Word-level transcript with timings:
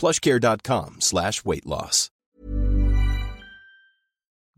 plushcare.com 0.00 0.90
slash 1.10 1.36
weight 1.44 1.66
loss. 1.66 1.96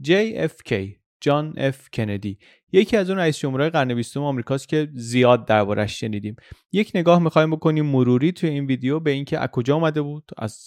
JFK 0.08 0.72
جان 1.20 1.54
اف 1.56 1.88
کندی 1.92 2.38
یکی 2.72 2.96
از 2.96 3.10
اون 3.10 3.18
رئیس 3.18 3.38
جمهورهای 3.38 3.70
قرن 3.70 3.94
بیستم 3.94 4.22
آمریکاست 4.22 4.68
که 4.68 4.88
زیاد 4.94 5.46
دربارش 5.46 6.00
شنیدیم. 6.00 6.36
یک 6.72 6.92
نگاه 6.94 7.18
می‌خوایم 7.18 7.50
بکنیم 7.50 7.86
مروری 7.86 8.32
توی 8.32 8.50
این 8.50 8.66
ویدیو 8.66 9.00
به 9.00 9.10
اینکه 9.10 9.38
از 9.38 9.48
کجا 9.48 9.74
اومده 9.74 10.02
بود 10.02 10.30
از 10.36 10.58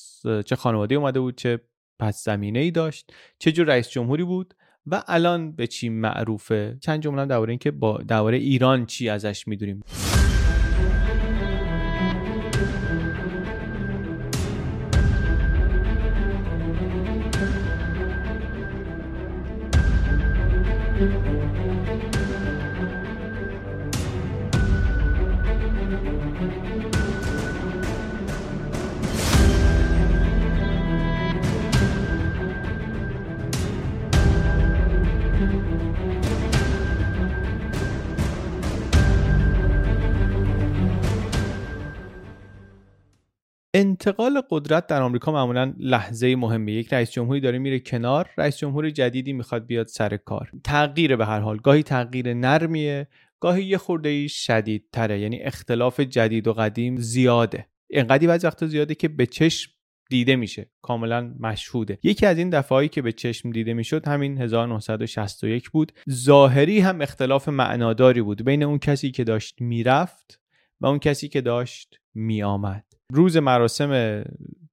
چه 0.45 0.55
خانواده 0.55 0.95
اومده 0.95 1.19
بود 1.19 1.37
چه 1.37 1.61
پس 1.99 2.23
زمینه 2.23 2.59
ای 2.59 2.71
داشت 2.71 3.13
چه 3.39 3.51
جور 3.51 3.65
رئیس 3.67 3.89
جمهوری 3.89 4.23
بود 4.23 4.53
و 4.85 5.03
الان 5.07 5.51
به 5.51 5.67
چی 5.67 5.89
معروفه. 5.89 6.77
چند 6.81 7.01
جمله 7.01 7.25
درباره 7.25 7.51
اینکه 7.51 7.71
با 7.71 7.97
درباره 7.97 8.37
ایران 8.37 8.85
چی 8.85 9.09
ازش 9.09 9.47
می‌دونیم. 9.47 9.83
انتقال 43.77 44.41
قدرت 44.49 44.87
در 44.87 45.01
آمریکا 45.01 45.31
معمولا 45.31 45.73
لحظه 45.77 46.35
مهمه. 46.35 46.71
یک 46.71 46.93
رئیس 46.93 47.11
جمهوری 47.11 47.39
داره 47.39 47.57
میره 47.57 47.79
کنار 47.79 48.29
رئیس 48.37 48.57
جمهور 48.57 48.89
جدیدی 48.89 49.33
می‌خواد 49.33 49.65
بیاد 49.65 49.87
سر 49.87 50.17
کار. 50.17 50.51
تغییر 50.63 51.15
به 51.15 51.25
هر 51.25 51.39
حال 51.39 51.57
گاهی 51.57 51.83
تغییر 51.83 52.33
نرمیه 52.33 53.07
گاهی 53.39 53.63
یه 53.63 53.77
خورده 53.77 54.27
شدید 54.27 54.85
تره 54.93 55.19
یعنی 55.19 55.41
اختلاف 55.41 55.99
جدید 55.99 56.47
و 56.47 56.53
قدیم 56.53 56.95
زیاده. 56.97 57.65
انقدی 57.89 58.27
بعضی 58.27 58.47
وقتا 58.47 58.67
زیاده 58.67 58.95
که 58.95 59.07
به 59.07 59.25
چشم 59.25 59.71
دیده 60.09 60.35
میشه. 60.35 60.69
کاملا 60.81 61.33
مشهوده. 61.39 61.99
یکی 62.03 62.25
از 62.25 62.37
این 62.37 62.49
دفعهایی 62.49 62.89
که 62.89 63.01
به 63.01 63.11
چشم 63.11 63.49
دیده 63.49 63.73
می‌شد 63.73 64.07
همین 64.07 64.37
1961 64.37 65.69
بود. 65.69 65.91
ظاهری 66.09 66.79
هم 66.79 67.01
اختلاف 67.01 67.49
معناداری 67.49 68.21
بود. 68.21 68.45
بین 68.45 68.63
اون 68.63 68.79
کسی 68.79 69.11
که 69.11 69.23
داشت 69.23 69.61
می‌رفت 69.61 70.41
و 70.81 70.85
اون 70.85 70.99
کسی 70.99 71.27
که 71.27 71.41
داشت 71.41 71.99
میآمد. 72.13 72.94
روز 73.13 73.37
مراسم 73.37 74.23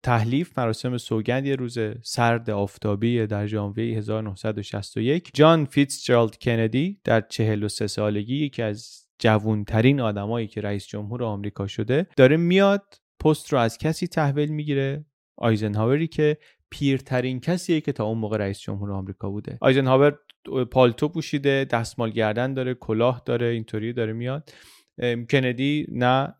تحلیف 0.02 0.58
مراسم 0.58 0.98
سوگند 0.98 1.46
یه 1.46 1.56
روز 1.56 1.78
سرد 2.02 2.50
آفتابی 2.50 3.26
در 3.26 3.46
ژانویه 3.46 3.98
1961 3.98 5.30
جان 5.34 5.64
فیتزجرالد 5.64 6.36
کندی 6.38 7.00
در 7.04 7.20
43 7.20 7.86
سالگی 7.86 8.36
یکی 8.36 8.62
از 8.62 9.06
جوانترین 9.18 10.00
آدمایی 10.00 10.46
که 10.46 10.60
رئیس 10.60 10.86
جمهور 10.86 11.24
آمریکا 11.24 11.66
شده 11.66 12.06
داره 12.16 12.36
میاد 12.36 12.94
پست 13.24 13.52
رو 13.52 13.58
از 13.58 13.78
کسی 13.78 14.06
تحویل 14.06 14.48
می‌گیره 14.48 15.04
آیزنهاوری 15.36 16.06
که 16.06 16.38
پیرترین 16.70 17.40
کسیه 17.40 17.80
که 17.80 17.92
تا 17.92 18.04
اون 18.04 18.18
موقع 18.18 18.36
رئیس 18.36 18.60
جمهور 18.60 18.92
آمریکا 18.92 19.30
بوده. 19.30 19.58
آیزنهاور 19.60 20.18
پالتو 20.70 21.08
پوشیده 21.08 21.66
دستمال 21.70 22.10
گردن 22.10 22.54
داره 22.54 22.74
کلاه 22.74 23.22
داره 23.26 23.46
اینطوری 23.46 23.92
داره 23.92 24.12
میاد. 24.12 24.50
کندی 25.30 25.86
نه 25.92 26.34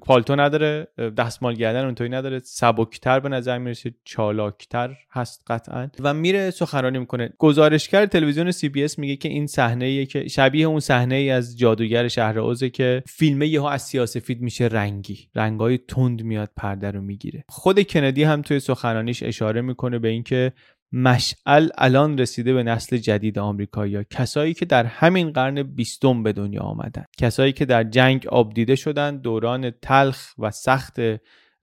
پالتو 0.00 0.36
نداره 0.36 0.88
دستمال 1.16 1.54
گردن 1.54 1.84
اونطوری 1.84 2.10
نداره 2.10 2.38
سبکتر 2.38 3.20
به 3.20 3.28
نظر 3.28 3.58
می‌رسه 3.58 3.94
چالاکتر 4.04 4.96
هست 5.10 5.44
قطعا. 5.46 5.88
و 6.00 6.14
میره 6.14 6.50
سخنرانی 6.50 6.98
می‌کنه. 6.98 7.32
گزارشگر 7.38 8.06
تلویزیون 8.06 8.50
سی 8.50 8.68
بی 8.68 8.84
اس 8.84 8.98
میگه 8.98 9.16
که 9.16 9.28
این 9.28 9.46
صحنه 9.46 10.06
که 10.06 10.28
شبیه 10.28 10.66
اون 10.66 10.80
صحنه 10.80 11.14
ای 11.14 11.30
از 11.30 11.58
جادوگر 11.58 12.08
شهر 12.08 12.38
اوزه 12.38 12.70
که 12.70 13.02
فیلم 13.06 13.42
یهو 13.42 13.64
از 13.64 13.82
سیاسفید 13.82 14.40
میشه 14.40 14.64
رنگی. 14.64 15.18
رنگای 15.34 15.78
تند 15.78 16.22
میاد 16.22 16.50
پرده 16.56 16.90
رو 16.90 17.00
می‌گیره. 17.00 17.44
خود 17.48 17.82
کندی 17.82 18.22
هم 18.22 18.42
توی 18.42 18.60
سخنرانیش 18.60 19.22
اشاره 19.22 19.60
می‌کنه 19.60 19.98
به 19.98 20.08
اینکه 20.08 20.52
مشعل 20.92 21.68
الان 21.78 22.18
رسیده 22.18 22.54
به 22.54 22.62
نسل 22.62 22.96
جدید 22.96 23.38
آمریکایی 23.38 24.04
کسایی 24.10 24.54
که 24.54 24.64
در 24.64 24.84
همین 24.84 25.30
قرن 25.30 25.62
بیستم 25.62 26.22
به 26.22 26.32
دنیا 26.32 26.60
آمدن. 26.60 27.04
کسایی 27.18 27.52
که 27.52 27.64
در 27.64 27.84
جنگ 27.84 28.26
آبدیده 28.26 28.76
شدن 28.76 29.16
دوران 29.16 29.70
تلخ 29.70 30.26
و 30.38 30.50
سخت 30.50 30.96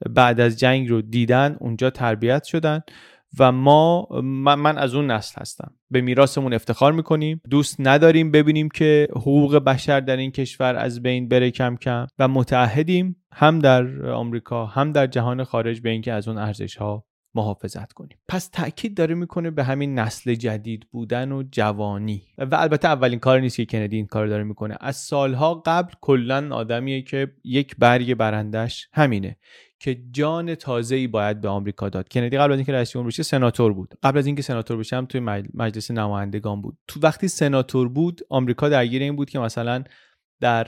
بعد 0.10 0.40
از 0.40 0.60
جنگ 0.60 0.90
رو 0.90 1.02
دیدن 1.02 1.58
اونجا 1.60 1.90
تربیت 1.90 2.44
شدن 2.44 2.82
و 3.40 3.52
ما 3.52 4.08
من, 4.24 4.78
از 4.78 4.96
اون 4.96 5.12
نسل 5.12 5.42
هستم. 5.42 5.74
به 5.92 6.02
میراثمون 6.02 6.54
افتخار 6.54 6.92
می‌کنیم. 6.92 7.42
دوست 7.50 7.76
نداریم 7.80 8.32
ببینیم 8.32 8.70
که 8.70 9.08
حقوق 9.12 9.56
بشر 9.56 10.00
در 10.00 10.18
این 10.18 10.32
کشور 10.32 10.76
از 10.76 11.02
بین 11.02 11.28
بره 11.28 11.52
کم 11.52 11.76
کم 11.76 12.08
و 12.20 12.28
متعهدیم 12.28 13.16
هم 13.34 13.60
در 13.60 14.06
آمریکا 14.12 14.66
هم 14.66 14.92
در 14.92 15.08
جهان 15.08 15.44
خارج 15.44 15.82
به 15.82 15.90
اینکه 15.90 16.14
از 16.14 16.28
اون 16.28 16.38
ارزش 16.38 16.76
ها 16.76 17.06
محافظت 17.36 17.94
کنیم. 17.94 18.18
پس 18.28 18.48
تاکید 18.48 18.98
داره 18.98 19.16
می‌کنه 19.16 19.52
به 19.52 19.64
همین 19.64 20.00
نسل 20.00 20.34
جدید 20.34 20.88
بودن 20.92 21.32
و 21.32 21.44
جوانی. 21.52 22.24
و 22.38 22.56
البته 22.56 22.88
اولین 22.88 23.20
کار 23.20 23.40
نیست 23.40 23.56
که 23.56 23.66
کندی 23.66 23.96
این 23.96 24.06
کار 24.06 24.28
داره 24.28 24.44
می‌کنه. 24.44 24.78
از 24.80 24.96
سالها 24.96 25.64
قبل 25.66 25.94
کلا 26.02 26.56
آدمیه 26.56 27.02
که 27.02 27.32
یک 27.44 27.76
برگ 27.80 28.14
برندش 28.14 28.88
همینه 28.94 29.38
که 29.80 30.02
جان 30.12 30.56
تازه 30.56 30.96
ای 30.96 31.08
باید 31.08 31.42
به 31.42 31.50
آمریکا 31.50 31.90
داد. 31.90 32.10
کندی 32.10 32.38
قبل 32.38 32.52
از 32.52 32.58
اینکه 32.58 32.74
رئیس 32.74 32.92
جمهور 32.92 33.08
بشه 33.08 33.24
سناتور 33.24 33.74
بود. 33.74 33.96
قبل 34.04 34.18
از 34.18 34.26
اینکه 34.26 34.42
سناتور 34.42 34.78
بشه 34.78 34.98
هم 34.98 35.06
توی 35.06 35.22
مجلس 35.54 35.92
نمایندگان 35.92 36.62
بود. 36.62 36.78
تو 36.88 37.00
وقتی 37.04 37.28
سناتور 37.28 37.90
بود 37.90 38.22
آمریکا 38.30 38.70
درگیر 38.70 39.02
این 39.02 39.16
بود 39.16 39.30
که 39.30 39.40
مثلا 39.40 39.84
در 40.40 40.68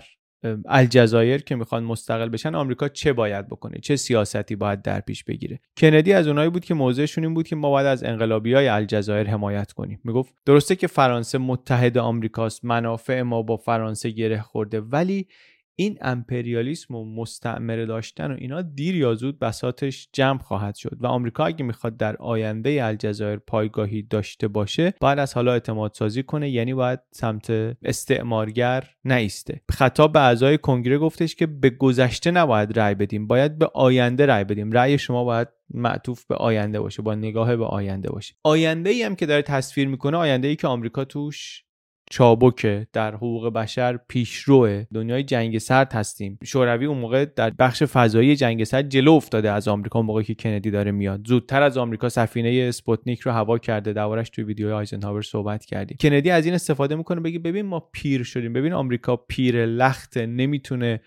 الجزایر 0.66 1.42
که 1.42 1.56
می‌خوان 1.56 1.84
مستقل 1.84 2.30
بشن 2.30 2.56
آمریکا 2.56 2.88
چه 2.88 3.14
باید 3.14 3.48
بکنه؟ 3.48 3.80
چه 3.80 3.96
سیاستی 3.96 4.56
باید 4.56 4.82
در 4.82 5.00
پیش 5.00 5.24
بگیره؟ 5.24 5.60
کندی 5.78 6.14
از 6.14 6.28
اونایی 6.28 6.50
بود 6.50 6.66
که 6.66 6.74
موضعشون 6.74 7.24
این 7.24 7.34
بود 7.34 7.48
که 7.48 7.56
ما 7.56 7.70
باید 7.70 7.88
از 7.88 8.04
انقلابی 8.04 8.54
های 8.54 8.68
الجزایر 8.68 9.28
حمایت 9.28 9.72
کنیم. 9.72 10.00
می‌گفت 10.04 10.34
درسته 10.46 10.76
که 10.76 10.88
فرانسه 10.88 11.38
متحد 11.38 11.98
آمریکاست 11.98 12.66
منافع 12.66 13.22
ما 13.22 13.42
با 13.42 13.58
فرانسه 13.58 14.10
گره 14.10 14.42
خورده 14.42 14.82
ولی 14.82 15.28
این 15.76 15.98
امپریالیسم 16.02 16.96
و 16.96 17.22
مستعمره 17.22 17.86
داشتن 17.86 18.32
و 18.32 18.36
اینا 18.40 18.62
دیر 18.62 18.96
یا 18.96 19.16
زود 19.16 19.40
بساتش 19.40 20.10
جمع 20.14 20.40
خواهد 20.40 20.76
شد 20.76 20.98
و 21.00 21.08
آمریکا 21.08 21.46
اگه 21.46 21.66
می‌خواد 21.66 21.98
در 21.98 22.16
آینده 22.16 22.86
الجزایر 22.86 23.40
پایگاهی 23.40 24.02
داشته 24.02 24.48
باشه 24.48 24.94
باید 25.02 25.20
از 25.20 25.34
حالا 25.34 25.54
اعتماد 25.54 25.94
سازی 25.94 26.24
کنه 26.24 26.50
یعنی 26.50 26.74
باید 26.74 27.00
سمت 27.12 27.50
استعمارگر 27.84 28.90
نیسته. 29.06 29.62
خطاب 29.72 30.14
به 30.14 30.20
اعضای 30.20 30.58
کنگره 30.58 30.98
گفتش 30.98 31.36
که 31.36 31.48
به 31.48 31.70
گذشته 31.70 32.32
نباید 32.32 32.80
رأی 32.80 32.96
بدیم 32.96 33.28
باید 33.28 33.58
به 33.58 33.70
آینده 33.74 34.26
رأی 34.26 34.44
بدیم. 34.44 34.72
رأی 34.72 34.98
شما 34.98 35.24
باید 35.24 35.48
معطوف 35.74 36.26
به 36.26 36.36
آینده 36.36 36.80
باشه 36.80 37.02
با 37.02 37.16
نگاه 37.16 37.56
به 37.56 37.66
آینده 37.66 38.10
باشه. 38.10 38.36
آینده 38.44 38.90
ای 38.90 39.04
هم 39.04 39.16
که 39.16 39.26
داره 39.26 39.42
تصویر 39.42 39.88
می‌کنه 39.88 40.18
آینده 40.18 40.48
ای 40.48 40.56
که 40.56 40.68
آمریکا 40.68 41.06
توش 41.06 41.64
چابکه 42.14 42.88
در 42.94 43.16
حقوق 43.16 43.54
بشر 43.54 44.00
پیشروه. 44.08 44.84
دنیای 44.94 45.24
جنگ 45.24 45.58
سرد 45.58 45.94
هستیم. 45.94 46.40
شوروی 46.44 46.86
اون 46.86 46.98
موقع 46.98 47.26
در 47.26 47.50
بخش 47.50 47.84
فضایی 47.84 48.36
جنگ 48.36 48.64
سرد 48.64 48.90
جلو 48.90 49.12
افتاده 49.12 49.52
از 49.52 49.68
آمریکا 49.68 50.02
موقعی 50.02 50.24
که 50.24 50.36
کندی 50.36 50.72
داره 50.72 50.92
میاد. 50.92 51.28
زودتر 51.28 51.62
از 51.64 51.78
آمریکا 51.78 52.10
سفینه 52.10 52.66
اسپوتنیک 52.70 53.20
رو 53.20 53.32
هوا 53.32 53.58
کرده. 53.58 53.94
دربارش 53.94 54.30
توی 54.30 54.44
ویدیو 54.44 54.74
آیزنهاور 54.74 55.22
صحبت 55.22 55.66
کردیم. 55.66 55.98
کندی 56.00 56.30
از 56.30 56.46
این 56.46 56.54
استفاده 56.54 56.96
می‌کنه 56.96 57.20
بگه 57.20 57.40
ببین 57.40 57.66
ما 57.66 57.80
پیر 57.80 58.24
شدیم. 58.24 58.54
ببین 58.54 58.74
آمریکا 58.74 59.16
پیر 59.16 59.53
و 59.53 59.66
لخت 59.66 60.18
نمی‌تونه 60.18 61.02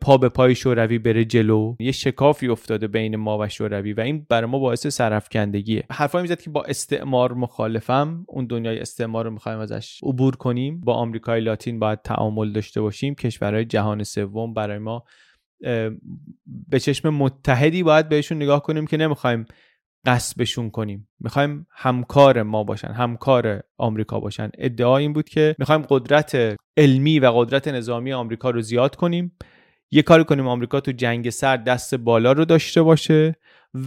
پا 0.00 0.16
به 0.16 0.28
پای 0.28 0.54
شوروی 0.54 0.98
بره 0.98 1.24
جلو. 1.24 1.76
یه 1.80 1.92
شکافی 1.92 2.48
افتاده 2.48 2.86
بین 2.86 3.16
ما 3.16 3.38
و 3.38 3.48
شوروی 3.48 3.92
و 3.92 4.00
این 4.00 4.26
برای 4.28 4.50
ما 4.50 4.58
باعث 4.58 4.86
سرافکندگیه 4.86 5.84
حرفایی 5.90 6.22
می‌زد 6.22 6.40
که 6.40 6.50
با 6.50 6.64
استعمار 6.64 7.32
مخالفم. 7.32 8.24
اون 8.28 8.46
دنیای 8.46 8.78
استعمار 8.78 9.24
رو 9.24 9.30
می‌خوایم 9.30 9.58
ازش 9.58 10.00
عبور 10.02 10.36
کنیم. 10.36 10.80
با 10.80 10.94
آمریکای 10.94 11.40
لاتین 11.40 11.78
باید 11.78 12.02
تعامل 12.02 12.52
داشته 12.52 12.80
باشیم. 12.80 13.14
کشورهای 13.14 13.64
جهان 13.64 14.02
سوم 14.04 14.54
برای 14.54 14.78
ما 14.78 15.04
به 16.68 16.80
چشم 16.80 17.08
متحدی 17.08 17.82
باید 17.82 18.08
بهشون 18.08 18.36
نگاه 18.36 18.62
کنیم 18.62 18.86
که 18.86 18.96
نمی‌خوایم 18.96 19.44
قصبشون 20.06 20.70
کنیم. 20.70 21.08
می‌خوایم 21.20 21.66
همکار 21.70 22.42
ما 22.42 22.64
باشن 22.64 22.88
همکار 22.88 23.62
آمریکا 23.78 24.20
باشن. 24.20 24.50
ادعا 24.58 24.96
این 24.96 25.12
بود 25.12 25.28
که 25.28 25.56
می‌خوایم 25.58 25.82
قدرت 25.88 26.56
علمی 26.76 27.20
و 27.20 27.26
قدرت 27.26 27.68
نظامی 27.68 28.12
آمریکا 28.12 28.50
رو 28.50 28.60
زیاد 28.60 28.96
کنیم. 28.96 29.32
یه 29.90 30.02
کاری 30.02 30.24
کنیم 30.24 30.46
آمریکا 30.46 30.80
تو 30.80 30.92
جنگ 30.92 31.30
سرد 31.30 31.64
دست 31.64 31.94
بالا 31.94 32.32
رو 32.32 32.44
داشته 32.44 32.82
باشه 32.82 33.36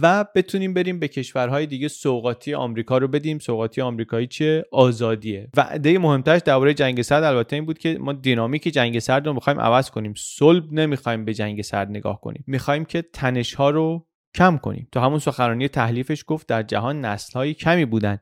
و 0.02 0.24
بتونیم 0.34 0.74
بریم 0.74 1.00
به 1.00 1.08
کشورهای 1.08 1.66
دیگه 1.66 1.88
سوقاتی 1.88 2.54
آمریکا 2.54 2.98
رو 2.98 3.08
بدیم. 3.08 3.38
سوقاتی 3.38 3.80
آمریکایی 3.80 4.26
چیه؟ 4.26 4.64
آزادیه. 4.72 5.48
وعده 5.56 5.98
مهمترش 5.98 6.40
درباره 6.40 6.74
جنگ 6.74 7.02
سرد 7.02 7.24
البته 7.24 7.56
این 7.56 7.66
بود 7.66 7.78
که 7.78 7.98
ما 8.00 8.12
دینامیک 8.12 8.62
جنگ 8.62 8.98
سرد 8.98 9.26
رو 9.26 9.32
می‌خوایم 9.32 9.60
عوض 9.60 9.90
کنیم. 9.90 10.14
صلب 10.16 10.72
نمی‌خوایم 10.72 11.24
به 11.24 11.34
جنگ 11.34 11.62
سرد 11.62 11.90
نگاه 11.90 12.20
کنیم. 12.20 12.44
می‌خوایم 12.46 12.84
که 12.84 13.02
تنش 13.02 13.54
ها 13.54 13.70
رو 13.70 14.06
کم 14.34 14.56
کنیم. 14.56 14.88
تو 14.92 15.00
همون 15.00 15.18
سخنرانی 15.18 15.68
تحلیفش 15.68 16.24
گفت 16.26 16.46
در 16.46 16.62
جهان 16.62 17.00
نسل 17.00 17.32
های 17.32 17.54
کمی 17.54 17.84
بودن 17.84 18.18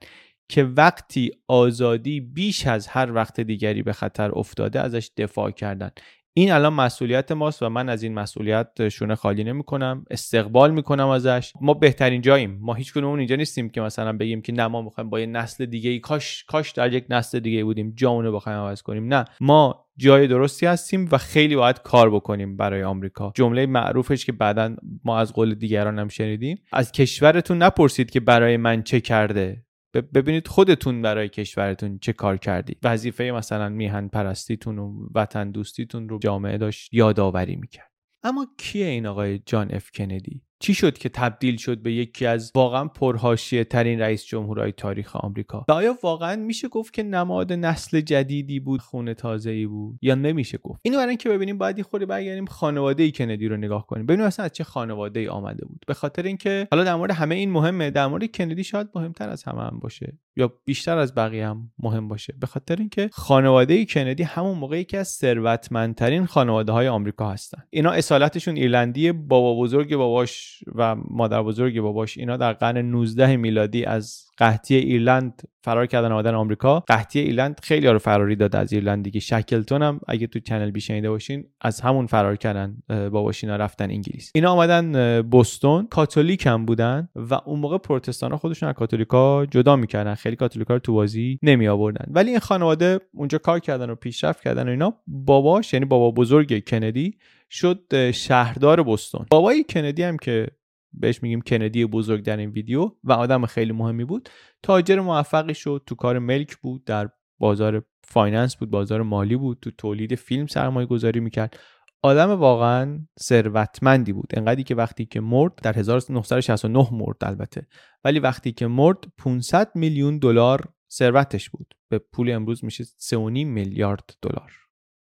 که 0.49 0.65
وقتی 0.65 1.31
آزادی 1.49 2.21
بیش 2.21 2.67
از 2.67 2.87
هر 2.87 3.13
وقت 3.13 3.41
دیگری 3.41 3.83
به 3.83 3.93
خطر 3.93 4.31
افتاده 4.33 4.81
ازش 4.81 5.11
دفاع 5.17 5.51
کردن. 5.51 5.91
این 6.35 6.53
الان 6.53 6.73
مسئولیت 6.73 7.33
ماست 7.33 7.63
و 7.63 7.69
من 7.69 7.89
از 7.89 8.03
این 8.03 8.15
مسئولیت 8.15 8.89
شونه 8.89 9.15
خالی 9.15 9.45
نمی 9.45 9.63
کنم 9.63 10.05
استقبال 10.11 10.71
می‌کنم 10.71 11.09
ازش. 11.09 11.53
ما 11.61 11.75
بهترین 11.75 12.21
جاییم. 12.21 12.59
ما 12.61 12.75
هیچ 12.75 12.93
کنون 12.93 13.19
اینجا 13.19 13.37
نیستیم 13.37 13.69
که 13.69 13.81
مثلا 13.81 14.13
بگیم 14.13 14.43
که 14.43 14.53
نه 14.53 14.67
ما 14.67 14.83
می‌خوایم 14.83 15.11
با 15.11 15.21
یه 15.21 15.27
نسل 15.27 15.67
دیگه 15.67 15.91
ای 15.91 15.99
کاش 15.99 16.45
کاش 16.45 16.73
در 16.73 16.93
یک 16.93 17.05
نسل 17.11 17.41
دیگه 17.41 17.65
بودیم 17.65 17.93
جامونه 17.97 18.29
رو 18.29 18.35
بخوایم 18.35 18.59
عوض 18.59 18.83
کنیم. 18.83 19.15
نه. 19.15 19.25
ما 19.41 19.87
جای 19.97 20.27
درستی 20.27 20.67
هستیم 20.67 21.09
و 21.13 21.19
خیلی 21.19 21.57
باید 21.57 21.83
کار 21.83 22.11
بکنیم 22.11 22.57
برای 22.57 22.83
آمریکا. 22.83 23.33
جمله 23.35 23.67
معروفش 23.67 24.25
که 24.25 24.33
بعدا 24.33 24.77
ما 25.05 25.19
از 25.19 25.33
قول 25.33 25.55
دیگران 25.55 25.99
هم 25.99 26.09
شنیدیم. 26.09 26.59
از 26.73 26.93
کشورتون 26.93 27.63
نپرسید 27.63 28.11
که 28.11 28.21
برای 28.21 28.57
من 28.57 28.83
چه 28.83 29.01
کرده. 29.01 29.65
ببینید 29.95 30.49
خودتون 30.49 31.03
برای 31.03 31.29
کشورتون 31.29 31.99
چه 31.99 32.13
کار 32.13 32.37
کردید 32.37 32.79
وظیفه 32.83 33.25
مثلا 33.25 33.69
میهن 33.69 34.09
پرستیتون 34.09 34.79
و 34.79 35.09
وطن 35.15 35.51
دوستیتون 35.51 36.09
رو 36.09 36.19
جامعه 36.19 36.59
داشت 36.59 36.95
یادآوری 36.95 37.57
می‌کرد. 37.57 37.91
اما 38.23 38.47
کیه 38.59 38.87
این 38.87 39.07
آقای 39.07 39.39
جان 39.39 39.75
اف 39.75 39.91
کندی؟ 39.91 40.43
چی 40.63 40.75
شد 40.75 40.99
که 40.99 41.09
تبدیل 41.09 41.57
شد 41.57 41.79
به 41.79 41.93
یکی 41.93 42.27
از 42.27 42.53
واقعا 42.55 42.85
پرهاشیه 42.85 43.65
ترین 43.65 44.01
رئیس 44.01 44.25
جمهورهای 44.25 44.73
تاریخ 44.73 45.17
آمریکا؟ 45.17 45.65
و 45.69 45.73
آیا 45.73 45.99
واقعا 46.03 46.37
میشه 46.37 46.69
گفت 46.69 46.95
که 46.95 47.03
نماد 47.03 47.53
نسل 47.53 48.01
جدیدی 48.01 48.61
بود 48.61 48.81
خونه 48.81 49.15
تازه 49.15 49.51
ای 49.51 49.67
بود؟ 49.67 49.99
یا 50.03 50.15
نمیشه 50.15 50.59
گفت؟ 50.59 50.81
اینو 50.83 50.97
برای 50.97 51.09
اینکه 51.09 51.29
ببینیم 51.29 51.59
باید 51.59 51.79
یه 51.79 51.85
خوری 51.85 52.07
برگردیم 52.07 52.47
خانواده 52.47 53.11
کندی 53.11 53.49
رو 53.49 53.57
نگاه 53.57 53.87
کنیم. 53.87 54.07
ببینیم 54.07 54.27
اصلا 54.27 54.45
از 54.45 54.53
چه 54.53 54.65
خانواده 54.65 55.21
ای 55.21 55.29
آمده 55.29 55.65
بود. 55.67 55.85
به 55.87 55.95
خاطر 55.95 56.23
اینکه 56.23 56.69
حالا 56.71 56.85
در 56.85 56.95
مورد 56.95 57.11
همه 57.11 57.35
این 57.35 57.51
مهمه 57.51 57.91
در 57.91 58.07
مورد 58.07 58.37
کندی 58.37 58.65
شاید 58.65 58.89
مهمتر 58.95 59.29
از 59.29 59.45
همه 59.45 59.63
هم 59.63 59.79
باشه. 59.79 60.19
یا 60.37 60.53
بیشتر 60.65 60.99
از 60.99 61.15
بقیه 61.15 61.49
هم 61.49 61.73
مهم 61.79 62.09
باشه. 62.09 62.35
به 62.41 62.47
خاطر 62.47 62.77
اینکه 62.77 63.11
خانواده 63.13 63.75
ای 63.75 63.87
کندی 63.87 64.23
همون 64.23 64.59
موقع 64.59 64.81
یکی 64.81 64.97
از 64.97 65.09
ثروتمندترین 65.09 66.27
خانواده 66.27 66.73
های 66.73 66.89
آمریکا 66.89 67.31
هستن. 67.31 67.63
اینا 67.71 67.91
اصالتشون 67.91 68.57
ایرلندیه 68.57 69.13
بابا 69.13 69.61
بزرگ 69.63 69.97
باباش 69.97 70.50
و 70.75 70.97
مادر 71.11 71.43
بزرگ 71.43 71.81
باباش 71.81 72.19
اینا 72.19 72.37
در 72.37 72.53
قرن 72.53 72.79
19 72.79 73.37
میلادی 73.37 73.85
از 73.85 74.27
قحطی 74.37 74.75
ایرلند 74.77 75.43
فرار 75.63 75.87
کردن 75.87 76.13
آمدن 76.13 76.35
آمریکا. 76.35 76.81
قحطی 76.81 77.21
ایرلند 77.21 77.61
خیلی 77.63 77.87
رو 77.87 77.99
فراری 77.99 78.37
داد 78.37 78.57
از 78.57 78.73
ایرلند 78.73 79.05
دیگه. 79.05 79.21
شکلتون 79.21 79.83
هم 79.83 80.01
اگه 80.09 80.27
تو 80.27 80.39
چنل 80.39 80.71
بی 80.71 80.81
شنیده 80.81 81.11
باشین 81.11 81.45
از 81.61 81.81
همون 81.81 82.07
فرار 82.07 82.37
کردن 82.37 82.77
باباش 82.89 83.45
اینا 83.45 83.57
رفتن 83.57 83.91
انگلیس. 83.91 84.33
اینا 84.35 84.53
آمدن 84.53 85.23
بوستون 85.23 85.87
کاتولیک 85.87 86.47
هم 86.47 86.67
بودن 86.67 87.09
و 87.17 87.35
اون 87.35 87.61
موقع 87.61 87.79
پروتستان 87.79 88.31
ها 88.31 88.37
خودشون 88.37 88.69
از 88.69 88.75
کاتولیکا 88.75 89.47
جدا 89.47 89.77
می‌کردن. 89.77 90.15
خیلی 90.15 90.37
کاتولیکا 90.37 90.75
رو 90.75 90.81
تو 90.81 90.93
بازی 90.93 91.39
نمی 91.43 91.69
آوردن 91.69 92.05
ولی 92.09 92.31
این 92.31 92.39
خانواده 92.39 93.01
اونجا 93.15 93.39
کار 93.39 93.59
کردن 93.59 93.91
و 93.91 93.95
پیشرفت 93.95 94.43
کردن 94.43 94.69
و 94.69 94.71
اینا. 94.71 94.95
باباش 95.07 95.73
یعنی 95.73 95.85
بابا 95.85 96.11
بزرگ 96.11 96.69
کندی 96.69 97.15
شد 97.51 98.11
شهردار 98.11 98.83
بوستون 98.83 99.27
بابای 99.31 99.65
کندی 99.65 100.03
هم 100.03 100.17
که 100.17 100.47
بهش 100.93 101.23
میگیم 101.23 101.41
کندی 101.41 101.85
بزرگ 101.85 102.25
در 102.25 102.37
این 102.37 102.51
ویدیو 102.51 102.91
و 103.05 103.13
آدم 103.13 103.47
خیلی 103.47 103.73
مهمی 103.73 104.05
بود 104.05 104.29
تاجر 104.63 105.01
موفقی 105.01 105.55
شد 105.55 105.83
تو 105.87 105.95
کار 105.95 106.19
ملک 106.19 106.57
بود 106.57 106.85
در 106.85 107.11
بازار 107.39 107.83
finance 108.05 108.57
بود 108.57 108.71
بازار 108.71 109.03
مالی 109.03 109.37
بود 109.37 109.59
تو 109.63 109.71
تولید 109.71 110.15
فیلم 110.15 110.47
سرمایه 110.47 110.87
گذاری 110.87 111.21
می‌کرد. 111.21 111.57
آدم 112.03 112.31
واقعا 112.31 113.07
ثروتمندی 113.21 114.13
بود. 114.13 114.33
انقدری 114.37 114.65
که 114.65 114.75
وقتی 114.75 115.07
که 115.07 115.21
مرد 115.21 115.53
در 115.63 115.79
1969 115.79 116.89
مرد 116.93 117.17
البته 117.23 117.67
ولی 118.05 118.19
وقتی 118.19 118.53
که 118.53 118.67
مرد 118.67 118.99
500 119.19 119.71
میلیون 119.75 120.19
دلار 120.19 120.69
ثروتش 120.93 121.51
بود. 121.51 121.75
به 121.89 121.99
پول 121.99 122.31
امروز 122.31 122.65
میشه 122.65 122.85
3.5 122.85 123.17
میلیارد 123.45 124.11
دلار. 124.23 124.53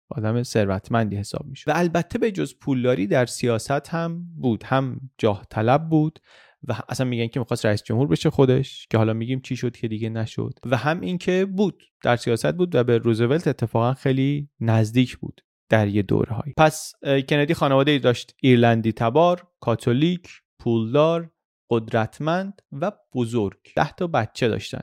آدم 0.10 0.44
ثروتمندی 0.44 1.16
حساب 1.16 1.46
میشه. 1.46 1.72
و 1.72 1.74
البته 1.76 2.20
به 2.20 2.32
جز 2.32 2.54
پولداری 2.62 3.08
در 3.08 3.26
سیاست 3.26 3.90
هم 3.90 4.26
بود 4.36 4.64
هم 4.64 5.00
جاه 5.18 5.46
طلب 5.50 5.90
بود 5.90 6.20
و 6.68 6.76
اصلا 6.90 7.06
میگن 7.08 7.28
که 7.28 7.40
می‌خواست 7.40 7.66
رئیس 7.66 7.84
جمهور 7.84 8.08
بشه 8.08 8.30
خودش 8.30 8.88
که 8.90 8.98
حالا 8.98 9.14
میگیم 9.14 9.40
چی 9.42 9.56
شد 9.56 9.78
که 9.78 9.88
دیگه 9.88 10.10
نشد. 10.10 10.54
و 10.66 10.78
هم 10.78 11.02
اینکه 11.02 11.46
بود 11.46 11.84
در 12.04 12.16
سیاست 12.16 12.54
بود 12.54 12.76
و 12.76 12.84
به 12.84 12.98
روزولت 12.98 13.48
اتفاقا 13.48 13.94
خیلی 13.94 14.50
نزدیک 14.60 15.18
بود 15.18 15.42
در 15.70 15.88
یه 15.88 16.02
دوره 16.02 16.36
هایی 16.36 16.54
پس 16.58 16.94
کندی 17.30 17.54
خانواده 17.54 17.92
ای 17.92 18.00
داشت. 18.00 18.36
ایرلندی 18.42 18.92
تبار 18.92 19.48
کاتولیک 19.60 20.28
پولدار 20.60 21.32
قدرتمند 21.70 22.62
و 22.72 22.92
بزرگ. 23.14 23.58
ده 23.76 23.92
تا 23.92 24.08
بچه 24.08 24.48
داشتن. 24.48 24.82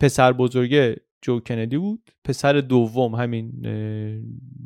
پسر 0.00 0.32
بزرگه 0.32 0.96
جو 1.22 1.40
کندی 1.40 1.78
بود. 1.78 2.10
پسر 2.24 2.52
دوم 2.52 3.14
همین 3.14 3.52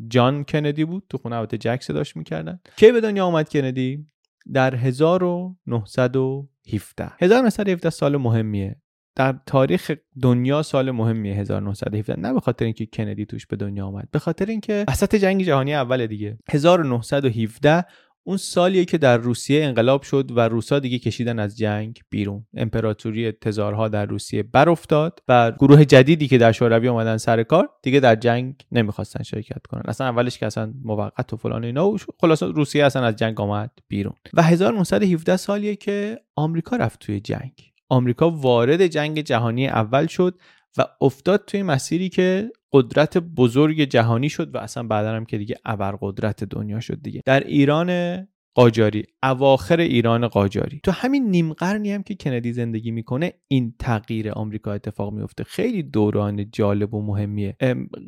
جان 0.08 0.44
کندی 0.44 0.84
بود. 0.84 1.04
تو 1.08 1.18
خونه 1.18 1.36
البته 1.36 1.58
جک 1.58 1.86
داشت 1.88 2.16
می‌کردن. 2.16 2.60
کی 2.76 2.92
به 2.92 3.00
دنیا 3.00 3.26
آمد 3.26 3.48
کندی؟ 3.48 4.06
در 4.52 4.74
1917 4.74 7.12
1917 7.18 7.90
سال 7.90 8.16
مهمیه. 8.16 8.76
در 9.16 9.38
تاریخ 9.46 9.90
دنیا 10.22 10.62
سال 10.62 10.90
مهمیه 10.90 11.34
1917 11.34 12.20
نه 12.20 12.32
به 12.32 12.40
خاطر 12.40 12.64
اینکه 12.64 12.86
کندی 12.86 13.26
توش 13.26 13.46
به 13.46 13.56
دنیا 13.56 13.86
آمد 13.86 14.08
به 14.10 14.18
خاطر 14.18 14.46
اینکه 14.46 14.84
وسط 14.88 15.14
جنگ 15.14 15.42
جهانی 15.42 15.74
اول 15.74 16.06
دیگه. 16.06 16.38
1917 16.50 17.84
اون 18.28 18.36
سالیه 18.36 18.84
که 18.84 18.98
در 18.98 19.16
روسیه 19.16 19.64
انقلاب 19.64 20.02
شد 20.02 20.30
و 20.36 20.40
روسا 20.40 20.78
دیگه 20.78 20.98
کشیدن 20.98 21.38
از 21.38 21.58
جنگ 21.58 22.00
بیرون. 22.10 22.46
امپراتوری 22.56 23.32
تزارها 23.32 23.88
در 23.88 24.06
روسیه 24.06 24.42
بر 24.42 24.68
افتاد 24.68 25.22
و 25.28 25.52
گروه 25.52 25.84
جدیدی 25.84 26.28
که 26.28 26.38
در 26.38 26.52
شوروی 26.52 26.88
اومدن 26.88 27.16
سر 27.16 27.42
کار 27.42 27.68
دیگه 27.82 28.00
در 28.00 28.14
جنگ 28.14 28.54
نمی‌خواستن 28.72 29.22
شرکت 29.22 29.66
کنن. 29.66 29.82
اصلا 29.84 30.06
اولش 30.06 30.38
که 30.38 30.46
اصلا 30.46 30.72
موقت 30.84 31.32
و 31.32 31.36
فلان 31.36 31.64
اینا 31.64 31.88
و 31.88 31.96
خلاص 32.20 32.42
روسیه 32.42 32.84
اصلا 32.84 33.04
از 33.04 33.16
جنگ 33.16 33.40
آمد 33.40 33.70
بیرون. 33.88 34.14
و 34.34 34.42
1917 34.42 35.36
سالیه 35.36 35.76
که 35.76 36.20
آمریکا 36.36 36.76
رفت 36.76 37.00
توی 37.00 37.20
جنگ. 37.20 37.52
آمریکا 37.88 38.30
وارد 38.30 38.86
جنگ 38.86 39.20
جهانی 39.20 39.68
اول 39.68 40.06
شد 40.06 40.34
و 40.78 40.84
افتاد 41.00 41.44
توی 41.46 41.62
مسیری 41.62 42.08
که 42.08 42.50
قدرت 42.72 43.18
بزرگ 43.18 43.82
جهانی 43.82 44.28
شد 44.28 44.54
و 44.54 44.58
اصلا 44.58 44.82
بعدا 44.82 45.12
هم 45.12 45.24
که 45.24 45.38
دیگه 45.38 45.56
ابرقدرت 45.64 46.44
دنیا 46.44 46.80
شد 46.80 47.02
دیگه. 47.02 47.22
در 47.24 47.40
ایران 47.40 47.88
قاجاری 48.56 49.04
اواخر 49.22 49.80
ایران 49.80 50.28
قاجاری. 50.28 50.80
تو 50.82 50.90
همین 50.90 51.30
نیم 51.30 51.52
قرنی 51.52 51.92
هم 51.92 52.02
که 52.02 52.14
کندی 52.14 52.52
زندگی 52.52 52.90
می‌کنه 52.90 53.32
این 53.48 53.74
تغییر 53.78 54.30
آمریکا 54.30 54.72
اتفاق 54.72 55.12
میفته 55.12 55.44
خیلی 55.44 55.82
دوران 55.82 56.50
جالب 56.50 56.94
و 56.94 57.02
مهمیه. 57.02 57.56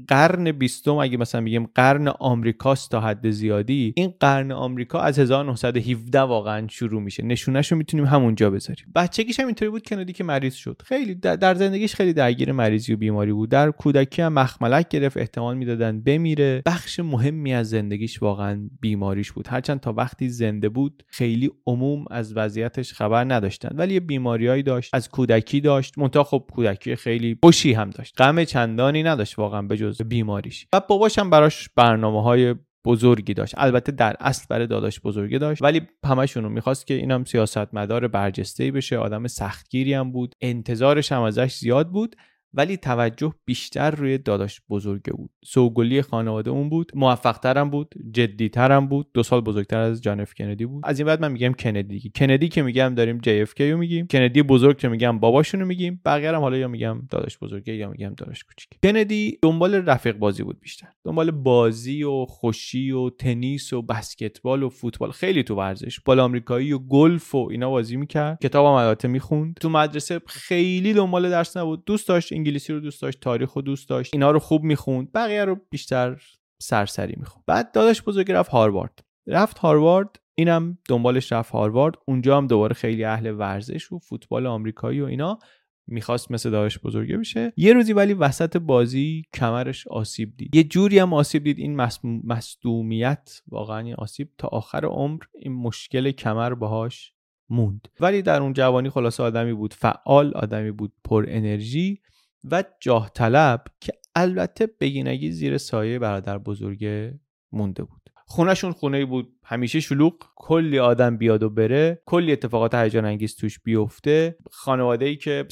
قرن 0.08 0.52
بیستم 0.52 0.94
اگه 0.94 1.16
مثلا 1.16 1.40
میگیم 1.40 1.66
قرن 1.74 2.08
آمریکاست 2.08 2.90
تا 2.90 3.00
حد 3.00 3.30
زیادی 3.30 3.92
این 3.96 4.14
قرن 4.20 4.52
آمریکا 4.52 5.00
از 5.00 5.18
1917 5.18 6.20
واقعا 6.20 6.68
شروع 6.68 7.02
میشه. 7.02 7.24
نشونش 7.24 7.72
رو 7.72 7.78
می‌تونیم 7.78 8.06
همونجا 8.06 8.50
بذاریم. 8.50 8.86
بچگیش 8.94 9.40
هم 9.40 9.46
اینطوری 9.46 9.70
بود 9.70 9.82
کندی 9.82 10.12
که 10.12 10.24
مریض 10.24 10.54
شد. 10.54 10.82
خیلی 10.84 11.14
در 11.14 11.54
زندگیش 11.54 11.94
خیلی 11.94 12.12
درگیر 12.12 12.52
مریضی 12.52 12.92
و 12.92 12.96
بیماری 12.96 13.32
بود. 13.32 13.48
در 13.48 13.70
کودکی 13.70 14.22
هم 14.22 14.32
مخملک 14.32 14.88
گرفت 14.88 15.16
احتمال 15.16 15.56
می‌دادن 15.56 16.00
بمیره. 16.00 16.62
بخش 16.66 17.00
مهمی 17.00 17.54
از 17.54 17.70
زندگیش 17.70 18.22
واقعا 18.22 18.68
بیماریش 18.80 19.32
بود. 19.32 19.46
هرچند 19.48 19.80
تا 19.80 19.92
وقتی 19.92 20.37
زنده 20.38 20.68
بود 20.68 21.02
خیلی 21.06 21.50
عموم 21.66 22.04
از 22.10 22.36
وضعیتش 22.36 22.92
خبر 22.92 23.24
نداشتن 23.24 23.68
ولی 23.76 23.94
یه 23.94 24.00
بیماریایی 24.00 24.62
داشت 24.62 24.94
از 24.94 25.08
کودکی 25.08 25.60
داشت. 25.60 25.98
منتها 25.98 26.24
خب 26.24 26.44
کودکی 26.52 26.96
خیلی 26.96 27.38
خوشی 27.42 27.72
هم 27.72 27.90
داشت. 27.90 28.20
غم 28.20 28.44
چندانی 28.44 29.02
نداشت 29.02 29.38
واقعا 29.38 29.62
به 29.62 29.76
جز 29.76 30.02
بیماریش. 30.02 30.66
و 30.72 30.80
باباش 30.88 31.18
هم 31.18 31.30
براش 31.30 31.68
برنامه 31.76 32.22
های 32.22 32.54
بزرگی 32.84 33.34
داشت. 33.34 33.54
البته 33.56 33.92
در 33.92 34.16
اصل 34.20 34.46
برای 34.50 34.66
داداش 34.66 35.00
بزرگی 35.00 35.38
داشت. 35.38 35.62
ولی 35.62 35.80
همشون 36.04 36.44
رو 36.44 36.50
می‌خواست 36.50 36.86
که 36.86 36.94
اینم 36.94 37.24
سیاستمدار 37.24 38.08
برجسته 38.08 38.70
بشه. 38.70 38.98
آدم 38.98 39.26
سختگیری 39.26 39.94
هم 39.94 40.12
بود. 40.12 40.34
انتظارش 40.40 41.12
هم 41.12 41.22
ازش 41.22 41.54
زیاد 41.54 41.90
بود. 41.90 42.16
ولی 42.54 42.76
توجه 42.76 43.34
بیشتر 43.44 43.90
روی 43.90 44.18
داداش 44.18 44.60
بزرگه 44.70 45.12
بود. 45.12 45.30
سوگلی 45.44 46.02
خانواده 46.02 46.50
اون 46.50 46.68
بود 46.68 46.92
موفقترم 46.94 47.70
بود 47.70 47.94
جدیترم 48.12 48.86
بود 48.86 49.06
دو 49.14 49.22
سال 49.22 49.40
بزرگتر 49.40 49.78
از 49.78 50.02
جان 50.02 50.20
اف 50.20 50.34
کندی 50.34 50.66
بود. 50.66 50.82
از 50.86 50.98
این 50.98 51.06
بعد 51.06 51.20
من 51.20 51.32
میگم 51.32 51.52
کندی 51.52 52.10
کندی 52.14 52.48
که 52.48 52.62
میگم 52.62 52.94
داریم 52.94 53.18
جی 53.18 53.40
اف 53.40 53.60
رو 53.60 53.76
میگیم. 53.76 54.06
کندی 54.06 54.42
بزرگ 54.42 54.78
که 54.78 54.88
میگم 54.88 55.18
باباشونو 55.18 55.66
میگیم. 55.66 56.00
بقیه 56.04 56.28
هم 56.28 56.40
حالا 56.40 56.56
یا 56.56 56.68
میگم 56.68 57.02
داداش 57.10 57.38
بزرگه 57.38 57.74
یا 57.74 57.90
میگم 57.90 58.14
داداش 58.16 58.44
کوچیک 58.44 58.68
کندی 58.82 59.38
دنبال 59.42 59.74
رفیق 59.74 60.16
بازی 60.16 60.42
بود 60.42 60.60
بیشتر. 60.60 60.88
دنبال 61.04 61.30
بازی 61.30 62.02
و 62.02 62.24
خوشی 62.24 62.90
و 62.90 63.10
تنیس 63.10 63.72
و 63.72 63.82
بسکتبال 63.82 64.62
و 64.62 64.68
فوتبال. 64.68 65.10
خیلی 65.10 65.42
تو 65.42 65.54
ورزش. 65.54 66.00
بال 66.00 66.20
آمریکایی 66.20 66.72
و 66.72 66.78
گلف 66.78 67.34
و 67.34 67.48
اینا 67.50 67.70
بازی 67.70 67.96
می‌کرد. 67.96 68.38
کتابم 68.42 68.68
البته 68.68 69.08
می‌خوند. 69.08 69.54
تو 69.60 69.68
مدرسه 69.68 70.20
خیلی 70.26 70.92
دنبال 70.92 71.30
درس 71.30 71.56
نبود. 71.56 71.84
دوست 71.84 72.08
داشت 72.08 72.32
انگلیسی 72.48 72.72
رو 72.72 72.80
دوست 72.80 73.02
داشت 73.02 73.20
تاریخ 73.20 73.52
رو 73.52 73.62
دوست 73.62 73.88
داشت 73.88 74.14
اینا 74.14 74.30
رو 74.30 74.38
خوب 74.38 74.62
می‌خوند 74.62 75.12
بقیه 75.12 75.44
رو 75.44 75.60
بیشتر 75.70 76.22
سرسری 76.62 77.14
می‌خوند. 77.16 77.44
بعد 77.46 77.72
داداش 77.72 78.02
بزرگی 78.02 78.32
رفت 78.32 78.50
هاروارد. 78.50 78.98
رفت 79.26 79.58
هاروارد 79.58 80.20
اینم 80.34 80.78
دنبالش 80.88 81.32
رفت 81.32 81.50
هاروارد. 81.50 81.94
اونجا 82.06 82.36
هم 82.36 82.46
دوباره 82.46 82.74
خیلی 82.74 83.04
اهل 83.04 83.34
ورزش 83.38 83.92
و 83.92 83.98
فوتبال 83.98 84.46
آمریکایی 84.46 85.00
و 85.00 85.04
اینا 85.04 85.38
می‌خواست 85.86 86.30
مثل 86.30 86.50
داداش 86.50 86.78
بزرگه 86.78 87.16
بشه. 87.16 87.52
یه 87.56 87.72
روزی 87.72 87.92
ولی 87.92 88.14
وسط 88.14 88.56
بازی 88.56 89.22
کمرش 89.34 89.88
آسیب 89.88 90.36
دید. 90.36 90.54
یه 90.54 90.64
جوری 90.64 90.98
هم 90.98 91.12
آسیب 91.14 91.44
دید. 91.44 91.58
این 91.58 91.76
مصدومیت 92.04 93.42
واقعا 93.48 93.94
آسیب. 93.98 94.28
تا 94.38 94.48
آخر 94.48 94.84
عمر 94.84 95.22
این 95.34 95.52
مشکل 95.52 96.10
کمر 96.10 96.54
باهاش 96.54 97.12
موند. 97.50 97.88
ولی 98.00 98.22
در 98.22 98.42
اون 98.42 98.52
جوانی 98.52 98.90
خلاصه 98.90 99.22
آدمی 99.22 99.52
بود. 99.52 99.74
فعال 99.74 100.34
آدمی 100.34 100.70
بود. 100.70 100.92
پر 101.04 101.24
انرژی. 101.28 102.00
و 102.50 102.64
جاه 102.80 103.10
طلب 103.14 103.64
که 103.80 103.92
البته 104.14 104.66
بگینگی 104.80 105.30
زیر 105.30 105.58
سایه 105.58 105.98
برادر 105.98 106.38
بزرگه 106.38 107.20
مونده 107.52 107.82
بود. 107.82 108.10
خونهشون 108.26 108.72
خونه 108.72 109.04
بود. 109.04 109.32
همیشه 109.44 109.80
شلوغ. 109.80 110.14
کلی 110.36 110.78
آدم 110.78 111.16
بیاد 111.16 111.42
و 111.42 111.50
بره. 111.50 112.02
کلی 112.06 112.32
اتفاقات 112.32 112.74
هیجان 112.74 113.04
انگیز 113.04 113.36
توش 113.36 113.60
بیفته. 113.60 114.36
خانواده 114.50 115.04
ای 115.04 115.16
که 115.16 115.46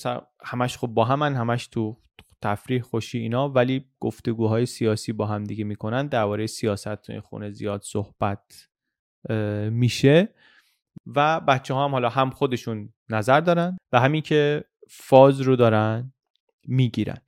همش 0.45 0.79
خب 0.79 0.87
با 0.87 1.05
همن 1.05 1.35
همش 1.35 1.67
تو 1.67 1.97
تفریح 2.43 2.83
خوشی 2.83 3.19
اینا. 3.19 3.49
ولی 3.49 3.85
گفتگوهای 4.01 4.67
سیاسی 4.67 5.13
با 5.13 5.27
هم 5.27 5.45
دیگه 5.45 5.65
می‌کنن. 5.65 6.07
درباره 6.07 6.47
سیاست 6.47 6.95
تو 6.95 7.21
خونه 7.21 7.51
زیاد 7.51 7.83
صحبت 7.83 8.69
میشه. 9.71 10.35
و 11.07 11.41
بچه 11.41 11.75
ها 11.75 11.85
هم 11.85 11.91
حالا 11.91 12.09
هم 12.09 12.31
خودشون 12.31 12.93
نظر 13.11 13.41
دارن 13.41 13.77
و 13.93 14.01
همین 14.01 14.23
که 14.23 14.65
فاز 14.91 15.41
رو 15.41 15.57
دارن. 15.57 16.13
می‌گیرن. 16.69 17.19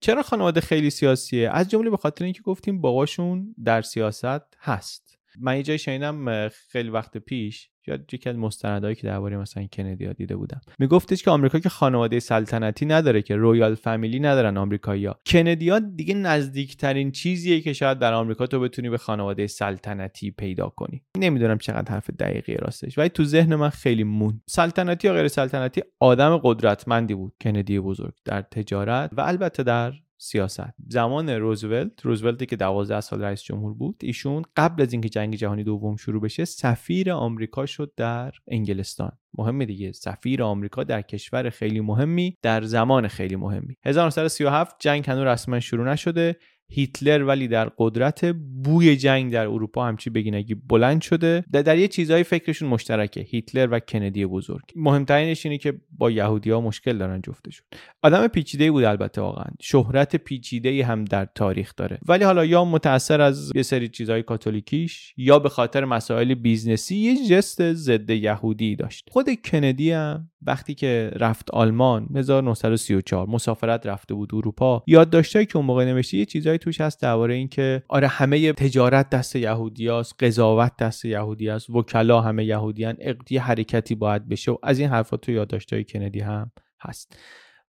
چرا 0.00 0.22
خانواده 0.22 0.60
خیلی 0.60 0.90
سیاسیه؟ 0.90 1.50
از 1.50 1.70
جمله 1.70 1.90
به 1.90 1.96
خاطر 1.96 2.24
اینکه 2.24 2.42
گفتیم 2.42 2.80
باباشون 2.80 3.54
در 3.64 3.82
سیاست 3.82 4.56
هست. 4.58 5.18
من 5.40 5.56
یه 5.56 5.62
جایی 5.62 5.78
شنیدم 5.78 6.48
خیلی 6.48 6.88
وقت 6.88 7.18
پیش 7.18 7.69
یا 7.86 7.98
یکی 8.12 8.28
از 8.28 8.36
مستندهایی 8.36 8.94
که 8.94 9.06
درباره 9.06 9.36
مثلا 9.36 9.66
کندی 9.72 10.04
ها 10.04 10.12
دیده 10.12 10.36
بودم. 10.36 10.60
میگفتش 10.78 11.22
که 11.22 11.30
آمریکا 11.30 11.58
که 11.58 11.68
خانواده 11.68 12.20
سلطنتی 12.20 12.86
نداره 12.86 13.22
که 13.22 13.36
رویال 13.36 13.74
فامیلی 13.74 14.20
ندارن 14.20 14.56
آمریکایی‌ها 14.56 15.18
کندی 15.26 15.68
ها 15.68 15.78
دیگه 15.78 16.14
نزدیکترین 16.14 17.10
چیزیه 17.10 17.60
که 17.60 17.72
شاید 17.72 17.98
در 17.98 18.12
آمریکا 18.12 18.46
تو 18.46 18.60
بتونی 18.60 18.90
به 18.90 18.98
خانواده 18.98 19.46
سلطنتی 19.46 20.30
پیدا 20.30 20.68
کنی. 20.68 21.02
نمی‌دونم 21.18 21.58
چقدر 21.58 21.92
حرف 21.92 22.10
دقیقی 22.10 22.54
راستش 22.54 22.98
ولی 22.98 23.08
تو 23.08 23.24
ذهن 23.24 23.54
من 23.54 23.68
خیلی 23.68 24.04
مون 24.04 24.42
سلطنتی 24.46 25.08
یا 25.08 25.14
غیر 25.14 25.28
سلطنتی 25.28 25.82
آدم 26.00 26.36
قدرتمندی 26.36 27.14
بود. 27.14 27.32
کندی 27.40 27.80
بزرگ 27.80 28.14
در 28.24 28.42
تجارت 28.42 29.10
و 29.12 29.20
البته 29.20 29.62
در 29.62 29.92
سیاست. 30.22 30.74
زمان 30.88 31.28
روزولت 31.28 32.06
روزولتی 32.06 32.46
که 32.46 32.56
12 32.56 33.00
سال 33.00 33.22
رئیس 33.22 33.42
جمهور 33.42 33.74
بود 33.74 33.96
ایشون 34.02 34.42
قبل 34.56 34.82
از 34.82 34.92
اینکه 34.92 35.08
جنگ 35.08 35.34
جهانی 35.34 35.64
دوم 35.64 35.96
شروع 35.96 36.22
بشه 36.22 36.44
سفیر 36.44 37.12
آمریکا 37.12 37.66
شد 37.66 37.92
در 37.96 38.32
انگلستان. 38.48 39.12
مهمه 39.38 39.66
دیگه 39.66 39.92
سفیر 39.92 40.42
آمریکا 40.42 40.84
در 40.84 41.02
کشور 41.02 41.50
خیلی 41.50 41.80
مهمی 41.80 42.38
در 42.42 42.62
زمان 42.62 43.08
خیلی 43.08 43.36
مهمی. 43.36 43.76
1937 43.84 44.76
جنگ 44.78 45.10
هنوز 45.10 45.26
رسما 45.26 45.60
شروع 45.60 45.88
نشده. 45.88 46.36
هیتلر 46.70 47.24
ولی 47.24 47.48
در 47.48 47.68
قدرت 47.78 48.24
بوی 48.64 48.96
جنگ 48.96 49.32
در 49.32 49.46
اروپا 49.46 49.86
همچین 49.86 50.10
بگی 50.10 50.32
نگی 50.32 50.54
بلند 50.54 51.02
شده. 51.02 51.44
در, 51.52 51.62
در 51.62 51.78
یه 51.78 51.88
چیزهای 51.88 52.22
فکرشون 52.22 52.68
مشترکه 52.68 53.20
هیتلر 53.20 53.68
و 53.70 53.80
کندی 53.80 54.26
بزرگ. 54.26 54.62
مهمترینش 54.76 55.46
اینه 55.46 55.58
که 55.58 55.80
با 55.98 56.10
یهودیا 56.10 56.60
مشکل 56.60 56.98
دارن 56.98 57.20
جفتشون. 57.22 57.66
آدم 58.02 58.26
پیچیده 58.26 58.70
بود 58.70 58.84
البته 58.84 59.20
واقعا. 59.20 59.50
شهرت 59.60 60.16
پیچیده 60.16 60.84
هم 60.84 61.04
در 61.04 61.28
تاریخ 61.34 61.72
داره. 61.76 61.98
ولی 62.08 62.24
حالا 62.24 62.44
یا 62.44 62.64
متاثر 62.64 63.20
از 63.20 63.52
یه 63.54 63.62
سری 63.62 63.88
چیزهای 63.88 64.22
کاتولیکیش 64.22 65.14
یا 65.16 65.38
به 65.38 65.48
خاطر 65.48 65.84
مسائل 65.84 66.34
business 66.34 66.89
ی 66.89 66.96
یه 66.96 67.28
ژست 67.28 67.72
ضد 67.72 68.10
یهودی 68.10 68.76
داشت. 68.76 69.08
خود 69.10 69.26
کندی 69.44 69.90
هم 69.90 70.30
وقتی 70.42 70.74
که 70.74 71.10
رفت 71.16 71.50
آلمان 71.50 72.08
1934 72.14 73.28
مسافرت 73.28 73.86
رفته 73.86 74.14
بود 74.14 74.34
اروپا 74.34 74.82
یادداشتایی 74.86 75.46
که 75.46 75.56
اون 75.56 75.66
موقع 75.66 75.84
نوشته 75.84 76.16
یه 76.16 76.24
چیزایی 76.24 76.58
توش 76.60 76.80
هست 76.80 77.02
درباره 77.02 77.34
اینکه 77.34 77.82
آره 77.88 78.08
همه 78.08 78.52
تجارت 78.52 79.10
دست 79.10 79.36
یهودیاست 79.36 80.24
قضاوت 80.24 80.76
دست 80.76 81.04
یهودی 81.04 81.48
است 81.48 81.70
وکلا 81.70 82.20
همه 82.20 82.44
یهودیان 82.44 82.96
یه 82.98 83.36
حرکتی 83.36 83.94
باید 83.94 84.28
بشه 84.28 84.52
و 84.52 84.56
از 84.62 84.78
این 84.78 84.88
حرفات 84.88 85.20
تو 85.20 85.32
یادداشتای 85.32 85.84
کندی 85.84 86.20
هم 86.20 86.52
هست. 86.80 87.16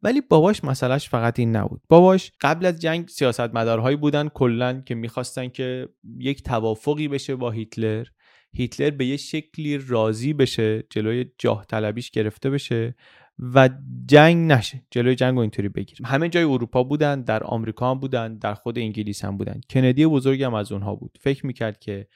ولی 0.04 0.22
باباش 0.22 0.64
مسئلهش 0.64 1.10
فقط 1.10 1.40
این 1.40 1.56
نبود. 1.56 1.82
باباش 1.90 2.32
قبل 2.42 2.66
از 2.66 2.80
جنگ 2.80 3.08
سیاستمدارهایی 3.08 3.98
بودن 3.98 4.30
کلا 4.30 4.82
که 4.86 4.96
می‌خواستن 4.96 5.48
که 5.50 5.90
یک 6.20 6.44
توافقی 6.44 7.08
بشه 7.08 7.36
با 7.36 7.52
هیتلر. 7.52 8.06
هیتلر 8.54 8.90
به 8.90 9.06
یه 9.06 9.18
شکلی 9.18 9.78
راضی 9.78 10.34
بشه 10.34 10.84
جلوی 10.90 11.26
جاه 11.38 11.66
طلبیش 11.66 12.12
گرفته 12.12 12.50
بشه 12.50 12.96
و 13.42 13.70
جنگ 14.06 14.52
نشه. 14.52 14.82
جلوی 14.92 15.16
جنگ 15.16 15.36
رو 15.36 15.40
اینطوری 15.40 15.70
بگیریم. 15.70 16.06
همه 16.06 16.30
جای 16.30 16.44
اروپا 16.44 16.84
بودن 16.84 17.22
در 17.22 17.44
آمریکا 17.44 17.92
هم 17.92 18.00
بودن 18.00 18.38
در 18.38 18.54
خود 18.54 18.80
انگلیس 18.80 19.26
هم 19.26 19.38
بودن. 19.38 19.62
کندی 19.70 20.06
بزرگی 20.06 20.44
هم 20.44 20.54
از 20.54 20.72
اونها 20.72 20.96
بود. 20.96 21.18
فکر 21.22 21.46
می‌کرد 21.46 21.80
که 21.80 22.08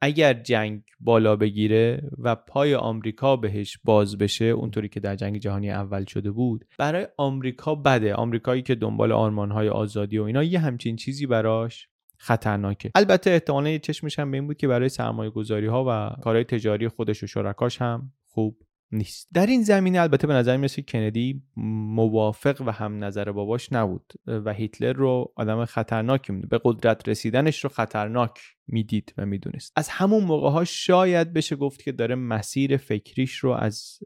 اگر 0.00 0.34
جنگ 0.34 0.82
بالا 1.00 1.36
بگیره 1.36 2.10
و 2.18 2.34
پای 2.34 2.74
آمریکا 2.74 3.36
بهش 3.36 3.78
باز 3.84 4.18
بشه 4.18 4.44
اونطوری 4.44 4.88
که 4.88 5.00
در 5.00 5.16
جنگ 5.16 5.38
جهانی 5.38 5.70
اول 5.70 6.04
شده 6.04 6.30
بود 6.30 6.64
برای 6.78 7.06
آمریکا 7.16 7.74
بده. 7.74 8.14
آمریکایی 8.14 8.62
که 8.62 8.74
دنبال 8.74 9.12
آرمانهای 9.12 9.68
آزادی 9.68 10.18
و 10.18 10.22
اینا 10.22 10.42
یه 10.42 10.58
همچین 10.58 10.96
چیزی 10.96 11.26
براش 11.26 11.88
خطرناکه. 12.18 12.90
البته 12.94 13.30
احتمالا 13.30 13.70
یه 13.70 13.78
چشمش 13.78 14.18
هم 14.18 14.30
به 14.30 14.36
این 14.36 14.46
بود 14.46 14.56
که 14.56 14.68
برای 14.68 14.88
سرمایه 14.88 15.30
گذاری 15.30 15.66
ها 15.66 15.84
و 15.88 16.22
کارهای 16.22 16.44
تجاری 16.44 16.88
خودش 16.88 17.22
و 17.22 17.26
شرکاش 17.26 17.82
هم 17.82 18.12
خوب 18.24 18.63
نیست. 18.92 19.28
در 19.32 19.46
این 19.46 19.62
زمینه 19.62 20.00
البته 20.00 20.26
به 20.26 20.34
نظر 20.34 20.56
می‌رسه 20.56 20.82
کندی 20.82 21.42
موافق 21.56 22.62
و 22.66 22.70
هم 22.70 23.04
نظر 23.04 23.32
باباش 23.32 23.72
نبود 23.72 24.12
و 24.26 24.52
هیتلر 24.52 24.92
رو 24.92 25.32
آدم 25.36 25.64
خطرناکی 25.64 26.32
می‌دید 26.32 26.50
به 26.50 26.60
قدرت 26.64 27.08
رسیدنش 27.08 27.64
رو 27.64 27.70
خطرناک 27.70 28.40
می‌دید 28.66 29.14
و 29.18 29.26
می‌دونست. 29.26 29.72
از 29.76 29.88
همون 29.88 30.24
موقع 30.24 30.50
ها 30.50 30.64
شاید 30.64 31.32
بشه 31.32 31.56
گفت 31.56 31.82
که 31.82 31.92
داره 31.92 32.14
مسیر 32.14 32.76
فکریش 32.76 33.34
رو 33.34 33.50
از 33.50 33.98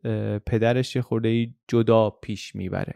پدرش 0.47 0.97
خورده 0.97 1.51
جدا 1.69 2.11
پیش 2.11 2.55
می‌بره. 2.55 2.95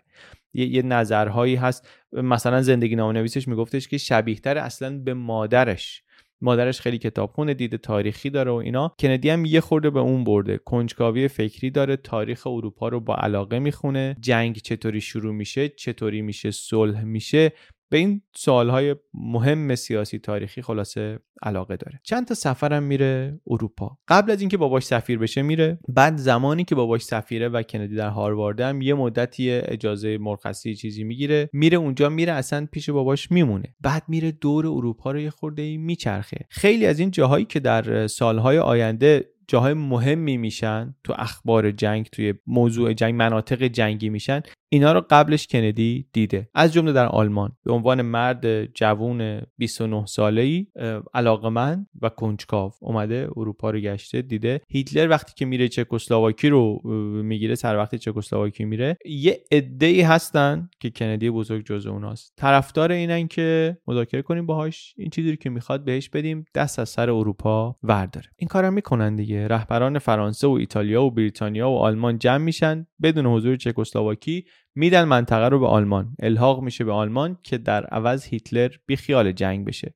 یه, 0.55 0.67
یه 0.67 0.83
نظرهایی 0.83 1.55
هست. 1.55 1.89
مثلا 2.13 2.63
زندگی 2.63 2.97
نامه 2.97 3.13
نویسش 3.13 3.49
میگفتش 3.49 3.89
که 3.89 3.99
شبیهتر 3.99 4.59
اصلا 4.59 4.99
به 4.99 5.15
مادرش 5.15 6.03
مادرش 6.43 6.81
خیلی 6.81 6.99
کتابخونه 6.99 7.55
دیده 7.55 7.79
تاریخی 7.79 8.31
داره 8.31 8.51
و 8.51 8.55
اینا. 8.55 8.95
کندی 8.99 9.31
هم 9.31 9.45
یه 9.45 9.61
خورده 9.61 9.91
به 9.91 10.01
اون 10.01 10.25
برده. 10.25 10.59
کنجکاوی 10.59 11.29
فکری 11.29 11.71
داره 11.71 11.97
تاریخ 11.97 12.47
اروپا 12.47 12.89
رو 12.89 13.01
با 13.01 13.15
علاقه 13.15 13.59
می‌خونه. 13.59 14.17
جنگ 14.21 14.57
چطوری 14.57 15.01
شروع 15.01 15.35
میشه 15.35 15.69
چطوری 15.69 16.23
میشه 16.23 16.51
صلح 16.51 17.05
میشه. 17.05 17.53
به 17.93 17.99
این 17.99 18.23
سوالهای 18.37 18.97
مهم 19.15 19.75
سیاسی 19.75 20.19
تاریخی 20.19 20.63
خلاصه 20.63 21.19
علاقه 21.43 21.77
داره. 21.77 22.01
چند 22.05 22.27
تا 22.27 22.35
سفرم 22.35 22.83
میره 22.83 23.41
اروپا. 23.47 23.99
قبل 24.09 24.31
از 24.31 24.41
اینکه 24.41 24.57
باباش 24.57 24.85
سفیر 24.85 25.19
بشه 25.19 25.43
میره. 25.43 25.79
بعد 25.89 26.17
زمانی 26.17 26.65
که 26.65 26.75
باباش 26.75 27.03
سفیره 27.03 27.49
و 27.49 27.63
کندی 27.63 27.95
در 27.95 28.09
هاروارد 28.09 28.61
هم 28.61 28.83
یه 28.83 28.95
مدتی 28.95 29.51
اجازه 29.51 30.19
مرخصی 30.19 30.75
چیزی 30.75 31.05
می‌گیره. 31.05 31.51
میره 31.53 31.79
اونجا 31.79 32.09
میره 32.09 32.33
اصلا 32.33 32.69
پیش 32.73 32.91
باباش 32.91 33.31
میمونه. 33.31 33.75
بعد 33.81 34.03
میره 34.09 34.33
دور 34.33 34.67
اروپا 34.67 35.13
رو 35.13 35.21
یه 35.21 35.31
خورده 35.31 35.77
میچرخه. 35.77 36.47
خیلی 36.49 36.87
از 36.87 36.99
این 36.99 37.11
جاهایی 37.11 37.45
که 37.45 37.61
در 37.61 38.07
سالهای 38.07 38.59
آینده 38.59 39.32
جاهای 39.49 39.75
مهمی 39.75 40.37
میشن 40.37 40.95
تو 41.05 41.15
اخبار 41.17 41.71
جنگ 41.71 42.07
توی 42.07 42.35
موضوع 42.47 42.93
جنگ 42.93 43.15
مناطق 43.15 43.63
جنگی 43.63 44.09
میشن. 44.09 44.43
اینا 44.69 44.93
رو 44.93 45.05
قبلش 45.11 45.47
کندی 45.47 46.07
دیده. 46.13 46.49
از 46.55 46.73
جمله 46.73 46.93
در 46.93 47.07
آلمان. 47.07 47.53
به 47.65 47.73
عنوان 47.73 48.03
مرد 48.03 48.65
جوون 48.65 49.41
29 49.59 50.07
ساله 50.07 50.43
ای 50.43 50.67
علاقمند 51.15 51.87
و 52.03 52.09
کنجکاو 52.09 52.73
اومده 52.81 53.29
اروپا 53.37 53.71
رو 53.71 53.79
گشته 53.79 54.23
دیده. 54.23 54.61
هیتلر 54.69 55.09
وقتی 55.09 55.33
که 55.37 55.45
میره 55.47 55.69
چکسلواکی 55.69 56.49
رو 56.49 56.81
می‌گیره 57.25 57.55
سر 57.55 57.77
وقت 57.77 57.95
چکسلواکی 57.95 58.65
میره 58.65 58.97
یه 59.05 59.45
عده 59.53 59.87
ای 59.87 60.01
هستن 60.01 60.71
که 60.81 60.91
کندی 60.91 61.31
بزرگ 61.31 61.67
جزء 61.67 61.91
اوناست. 61.91 62.33
طرفدار 62.37 62.93
اینن 62.93 63.29
که 63.29 63.77
مذاکره 63.87 64.23
کنیم 64.23 64.47
باهاش. 64.47 64.95
این 64.97 65.11
چیزی 65.11 65.37
که 65.37 65.51
می‌خواد 65.51 65.85
بهش 65.85 66.09
بدیم 66.09 66.45
دست 66.55 66.79
از 66.79 66.89
سر 66.89 67.11
اروپا 67.11 67.77
ورداره. 67.83 68.27
این 68.37 68.49
کارم 68.49 68.73
می‌کنن 68.73 69.17
دیگه. 69.17 69.32
رهبران 69.39 69.99
فرانسه 69.99 70.47
و 70.47 70.51
ایتالیا 70.51 71.05
و 71.05 71.11
بریتانیا 71.11 71.71
و 71.71 71.79
آلمان 71.79 72.19
جمع 72.19 72.45
میشن. 72.45 72.87
بدون 73.03 73.27
حضور 73.27 73.57
چکسلواکی 73.57 74.45
میدن 74.75 75.05
منطقه 75.05 75.49
رو 75.49 75.59
به 75.61 75.67
آلمان. 75.67 76.17
الحاق 76.19 76.63
میشه 76.63 76.85
به 76.85 76.93
آلمان 76.93 77.39
که 77.43 77.59
در 77.59 77.85
عوض 77.85 78.25
هیتلر 78.25 78.71
بی 78.87 78.97
خیال 78.97 79.33
جنگ 79.33 79.67
بشه. 79.67 79.95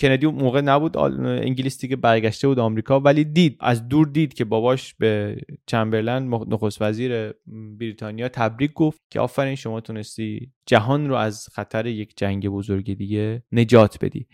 کندی 0.00 0.26
اون 0.26 0.34
موقع 0.34 0.60
نبود 0.60 0.96
انگلیس 0.96 1.80
دیگه 1.80 1.96
برگشته 1.96 2.48
بود 2.48 2.58
آمریکا 2.58 3.00
ولی 3.00 3.24
دید 3.24 3.56
از 3.60 3.88
دور 3.88 4.06
دید 4.06 4.34
که 4.34 4.44
باباش 4.44 4.94
به 4.94 5.36
چمبرلند 5.66 6.34
نخست 6.34 6.82
وزیر 6.82 7.32
بریتانیا 7.78 8.28
تبریک 8.28 8.72
گفت 8.72 9.00
که 9.10 9.20
آفرین 9.20 9.54
شما 9.54 9.80
تونستی 9.80 10.52
جهان 10.66 11.08
رو 11.08 11.14
از 11.14 11.48
خطر 11.52 11.86
یک 11.86 12.12
جنگ 12.16 12.48
بزرگ 12.48 12.94
دیگه 12.94 13.42
نجات 13.52 14.04
بدی. 14.04 14.26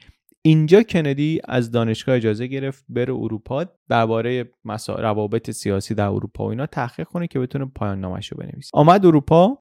اینجا 0.47 0.83
کندی 0.83 1.41
از 1.45 1.71
دانشگاه 1.71 2.15
اجازه 2.17 2.47
گرفت 2.47 2.85
بره 2.89 3.13
اروپا 3.15 3.67
درباره 3.89 4.51
روابط 4.89 5.51
سیاسی 5.51 5.95
در 5.95 6.07
اروپا 6.07 6.47
و 6.47 6.51
اینا 6.51 6.67
تحقیق 6.67 7.07
کنه 7.07 7.27
که 7.27 7.39
بتونه 7.39 7.65
پایان 7.65 8.01
نامش 8.01 8.33
رو 8.33 8.39
بنویسه. 8.39 8.71
آمد 8.73 9.07
اروپا 9.07 9.59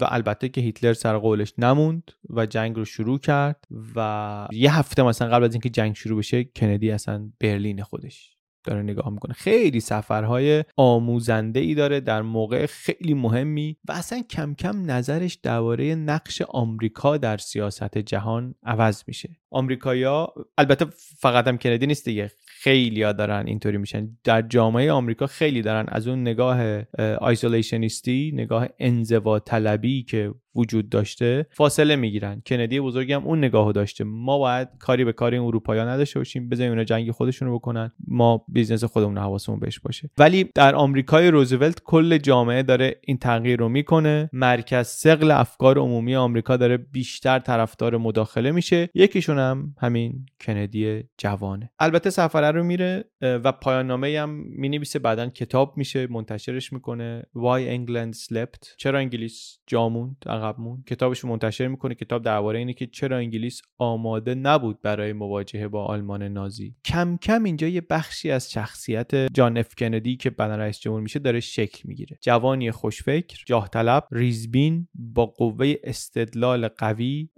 و 0.00 0.04
البته 0.08 0.48
که 0.48 0.60
هیتلر 0.60 0.92
سر 0.92 1.18
قولش 1.18 1.54
نموند 1.58 2.12
و 2.30 2.46
جنگ 2.46 2.76
رو 2.76 2.84
شروع 2.84 3.18
کرد 3.18 3.64
و 3.96 4.48
یه 4.52 4.78
هفته 4.78 5.02
مثلا 5.02 5.28
قبل 5.28 5.44
از 5.44 5.54
اینکه 5.54 5.70
جنگ 5.70 5.94
شروع 5.94 6.18
بشه 6.18 6.44
کندی 6.44 6.90
اصلا 6.90 7.30
برلین 7.40 7.82
خودش. 7.82 8.31
داره 8.64 8.82
نگاه 8.82 9.10
می‌کنه. 9.10 9.34
خیلی 9.34 9.80
سفرهای 9.80 10.64
آموزنده 10.76 11.60
ای 11.60 11.74
داره 11.74 12.00
در 12.00 12.22
موقع 12.22 12.66
خیلی 12.66 13.14
مهمی 13.14 13.76
و 13.88 13.92
اصلا 13.92 14.22
کم 14.30 14.54
کم 14.54 14.90
نظرش 14.90 15.34
درباره 15.34 15.94
نقش 15.94 16.42
آمریکا 16.42 17.16
در 17.16 17.36
سیاست 17.36 17.98
جهان 17.98 18.54
عوض 18.62 19.02
میشه. 19.06 19.30
آمریکایا 19.50 20.28
البته 20.58 20.86
فقط 21.18 21.48
هم 21.48 21.58
کندی 21.58 21.86
نیست 21.86 22.04
دیگه 22.04 22.30
خیلی 22.46 23.02
ها 23.02 23.12
دارن 23.12 23.46
اینطوری 23.46 23.78
میشن. 23.78 24.08
در 24.24 24.42
جامعه 24.42 24.92
آمریکا 24.92 25.26
خیلی 25.26 25.62
دارن. 25.62 25.84
از 25.88 26.08
اون 26.08 26.20
نگاه 26.20 26.82
isolationist 27.20 28.23
ی 28.23 28.32
نگاه 28.34 28.68
انزوا 28.78 29.38
طلبی 29.38 30.02
که 30.02 30.34
وجود 30.54 30.88
داشته 30.88 31.46
فاصله 31.50 31.96
می‌گیرن. 31.96 32.42
کندی 32.46 32.80
بزرگم 32.80 33.24
اون 33.24 33.38
نگاهو 33.38 33.72
داشته. 33.72 34.04
ما 34.04 34.38
باید 34.38 34.68
کاری 34.78 35.04
به 35.04 35.12
کاری 35.12 35.38
اروپایا 35.38 35.88
نداشته 35.88 36.20
باشیم 36.20 36.48
بزنیم 36.48 36.70
اونا 36.70 36.84
جنگ 36.84 37.10
خودشون 37.10 37.48
رو 37.48 37.58
بکنن. 37.58 37.92
ما 38.08 38.44
business 38.48 38.84
خودمون 38.84 39.18
حواسمون 39.18 39.60
بهش 39.60 39.80
باشه. 39.80 40.10
ولی 40.18 40.44
در 40.54 40.74
آمریکای 40.74 41.28
روزولت 41.28 41.80
کل 41.84 42.18
جامعه 42.18 42.62
داره 42.62 43.00
این 43.04 43.16
تغییر 43.16 43.58
رو 43.58 43.68
می‌کنه. 43.68 44.30
مرکز 44.32 44.86
ثقل 44.86 45.30
افکار 45.30 45.78
عمومی 45.78 46.16
آمریکا 46.16 46.56
داره 46.56 46.76
بیشتر 46.76 47.38
طرفدار 47.38 47.96
مداخله 47.96 48.52
میشه. 48.52 48.90
یکیشون 48.94 49.38
هم 49.38 49.74
همین 49.80 50.26
کندی 50.40 51.02
جوانه. 51.18 51.70
البته 51.78 52.10
سفرو 52.10 52.64
میره 52.64 53.04
و 53.20 53.52
پایان 53.52 53.86
نامه 53.86 54.20
هم 54.20 54.30
می‌نویسه. 54.48 54.98
بعدا 54.98 55.26
کتاب 55.26 55.76
میشه 55.76 56.06
منتشرش 56.06 56.72
می‌کنه. 56.72 57.22
Why 57.36 57.76
England 57.76 58.16
Slept. 58.18 58.76
چرا 58.76 58.98
انگلیس 58.98 59.58
جاموند 59.66 60.16
عقب 60.42 60.60
مون 60.60 60.82
کتابش 60.86 61.24
منتشر 61.24 61.68
می‌کنه. 61.68 61.94
کتاب 61.94 62.22
درباره 62.22 62.58
اینه 62.58 62.72
که 62.72 62.86
چرا 62.86 63.16
انگلیس 63.16 63.62
آماده 63.78 64.34
نبود 64.34 64.82
برای 64.82 65.12
مواجهه 65.12 65.68
با 65.68 65.84
آلمان 65.84 66.22
نازی. 66.22 66.74
کم 66.84 67.16
کم 67.22 67.44
اینجا 67.44 67.68
یه 67.68 67.80
بخشی 67.90 68.30
از 68.30 68.52
شخصیت 68.52 69.14
جان 69.14 69.58
اف 69.58 69.74
کندی 69.74 70.16
که 70.16 70.30
بعدا 70.30 70.56
رئیس 70.56 70.80
جمهور 70.80 71.00
میشه 71.00 71.18
داره 71.18 71.40
شکل 71.40 71.88
می‌گیره. 71.88 72.18
جوانی 72.20 72.70
خوشفکر 72.70 73.42
جاه 73.46 73.68
طلب 73.68 74.04
ریزبین 74.10 74.88
با 74.94 75.26
قوه 75.26 75.74
استدلال 75.84 76.68
قوی 76.68 77.28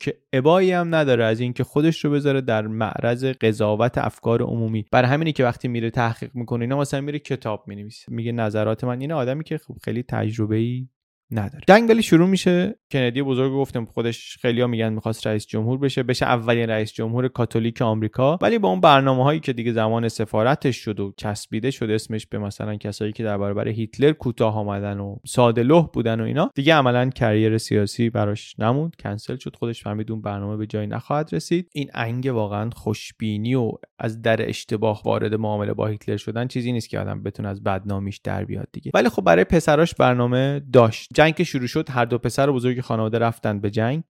که 0.00 0.18
ابایی 0.32 0.72
هم 0.72 0.94
نداره 0.94 1.24
از 1.24 1.40
اینکه 1.40 1.64
خودش 1.64 2.04
رو 2.04 2.10
بذاره 2.10 2.40
در 2.40 2.66
معرض 2.66 3.24
قضاوت 3.24 3.98
افکار 3.98 4.42
عمومی. 4.42 4.84
برای 4.92 5.10
همینی 5.10 5.32
که 5.32 5.44
وقتی 5.44 5.68
میره 5.68 5.90
تحقیق 5.90 6.30
می‌کنه 6.34 6.62
اینا 6.62 6.78
مثلا 6.78 7.00
میره 7.00 7.18
کتاب 7.18 7.64
می‌نویسه. 7.66 8.12
میگه 8.12 8.32
نظرات 8.32 8.84
من. 8.84 9.00
اینه 9.00 9.14
آدمی 9.14 9.44
که 9.44 9.58
خب 9.58 9.76
خیلی 9.84 10.02
تجربه 10.02 10.56
ای 10.56 10.88
نداره. 11.32 11.64
جنگ 11.68 11.90
ولی 11.90 12.02
شروع 12.02 12.28
میشه. 12.28 12.74
کندی 12.92 13.22
بزرگ 13.22 13.52
گفتم 13.52 13.84
خودش 13.84 14.36
خیلیا 14.40 14.66
میگن 14.66 14.92
می‌خواست 14.92 15.26
رئیس 15.26 15.46
جمهور 15.46 15.78
بشه 15.78 16.02
بشه 16.02 16.26
اولین 16.26 16.70
رئیس 16.70 16.92
جمهور 16.92 17.28
کاتولیک 17.28 17.82
آمریکا. 17.82 18.38
ولی 18.42 18.58
با 18.58 18.68
اون 18.68 18.80
برنامه 18.80 19.24
هایی 19.24 19.40
که 19.40 19.52
دیگه 19.52 19.72
زمان 19.72 20.08
سفارتش 20.08 20.76
شد 20.76 21.00
و 21.00 21.12
چسبیده 21.16 21.70
شد 21.70 21.90
اسمش 21.90 22.26
به 22.26 22.38
مثلا 22.38 22.76
کسایی 22.76 23.12
که 23.12 23.24
در 23.24 23.38
برابر 23.38 23.68
هیتلر 23.68 24.12
کوتاه 24.12 24.56
آمدن 24.56 24.98
و 24.98 25.16
ساده 25.26 25.62
لوح 25.62 25.86
بودن 25.92 26.20
و 26.20 26.24
اینا 26.24 26.50
دیگه 26.54 26.74
عملا 26.74 27.10
کریر 27.10 27.58
سیاسی 27.58 28.10
براش 28.10 28.54
نموند. 28.58 28.96
کنسل 29.02 29.36
شد 29.36 29.56
خودش 29.56 29.82
فهمید 29.82 30.10
اون 30.10 30.22
برنامه 30.22 30.56
به 30.56 30.66
جایی 30.66 30.86
نخواهد 30.86 31.28
رسید. 31.32 31.68
این 31.72 31.90
انگ 31.94 32.26
واقعا 32.26 32.70
خوشبینی 32.70 33.54
و 33.54 33.72
از 33.98 34.22
در 34.22 34.48
اشتباه 34.48 35.02
وارد 35.04 35.34
معامله 35.34 35.72
با 35.72 35.86
هیتلر 35.86 36.16
شدن 36.16 36.46
چیزی 36.46 36.72
نیست 36.72 36.88
که 36.88 36.98
آدم 36.98 37.22
بتونه 37.22 37.48
از 37.48 37.62
بدنامیش 37.62 38.18
در 38.18 38.44
بیاد 38.44 38.68
دیگه. 38.72 38.90
ولی 38.94 39.08
خب 39.08 39.22
برای 39.22 39.44
پسراش 39.44 39.94
برنامه 39.94 40.62
داشت. 40.72 41.08
جنگ 41.22 41.34
که 41.34 41.44
شروع 41.44 41.66
شد 41.66 41.90
هر 41.90 42.04
دو 42.04 42.18
پسر 42.18 42.50
بزرگ 42.50 42.80
خانواده 42.80 43.18
رفتن 43.18 43.60
به 43.60 43.70
جنگ. 43.70 44.02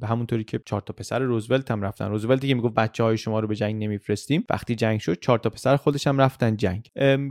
به 0.00 0.06
همونطوری 0.06 0.44
که 0.44 0.60
چهار 0.66 0.80
تا 0.80 0.92
پسر 0.92 1.18
روزولت 1.18 1.70
هم 1.70 1.82
رفتن. 1.82 2.08
روزولت 2.08 2.46
که 2.46 2.54
می‌گفت 2.54 2.74
بچه 2.74 3.04
های 3.04 3.16
شما 3.16 3.40
رو 3.40 3.48
به 3.48 3.56
جنگ 3.56 3.82
نمیفرستیم. 3.84 4.44
وقتی 4.50 4.74
جنگ 4.74 5.00
شد 5.00 5.20
چهار 5.20 5.38
تا 5.38 5.50
پسر 5.50 5.76
خودش 5.76 6.06
هم 6.06 6.20
رفتن 6.20 6.56
جنگ. 6.56 6.88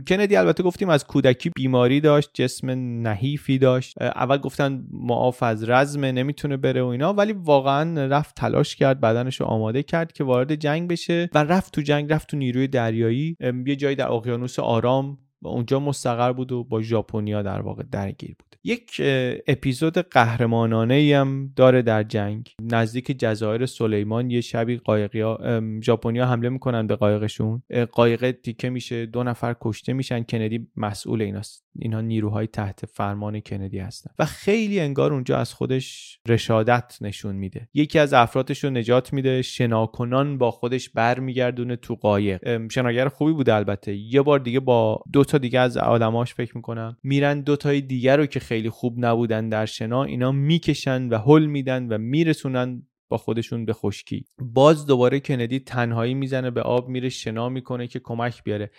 کندی 0.08 0.36
البته 0.36 0.62
گفتیم 0.62 0.88
از 0.88 1.06
کودکی 1.06 1.50
بیماری 1.56 2.00
داشت 2.00 2.30
جسم 2.34 2.70
نحیفی 3.02 3.58
داشت. 3.58 4.02
اول 4.02 4.38
گفتن 4.38 4.84
معاف 4.92 5.42
از 5.42 5.68
رزم 5.68 6.04
نمی‌تونه 6.04 6.56
بره 6.56 6.82
و 6.82 6.86
اینا 6.86 7.12
ولی 7.12 7.32
واقعا 7.32 8.06
رفت 8.06 8.34
تلاش 8.34 8.76
کرد 8.76 9.00
بدنش 9.00 9.40
رو 9.40 9.46
آماده 9.46 9.82
کرد 9.82 10.12
که 10.12 10.24
وارد 10.24 10.54
جنگ 10.54 10.90
بشه 10.90 11.30
و 11.34 11.44
رفت 11.44 11.74
تو 11.74 11.80
جنگ 11.80 12.12
رفت 12.12 12.28
تو 12.28 12.36
نیروی 12.36 12.68
دریایی. 12.68 13.36
یه 13.66 13.76
جایی 13.76 13.96
در 13.96 14.12
اقیانوس 14.12 14.58
آرام 14.58 15.18
اونجا 15.42 15.80
مستقر 15.80 16.32
بود 16.32 16.52
و 16.52 16.64
با 16.64 16.82
ژاپنیا 16.82 17.42
در 17.42 17.60
واقع 17.60 17.82
درگیر 17.92 18.36
بود. 18.38 18.56
یک 18.64 19.02
اپیزود 19.46 19.98
قهرمانانه 19.98 20.94
ای 20.94 21.12
هم 21.12 21.52
داره 21.56 21.82
در 21.82 22.02
جنگ. 22.02 22.54
نزدیک 22.62 23.16
جزایر 23.18 23.66
سلیمان 23.66 24.30
یه 24.30 24.40
شبی 24.40 24.76
قایقی 24.76 25.20
ها 25.20 25.60
ژاپنیا 25.82 26.26
حمله 26.26 26.48
می‌کنن 26.48 26.86
به 26.86 26.96
قایقشون. 26.96 27.62
قایق 27.92 28.30
تیکه 28.30 28.70
میشه 28.70 29.06
دو 29.06 29.22
نفر 29.22 29.56
کشته 29.60 29.92
میشن. 29.92 30.22
کندی 30.22 30.68
مسئول 30.76 31.22
ایناست. 31.22 31.64
اینها 31.78 32.00
نیروهای 32.00 32.46
تحت 32.46 32.86
فرمان 32.86 33.40
کندی 33.40 33.78
هستن. 33.78 34.10
و 34.18 34.24
خیلی 34.24 34.80
انگار 34.80 35.12
اونجا 35.12 35.38
از 35.38 35.54
خودش 35.54 36.18
رشادت 36.28 36.98
نشون 37.00 37.36
میده. 37.36 37.68
یکی 37.74 37.98
از 37.98 38.12
افرادش 38.12 38.64
رو 38.64 38.70
نجات 38.70 39.12
میده. 39.12 39.42
شناکنان 39.42 40.38
با 40.38 40.50
خودش 40.50 40.88
برمیگردونه 40.88 41.76
تو 41.76 41.94
قایق. 41.94 42.68
شناگر 42.68 43.08
خوبی 43.08 43.32
بوده 43.32 43.54
البته. 43.54 43.96
یه 43.96 44.22
بار 44.22 44.38
دیگه 44.38 44.60
با 44.60 45.02
دو 45.12 45.24
تا 45.30 45.38
دیگه 45.38 45.60
از 45.60 45.76
آدماش 45.76 46.34
فکر 46.34 46.56
می‌کنم 46.56 46.96
میرن 47.02 47.40
دو 47.40 47.56
تای 47.56 47.80
دیگه 47.80 48.16
رو 48.16 48.26
که 48.26 48.40
خیلی 48.40 48.70
خوب 48.70 48.94
نبودن 49.04 49.48
در 49.48 49.66
شنا 49.66 50.04
اینا 50.04 50.32
می‌کشن 50.32 51.08
و 51.08 51.18
حل 51.18 51.46
میدن 51.46 51.86
و 51.92 51.98
میرسونن 51.98 52.82
با 53.08 53.16
خودشون 53.16 53.64
به 53.64 53.72
خشکی. 53.72 54.24
باز 54.38 54.86
دوباره 54.86 55.20
کندی 55.20 55.58
تنهایی 55.58 56.14
می‌زنه 56.14 56.50
به 56.50 56.62
آب 56.62 56.88
میره 56.88 57.08
شنا 57.08 57.48
می‌کنه 57.48 57.86
که 57.86 58.00
کمک 58.04 58.44
بیاره. 58.44 58.70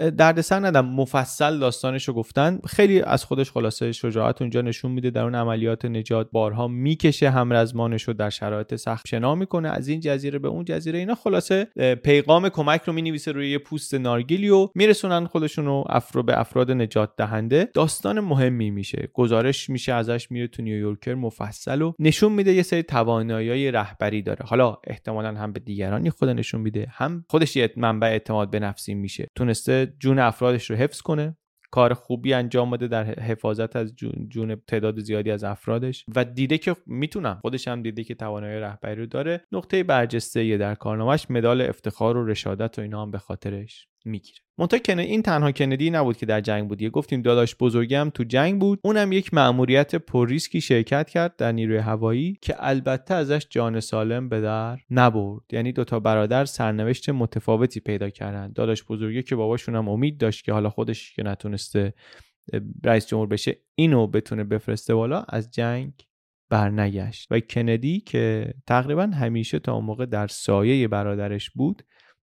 دردسر 0.00 0.66
ندم. 0.66 0.86
مفصل 0.86 1.58
داستانش 1.58 2.08
رو 2.08 2.14
گفتن. 2.14 2.60
خیلی 2.66 3.02
از 3.02 3.24
خودش 3.24 3.50
خلاصه 3.50 3.92
شجاعت 3.92 4.42
اونجا 4.42 4.60
نشون 4.60 4.90
میده. 4.90 5.10
در 5.10 5.22
اون 5.22 5.34
عملیات 5.34 5.84
نجات 5.84 6.30
بارها 6.32 6.68
می‌کشه 6.68 7.30
همرزمانش 7.30 8.02
رو 8.02 8.14
در 8.14 8.30
شرایط 8.30 8.74
سخت 8.74 9.08
شنا 9.08 9.34
می‌کنه. 9.34 9.68
از 9.68 9.88
این 9.88 10.00
جزیره 10.00 10.38
به 10.38 10.48
اون 10.48 10.64
جزیره. 10.64 10.98
اینا 10.98 11.14
خلاصه 11.14 11.64
پیغام 12.04 12.48
کمک 12.48 12.82
رو 12.82 12.92
می‌نویسه 12.92 13.32
روی 13.32 13.50
یه 13.50 13.58
پوست 13.58 13.94
نارگیلی 13.94 14.48
و 14.48 14.68
میرسونن 14.74 15.26
خودشون 15.26 15.64
رو 15.64 15.84
افرو 15.88 16.22
به 16.22 16.40
افراد 16.40 16.70
نجات 16.70 17.10
دهنده. 17.16 17.68
داستان 17.74 18.20
مهمی 18.20 18.70
میشه. 18.70 19.08
گزارش 19.14 19.70
میشه 19.70 19.92
ازش 19.92 20.30
میره 20.30 20.46
تو 20.46 20.62
نیویورکر 20.62 21.14
مفصل 21.14 21.82
و 21.82 21.92
نشون 21.98 22.32
میده 22.32 22.52
یه 22.52 22.62
سری 22.62 22.82
توانایی 22.82 23.70
رهبری 23.70 24.22
داره. 24.22 24.46
حالا 24.46 24.76
احتمالا 24.86 25.34
هم 25.34 25.52
به 25.52 25.60
دیگرانی 25.60 26.10
خود 26.10 26.28
نشون 26.28 26.60
میده 26.60 26.86
هم 26.90 27.24
خودش 27.28 27.56
یه 27.56 27.72
منبع 27.76 28.06
اعتماد 28.06 28.50
به 28.50 28.60
نفسی 28.60 28.94
میشه. 28.94 29.28
تونسته 29.36 29.89
جون 29.98 30.18
افرادش 30.18 30.70
رو 30.70 30.76
حفظ 30.76 31.00
کنه. 31.00 31.36
کار 31.70 31.94
خوبی 31.94 32.32
انجام 32.32 32.70
بده 32.70 32.88
در 32.88 33.04
حفاظت 33.04 33.76
از 33.76 33.96
جون, 33.96 34.28
جون 34.28 34.56
تعداد 34.66 35.00
زیادی 35.00 35.30
از 35.30 35.44
افرادش. 35.44 36.04
و 36.14 36.24
دیده 36.24 36.58
که 36.58 36.76
می‌تونم. 36.86 37.38
خودش 37.42 37.68
هم 37.68 37.82
دیده 37.82 38.04
که 38.04 38.14
توانایی 38.14 38.60
رهبری 38.60 38.94
رو 38.94 39.06
داره. 39.06 39.44
نقطه 39.52 39.82
برجسته 39.82 40.56
در 40.56 40.74
کارنامهش 40.74 41.26
مدال 41.30 41.60
افتخار 41.60 42.16
و 42.16 42.26
رشادت 42.26 42.78
و 42.78 42.82
اینا 42.82 43.02
هم 43.02 43.10
به 43.10 43.18
خاطرش. 43.18 43.89
می‌گیره. 44.04 44.38
منتها 44.58 44.94
این 44.94 45.22
تنها 45.22 45.52
کندی 45.52 45.90
نبود 45.90 46.16
که 46.16 46.26
در 46.26 46.40
جنگ 46.40 46.68
بود 46.68 46.82
یه 46.82 46.90
گفتیم 46.90 47.22
داداش 47.22 47.56
بزرگم 47.60 48.10
تو 48.14 48.24
جنگ 48.24 48.60
بود. 48.60 48.80
اونم 48.84 49.12
یک 49.12 49.34
مأموریت 49.34 49.94
پرریسکی 49.94 50.60
شرکت 50.60 51.10
کرد 51.10 51.36
در 51.36 51.52
نیروی 51.52 51.76
هوایی 51.76 52.38
که 52.42 52.54
البته 52.58 53.14
ازش 53.14 53.46
جان 53.50 53.80
سالم 53.80 54.28
به 54.28 54.40
در 54.40 54.78
نبرد. 54.90 55.42
یعنی 55.52 55.72
دوتا 55.72 56.00
برادر 56.00 56.44
سرنوشت 56.44 57.10
متفاوتی 57.10 57.80
پیدا 57.80 58.10
کردن 58.10 58.52
داداش 58.52 58.84
بزرگی 58.84 59.22
که 59.22 59.36
باباشون 59.36 59.76
هم 59.76 59.88
امید 59.88 60.18
داشت 60.18 60.44
که 60.44 60.52
حالا 60.52 60.70
خودش 60.70 61.14
که 61.14 61.22
نتونسته 61.22 61.94
رئیس 62.84 63.06
جمهور 63.06 63.26
بشه 63.26 63.56
اینو 63.74 64.06
بتونه 64.06 64.44
بفرسته 64.44 64.94
بالا 64.94 65.24
از 65.28 65.50
جنگ 65.50 65.92
برنگشت. 66.50 67.28
و 67.30 67.40
کندی 67.40 68.00
که 68.00 68.54
تقریبا 68.66 69.02
همیشه 69.02 69.58
تا 69.58 69.74
اون 69.74 69.84
موقع 69.84 70.06
در 70.06 70.26
سایه 70.26 70.88
برادرش 70.88 71.50
بود 71.50 71.82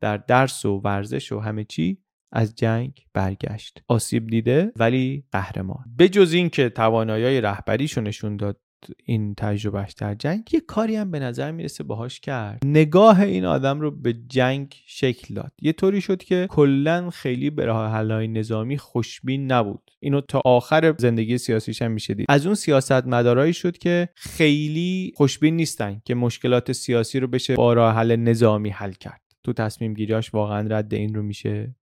در 0.00 0.16
درس 0.16 0.64
و 0.64 0.80
ورزش 0.84 1.32
و 1.32 1.40
همه 1.40 1.64
چی 1.64 1.98
از 2.32 2.54
جنگ 2.54 3.06
برگشت. 3.14 3.82
آسیب 3.88 4.26
دیده 4.26 4.72
ولی 4.76 5.24
قهرمان. 5.32 5.84
به 5.96 6.08
جز 6.08 6.32
این 6.32 6.50
که 6.50 6.68
توانایی 6.68 7.40
رهبریشو 7.40 8.00
نشون 8.00 8.36
داد 8.36 8.60
این 9.04 9.34
تجربهش 9.34 9.92
در 9.92 10.14
جنگ 10.14 10.54
یه 10.54 10.60
کاری 10.60 10.96
هم 10.96 11.10
به 11.10 11.18
نظر 11.18 11.50
می‌رسه 11.50 11.84
باهاش 11.84 12.20
کرد. 12.20 12.62
نگاه 12.64 13.20
این 13.20 13.44
آدم 13.44 13.80
رو 13.80 13.90
به 13.90 14.12
جنگ 14.12 14.74
شکل 14.86 15.34
داد. 15.34 15.52
یه 15.62 15.72
طوری 15.72 16.00
شد 16.00 16.22
که 16.22 16.46
کلا 16.50 17.10
خیلی 17.10 17.50
به 17.50 17.64
راه 17.64 17.92
حلای 17.92 18.28
نظامی 18.28 18.78
خوشبین 18.78 19.52
نبود. 19.52 19.90
اینو 20.00 20.20
تا 20.20 20.42
آخر 20.44 20.94
زندگی 20.98 21.38
سیاسیش 21.38 21.82
هم 21.82 21.90
میشه 21.90 22.14
دید 22.14 22.26
از 22.28 22.46
اون 22.46 22.54
سیاست 22.54 23.06
مدارایی 23.06 23.52
شد 23.52 23.78
که 23.78 24.08
خیلی 24.14 25.12
خوشبین 25.16 25.56
نیستن 25.56 26.02
که 26.04 26.14
مشکلات 26.14 26.72
سیاسی 26.72 27.20
رو 27.20 27.26
بشه 27.26 27.54
با 27.54 27.72
راه 27.72 27.94
حل 27.94 28.16
نظامی 28.16 28.70
حل 28.70 28.92
کرد. 28.92 29.27
تو 29.44 29.52
تصمیم 29.52 29.94
گیریاش 29.94 30.34
واقعا 30.34 30.68
رد 30.70 30.94
این 30.94 31.14
رو 31.14 31.22
میشه 31.22 31.74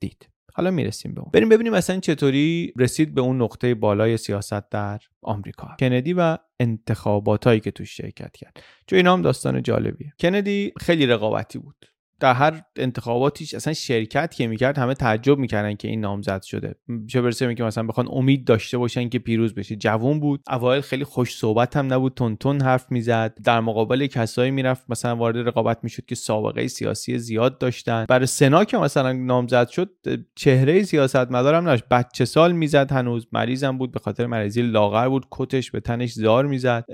دید. 0.00 0.28
حالا 0.54 0.70
می‌رسیم 0.70 1.14
به 1.14 1.20
اون. 1.20 1.30
بریم 1.32 1.48
ببینیم 1.48 1.72
مثلا 1.72 2.00
چطوری 2.00 2.72
رسید 2.78 3.14
به 3.14 3.20
اون 3.20 3.42
نقطه 3.42 3.74
بالای 3.74 4.16
سیاست 4.16 4.70
در 4.70 5.00
آمریکا. 5.22 5.76
کندی 5.80 6.12
و 6.12 6.38
انتخاباتایی 6.60 7.60
که 7.60 7.70
توش 7.70 7.96
شرکت 7.96 8.36
کرد. 8.36 8.62
چون 8.86 8.96
اینا 8.96 9.12
هم 9.12 9.22
داستان 9.22 9.62
جالبیه. 9.62 10.12
کندی 10.20 10.72
خیلی 10.80 11.06
رقابتی 11.06 11.58
بود. 11.58 11.86
در 12.20 12.34
هر 12.34 12.62
انتخاباتیش 12.76 13.54
اصلا 13.54 13.72
شرکت 13.72 14.34
که 14.34 14.46
می‌کرد 14.46 14.78
همه 14.78 14.94
تعجب 14.94 15.38
می‌کردن 15.38 15.74
که 15.74 15.88
این 15.88 16.00
نامزد 16.00 16.42
شده. 16.42 16.74
چه 17.06 17.22
برسه 17.22 17.54
که 17.54 17.64
مثلا 17.64 17.84
بخوان 17.84 18.08
امید 18.10 18.44
داشته 18.44 18.78
باشن 18.78 19.08
که 19.08 19.18
پیروز 19.18 19.54
بشه. 19.54 19.76
جوون 19.76 20.20
بود. 20.20 20.40
اوایل 20.50 20.80
خیلی 20.80 21.04
خوش 21.04 21.36
صحبت 21.36 21.76
هم 21.76 21.92
نبود. 21.92 22.14
تون 22.14 22.36
تون 22.36 22.62
حرف 22.62 22.92
می‌زد. 22.92 23.34
در 23.44 23.60
مقابل 23.60 24.06
کسایی 24.06 24.50
می‌رفت 24.50 24.84
مثلا 24.88 25.16
وارد 25.16 25.48
رقابت 25.48 25.78
می‌شد 25.82 26.06
که 26.06 26.14
سابقه 26.14 26.68
سیاسی 26.68 27.18
زیاد 27.18 27.58
داشتن. 27.58 28.06
برای 28.08 28.26
سنا 28.26 28.64
که 28.64 28.78
مثلا 28.78 29.12
نامزد 29.12 29.68
شد 29.68 29.90
چهره 30.34 30.82
سیاستمدار 30.82 31.54
هم 31.54 31.64
داشت 31.64 31.84
بچه 31.90 32.24
سال 32.24 32.52
می‌زد 32.52 32.92
هنوز. 32.92 33.26
مریضم 33.32 33.78
بود. 33.78 33.92
به 33.92 33.98
خاطر 33.98 34.26
مریضی 34.26 34.62
لاغر 34.62 35.08
بود. 35.08 35.26
کتش 35.30 35.70
به 35.70 35.80
تنش 35.80 36.12
زار 36.12 36.46
می‌زد. 36.46 36.84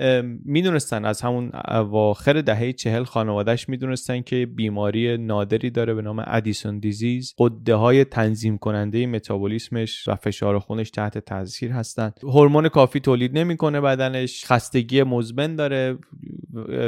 می‌دونستن 0.45 1.05
از 1.05 1.21
همون 1.21 1.51
اواخر 1.67 2.41
دهه 2.41 2.73
چهل 2.73 3.03
خانوادهش 3.03 3.69
می‌دونستن 3.69 4.21
که 4.21 4.45
بیماری 4.45 5.14
نادری 5.17 5.69
داره 5.69 5.93
به 5.93 6.01
نام 6.01 6.23
ادیسون 6.27 6.79
دیزیز 6.79 7.33
قده 7.37 7.75
های 7.75 8.05
تنظیم 8.05 8.57
کننده 8.57 9.07
متابولیسمش 9.07 10.07
و 10.07 10.15
فشار 10.15 10.59
خونش 10.59 10.89
تحت 10.89 11.17
تاثیر 11.17 11.71
هستند 11.71 12.19
هورمون 12.23 12.69
کافی 12.69 12.99
تولید 12.99 13.37
نمی‌کنه 13.37 13.81
بدنش 13.81 14.45
خستگی 14.45 15.03
مزمن 15.03 15.55
داره 15.55 15.97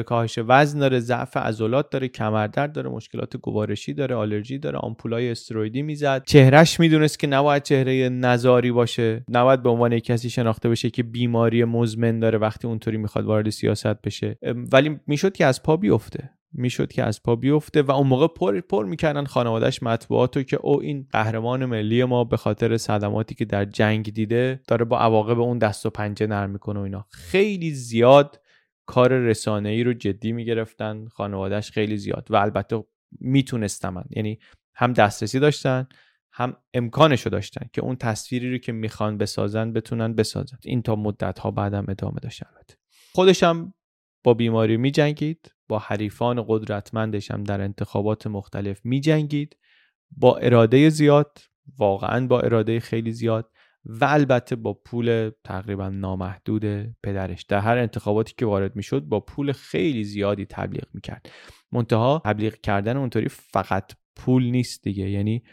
کاهش 0.05 0.39
وزن 0.47 0.79
داره 0.79 0.99
ضعف 0.99 1.37
عضلات 1.37 1.89
داره 1.89 2.07
کمردرد 2.07 2.71
داره 2.71 2.89
مشکلات 2.89 3.37
گوارشی 3.37 3.93
داره 3.93 4.15
آلرژی 4.15 4.57
داره 4.57 4.77
آمپولای 4.77 5.31
استرویدی 5.31 5.81
می‌زد. 5.81 6.23
چهرش 6.25 6.79
می‌دونست 6.79 7.19
که 7.19 7.27
نباید 7.27 7.63
چهره 7.63 8.09
نزاری 8.09 8.71
باشه. 8.71 9.25
نباید 9.29 9.63
به 9.63 9.69
عنوان 9.69 9.99
کسی 9.99 10.29
شناخته 10.29 10.69
بشه 10.69 10.89
که 10.89 11.03
بیماری 11.03 11.63
مزمن 11.63 12.19
داره 12.19 12.37
وقتی 12.37 12.67
اونطوری 12.67 12.97
می‌خواد 12.97 13.25
وارد 13.25 13.49
سیاست 13.49 14.01
بشه. 14.01 14.37
ولی 14.71 14.99
می‌شد 15.07 15.33
که 15.33 15.45
از 15.45 15.63
پا 15.63 15.77
بیفته. 15.77 16.29
می‌شد 16.57 16.91
که 16.91 17.03
از 17.03 17.23
پا 17.23 17.35
بیفته 17.35 17.81
و 17.81 17.91
اون 17.91 18.07
موقع 18.07 18.27
پر 18.27 18.61
پر 18.61 18.85
می‌کردن 18.85 19.25
خانوادهش 19.25 19.83
مطبوعاتو 19.83 20.43
که 20.43 20.57
او 20.57 20.81
این 20.81 21.07
قهرمان 21.11 21.65
ملی 21.65 22.03
ما 22.03 22.23
به 22.23 22.37
خاطر 22.37 22.77
صدماتی 22.77 23.35
که 23.35 23.45
در 23.45 23.65
جنگ 23.65 24.13
دیده 24.13 24.61
داره 24.67 24.85
با 24.85 24.99
عواقب 24.99 25.39
اون 25.39 25.57
دست 25.57 25.85
و 25.85 25.89
پنجه 25.89 26.27
نرم 26.27 26.49
می‌کنه 26.49 26.79
و 26.79 26.83
اینا. 26.83 27.05
خیلی 27.11 27.71
زیاد 27.71 28.41
کار 28.85 29.13
رسانه 29.13 29.69
ای 29.69 29.83
رو 29.83 29.93
جدی 29.93 30.31
می‌گرفتن 30.31 31.07
خانوادهش 31.07 31.71
خیلی 31.71 31.97
زیاد 31.97 32.27
و 32.29 32.35
البته 32.35 32.83
می‌تونستن 33.19 34.03
یعنی 34.09 34.39
هم 34.75 34.93
دسترسی 34.93 35.39
داشتن 35.39 35.87
هم 36.31 36.57
امکانش 36.73 37.21
رو 37.21 37.31
داشتن 37.31 37.69
که 37.73 37.81
اون 37.81 37.95
تصویری 37.95 38.51
رو 38.51 38.57
که 38.57 38.71
می‌خوان 38.71 39.17
بسازن 39.17 39.73
بتونن 39.73 40.15
بسازن. 40.15 40.57
این 40.63 40.81
تا 40.81 40.95
مدت 40.95 41.39
ها 41.39 41.51
بعدم 41.51 41.85
ادامه 41.89 42.19
داشت 42.21 42.43
البته. 42.45 42.75
خودش 43.13 43.43
هم 43.43 43.73
با 44.23 44.33
بیماری 44.33 44.77
می 44.77 44.91
جنگید 44.91 45.55
با 45.67 45.79
حریفان 45.79 46.45
قدرتمندش 46.47 47.31
هم 47.31 47.43
در 47.43 47.61
انتخابات 47.61 48.27
مختلف 48.27 48.81
می 48.83 48.99
جنگید 49.01 49.57
با 50.11 50.37
اراده 50.37 50.89
زیاد 50.89 51.37
واقعا 51.77 52.27
با 52.27 52.39
اراده 52.39 52.79
خیلی 52.79 53.11
زیاد 53.11 53.51
و 53.85 54.05
البته 54.05 54.55
با 54.55 54.73
پول 54.73 55.31
تقریبا 55.43 55.89
نامحدود 55.89 56.65
پدرش. 57.03 57.43
در 57.43 57.59
هر 57.59 57.77
انتخاباتی 57.77 58.33
که 58.37 58.45
وارد 58.45 58.75
می‌شد 58.75 59.01
با 59.01 59.19
پول 59.19 59.51
خیلی 59.51 60.03
زیادی 60.03 60.45
تبلیغ 60.45 60.85
می‌کرد. 60.93 61.29
منتها 61.71 62.21
تبلیغ 62.25 62.53
کردن 62.53 62.97
اونطوری 62.97 63.29
فقط 63.29 63.91
پول 64.15 64.43
نیست 64.43 64.83
دیگه. 64.83 65.09
یعنی 65.09 65.43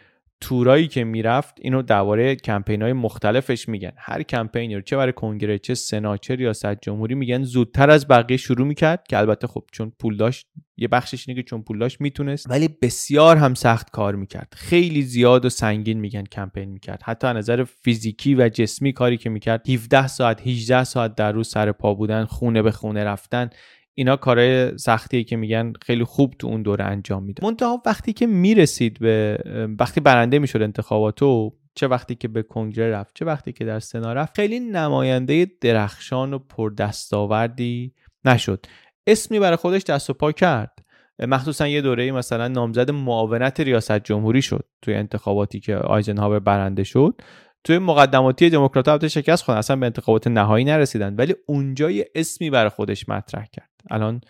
تورایی 0.44 0.88
که 0.88 1.04
می‌رفت 1.04 1.54
اینو 1.60 1.82
درباره 1.82 2.36
کمپین 2.36 2.82
های 2.82 2.92
مختلفش 2.92 3.68
میگن. 3.68 3.92
هر 3.96 4.22
کمپینی 4.22 4.74
رو 4.74 4.80
چه 4.80 4.96
برای 4.96 5.12
کنگره 5.12 5.58
چه 5.58 5.74
سنا 5.74 6.16
چه 6.16 6.34
ریاست 6.34 6.80
جمهوری 6.80 7.14
میگن 7.14 7.42
زودتر 7.42 7.90
از 7.90 8.08
بقیه 8.08 8.36
شروع 8.36 8.66
می‌کرد 8.66 9.06
که 9.08 9.18
البته 9.18 9.46
خب 9.46 9.64
چون 9.72 9.92
پول 9.98 10.16
داشت 10.16 10.46
یه 10.76 10.88
بخشش 10.88 11.28
اینه 11.28 11.42
که 11.42 11.48
چون 11.48 11.62
پول 11.62 11.78
داشت 11.78 12.00
می‌تونست 12.00 12.50
ولی 12.50 12.68
بسیار 12.82 13.36
هم 13.36 13.54
سخت 13.54 13.90
کار 13.90 14.14
می‌کرد. 14.14 14.52
خیلی 14.56 15.02
زیاد 15.02 15.44
و 15.44 15.48
سنگین 15.48 16.00
میگن 16.00 16.24
کمپین 16.24 16.68
می‌کرد. 16.68 17.02
حتی 17.04 17.26
از 17.26 17.36
نظر 17.36 17.64
فیزیکی 17.64 18.34
و 18.34 18.48
جسمی 18.48 18.92
کاری 18.92 19.16
که 19.16 19.30
می‌کرد 19.30 19.70
17 19.70 20.06
ساعت 20.06 20.46
18 20.46 20.84
ساعت 20.84 21.14
در 21.14 21.32
روز 21.32 21.48
سر 21.48 21.72
پا 21.72 21.94
بودن 21.94 22.24
خونه 22.24 22.62
به 22.62 22.70
خونه 22.70 23.04
رفتن 23.04 23.50
اینا 23.94 24.16
کارهای 24.16 24.78
سختیه 24.78 25.24
که 25.24 25.36
میگن 25.36 25.72
خیلی 25.82 26.04
خوب 26.04 26.34
تو 26.38 26.46
اون 26.46 26.62
دوره 26.62 26.84
انجام 26.84 27.22
میده 27.22 27.44
منتها 27.44 27.82
وقتی 27.86 28.12
که 28.12 28.26
می‌رسید 28.26 28.98
به 28.98 29.38
وقتی 29.78 30.00
برنده 30.00 30.38
می‌شد 30.38 30.62
انتخاباتو 30.62 31.52
چه 31.74 31.86
وقتی 31.88 32.14
که 32.14 32.28
به 32.28 32.42
کنگره 32.42 32.90
رفت 32.90 33.14
چه 33.14 33.24
وقتی 33.24 33.52
که 33.52 33.64
در 33.64 33.80
سنا 33.80 34.12
رفت 34.12 34.36
خیلی 34.36 34.60
نماینده 34.60 35.46
درخشان 35.60 36.34
و 36.34 36.38
پردستاوردی 36.38 37.94
نشد. 38.24 38.66
اسمی 39.06 39.38
برای 39.38 39.56
خودش 39.56 39.82
دست 39.82 40.10
و 40.10 40.12
پا 40.12 40.32
کرد. 40.32 40.78
مخصوصا 41.18 41.68
یه 41.68 41.80
دوره 41.80 42.12
مثلا 42.12 42.48
نامزد 42.48 42.90
معاونت 42.90 43.60
ریاست 43.60 43.98
جمهوری 43.98 44.42
شد 44.42 44.64
توی 44.82 44.94
انتخاباتی 44.94 45.60
که 45.60 45.76
آیزنهاور 45.76 46.38
برنده 46.38 46.84
شد. 46.84 47.14
توی 47.64 47.78
مقدماتی 47.78 48.50
دموکرات 48.50 48.88
البته 48.88 49.08
شکست 49.08 49.44
خورد 49.44 49.58
اصلا 49.58 49.76
به 49.76 49.86
انتخابات 49.86 50.26
نهایی 50.26 50.64
نرسیدن. 50.64 51.14
ولی 51.16 51.34
اونجا 51.46 51.90
یه 51.90 52.10
اسمی 52.14 52.50
برای 52.50 52.68
خودش 52.68 53.08
مطرح 53.08 53.46
کرد. 53.52 53.70
الان 53.90 54.20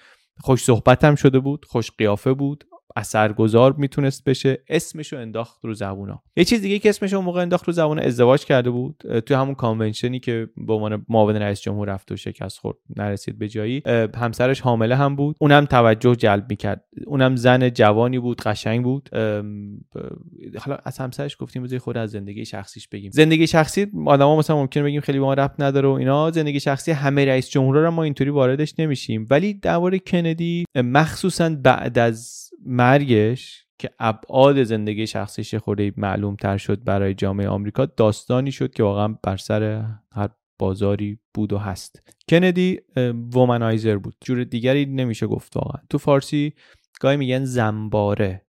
خوش 0.40 0.64
صحبت 0.64 1.04
هم 1.04 1.14
شده 1.14 1.38
بود 1.38 1.64
خوش 1.64 1.90
قیافه 1.98 2.32
بود. 2.32 2.64
اثرگذار 2.96 3.72
می‌تونست 3.72 4.24
بشه 4.24 4.58
اسمش 4.68 5.12
رو 5.12 5.18
انداخت 5.18 5.64
رو 5.64 5.74
زبونا. 5.74 6.22
یه 6.36 6.44
چیز 6.44 6.60
دیگه 6.60 6.78
که 6.78 6.88
اسمش 6.88 7.12
اون 7.12 7.24
موقع 7.24 7.42
انداخت 7.42 7.64
رو 7.64 7.72
زبونا 7.72 8.02
ازدواج 8.02 8.44
کرده 8.44 8.70
بود 8.70 9.20
توی 9.26 9.36
همون 9.36 9.54
کانونشنی 9.54 10.20
که 10.20 10.48
به 10.56 10.72
عنوان 10.72 11.06
معاون 11.08 11.36
رئیس 11.36 11.60
جمهور 11.60 11.88
رفت 11.88 12.12
و 12.12 12.16
شکست 12.16 12.58
خورد 12.58 12.76
نرسید 12.96 13.38
به 13.38 13.48
جایی 13.48 13.82
همسرش 14.14 14.60
حامله 14.60 14.96
هم 14.96 15.16
بود. 15.16 15.36
اونم 15.40 15.64
توجه 15.64 16.14
جلب 16.14 16.46
می‌کرد. 16.50 16.84
اونم 17.06 17.36
زن 17.36 17.70
جوانی 17.70 18.18
بود 18.18 18.40
قشنگ 18.40 18.84
بود. 18.84 19.08
حالا 20.58 20.78
از 20.84 20.98
همسرش 20.98 21.36
گفتیم 21.40 21.62
بذاری 21.62 21.78
خود 21.78 21.96
از 21.96 22.10
زندگی 22.10 22.44
شخصیش 22.44 22.88
بگیم. 22.88 23.10
زندگی 23.10 23.46
شخصی 23.46 23.86
آدما 24.06 24.38
مثلا 24.38 24.56
ممکنه 24.56 24.82
بگیم 24.82 25.00
خیلی 25.00 25.18
با 25.18 25.26
ما 25.26 25.34
ربط 25.34 25.54
نداره 25.58 25.88
و 25.88 25.92
اینا. 25.92 26.30
زندگی 26.30 26.60
شخصی 26.60 26.92
همه 26.92 27.24
رئیس 27.24 27.50
جمهورا 27.50 27.84
رو 27.84 27.90
ما 27.90 28.02
اینطوری 28.02 28.30
واردش 28.30 28.74
نمیشیم. 28.78 29.26
ولی 29.30 29.54
درباره 29.54 29.98
کندی 29.98 30.64
مخصوصا 30.74 31.56
بعد 31.62 31.98
از 31.98 32.43
مرگش 32.66 33.64
که 33.78 33.90
ابعاد 33.98 34.62
زندگی 34.62 35.06
شخصیش 35.06 35.54
خورده 35.54 35.92
معلوم 35.96 36.36
تر 36.36 36.56
شد 36.56 36.84
برای 36.84 37.14
جامعه 37.14 37.48
آمریکا 37.48 37.86
داستانی 37.86 38.52
شد 38.52 38.74
که 38.74 38.82
واقعا 38.82 39.18
بر 39.22 39.36
سر 39.36 39.86
هر 40.12 40.28
بازاری 40.58 41.18
بود 41.34 41.52
و 41.52 41.58
هست. 41.58 42.02
کندی 42.28 42.80
وومنایزر 43.34 43.96
بود. 43.96 44.16
جور 44.20 44.44
دیگری 44.44 44.86
نمیشه 44.86 45.26
گفت 45.26 45.56
واقعا. 45.56 45.82
تو 45.90 45.98
فارسی 45.98 46.54
گاهی 47.00 47.16
میگن 47.16 47.44
زنباره 47.44 48.46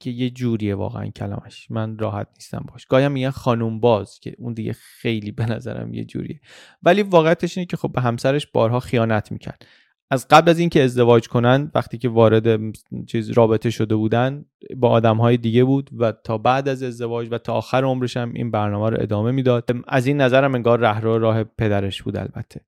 که 0.00 0.10
یه 0.10 0.30
جوریه 0.30 0.74
واقعا 0.74 1.06
کلمش. 1.06 1.70
من 1.70 1.98
راحت 1.98 2.28
نیستم 2.34 2.64
باش. 2.72 2.86
گاهی 2.86 3.04
هم 3.04 3.12
میگن 3.12 3.30
خانوم 3.30 3.80
باز 3.80 4.20
که 4.20 4.34
اون 4.38 4.54
دیگه 4.54 4.72
خیلی 4.72 5.32
به 5.32 5.46
نظرم 5.46 5.94
یه 5.94 6.04
جوریه. 6.04 6.40
ولی 6.82 7.02
واقعیتش 7.02 7.58
اینه 7.58 7.66
که 7.66 7.76
خب 7.76 7.92
به 7.92 8.00
همسرش 8.00 8.46
بارها 8.46 8.80
خیانت 8.80 9.32
می‌کرد. 9.32 9.66
از 10.10 10.28
قبل 10.30 10.50
از 10.50 10.58
اینکه 10.58 10.82
ازدواج 10.82 11.28
کنن 11.28 11.70
وقتی 11.74 11.98
که 11.98 12.08
وارد 12.08 12.74
چیز 13.06 13.30
رابطه 13.30 13.70
شده 13.70 13.96
بودن 13.96 14.44
با 14.76 14.88
آدم 14.88 15.16
های 15.16 15.36
دیگه 15.36 15.64
بود 15.64 15.90
و 15.98 16.12
تا 16.12 16.38
بعد 16.38 16.68
از 16.68 16.82
ازدواج 16.82 17.28
و 17.30 17.38
تا 17.38 17.54
آخر 17.54 17.84
عمرش 17.84 18.16
هم 18.16 18.32
این 18.34 18.50
برنامه 18.50 18.90
رو 18.90 18.96
ادامه 19.00 19.30
می‌داد. 19.30 19.70
از 19.88 20.06
این 20.06 20.20
نظرم 20.20 20.54
انگار 20.54 20.80
رهرو 20.80 21.18
راه 21.18 21.44
پدرش 21.44 22.02
بود 22.02 22.16
البته. 22.16 22.60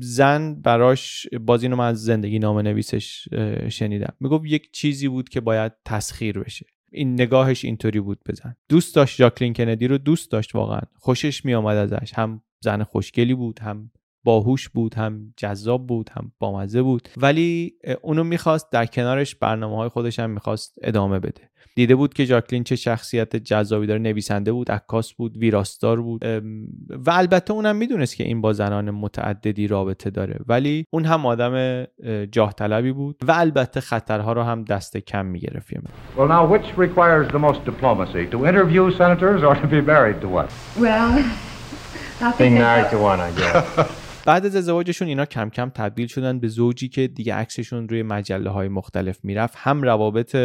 زن 0.00 0.54
براش 0.54 1.26
باز 1.40 1.62
اینو 1.62 1.76
من 1.76 1.88
از 1.88 2.04
زندگی 2.04 2.38
نامه 2.38 2.62
نویسش 2.62 3.28
شنیدم. 3.68 4.14
می‌گفت 4.20 4.44
یک 4.46 4.72
چیزی 4.72 5.08
بود 5.08 5.28
که 5.28 5.40
باید 5.40 5.72
تسخیر 5.84 6.38
بشه. 6.38 6.66
این 6.92 7.12
نگاهش 7.12 7.64
اینطوری 7.64 8.00
بود 8.00 8.18
بزن 8.28 8.56
دوست 8.68 8.94
داشت 8.94 9.18
جاکلین 9.18 9.52
کندی 9.52 9.88
رو 9.88 9.98
دوست 9.98 10.30
داشت 10.30 10.54
واقعا. 10.54 10.80
خوشش 10.94 11.44
میآمد 11.44 11.76
ازش. 11.76 12.12
هم 12.14 12.42
زن 12.60 12.82
خوشگلی 12.82 13.34
بود 13.34 13.58
هم 13.58 13.90
باهوش 14.24 14.68
بود 14.68 14.94
هم 14.94 15.34
جذاب 15.36 15.86
بود 15.86 16.10
هم 16.12 16.32
بامزه 16.38 16.82
بود. 16.82 17.08
ولی 17.16 17.74
اونو 18.02 18.24
می‌خواست 18.24 18.72
در 18.72 18.86
کنارش 18.86 19.34
برنامه 19.34 19.76
های 19.76 19.88
خودش 19.88 20.18
هم 20.18 20.30
می‌خواست 20.30 20.78
ادامه 20.82 21.18
بده. 21.18 21.50
دیده 21.76 21.94
بود 21.94 22.14
که 22.14 22.26
جاکلین 22.26 22.64
چه 22.64 22.76
شخصیت 22.76 23.36
جذابی 23.36 23.86
داره. 23.86 24.00
نویسنده 24.00 24.52
بود 24.52 24.70
عکاس 24.70 25.12
بود 25.12 25.36
ویراستار 25.36 26.00
بود. 26.00 26.24
و 26.90 27.10
البته 27.10 27.52
اونم 27.52 27.76
می‌دونست 27.76 28.16
که 28.16 28.24
این 28.24 28.40
با 28.40 28.52
زنان 28.52 28.90
متعددی 28.90 29.66
رابطه 29.66 30.10
داره. 30.10 30.40
ولی 30.46 30.86
اون 30.90 31.04
هم 31.04 31.26
آدم 31.26 31.84
جاه 32.32 32.52
طلبی 32.52 32.92
بود 32.92 33.16
و 33.22 33.32
البته 33.32 33.80
خطرها 33.80 34.32
رو 34.32 34.42
هم 34.42 34.64
دست 34.64 34.96
کم 34.96 35.26
می‌گرفت. 35.26 35.74
Well 35.74 36.28
now 36.28 36.52
which 36.52 36.78
requires 36.78 37.28
the 37.28 37.38
most 37.38 37.58
diplomacy? 37.66 38.26
To 38.32 38.38
interview 38.46 38.90
senators 38.98 39.42
or 39.42 39.54
to 39.54 39.66
be 39.66 39.80
married 39.80 40.20
to 40.20 40.28
one? 40.28 40.48
Well, 40.80 41.24
Being 42.38 42.58
married 42.58 42.90
to 42.90 42.98
one 43.10 43.20
I 43.20 43.30
guess. 43.40 43.90
بعد 44.26 44.46
از 44.46 44.56
ازدواجشون 44.56 45.08
اینا 45.08 45.24
کم 45.24 45.50
کم 45.50 45.70
تبدیل 45.70 46.06
شدن 46.06 46.38
به 46.40 46.48
زوجی 46.48 46.88
که 46.88 47.08
دیگه 47.08 47.34
عکسشون 47.34 47.88
روی 47.88 48.02
مجله 48.02 48.50
های 48.50 48.68
مختلف 48.68 49.24
می‌رفت. 49.24 49.54
هم 49.58 49.82
روابط 49.82 50.36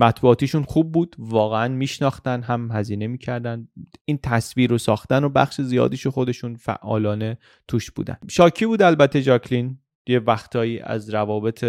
مطبوعاتیشون 0.00 0.62
خوب 0.62 0.92
بود 0.92 1.16
واقعا 1.18 1.68
میشناختن 1.68 2.42
هم 2.42 2.70
هزینه 2.72 3.06
می‌کردن. 3.06 3.68
این 4.04 4.18
تصویر 4.22 4.70
رو 4.70 4.78
ساختن 4.78 5.24
و 5.24 5.28
بخش 5.28 5.60
زیادیشو 5.60 6.10
خودشون 6.10 6.56
فعالانه 6.56 7.38
توش 7.68 7.90
بودن. 7.90 8.16
شاکی 8.30 8.66
بود 8.66 8.82
البته 8.82 9.22
جاکلین. 9.22 9.78
یه 10.06 10.18
وقتایی 10.18 10.80
از 10.80 11.10
روابط 11.10 11.64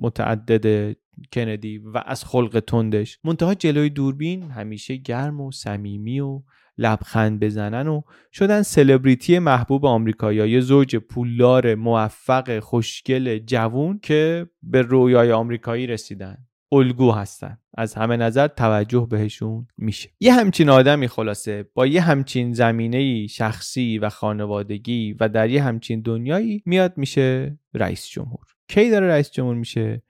متعدد 0.00 0.96
کندی 1.32 1.78
و 1.78 2.02
از 2.06 2.24
خلق 2.24 2.62
تندش. 2.66 3.18
منتها 3.24 3.54
جلوی 3.54 3.90
دوربین 3.90 4.42
همیشه 4.50 4.96
گرم 4.96 5.40
و 5.40 5.52
صمیمی 5.52 6.20
و 6.20 6.42
لبخند 6.78 7.40
بزنن 7.40 7.88
و 7.88 8.02
شدن 8.32 8.62
سلبریتی 8.62 9.38
محبوب 9.38 9.86
آمریکایی 9.86 10.50
یه 10.50 10.60
زوج 10.60 10.96
پولدار 10.96 11.74
موفق 11.74 12.58
خوشگل 12.58 13.38
جوون 13.38 13.98
که 14.02 14.46
به 14.62 14.82
رویای 14.82 15.32
آمریکایی 15.32 15.86
رسیدن. 15.86 16.36
الگو 16.72 17.12
هستن. 17.12 17.58
از 17.78 17.94
همه 17.94 18.16
نظر 18.16 18.48
توجه 18.48 19.06
بهشون 19.10 19.66
میشه. 19.76 20.10
یه 20.20 20.32
همچین 20.32 20.68
آدمی 20.68 21.08
خلاصه 21.08 21.66
با 21.74 21.86
یه 21.86 22.00
همچین 22.00 22.52
زمینه 22.52 23.26
شخصی 23.26 23.98
و 23.98 24.08
خانوادگی 24.08 25.12
و 25.20 25.28
در 25.28 25.50
یه 25.50 25.62
همچین 25.62 26.00
دنیایی 26.00 26.62
میاد 26.66 26.92
میشه 26.96 27.58
رئیس 27.74 28.08
جمهور. 28.08 28.46
کی 28.68 28.90
داره 28.90 29.06
رئیس 29.06 29.30
جمهور 29.30 29.54
میشه؟ 29.54 30.02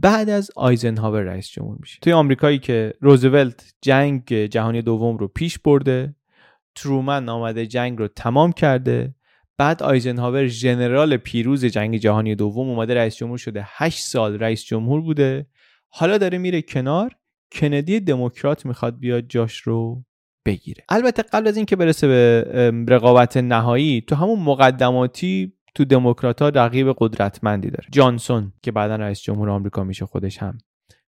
بعد 0.00 0.30
از 0.30 0.50
آیزنهاور 0.56 1.22
رئیس 1.22 1.48
جمهور 1.48 1.76
میشه. 1.80 1.98
توی 2.02 2.12
آمریکایی 2.12 2.58
که 2.58 2.92
روزولت 3.00 3.74
جنگ 3.82 4.44
جهانی 4.44 4.82
دوم 4.82 5.16
رو 5.16 5.28
پیش 5.28 5.58
برده 5.58 6.14
ترومن 6.74 7.28
آمده 7.28 7.66
جنگ 7.66 7.98
رو 7.98 8.08
تمام 8.08 8.52
کرده 8.52 9.14
بعد 9.58 9.82
آیزنهاور 9.82 10.46
ژنرال 10.46 11.16
پیروز 11.16 11.64
جنگ 11.64 11.96
جهانی 11.96 12.34
دوم 12.34 12.68
اومده 12.68 12.94
رئیس 12.94 13.16
جمهور 13.16 13.38
شده. 13.38 13.64
8 13.66 13.98
سال 13.98 14.38
رئیس 14.38 14.64
جمهور 14.64 15.00
بوده. 15.00 15.46
حالا 15.88 16.18
داره 16.18 16.38
میره 16.38 16.62
کنار. 16.62 17.10
کندی 17.52 18.00
دموکرات 18.00 18.66
می‌خواد 18.66 18.98
بیاد 18.98 19.24
جاش 19.28 19.56
رو 19.56 20.04
بگیره. 20.46 20.84
البته 20.88 21.22
قبل 21.22 21.48
از 21.48 21.56
اینکه 21.56 21.76
برسه 21.76 22.08
به 22.08 22.72
رقابت 22.88 23.36
نهایی 23.36 24.00
تو 24.00 24.14
همون 24.14 24.38
مقدماتی 24.38 25.52
تو 25.74 25.84
دموکرات 25.84 26.42
ها 26.42 26.48
رقیب 26.48 26.94
قدرتمندی 26.98 27.70
داره. 27.70 27.86
جانسون 27.92 28.52
که 28.62 28.72
بعدا 28.72 28.96
رئیس 28.96 29.20
جمهور 29.20 29.50
آمریکا 29.50 29.84
میشه 29.84 30.06
خودش 30.06 30.38
هم. 30.38 30.58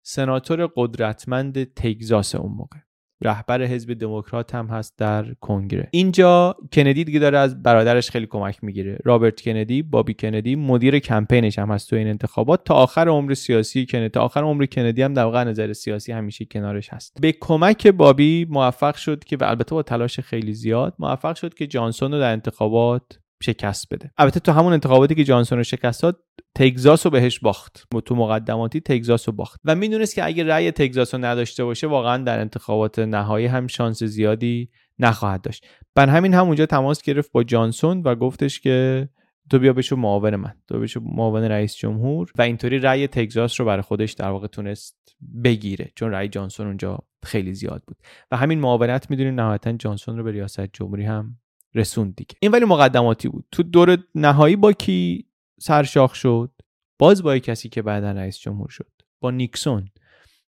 سناتور 0.03 0.69
قدرتمند 0.77 1.75
تگزاس 1.75 2.35
اون 2.35 2.53
موقع. 2.53 2.79
رهبر 3.23 3.63
حزب 3.63 3.95
دموکرات 3.95 4.55
هم 4.55 4.67
هست 4.67 4.99
در 4.99 5.35
کنگره. 5.41 5.89
اینجا 5.91 6.57
کندی 6.73 7.05
دیگه 7.05 7.19
داره 7.19 7.39
از 7.39 7.63
برادرش 7.63 8.11
خیلی 8.11 8.27
کمک 8.27 8.65
می‌گیره. 8.65 8.99
رابرت 9.05 9.41
کندی 9.41 9.83
بابی 9.83 10.15
کندی 10.15 10.57
مدیر 10.57 10.99
کمپینش 10.99 11.59
هم 11.59 11.71
هست 11.71 11.91
تو 11.91 11.97
این 11.97 12.09
انتخابات. 12.09 12.65
تا 12.65 12.75
آخر 12.75 13.09
عمر 13.09 13.35
سیاسی 13.35 13.87
کندی 13.87 14.09
تا 14.09 14.21
آخر 14.21 14.43
عمر 14.43 14.67
کندی 14.67 15.03
هم 15.03 15.15
در 15.15 15.25
واقع 15.25 15.45
نظر 15.45 15.73
سیاسی 15.73 16.13
همیشه 16.13 16.45
کنارش 16.45 16.93
هست. 16.93 17.19
به 17.21 17.33
کمک 17.33 17.87
بابی 17.87 18.47
موفق 18.51 18.95
شد 18.97 19.25
که 19.25 19.37
و 19.37 19.45
البته 19.45 19.75
با 19.75 19.83
تلاش 19.83 20.21
خیلی 20.21 20.53
زیاد 20.53 20.95
موفق 20.99 21.37
شد 21.37 21.55
که 21.55 21.67
جانسون 21.67 22.13
رو 22.13 22.19
در 22.19 22.33
انتخابات 22.33 23.19
شکست 23.43 23.87
بده. 23.91 24.11
البته 24.19 24.41
تو 24.41 24.53
همون 24.53 24.73
انتخاباتی 24.73 25.15
که 25.15 25.25
جانسون 25.25 25.59
رو 25.59 25.65
شکست 25.65 26.03
داد 26.03 26.21
تگزاس 26.55 27.07
رو 27.07 27.11
بهش 27.11 27.39
باخت. 27.39 27.85
تو 28.05 28.15
مقدماتی 28.15 28.81
تگزاس 28.81 29.29
رو 29.29 29.35
باخت. 29.35 29.61
و 29.65 29.75
می‌دونست 29.75 30.15
که 30.15 30.25
اگه 30.25 30.45
رأی 30.45 30.71
تگزاس 30.71 31.15
رو 31.15 31.25
نداشته 31.25 31.65
باشه 31.65 31.87
واقعا 31.87 32.25
در 32.25 32.41
انتخابات 32.41 32.99
نهایی 32.99 33.47
هم 33.47 33.67
شانس 33.67 34.03
زیادی 34.03 34.71
نخواهد 34.99 35.41
داشت. 35.41 35.67
بر 35.95 36.09
همین 36.09 36.35
همونجا 36.35 36.67
تماس 36.67 37.03
گرفت 37.03 37.33
با 37.33 37.43
جانسون 37.43 38.03
و 38.03 38.15
گفتش 38.15 38.61
که 38.61 39.09
تو 39.51 39.59
بیا 39.59 39.73
بشو 39.73 39.97
معاون 39.97 40.37
من. 40.37 40.55
تو 40.69 40.81
بشو 40.81 41.01
معاون 41.05 41.43
رئیس 41.43 41.77
جمهور. 41.77 42.33
و 42.39 42.43
اینطوری 42.43 42.79
رأی 42.79 43.07
تگزاس 43.07 43.61
رو 43.61 43.67
برای 43.67 43.83
خودش 43.83 44.13
در 44.13 44.29
واقع 44.29 44.47
تونست 44.47 45.17
بگیره 45.45 45.93
چون 45.97 46.11
رأی 46.11 46.29
جانسون 46.29 46.67
اونجا 46.67 46.99
خیلی 47.25 47.55
زیاد 47.55 47.83
بود. 47.87 47.97
و 48.31 48.37
همین 48.37 48.61
معاونت 48.61 49.11
می‌دونید 49.11 49.35
نهایتا 49.35 49.73
جانسون 49.73 50.19
رو 50.19 50.25
به 50.25 50.33
ریاست 50.33 50.61
جمهوری 50.73 51.05
هم 51.05 51.39
رسوند 51.75 52.17
دیگه. 52.17 52.35
این 52.41 52.53
ولی 52.53 52.65
مقدماتی 52.65 53.29
بود. 53.29 53.45
تو 53.53 53.63
دور 53.63 53.99
نهایی 54.15 54.57
با 54.57 54.73
کی 54.73 55.27
سرشاخ 55.61 56.15
شد؟ 56.15 56.51
باز 56.99 57.23
با 57.23 57.39
کسی 57.39 57.69
که 57.69 57.83
بعدا 57.83 58.13
رئیس 58.13 58.39
جمهور 58.39 58.69
شد. 58.69 58.91
با 59.21 59.31
نیکسون. 59.31 59.89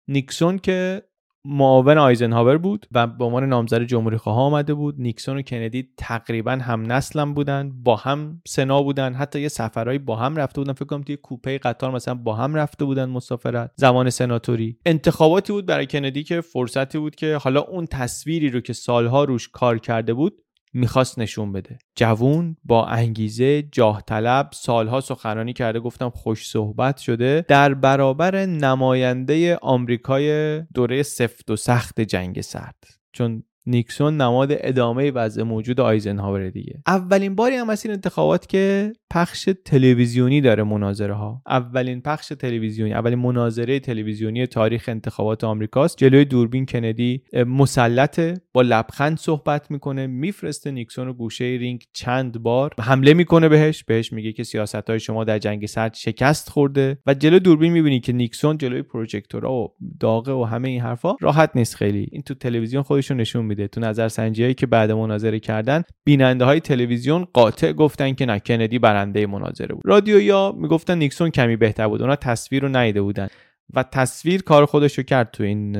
نیکسون 0.07 0.57
که 0.57 1.03
معاون 1.45 1.97
آیزنهاور 1.97 2.57
بود 2.57 2.85
و 2.91 3.07
به 3.07 3.25
عنوان 3.25 3.45
نامزد 3.45 3.83
جمهوری 3.83 4.17
خواه 4.17 4.37
آمده 4.37 4.73
بود. 4.73 4.95
نیکسون 4.97 5.37
و 5.37 5.41
کندی 5.41 5.89
تقریبا 5.97 6.51
هم 6.51 6.91
نسلم 6.91 7.33
بودن. 7.33 7.71
با 7.83 7.95
هم 7.95 8.41
سنا 8.47 8.83
بودن. 8.83 9.13
حتی 9.13 9.41
یه 9.41 9.47
سفرهایی 9.47 9.99
با 9.99 10.15
هم 10.15 10.35
رفته 10.35 10.61
بودن. 10.61 10.73
فکر 10.73 10.85
کنم 10.85 11.01
توی 11.01 11.17
کوپه 11.17 11.57
قطار 11.57 11.91
مثلا 11.91 12.13
با 12.13 12.35
هم 12.35 12.55
رفته 12.55 12.85
بودن 12.85 13.05
مسافرت. 13.09 13.71
زمان 13.75 14.09
سناتوری. 14.09 14.77
انتخاباتی 14.85 15.53
بود 15.53 15.65
برای 15.65 15.85
کندی 15.85 16.23
که 16.23 16.41
فرصتی 16.41 16.97
بود 16.97 17.15
که 17.15 17.35
حالا 17.35 17.61
اون 17.61 17.85
تصویری 17.85 18.49
رو 18.49 18.59
که 18.59 18.73
سالها 18.73 19.23
روش 19.23 19.49
کار 19.49 19.77
کرده 19.77 20.13
بود 20.13 20.41
می‌خواست 20.73 21.19
نشون 21.19 21.51
بده. 21.51 21.77
جوون 21.95 22.57
با 22.63 22.85
انگیزه 22.85 23.61
جاه 23.61 24.03
طلب 24.07 24.49
سالها 24.53 25.01
سخنرانی 25.01 25.53
کرده 25.53 25.79
گفتم 25.79 26.09
خوش 26.09 26.47
صحبت 26.47 26.97
شده. 26.97 27.45
در 27.47 27.73
برابر 27.73 28.45
نماینده 28.45 29.55
آمریکای 29.55 30.59
دوره 30.61 31.03
سفت 31.03 31.51
و 31.51 31.55
سخت 31.55 32.01
جنگ 32.01 32.41
سرد. 32.41 32.83
چون 33.13 33.43
نیکسون 33.65 34.17
نماد 34.17 34.49
ادامه 34.51 35.11
وضع 35.11 35.43
موجود 35.43 35.79
آیزنهاور 35.79 36.49
دیگه. 36.49 36.81
اولین 36.87 37.35
باری 37.35 37.55
هم 37.55 37.69
از 37.69 37.85
این 37.85 37.93
انتخابات 37.93 38.47
که 38.47 38.93
پخش 39.09 39.49
تلویزیونی 39.65 40.41
داره 40.41 40.63
مناظره 40.63 41.13
ها 41.13 41.41
اولین 41.47 42.01
پخش 42.01 42.27
تلویزیونی 42.39 42.93
اولین 42.93 43.19
مناظره 43.19 43.79
تلویزیونی 43.79 44.47
تاریخ 44.47 44.85
انتخابات 44.87 45.43
آمریکاست. 45.43 45.97
جلوی 45.97 46.25
دوربین 46.25 46.65
کندی 46.65 47.23
مسلطه 47.47 48.41
با 48.53 48.61
لبخند 48.61 49.17
صحبت 49.17 49.71
می‌کنه 49.71 50.07
میفرسته 50.07 50.71
نیکسونو 50.71 51.13
گوشه 51.13 51.43
رینگ 51.43 51.83
چند 51.93 52.43
بار. 52.43 52.73
حمله 52.79 53.13
می‌کنه 53.13 53.49
بهش 53.49 53.83
بهش 53.83 54.13
میگه 54.13 54.31
که 54.31 54.43
سیاست 54.43 54.89
های 54.89 54.99
شما 54.99 55.23
در 55.23 55.39
جنگ 55.39 55.65
سرد 55.65 55.93
شکست 55.93 56.49
خورده. 56.49 56.97
و 57.05 57.13
جلوی 57.13 57.39
دوربین 57.39 57.73
می‌بینی 57.73 57.99
که 57.99 58.13
نیکسون 58.13 58.57
جلوی 58.57 58.81
پروژکتورها 58.81 59.53
و 59.53 59.67
داغه 59.99 60.31
و 60.31 60.43
همه 60.43 60.69
این 60.69 60.81
حرفا 60.81 61.15
راحت 61.21 61.51
نیست 61.55 61.75
خیلی. 61.75 62.07
این 62.11 62.21
تو 62.21 62.33
تلویزیون 62.33 62.83
خودشون 62.83 63.17
نشون 63.17 63.45
میده. 63.51 63.67
تو 63.67 63.81
نظر 63.81 64.09
هایی 64.17 64.53
که 64.53 64.65
بعد 64.65 64.91
مناظره 64.91 65.39
کردن 65.39 65.83
بیننده 66.05 66.45
های 66.45 66.59
تلویزیون 66.59 67.27
قاطع 67.33 67.73
گفتن 67.73 68.13
که 68.13 68.25
نه 68.25 68.39
کندی 68.39 68.79
برنده 68.79 69.27
مناظره 69.27 69.75
بود. 69.75 69.81
رادیو 69.85 70.21
یا 70.21 70.55
می‌گفتن 70.57 70.97
نیکسون 70.97 71.29
کمی 71.29 71.55
بهتر 71.55 71.87
بود. 71.87 72.01
اونا 72.01 72.15
تصویر 72.15 72.61
رو 72.61 72.69
ندیده 72.69 73.01
بودن. 73.01 73.27
و 73.73 73.83
تصویر 73.83 74.41
کار 74.41 74.65
خودش 74.65 74.97
رو 74.97 75.03
کرد 75.03 75.31
تو 75.31 75.43
این 75.43 75.73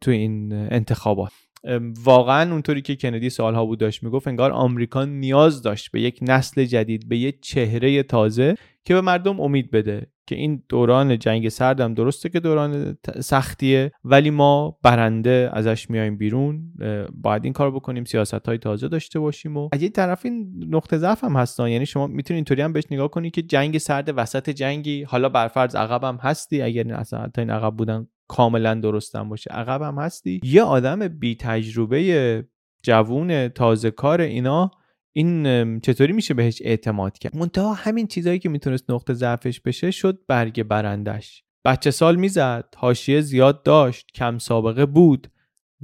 تو 0.00 0.10
این 0.10 0.52
انتخابات. 0.52 1.32
واقعا 2.04 2.52
اونطوری 2.52 2.82
که 2.82 2.96
کندی 2.96 3.30
سالها 3.30 3.66
بود 3.66 3.78
داشت 3.78 4.02
می‌گفت 4.02 4.28
انگار 4.28 4.52
آمریکا 4.52 5.04
نیاز 5.04 5.62
داشت 5.62 5.90
به 5.92 6.00
یک 6.00 6.18
نسل 6.22 6.64
جدید 6.64 7.08
به 7.08 7.16
یک 7.16 7.40
چهره 7.42 8.02
تازه 8.02 8.54
که 8.84 8.94
به 8.94 9.00
مردم 9.00 9.40
امید 9.40 9.70
بده. 9.70 10.06
که 10.32 10.38
این 10.38 10.62
دوران 10.68 11.18
جنگ 11.18 11.48
سردم 11.48 11.94
درسته 11.94 12.28
که 12.28 12.40
دوران 12.40 12.98
سختیه 13.20 13.92
ولی 14.04 14.30
ما 14.30 14.78
برنده 14.82 15.50
ازش 15.52 15.90
میایم 15.90 16.16
بیرون. 16.16 16.72
باید 17.14 17.44
این 17.44 17.52
کار 17.52 17.70
بکنیم 17.70 18.04
سیاست 18.04 18.46
های 18.46 18.58
تازه 18.58 18.88
داشته 18.88 19.20
باشیم 19.20 19.56
و 19.56 19.68
از 19.72 19.82
یه 19.82 19.88
طرف 19.88 20.24
این 20.24 20.64
نقطه 20.68 20.98
ضعف 20.98 21.24
هم 21.24 21.36
هستن. 21.36 21.68
یعنی 21.68 21.86
شما 21.86 22.06
می‌تونید 22.06 22.38
اینطوری 22.38 22.62
هم 22.62 22.72
بهش 22.72 22.84
نگاه 22.90 23.08
کنی 23.08 23.30
که 23.30 23.42
جنگ 23.42 23.78
سرد 23.78 24.12
وسط 24.16 24.50
جنگی 24.50 25.02
حالا 25.02 25.28
برفرض 25.28 25.76
عقب 25.76 26.04
هم 26.04 26.18
هستی 26.22 26.62
اگر 26.62 26.94
اصلا 26.94 27.30
این 27.38 27.50
عقب 27.50 27.76
بودن 27.76 28.06
کاملا 28.28 28.74
درستم 28.74 29.28
باشه 29.28 29.50
عقب 29.50 29.82
هم 29.82 29.98
هستی. 29.98 30.40
یه 30.44 30.62
آدم 30.62 31.08
بی 31.08 31.34
تجربه 31.34 32.44
جوون 32.82 33.48
تازه 33.48 33.90
کار 33.90 34.20
اینا 34.20 34.70
این 35.12 35.80
چطوری 35.80 36.12
میشه 36.12 36.34
بهش 36.34 36.62
اعتماد 36.64 37.18
کرد؟ 37.18 37.36
منتها 37.36 37.74
همین 37.74 38.06
چیزهایی 38.06 38.38
که 38.38 38.48
می‌تونست 38.48 38.90
نقطه 38.90 39.14
ضعفش 39.14 39.60
بشه 39.60 39.90
شد 39.90 40.18
برگ 40.28 40.62
برندش. 40.62 41.42
بچه 41.64 41.90
سال 41.90 42.16
می‌زد 42.16 42.74
حاشیه 42.76 43.20
زیاد 43.20 43.62
داشت 43.62 44.06
کم 44.14 44.38
سابقه 44.38 44.86
بود. 44.86 45.28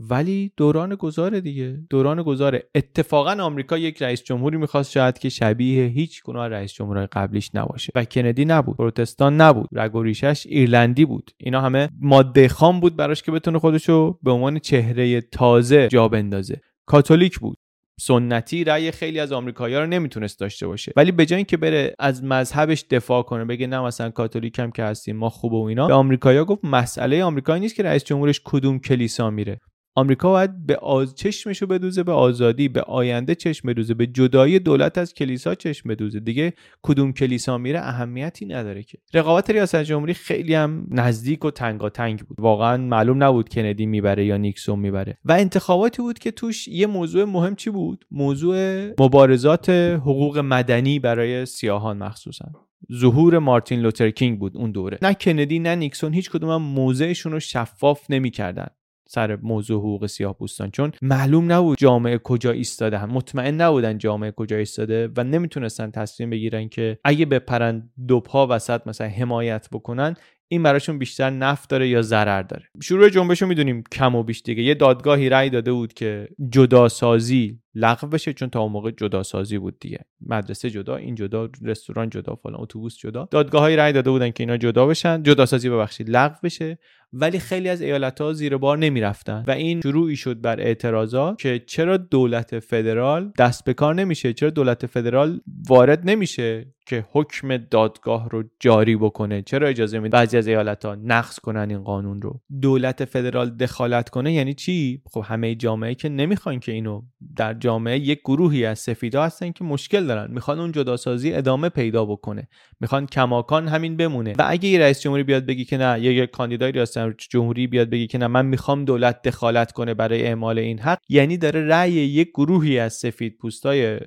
ولی 0.00 0.52
دوران 0.56 0.94
گذار 0.94 1.40
دیگه. 1.40 1.78
دوران 1.90 2.22
گذاره 2.22 2.70
اتفاقا 2.74 3.42
آمریکا 3.42 3.78
یک 3.78 4.02
رئیس 4.02 4.22
جمهوری 4.22 4.56
می‌خواست 4.56 4.90
شاید 4.90 5.18
که 5.18 5.28
شبیه 5.28 5.84
هیچ 5.84 6.22
گناه 6.22 6.48
رئیس 6.48 6.72
جمهورهای 6.72 7.06
قبلیش 7.12 7.50
نباشه. 7.54 7.92
و 7.94 8.04
کندی 8.04 8.44
نبود. 8.44 8.76
پروتستان 8.76 9.40
نبود. 9.40 9.68
رگ 9.72 9.94
و 9.94 10.02
ریشش 10.02 10.46
ایرلندی 10.46 11.04
بود. 11.04 11.30
اینا 11.38 11.60
همه 11.60 11.88
ماده 12.00 12.48
خام 12.48 12.80
بود 12.80 12.96
براش 12.96 13.22
که 13.22 13.32
بتونه 13.32 13.58
خودشو 13.58 14.18
به 14.22 14.30
عنوان 14.30 14.58
چهره 14.58 15.20
تازه 15.20 15.88
جا 15.88 16.08
بندازه. 16.08 16.60
کاتولیک 16.86 17.38
بود. 17.38 17.58
سنتی 18.00 18.64
رأی 18.64 18.90
خیلی 18.90 19.20
از 19.20 19.32
آمریکایی‌ها 19.32 19.80
رو 19.80 19.86
نمی‌تونست 19.86 20.40
داشته 20.40 20.66
باشه. 20.66 20.92
ولی 20.96 21.12
به 21.12 21.26
جای 21.26 21.36
اینکه 21.36 21.56
بره 21.56 21.94
از 21.98 22.24
مذهبش 22.24 22.84
دفاع 22.90 23.22
کنه 23.22 23.44
بگه 23.44 23.66
نه 23.66 23.80
مثلا 23.80 24.10
کاتولیک 24.10 24.58
هم 24.58 24.70
که 24.70 24.82
هستیم 24.82 25.16
ما 25.16 25.28
خوبه 25.28 25.56
و 25.56 25.62
اینا 25.62 25.86
به 25.86 25.94
آمریکایی‌ها 25.94 26.44
گفت 26.44 26.64
مسئله 26.64 27.24
آمریکا 27.24 27.56
نیست 27.56 27.74
که 27.74 27.82
رئیس 27.82 28.04
جمهورش 28.04 28.40
کدوم 28.44 28.78
کلیسا 28.78 29.30
میره. 29.30 29.60
آمریکا 29.98 30.30
باید 30.30 30.66
به 30.66 30.76
آز... 30.76 31.14
چشمشو 31.14 31.66
بدوزه 31.66 32.02
به 32.02 32.12
آزادی 32.12 32.68
به 32.68 32.80
آینده 32.80 33.34
چشم 33.34 33.68
بدوزه 33.68 33.94
به 33.94 34.06
جدایی 34.06 34.58
دولت 34.58 34.98
از 34.98 35.14
کلیسا 35.14 35.54
چشم 35.54 35.88
بدوزه. 35.88 36.20
دیگه 36.20 36.52
کدوم 36.82 37.12
کلیسا 37.12 37.58
میره 37.58 37.80
اهمیتی 37.80 38.46
نداره 38.46 38.82
که. 38.82 38.98
رقابت 39.14 39.50
ریاست 39.50 39.82
جمهوری 39.82 40.14
خیلی 40.14 40.54
هم 40.54 40.86
نزدیک 40.90 41.44
و 41.44 41.50
تنگاتنگ 41.50 42.18
بود. 42.20 42.40
واقعا 42.40 42.76
معلوم 42.76 43.22
نبود 43.22 43.48
کندی 43.48 43.86
می‌بره 43.86 44.26
یا 44.26 44.36
نیکسون 44.36 44.78
می‌بره. 44.78 45.18
و 45.24 45.32
انتخاباتی 45.32 46.02
بود 46.02 46.18
که 46.18 46.30
توش 46.30 46.68
یه 46.68 46.86
موضوع 46.86 47.24
مهم 47.24 47.54
چی 47.54 47.70
بود؟ 47.70 48.04
موضوع 48.10 48.86
مبارزات 49.00 49.70
حقوق 49.70 50.38
مدنی 50.38 50.98
برای 50.98 51.46
سیاهان 51.46 51.98
مخصوصا. 51.98 52.44
ظهور 52.92 53.38
مارتین 53.38 53.80
لوتر 53.80 54.10
کینگ 54.10 54.38
بود 54.38 54.56
اون 54.56 54.70
دوره. 54.70 54.98
نه 55.02 55.14
کندی 55.14 55.58
نه 55.58 55.74
نیکسون 55.74 56.12
هیچ 56.12 56.30
کدوم 56.30 56.50
هم 56.50 56.62
موضعشون 56.62 57.32
رو 57.32 57.40
شفاف 57.40 58.10
نمی‌کردن. 58.10 58.66
سر 59.10 59.36
موضوع 59.36 59.78
حقوق 59.78 60.06
سیاه 60.06 60.34
پوستان. 60.34 60.70
چون 60.70 60.92
معلوم 61.02 61.52
نبود 61.52 61.78
جامعه 61.78 62.18
کجا 62.18 62.50
ایستاده 62.50 62.98
هم. 62.98 63.10
مطمئن 63.10 63.60
نبودن 63.60 63.98
جامعه 63.98 64.30
کجا 64.30 64.56
ایستاده 64.56 65.08
و 65.16 65.24
نمی‌تونستن 65.24 65.90
تصمیم 65.90 66.30
بگیرن 66.30 66.68
که 66.68 66.98
اگه 67.04 67.26
بپرن 67.26 67.90
دو 68.08 68.20
پا 68.20 68.46
وسط 68.50 68.86
مثلا 68.86 69.08
حمایت 69.08 69.68
بکنن 69.72 70.16
این 70.50 70.62
براشون 70.62 70.98
بیشتر 70.98 71.30
نفت 71.30 71.70
داره 71.70 71.88
یا 71.88 72.02
ضرر 72.02 72.42
داره. 72.42 72.64
شروع 72.82 73.08
جنبش 73.08 73.42
رو 73.42 73.48
می‌دونیم 73.48 73.84
کم 73.92 74.14
و 74.14 74.22
بیش 74.22 74.42
دیگه. 74.42 74.62
یه 74.62 74.74
دادگاهی 74.74 75.28
رأی 75.28 75.50
داده 75.50 75.72
بود 75.72 75.92
که 75.92 76.28
جداسازی 76.52 77.58
لغو 77.74 78.06
بشه 78.06 78.32
چون 78.32 78.48
تا 78.48 78.60
اون 78.60 78.72
موقع 78.72 78.90
جداسازی 78.90 79.58
بود 79.58 79.78
دیگه. 79.80 79.98
مدرسه 80.20 80.70
جدا 80.70 80.96
این 80.96 81.14
جدا 81.14 81.50
رستوران 81.62 82.10
جدا 82.10 82.34
فلان 82.34 82.60
اتوبوس 82.60 82.98
جدا. 82.98 83.28
دادگاههایی 83.30 83.76
رأی 83.76 83.92
داده 83.92 84.10
بودن 84.10 84.30
که 84.30 84.42
اینا 84.42 84.56
جدا 84.56 84.86
بشن. 84.86 85.22
جداسازی 85.22 85.70
ببخشید 85.70 86.10
لغو 86.10 86.36
بشه. 86.42 86.78
ولی 87.12 87.38
خیلی 87.38 87.68
از 87.68 87.80
ایالت 87.80 88.20
ها 88.20 88.32
زیر 88.32 88.56
بار 88.56 88.78
نمی‌رفتن 88.78 89.44
و 89.46 89.50
این 89.50 89.80
شروعی 89.80 90.16
شد 90.16 90.40
بر 90.40 90.60
اعتراضات 90.60 91.38
که 91.38 91.62
چرا 91.66 91.96
دولت 91.96 92.58
فدرال 92.58 93.32
دست 93.38 93.64
به 93.64 93.74
کار 93.74 93.94
نمیشه؟ 93.94 94.32
چرا 94.32 94.50
دولت 94.50 94.86
فدرال 94.86 95.40
وارد 95.68 96.10
نمیشه 96.10 96.66
که 96.86 97.04
حکم 97.12 97.56
دادگاه 97.56 98.28
رو 98.28 98.44
جاری 98.60 98.96
بکنه؟ 98.96 99.42
چرا 99.42 99.68
اجازه 99.68 99.98
میده 99.98 100.12
بعضی 100.12 100.36
از 100.36 100.46
ایالت 100.46 100.84
ها 100.84 100.94
نقض 100.94 101.38
کنن 101.38 101.66
این 101.70 101.82
قانون 101.82 102.22
رو؟ 102.22 102.40
دولت 102.62 103.04
فدرال 103.04 103.50
دخالت 103.50 104.08
کنه 104.08 104.32
یعنی 104.32 104.54
چی؟ 104.54 105.02
خب 105.10 105.24
همه 105.26 105.54
جامعه 105.54 105.94
که 105.94 106.08
نمی‌خوان 106.08 106.60
که 106.60 106.72
اینو 106.72 107.02
در 107.36 107.54
جامعه 107.54 107.98
یک 107.98 108.20
گروهی 108.24 108.64
از 108.64 108.78
سفیدا 108.78 109.24
هستن 109.24 109.52
که 109.52 109.64
مشکل 109.64 110.06
دارن 110.06 110.30
می‌خوان 110.30 110.60
اون 110.60 110.72
جداسازی 110.72 111.32
ادامه 111.32 111.68
پیدا 111.68 112.04
بکنه 112.04 112.48
می‌خوان 112.80 113.06
کماکان 113.06 113.68
همین 113.68 113.96
بمونه. 113.96 114.32
و 114.38 114.44
اگه 114.46 114.68
یه 114.68 114.80
رئیس 114.80 115.00
جمهوری 115.00 115.22
بیاد 115.22 115.46
بگی 115.46 115.64
که 115.64 115.76
نه 115.76 116.00
یه 116.00 116.26
کاندیدای 116.26 116.72
ریاست 116.72 116.97
جمهوری 117.30 117.66
بیاد 117.66 117.90
بگی 117.90 118.06
که 118.06 118.18
نه 118.18 118.26
من 118.26 118.46
می‌خوام 118.46 118.84
دولت 118.84 119.22
دخالت 119.22 119.72
کنه 119.72 119.94
برای 119.94 120.22
اعمال 120.22 120.58
این 120.58 120.78
حق 120.78 120.98
یعنی 121.08 121.36
داره 121.36 121.66
رأی 121.66 121.92
یک 121.92 122.28
گروهی 122.28 122.78
از 122.78 122.92
سفید 122.92 123.36
پوستای 123.36 123.98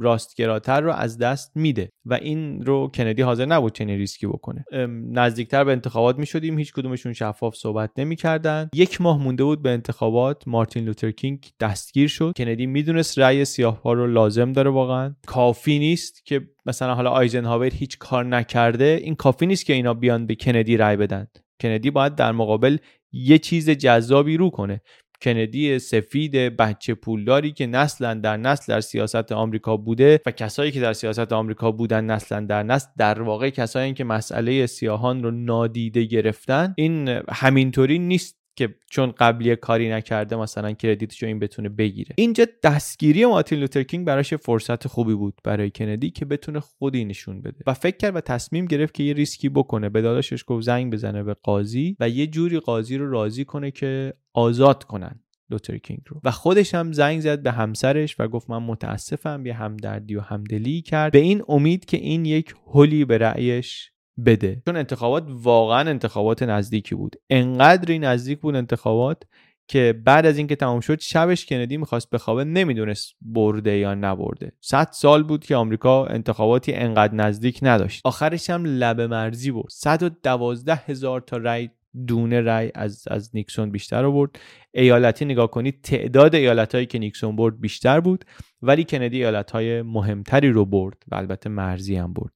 راستگراتر 0.00 0.80
رو 0.80 0.92
از 0.92 1.18
دست 1.18 1.52
میده 1.54 1.88
و 2.04 2.14
این 2.14 2.64
رو 2.66 2.90
کندی 2.94 3.22
حاضر 3.22 3.46
نبود 3.46 3.72
چنین 3.72 3.98
ریسکی 3.98 4.26
بکنه. 4.26 4.64
نزدیکتر 5.12 5.64
به 5.64 5.72
انتخابات 5.72 6.18
می‌شدیم 6.18 6.58
هیچ 6.58 6.72
کدومشون 6.72 7.12
شفاف 7.12 7.56
صحبت 7.56 7.90
نمی‌کردن. 7.98 8.68
یک 8.74 9.00
ماه 9.00 9.22
مونده 9.22 9.44
بود 9.44 9.62
به 9.62 9.70
انتخابات 9.70 10.48
مارتین 10.48 10.84
لوتر 10.84 11.10
کینگ 11.10 11.46
دستگیر 11.60 12.08
شد. 12.08 12.32
کندی 12.36 12.66
می‌دونست 12.66 13.18
رأی 13.18 13.44
سیاه 13.44 13.80
رو 13.84 14.06
لازم 14.06 14.52
داره 14.52 14.70
واقعا. 14.70 15.14
کافی 15.26 15.78
نیست 15.78 16.26
که 16.26 16.40
مثلا 16.66 16.94
حالا 16.94 17.10
آیزنهاور 17.10 17.70
هیچ 17.74 17.98
کار 17.98 18.24
نکرده 18.24 19.00
این 19.02 19.14
کافی 19.14 19.46
نیست 19.46 19.66
که 19.66 19.72
اینا 19.72 19.94
بیان 19.94 20.26
به 20.26 20.34
کندی 20.34 20.76
رأی 20.76 20.96
بدن. 20.96 21.26
کندی 21.60 21.90
باید 21.90 22.14
در 22.14 22.32
مقابل 22.32 22.76
یه 23.12 23.38
چیز 23.38 23.70
جذابی 23.70 24.36
رو 24.36 24.50
کنه. 24.50 24.80
کندی 25.22 25.78
سفید 25.78 26.32
بچه 26.32 26.94
پولداری 26.94 27.52
که 27.52 27.66
نسلا 27.66 28.14
در 28.14 28.36
نسل 28.36 28.72
در 28.72 28.80
سیاست 28.80 29.32
آمریکا 29.32 29.76
بوده 29.76 30.20
و 30.26 30.30
کسایی 30.30 30.70
که 30.70 30.80
در 30.80 30.92
سیاست 30.92 31.32
آمریکا 31.32 31.72
بودن 31.72 32.04
نسلا 32.04 32.40
در 32.40 32.62
نسل 32.62 32.88
در 32.98 33.22
واقع 33.22 33.50
کسایی 33.50 33.92
که 33.92 34.04
مسئله 34.04 34.66
سیاهان 34.66 35.22
رو 35.22 35.30
نادیده 35.30 36.04
گرفتن 36.04 36.74
این 36.76 37.08
همینطوری 37.28 37.98
نیست. 37.98 38.45
که 38.56 38.74
چون 38.90 39.14
قبلی 39.18 39.56
کاری 39.56 39.90
نکرده 39.90 40.36
مثلا 40.36 40.72
credit 40.72 41.08
شو 41.08 41.26
این 41.26 41.38
بتونه 41.38 41.68
بگیره. 41.68 42.14
اینجا 42.18 42.46
دستگیری 42.62 43.26
مارتین 43.26 43.58
لوتر 43.58 43.82
کینگ 43.82 44.06
براش 44.06 44.34
فرصت 44.34 44.86
خوبی 44.86 45.14
بود 45.14 45.34
برای 45.44 45.70
کندی 45.70 46.10
که 46.10 46.24
بتونه 46.24 46.60
خودی 46.60 47.04
نشون 47.04 47.42
بده. 47.42 47.58
و 47.66 47.74
فکر 47.74 47.96
کرد 47.96 48.16
و 48.16 48.20
تصمیم 48.20 48.66
گرفت 48.66 48.94
که 48.94 49.02
یه 49.02 49.12
ریسکی 49.12 49.48
بکنه 49.48 49.88
به 49.88 50.02
داداشش 50.02 50.44
گفت 50.46 50.66
زنگ 50.66 50.92
بزنه 50.92 51.22
به 51.22 51.34
قاضی 51.34 51.96
و 52.00 52.08
یه 52.08 52.26
جوری 52.26 52.60
قاضی 52.60 52.96
رو 52.96 53.10
راضی 53.10 53.44
کنه 53.44 53.70
که 53.70 54.14
آزاد 54.34 54.84
کنن 54.84 55.20
لوتر 55.50 55.78
کینگ 55.78 56.00
رو. 56.06 56.20
و 56.24 56.30
خودش 56.30 56.74
هم 56.74 56.92
زنگ 56.92 57.20
زد 57.20 57.42
به 57.42 57.52
همسرش 57.52 58.20
و 58.20 58.28
گفت 58.28 58.50
من 58.50 58.62
متاسفم 58.62 59.46
یه 59.46 59.54
همدردی 59.54 60.16
و 60.16 60.20
همدلی 60.20 60.82
کرد. 60.82 61.12
به 61.12 61.18
این 61.18 61.42
امید 61.48 61.84
که 61.84 61.96
این 61.96 62.24
یک 62.24 62.54
هلی 62.74 63.04
به 63.04 63.18
رأیش 63.18 63.90
بده. 64.26 64.62
چون 64.66 64.76
انتخابات 64.76 65.24
واقعا 65.28 65.90
انتخابات 65.90 66.42
نزدیکی 66.42 66.94
بود. 66.94 67.16
انقدری 67.30 67.98
نزدیک 67.98 68.40
بود 68.40 68.54
انتخابات 68.54 69.22
که 69.68 70.00
بعد 70.04 70.26
از 70.26 70.38
اینکه 70.38 70.56
تمام 70.56 70.80
شد 70.80 71.00
شبش 71.00 71.46
کندی 71.46 71.76
می‌خواست 71.76 72.10
بخوابه 72.10 72.44
نمی‌دونست 72.44 73.14
برده 73.20 73.76
یا 73.76 73.94
نبرده. 73.94 74.52
صد 74.60 74.88
سال 74.92 75.22
بود 75.22 75.44
که 75.44 75.56
آمریکا 75.56 76.06
انتخاباتی 76.06 76.72
انقدر 76.72 77.14
نزدیک 77.14 77.58
نداشت. 77.62 78.00
آخرش 78.04 78.50
هم 78.50 78.64
لبه 78.64 79.06
مرزی 79.06 79.50
بود 79.50 79.70
112 79.70 80.74
هزار 80.74 81.20
تا 81.20 81.36
رأی 81.36 81.70
دونه 82.06 82.40
رأی 82.40 82.70
از 82.74 83.04
از 83.10 83.30
نیکسون 83.34 83.70
بیشتر 83.70 84.04
آورد. 84.04 84.38
ایالتی 84.74 85.24
نگاه 85.24 85.50
کنید 85.50 85.80
تعداد 85.82 86.34
ایالتهایی 86.34 86.86
که 86.86 86.98
نیکسون 86.98 87.36
برد 87.36 87.60
بیشتر 87.60 88.00
بود 88.00 88.24
ولی 88.62 88.84
کندی 88.84 89.16
ایالتهای 89.16 89.82
مهمتری 89.82 90.50
رو 90.50 90.64
برد 90.64 91.02
و 91.08 91.14
البته 91.14 91.50
مرزی 91.50 91.96
هم 91.96 92.12
برد. 92.12 92.32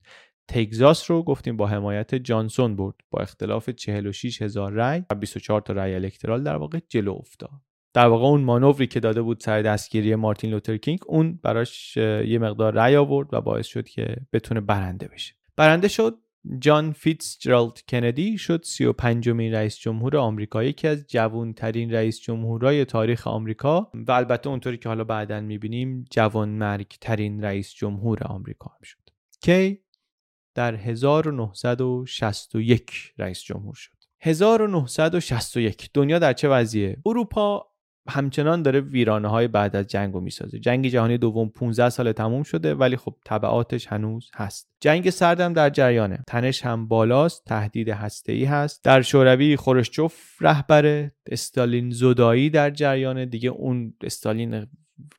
تگزاس 0.51 1.11
رو 1.11 1.23
گفتیم 1.23 1.57
با 1.57 1.67
حمایت 1.67 2.15
جانسون 2.15 2.77
برد. 2.77 2.95
با 3.11 3.21
اختلاف 3.21 3.71
46 3.71 4.43
هزار 4.43 4.73
رأی 4.73 5.03
و 5.11 5.15
24 5.15 5.61
تا 5.61 5.73
رأی 5.73 5.95
الکترال 5.95 6.43
در 6.43 6.57
واقع 6.57 6.79
جلو 6.89 7.13
افتاد. 7.13 7.51
در 7.95 8.07
واقع 8.07 8.27
اون 8.27 8.41
مانوری 8.41 8.87
که 8.87 9.01
داده 9.01 9.23
بود 9.23 9.41
سر 9.41 9.63
دستگیری 9.63 10.15
مارتین 10.15 10.51
لوتر 10.51 10.77
کینگ 10.77 10.99
اون 11.07 11.41
براش 11.43 11.97
یه 11.97 12.39
مقدار 12.39 12.75
رأی 12.75 12.97
آورد 12.97 13.35
و 13.35 13.41
باعث 13.41 13.67
شد 13.67 13.89
که 13.89 14.17
بتونه 14.33 14.61
برنده 14.61 15.09
بشه. 15.09 15.35
برنده 15.57 15.89
شد 15.89 16.19
جان 16.59 16.93
فیتزجرالد 16.93 17.83
کندی 17.89 18.39
شد 18.39 18.65
35 18.65 19.29
مین 19.29 19.55
رئیس 19.55 19.79
جمهور 19.79 20.17
آمریکا 20.17 20.65
یکی 20.65 20.89
از 20.89 21.07
جوانترین 21.07 21.93
رئیس 21.93 22.21
جمهورای 22.21 22.85
تاریخ 22.85 23.27
آمریکا 23.27 23.91
و 23.95 24.13
البته 24.13 24.49
اونطوری 24.49 24.79
که 24.79 24.89
حالا 24.89 25.05
بعدا 25.05 25.41
می‌بینیم 25.41 26.05
جوان 26.11 26.49
مرگ 26.49 26.87
ترین 27.01 27.43
رئیس 27.43 27.75
جمهور 27.75 28.23
آمریکا 28.25 28.71
هم 28.71 28.83
شد. 28.83 29.11
کی؟ 29.41 29.79
در 30.61 30.75
1961 30.75 33.13
رئیس 33.19 33.43
جمهور 33.43 33.75
شد. 33.75 33.93
1961 34.21 35.91
دنیا 35.95 36.19
در 36.19 36.33
چه 36.33 36.49
وضعیه؟ 36.49 36.97
اروپا 37.07 37.67
همچنان 38.09 38.63
داره 38.63 38.81
ویرانه 38.81 39.29
های 39.29 39.49
بعد 39.49 39.77
از 39.77 39.87
جنگ 39.87 40.15
رو 40.15 40.21
می‌سازه. 40.21 40.59
جنگ 40.59 40.89
جهانی 40.89 41.19
دوم 41.19 41.49
15 41.49 41.91
سال 41.91 42.13
تموم 42.13 42.43
شده 42.43 42.75
ولی 42.75 42.97
خب 42.97 43.17
تبعاتش 43.25 43.87
هنوز 43.87 44.31
هست. 44.35 44.69
جنگ 44.81 45.11
سردم 45.11 45.53
در 45.53 45.71
جریانه. 45.71 46.25
تنش 46.27 46.65
هم 46.65 46.89
بالاست 46.89 47.45
تهدید 47.45 47.89
هسته 47.89 48.33
ای 48.33 48.45
هست. 48.45 48.85
در 48.85 49.03
شوروی 49.03 49.57
خورشچوف 49.57 50.37
رهبر 50.41 51.11
استالین 51.27 51.91
زدایی 51.91 52.51
در 52.51 52.71
جریانه. 52.71 53.27
دیگه 53.27 53.51
اون 53.51 53.95
استالین 54.03 54.67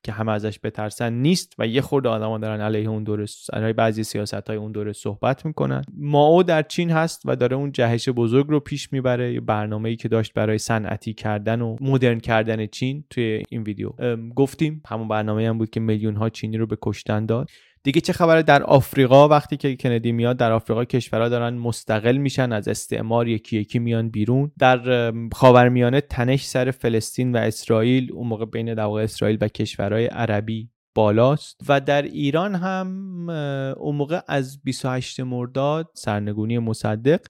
که 0.03 0.11
همه 0.11 0.31
ازش 0.31 0.59
بترسن 0.63 1.13
نیست 1.13 1.55
و 1.59 1.67
یه 1.67 1.81
خورده 1.81 2.09
آدما 2.09 2.37
دارن 2.37 2.61
علیه 2.61 2.89
اون 2.89 3.03
دوره 3.03 3.25
علیه 3.53 3.73
بعضی 3.73 4.03
سیاست 4.03 4.47
های 4.47 4.57
اون 4.57 4.71
دوره 4.71 4.93
صحبت 4.93 5.45
می‌کنن. 5.45 5.81
ماو 5.97 6.43
در 6.43 6.61
چین 6.61 6.91
هست 6.91 7.21
و 7.25 7.35
داره 7.35 7.55
اون 7.55 7.71
جهش 7.71 8.09
بزرگ 8.09 8.47
رو 8.47 8.59
پیش 8.59 8.93
می‌بره 8.93 9.39
برنامه 9.39 9.89
ای 9.89 9.95
که 9.95 10.07
داشت 10.07 10.33
برای 10.33 10.57
صنعتی 10.57 11.13
کردن 11.13 11.61
و 11.61 11.75
مدرن 11.81 12.19
کردن 12.19 12.65
چین 12.65 13.03
توی 13.09 13.43
این 13.49 13.63
ویدیو. 13.63 13.91
گفتیم 14.35 14.83
همون 14.87 15.07
برنامه 15.07 15.47
هم 15.47 15.57
بود 15.57 15.69
که 15.69 15.79
میلیون 15.79 16.15
ها 16.15 16.29
چینی 16.29 16.57
رو 16.57 16.67
به 16.67 16.77
کشتن 16.81 17.25
داد. 17.25 17.49
دیگه 17.83 18.01
چه 18.01 18.13
خبره 18.13 18.43
در 18.43 18.63
آفریقا 18.63 19.27
وقتی 19.27 19.57
که 19.57 19.75
کندی 19.75 20.11
میاد 20.11 20.37
در 20.37 20.51
آفریقا 20.51 20.85
کشورها 20.85 21.29
دارن 21.29 21.53
مستقل 21.53 22.17
میشن 22.17 22.51
از 22.51 22.67
استعمار 22.67 23.27
یکی 23.27 23.57
یکی 23.57 23.79
میان 23.79 24.09
بیرون. 24.09 24.51
در 24.59 25.11
خاورمیانه 25.33 26.01
تنش 26.01 26.45
سر 26.45 26.71
فلسطین 26.71 27.35
و 27.35 27.37
اسرائیل 27.37 28.11
اون 28.13 28.27
موقع 28.27 28.45
بین 28.45 28.73
در 28.73 28.83
اسرائیل 28.83 29.37
و 29.41 29.47
کشورهای 29.47 30.05
عربی 30.05 30.69
بالاست. 30.95 31.61
و 31.69 31.79
در 31.79 32.01
ایران 32.01 32.55
هم 32.55 33.29
اون 33.77 33.95
موقع 33.95 34.19
از 34.27 34.63
28 34.63 35.19
مرداد 35.19 35.89
سرنگونی 35.93 36.59
مصدق 36.59 37.21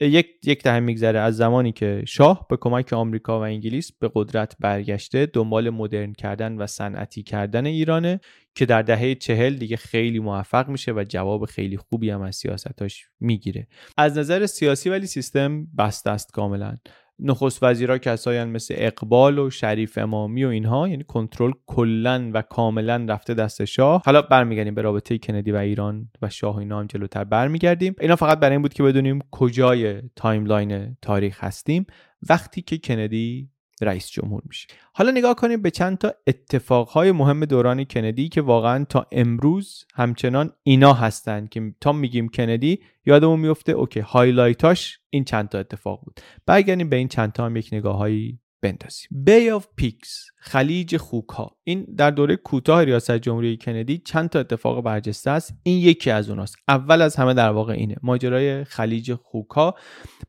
یک 0.00 0.26
یک 0.44 0.62
دهه 0.62 0.80
میگذره. 0.80 1.20
از 1.20 1.36
زمانی 1.36 1.72
که 1.72 2.02
شاه 2.06 2.46
به 2.50 2.56
کمک 2.56 2.92
آمریکا 2.92 3.40
و 3.40 3.42
انگلیس 3.42 3.92
به 3.92 4.10
قدرت 4.14 4.56
برگشته 4.60 5.26
دنبال 5.26 5.70
مدرن 5.70 6.12
کردن 6.12 6.56
و 6.56 6.66
صنعتی 6.66 7.22
کردن 7.22 7.66
ایرانه. 7.66 8.20
که 8.54 8.66
در 8.66 8.82
دهه 8.82 9.14
چهل 9.14 9.54
دیگه 9.54 9.76
خیلی 9.76 10.18
موفق 10.18 10.68
میشه 10.68 10.92
و 10.92 11.04
جواب 11.08 11.44
خیلی 11.44 11.76
خوبی 11.76 12.10
هم 12.10 12.20
از 12.20 12.36
سیاستاش 12.36 13.04
می‌گیره. 13.20 13.66
از 13.96 14.18
نظر 14.18 14.46
سیاسی 14.46 14.90
ولی 14.90 15.06
سیستم 15.06 15.66
بسته 15.78 16.10
است 16.10 16.32
کاملا. 16.32 16.76
نخست 17.18 17.62
وزیرا 17.62 17.98
کسایی 17.98 18.44
مثل 18.44 18.74
اقبال 18.78 19.38
و 19.38 19.50
شریف 19.50 19.98
امامی 19.98 20.44
و 20.44 20.48
اینها 20.48 20.88
یعنی 20.88 21.04
کنترل 21.04 21.52
کلا 21.66 22.30
و 22.34 22.42
کاملا 22.42 23.06
رفته 23.08 23.34
دست 23.34 23.64
شاه. 23.64 24.02
حالا 24.06 24.22
برمیگردیم 24.22 24.74
به 24.74 24.82
رابطه 24.82 25.18
کندی 25.18 25.52
و 25.52 25.56
ایران 25.56 26.10
و 26.22 26.28
شاه 26.28 26.56
و 26.56 26.58
اینا 26.58 26.80
هم 26.80 26.86
جلوتر 26.86 27.24
برمیگردیم. 27.24 27.94
اینا 28.00 28.16
فقط 28.16 28.40
برای 28.40 28.54
این 28.54 28.62
بود 28.62 28.74
که 28.74 28.82
بدونیم 28.82 29.18
کجای 29.30 30.02
timeline 30.16 30.96
تاریخ 31.02 31.44
هستیم. 31.44 31.86
وقتی 32.28 32.62
که 32.62 32.78
کندی 32.78 33.50
رئیس 33.84 34.10
جمهور 34.10 34.42
میشه. 34.48 34.66
حالا 34.94 35.10
نگاه 35.10 35.34
کنیم 35.34 35.62
به 35.62 35.70
چند 35.70 35.98
تا 35.98 36.14
اتفاقهای 36.26 37.12
مهم 37.12 37.44
دوران 37.44 37.84
کندی 37.84 38.28
که 38.28 38.40
واقعا 38.40 38.84
تا 38.84 39.06
امروز 39.12 39.84
همچنان 39.94 40.52
اینا 40.62 40.92
هستن 40.92 41.46
که 41.46 41.74
تا 41.80 41.92
میگیم 41.92 42.28
کندی 42.28 42.80
یادمون 43.06 43.40
میفته 43.40 43.72
OK 43.72 44.00
highlight 44.00 44.80
اش 44.80 44.98
این 45.10 45.24
چند 45.24 45.48
تا 45.48 45.58
اتفاق 45.58 46.00
بود. 46.04 46.20
برگردیم 46.46 46.88
به 46.88 46.96
این 46.96 47.08
چند 47.08 47.32
تا 47.32 47.46
هم 47.46 47.56
یک 47.56 47.68
نگاههایی 47.72 48.38
بندازیم. 48.62 49.08
Bay 49.10 49.50
of 49.50 49.66
Pigs 49.76 50.26
خلیج 50.36 50.96
خوک 50.96 51.28
ها 51.28 51.56
این 51.64 51.86
در 51.96 52.10
دوره 52.10 52.36
کوتاه 52.36 52.84
ریاست 52.84 53.12
جمهوری 53.12 53.56
کندی 53.56 53.98
چند 53.98 54.28
تا 54.28 54.40
اتفاق 54.40 54.80
برجسته 54.80 55.30
است. 55.30 55.54
این 55.62 55.78
یکی 55.78 56.10
از 56.10 56.30
اوناست. 56.30 56.56
اول 56.68 57.02
از 57.02 57.16
همه 57.16 57.34
در 57.34 57.50
واقع 57.50 57.72
اینه. 57.72 57.96
ماجرای 58.02 58.64
خلیج 58.64 59.14
خوک 59.14 59.50
ها 59.50 59.74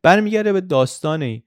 برمیگرده 0.02 0.52
به 0.52 0.60
داستانی 0.60 1.44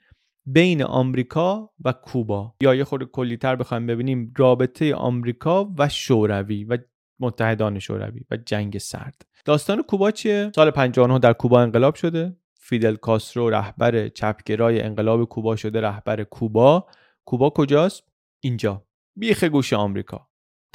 بین 0.49 0.83
آمریکا 0.83 1.69
و 1.85 1.93
کوبا. 1.93 2.53
یا 2.61 2.75
یه 2.75 2.83
خورده 2.83 3.05
کلیتر 3.05 3.55
بخوایم 3.55 3.87
ببینیم 3.87 4.33
رابطه 4.37 4.95
آمریکا 4.95 5.73
و 5.77 5.89
شوروی 5.89 6.63
و 6.63 6.77
متحدان 7.19 7.79
شوروی 7.79 8.21
و 8.31 8.37
جنگ 8.37 8.77
سرد. 8.77 9.25
داستان 9.45 9.83
کوبا 9.83 10.11
چیه؟ 10.11 10.51
سال 10.55 10.71
59 10.71 11.19
در 11.19 11.33
کوبا 11.33 11.61
انقلاب 11.61 11.95
شده. 11.95 12.37
فیدل 12.59 12.95
کاسترو 12.95 13.49
رهبر 13.49 14.07
چپگرای 14.07 14.81
انقلاب 14.81 15.25
کوبا 15.25 15.55
شده 15.55 15.81
رهبر 15.81 16.23
کوبا. 16.23 16.87
کوبا 17.25 17.49
کجاست؟ 17.49 18.03
اینجا. 18.39 18.85
بیخ 19.15 19.43
گوش 19.43 19.73
آمریکا. 19.73 20.27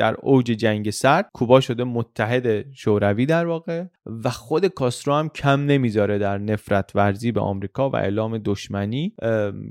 در 0.02 0.16
اوج 0.22 0.44
جنگ 0.44 0.90
سرد 0.90 1.30
کوبا 1.32 1.60
شده 1.60 1.84
متحد 1.84 2.72
شوروی 2.72 3.26
در 3.26 3.46
واقع 3.46 3.84
و 4.24 4.30
خود 4.30 4.66
کاسترو 4.66 5.14
هم 5.14 5.28
کم 5.28 5.66
نمی‌ذاره 5.66 6.18
در 6.18 6.38
نفرت 6.38 6.90
ورزی 6.94 7.32
به 7.32 7.40
آمریکا 7.40 7.90
و 7.90 7.96
اعلام 7.96 8.38
دشمنی 8.38 9.14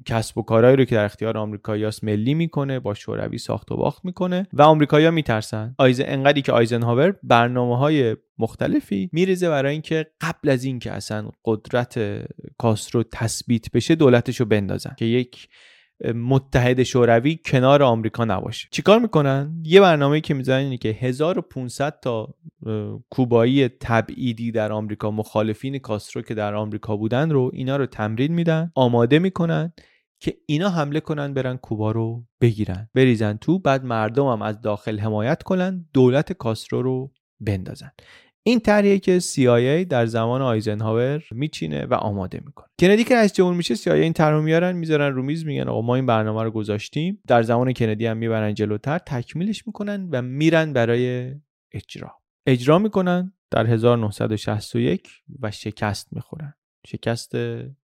کسب 0.06 0.38
و 0.38 0.42
کارهایی 0.42 0.76
رو 0.76 0.86
که 0.86 0.96
در 0.96 1.06
اختیار 1.06 1.38
آمریکاییاس 1.38 2.04
ملی 2.04 2.34
می‌کنه 2.34 2.80
با 2.80 2.94
شوروی 2.94 3.38
ساخت 3.38 3.72
و 3.72 3.78
باخت 3.78 4.06
می‌کنه 4.06 4.48
و 4.54 4.62
آمریکایی‌ها 4.62 5.12
میترسن. 5.12 5.76
آیز 5.78 6.02
انقدری 6.06 6.42
که 6.42 6.52
آیزنهاور 6.52 7.16
برنامه 7.24 7.78
های 7.78 8.18
مختلفی 8.38 9.10
میریزه 9.14 9.50
برای 9.50 9.72
اینکه 9.72 10.08
قبل 10.22 10.50
از 10.50 10.64
اینکه 10.64 10.92
اصلا 10.92 11.30
قدرت 11.46 12.00
کاسترو 12.58 13.04
تثبیت 13.04 13.72
بشه 13.72 13.96
دولتش 13.96 14.40
رو 14.40 14.46
بندازن. 14.46 14.96
که 14.98 15.06
یک 15.06 15.48
متحد 16.16 16.84
شوروی 16.84 17.40
کنار 17.46 17.84
آمریکا 17.84 18.26
نباشه. 18.26 18.68
چیکار 18.72 19.00
می‌کنن؟ 19.00 19.62
یه 19.64 19.82
برنامه 19.82 20.22
که 20.22 20.34
می‌زنن 20.34 20.64
اینه 20.64 20.78
که 20.78 20.90
1500 20.90 22.00
تا 22.00 22.36
کوبایی 23.10 23.68
تبعیدی 23.68 24.52
در 24.52 24.72
آمریکا 24.72 25.12
مخالفین 25.12 25.78
کاسترو 25.78 26.22
که 26.22 26.34
در 26.34 26.56
آمریکا 26.56 26.98
بودن 26.98 27.30
رو 27.30 27.52
اینا 27.54 27.78
رو 27.78 27.86
تمرین 27.86 28.34
میدن 28.34 28.72
آماده 28.76 29.20
می‌کنن 29.20 29.74
که 30.20 30.38
اینا 30.46 30.70
حمله 30.70 31.00
کنن 31.00 31.34
برن 31.34 31.58
کوبا 31.58 31.92
رو 31.92 32.26
بگیرن. 32.42 32.90
بریزن 32.94 33.38
تو 33.38 33.60
بعد 33.60 33.86
مردم 33.86 34.28
هم 34.28 34.42
از 34.42 34.62
داخل 34.62 35.00
حمایت 35.00 35.44
کنن 35.44 35.86
دولت 35.94 36.34
کاسترو 36.34 36.82
رو 36.82 37.12
بندازن. 37.40 37.92
این 38.44 38.60
طرحیه 38.60 39.00
که 39.00 39.20
CIA 39.20 39.88
در 39.90 40.06
زمان 40.06 40.42
آیزنهاور 40.42 41.24
میچینه 41.32 41.86
و 41.86 41.94
آماده 41.94 42.42
می‌کنه. 42.46 42.68
کندی 42.80 43.04
که 43.04 43.16
رئیس 43.16 43.34
جمهور 43.34 43.54
میشه 43.54 43.76
CIA 43.76 43.88
این 43.88 44.14
طرح 44.14 44.40
میارن 44.40 44.76
می‌ذارن 44.76 45.16
رو 45.16 45.24
میز 45.24 45.46
میگن 45.46 45.68
آقا 45.68 45.82
ما 45.82 45.96
این 45.96 46.06
برنامه 46.06 46.44
رو 46.44 46.52
گذاشتیم. 46.52 47.22
در 47.28 47.44
زمان 47.44 47.74
کندی 47.74 48.06
هم 48.06 48.18
می‌برن 48.18 48.54
جلوتر 48.54 48.98
تکمیلش 48.98 49.68
می‌کنن 49.68 50.10
و 50.12 50.22
میرن 50.22 50.74
برای 50.74 51.34
اجرا. 51.72 52.12
اجرا 52.48 52.80
می‌کنن 52.80 53.34
در 53.52 53.68
1961 53.68 55.10
و 55.42 55.52
شکست 55.52 56.08
می‌خورن. 56.12 56.54
شکست 56.88 57.32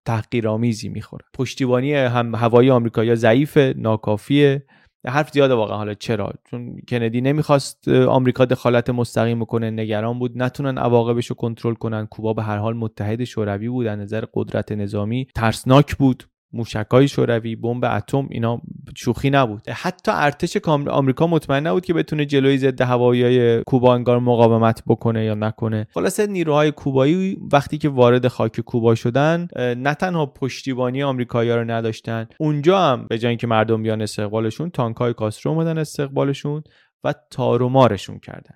تحقیرآمیزی 0.05 0.89
می‌خورن 0.89 1.25
پشتیبانی 1.33 1.93
هم 1.93 2.35
هوایی 2.35 2.69
آمریکا 2.69 3.15
ضعیف 3.15 3.57
ناکافیه. 3.57 4.65
حرف 5.07 5.29
زیاده 5.33 5.53
واقعا. 5.53 5.77
حالا 5.77 5.93
چرا؟ 5.93 6.33
چون 6.51 6.81
کندی 6.89 7.21
نمی‌خواست 7.21 7.87
آمریکا 7.87 8.45
دخالت 8.45 8.89
مستقیم 8.89 9.45
کنه. 9.45 9.71
نگران 9.71 10.19
بود. 10.19 10.31
نتونن 10.35 10.77
عواقبش 10.77 11.27
رو 11.27 11.35
کنترل 11.35 11.73
کنن. 11.73 12.05
کوبا 12.05 12.33
به 12.33 12.43
هر 12.43 12.57
حال 12.57 12.77
متحد 12.77 13.23
شوروی 13.23 13.69
بود. 13.69 13.87
از 13.87 13.99
نظر 13.99 14.23
قدرت 14.33 14.71
نظامی 14.71 15.27
ترسناک 15.35 15.95
بود. 15.95 16.23
موشکای 16.53 17.07
شوروی 17.07 17.55
بمب 17.55 17.85
اتم 17.85 18.27
اینا 18.31 18.61
شوخی 18.95 19.29
نبود. 19.29 19.69
حتی 19.69 20.11
ارتش 20.15 20.57
آمریکا 20.67 21.27
مطمئن 21.27 21.67
نبود 21.67 21.85
که 21.85 21.93
بتونه 21.93 22.25
جلوی 22.25 22.57
ضد 22.57 22.81
هوایی 22.81 23.63
کوبا 23.63 23.95
انگار 23.95 24.19
مقاومت 24.19 24.83
بکنه 24.87 25.25
یا 25.25 25.33
نکنه. 25.33 25.87
خلاصه 25.93 26.27
نیروهای 26.27 26.71
کوبایی 26.71 27.37
وقتی 27.53 27.77
که 27.77 27.89
وارد 27.89 28.27
خاک 28.27 28.61
کوبا 28.61 28.95
شدن 28.95 29.47
نه 29.57 29.93
تنها 29.93 30.25
پشتیبانی 30.25 31.03
آمریکایی‌ها 31.03 31.55
رو 31.55 31.63
نداشتن 31.63 32.27
اونجا 32.39 32.79
هم 32.79 33.07
به 33.09 33.17
جای 33.17 33.29
اینکه 33.29 33.47
مردم 33.47 33.83
بیان 33.83 34.01
استقبالشون 34.01 34.69
تانکای 34.69 35.13
کاسترو 35.13 35.51
اومدن 35.51 35.77
استقبالشون 35.77 36.63
و 37.03 37.13
تارومارشون 37.31 38.19
کردن. 38.19 38.55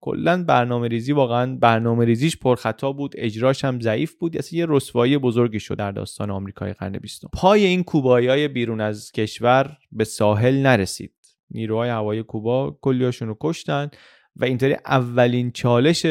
کلا 0.00 0.44
برنامه 0.44 0.88
ریزی 0.88 1.12
واقعا 1.12 1.56
برنامه 1.56 2.04
ریزیش 2.04 2.36
پرخطا 2.36 2.92
بود 2.92 3.14
اجراش 3.18 3.64
هم 3.64 3.80
ضعیف 3.80 4.14
بود 4.14 4.36
اصلا 4.36 4.58
یه 4.58 4.66
رسوایی 4.68 5.18
بزرگی 5.18 5.60
شد 5.60 5.76
در 5.76 5.92
داستان 5.92 6.30
آمریکای 6.30 6.72
قرن 6.72 6.92
بیستم. 6.92 7.28
پای 7.32 7.64
این 7.64 7.84
کوبایی 7.84 8.48
بیرون 8.48 8.80
از 8.80 9.12
کشور 9.12 9.76
به 9.92 10.04
ساحل 10.04 10.62
نرسید. 10.62 11.12
نیروهای 11.50 11.90
هوایی 11.90 12.22
کوبا 12.22 12.78
کلیاشون 12.80 13.28
رو 13.28 13.36
کشتن. 13.40 13.90
و 14.38 14.44
اینطوری 14.44 14.76
اولین 14.86 15.50
چالش 15.50 16.06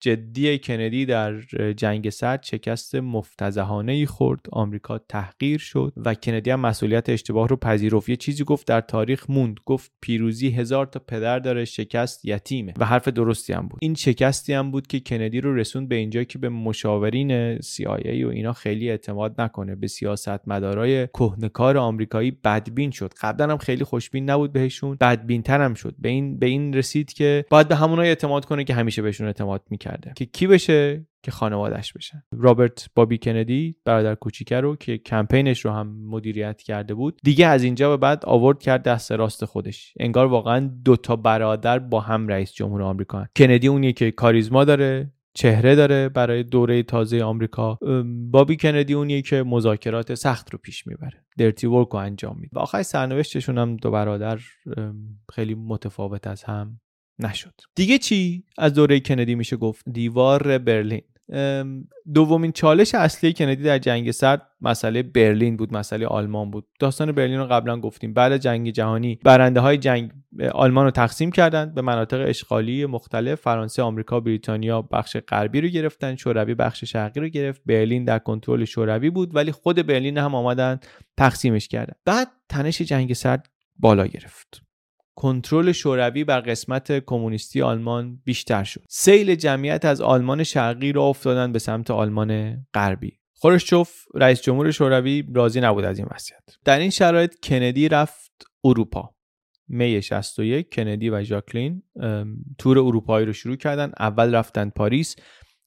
جدی 0.00 0.58
کندی 0.58 1.06
در 1.06 1.40
جنگ 1.72 2.10
سرد 2.10 2.42
شکست 2.42 2.94
مفتزهانه 2.94 3.92
ای 3.92 4.06
خورد. 4.06 4.40
آمریکا 4.52 4.98
تحقیر 4.98 5.58
شد 5.58 5.92
و 5.96 6.14
کندی 6.14 6.50
هم 6.50 6.60
مسئولیت 6.60 7.08
اشتباه 7.08 7.48
رو 7.48 7.56
پذیرفت. 7.56 8.08
یه 8.08 8.16
چیزی 8.16 8.44
گفت 8.44 8.66
در 8.66 8.80
تاریخ 8.80 9.30
موند. 9.30 9.56
گفت 9.66 9.92
پیروزی 10.00 10.50
هزار 10.50 10.86
تا 10.86 11.00
پدر 11.08 11.38
داره 11.38 11.64
شکست 11.64 12.24
یتیمه. 12.24 12.74
و 12.78 12.84
حرف 12.84 13.08
درستی 13.08 13.52
هم 13.52 13.68
بود. 13.68 13.78
این 13.82 13.94
شکستی 13.94 14.52
هم 14.52 14.70
بود 14.70 14.86
که 14.86 15.00
کندی 15.00 15.40
رو 15.40 15.54
رسوند 15.54 15.88
به 15.88 15.94
اینجا 15.94 16.24
که 16.24 16.38
به 16.38 16.48
مشاورین 16.48 17.58
CIA 17.58 18.24
و 18.24 18.28
اینا 18.28 18.52
خیلی 18.52 18.90
اعتماد 18.90 19.40
نکنه. 19.40 19.74
به 19.74 19.86
سیاست 19.86 20.48
مدارای 20.48 21.06
کهنکار 21.06 21.78
آمریکایی 21.78 22.30
بدبین 22.30 22.90
شد. 22.90 23.14
قبلا 23.20 23.52
هم 23.52 23.58
خیلی 23.58 23.84
خوشبین 23.84 24.30
نبود 24.30 24.52
بهشون. 24.52 24.96
بدبین 25.00 25.42
هم 25.48 25.74
شد. 25.74 25.94
به 25.98 26.08
این 26.08 26.38
به 26.38 26.46
این 26.46 26.74
رسید 26.74 27.12
که 27.12 27.44
باید 27.50 27.71
به 27.72 27.76
همونایی 27.76 28.08
اعتماد 28.08 28.44
کنه 28.44 28.64
که 28.64 28.74
همیشه 28.74 29.02
بهشون 29.02 29.26
اعتماد 29.26 29.62
می‌کرده. 29.70 30.12
که 30.16 30.24
کی 30.24 30.46
بشه؟ 30.46 31.06
که 31.22 31.30
خانوادهش 31.30 31.92
بشن 31.92 32.22
رابرت 32.32 32.90
بابی 32.94 33.18
کندی 33.18 33.76
برادر 33.84 34.14
کوچیکه 34.14 34.60
رو 34.60 34.76
که 34.76 34.98
کمپینش 34.98 35.64
رو 35.64 35.70
هم 35.70 36.06
مدیریت 36.06 36.62
کرده 36.62 36.94
بود 36.94 37.20
دیگه 37.24 37.46
از 37.46 37.62
اینجا 37.62 37.90
به 37.90 37.96
بعد 37.96 38.24
آورد 38.26 38.62
کرد 38.62 38.82
دست 38.82 39.12
راست 39.12 39.44
خودش. 39.44 39.94
انگار 40.00 40.26
واقعا 40.26 40.70
دو 40.84 40.96
تا 40.96 41.16
برادر 41.16 41.78
با 41.78 42.00
هم 42.00 42.28
رئیس 42.28 42.52
جمهور 42.52 42.82
آمریکا 42.82 43.26
کندی 43.36 43.68
اونیه 43.68 43.92
که 43.92 44.10
کاریزما 44.10 44.64
داره 44.64 45.12
چهره 45.34 45.74
داره 45.74 46.08
برای 46.08 46.42
دوره 46.42 46.82
تازه 46.82 47.22
آمریکا. 47.22 47.78
بابی 48.30 48.56
کندی 48.56 48.94
اونیه 48.94 49.22
که 49.22 49.42
مذاکرات 49.42 50.14
سخت 50.14 50.52
رو 50.52 50.58
پیش 50.58 50.86
می‌بره. 50.86 51.24
درتی 51.38 51.66
ورک 51.66 51.88
رو 51.88 51.96
انجام 51.96 52.36
میده. 52.40 52.60
آخر 52.60 52.82
سرنوشتشون 52.82 53.58
هم 53.58 53.76
دو 53.76 53.90
برادر 53.90 54.40
خیلی 55.32 55.54
متفاوت 55.54 56.26
از 56.26 56.44
هم. 56.44 56.80
نشد. 57.18 57.54
دیگه 57.74 57.98
چی؟ 57.98 58.44
از 58.58 58.74
دوره 58.74 59.00
کندی 59.00 59.34
میشه 59.34 59.56
گفت. 59.56 59.84
دیوار 59.92 60.58
برلین. 60.58 61.02
دومین 62.14 62.52
چالش 62.52 62.94
اصلی 62.94 63.32
کندی 63.32 63.62
در 63.62 63.78
جنگ 63.78 64.10
سرد 64.10 64.42
مسئله 64.60 65.02
برلین 65.02 65.56
بود 65.56 65.74
مسئله 65.74 66.06
آلمان 66.06 66.50
بود. 66.50 66.66
داستان 66.80 67.12
برلین 67.12 67.38
رو 67.38 67.46
قبلا 67.46 67.80
گفتیم. 67.80 68.14
بعد 68.14 68.36
جنگ 68.36 68.70
جهانی 68.70 69.18
برنده 69.24 69.60
های 69.60 69.78
جنگ 69.78 70.10
آلمان 70.52 70.84
رو 70.84 70.90
تقسیم 70.90 71.32
کردند 71.32 71.74
به 71.74 71.82
مناطق 71.82 72.24
اشغالی 72.28 72.86
مختلف. 72.86 73.40
فرانسه 73.40 73.82
آمریکا 73.82 74.20
بریتانیا 74.20 74.82
بخش 74.82 75.16
غربی 75.16 75.60
رو 75.60 75.68
گرفتن. 75.68 76.16
شوروی 76.16 76.54
بخش 76.54 76.84
شرقی 76.84 77.20
رو 77.20 77.28
گرفت. 77.28 77.62
برلین 77.66 78.04
در 78.04 78.18
کنترل 78.18 78.64
شوروی 78.64 79.10
بود 79.10 79.34
ولی 79.34 79.52
خود 79.52 79.86
برلین 79.86 80.18
هم 80.18 80.34
آمدن 80.34 80.80
تقسیمش 81.16 81.68
کردن. 81.68 81.94
بعد 82.04 82.28
تنش 82.48 82.82
جنگ 82.82 83.12
سرد 83.12 83.48
بالا 83.76 84.06
گرفت. 84.06 84.62
کنترل 85.14 85.72
شوروی 85.72 86.24
بر 86.24 86.40
قسمت 86.40 87.04
کمونیستی 87.04 87.62
آلمان 87.62 88.20
بیشتر 88.24 88.64
شد. 88.64 88.82
سیل 88.88 89.34
جمعیت 89.34 89.84
از 89.84 90.00
آلمان 90.00 90.42
شرقی 90.42 90.92
را 90.92 91.02
افتادن 91.02 91.52
به 91.52 91.58
سمت 91.58 91.90
آلمان 91.90 92.56
غربی. 92.74 93.18
خورشچوف 93.34 94.04
رئیس 94.14 94.42
جمهور 94.42 94.70
شوروی 94.70 95.24
راضی 95.34 95.60
نبود 95.60 95.84
از 95.84 95.98
این 95.98 96.08
وضعیت. 96.14 96.42
در 96.64 96.78
این 96.78 96.90
شرایط 96.90 97.34
کندی 97.42 97.88
رفت 97.88 98.32
اروپا. 98.64 99.14
می 99.68 100.02
61 100.02 100.74
کندی 100.74 101.10
و 101.10 101.22
ژاکلین 101.22 101.82
تور 102.58 102.78
اروپایی 102.78 103.26
رو 103.26 103.32
شروع 103.32 103.56
کردن. 103.56 103.92
اول 103.98 104.34
رفتن 104.34 104.70
پاریس. 104.70 105.16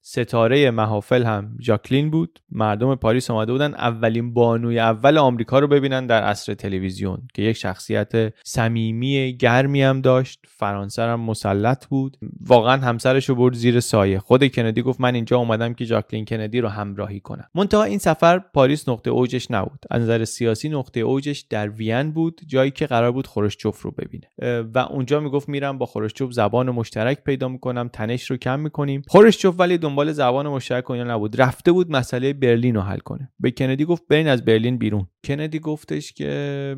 ستاره 0.07 0.71
محافل 0.71 1.23
هم 1.23 1.57
ژاکلین 1.61 2.11
بود. 2.11 2.39
مردم 2.51 2.95
پاریس 2.95 3.31
آمده 3.31 3.51
بودن 3.51 3.73
اولین 3.73 4.33
بانوی 4.33 4.79
اول 4.79 5.17
آمریکا 5.17 5.59
رو 5.59 5.67
ببینن 5.67 6.07
در 6.07 6.23
عصر 6.23 6.53
تلویزیون 6.53 7.27
که 7.33 7.41
یک 7.41 7.57
شخصیت 7.57 8.33
صمیمی 8.43 9.37
گرمی 9.37 9.81
هم 9.81 10.01
داشت. 10.01 10.39
فرانسه 10.57 11.01
هم 11.01 11.19
مسلط 11.19 11.85
بود. 11.85 12.17
واقعا 12.47 12.81
همسرش 12.81 13.29
رو 13.29 13.35
برد 13.35 13.53
زیر 13.53 13.79
سایه. 13.79 14.19
خود 14.19 14.47
کندی 14.47 14.81
گفت 14.81 15.01
من 15.01 15.15
اینجا 15.15 15.37
اومدم 15.37 15.73
که 15.73 15.85
ژاکلین 15.85 16.25
کندی 16.25 16.61
رو 16.61 16.69
همراهی 16.69 17.19
کنم. 17.19 17.49
منتها 17.55 17.83
این 17.83 17.99
سفر 17.99 18.39
پاریس 18.39 18.89
نقطه 18.89 19.09
اوجش 19.09 19.51
نبود. 19.51 19.85
از 19.91 20.01
نظر 20.01 20.25
سیاسی 20.25 20.69
نقطه 20.69 20.99
اوجش 20.99 21.39
در 21.39 21.69
وین 21.69 22.11
بود 22.11 22.41
جایی 22.47 22.71
که 22.71 22.87
قرار 22.87 23.11
بود 23.11 23.27
خروشچوف 23.27 23.81
رو 23.81 23.91
ببینه. 23.91 24.27
و 24.75 24.79
اونجا 24.79 25.19
می‌گفت 25.19 25.49
میرم 25.49 25.77
با 25.77 25.85
خروشچوف 25.85 26.31
زبان 26.31 26.69
مشترک 26.69 27.23
پیدا 27.23 27.47
می‌کنم 27.47 27.87
تنش 27.87 28.31
رو 28.31 28.37
کم 28.37 28.59
می‌کنیم. 28.59 29.01
خروشچوف 29.09 29.59
ولی 29.59 29.77
دنبال 29.95 30.11
زبان 30.11 30.47
مشترک 30.47 30.91
اینا 30.91 31.13
نبود. 31.15 31.41
رفته 31.41 31.71
بود 31.71 31.91
مسئله 31.91 32.33
برلین 32.33 32.75
رو 32.75 32.81
حل 32.81 32.97
کنه. 32.97 33.31
به 33.39 33.51
کندی 33.51 33.85
گفت 33.85 34.03
برین 34.09 34.27
از 34.27 34.45
برلین 34.45 34.77
بیرون. 34.77 35.07
کندی 35.23 35.59
گفتش 35.59 36.13
که 36.13 36.75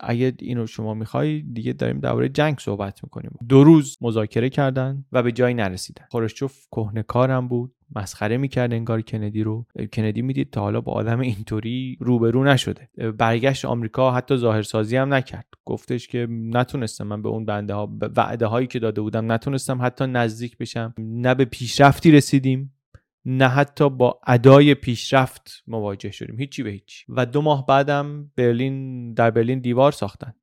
اگه 0.00 0.32
اینو 0.38 0.66
شما 0.66 0.94
می‌خوای 0.94 1.42
دیگه 1.42 1.72
داریم 1.72 2.00
درباره 2.00 2.28
جنگ 2.28 2.58
صحبت 2.58 3.04
می‌کنیم. 3.04 3.30
دو 3.48 3.64
روز 3.64 3.98
مذاکره 4.00 4.48
کردن 4.48 5.04
و 5.12 5.22
به 5.22 5.32
جایی 5.32 5.54
نرسیدن. 5.54 6.04
خروشچوف 6.10 6.66
کهنه 6.72 7.02
کارم 7.02 7.48
بود. 7.48 7.74
مسخره 7.96 8.36
می‌کرد 8.36 8.72
انگار 8.72 9.00
کندی 9.00 9.42
رو. 9.42 9.66
کندی 9.92 10.22
می‌دید 10.22 10.50
تا 10.50 10.60
حالا 10.60 10.80
با 10.80 10.92
آدم 10.92 11.20
اینطوری 11.20 11.98
روبرو 12.00 12.44
نشده. 12.44 12.88
برگشت 13.18 13.64
آمریکا 13.64 14.12
حتی 14.12 14.36
ظاهرسازی 14.36 14.96
هم 14.96 15.14
نکرد. 15.14 15.46
گفتش 15.64 16.08
که 16.08 16.26
نتونستم 16.30 17.06
من 17.06 17.22
به 17.22 17.28
اون 17.28 17.44
بنده 17.44 17.74
ها 17.74 17.98
وعده 18.16 18.46
هایی 18.46 18.66
که 18.66 18.78
داده 18.78 19.00
بودم 19.00 19.32
نتونستم 19.32 19.82
حتی 19.82 20.06
نزدیک 20.06 20.58
بشم. 20.58 20.94
نه 20.98 21.34
به 21.34 21.44
پیشرفتی 21.44 22.10
رسیدیم 22.10 22.74
نه 23.24 23.48
حتی 23.48 23.90
با 23.90 24.20
ادای 24.26 24.74
پیشرفت 24.74 25.62
مواجه 25.66 26.10
شدیم. 26.10 26.38
هیچی 26.38 26.62
به 26.62 26.70
هیچ 26.70 27.04
و 27.08 27.26
دو 27.26 27.42
ماه 27.42 27.66
بعدم 27.66 28.30
برلین 28.36 29.12
در 29.14 29.30
برلین 29.30 29.60
دیوار 29.60 29.92
ساختن. 29.92 30.34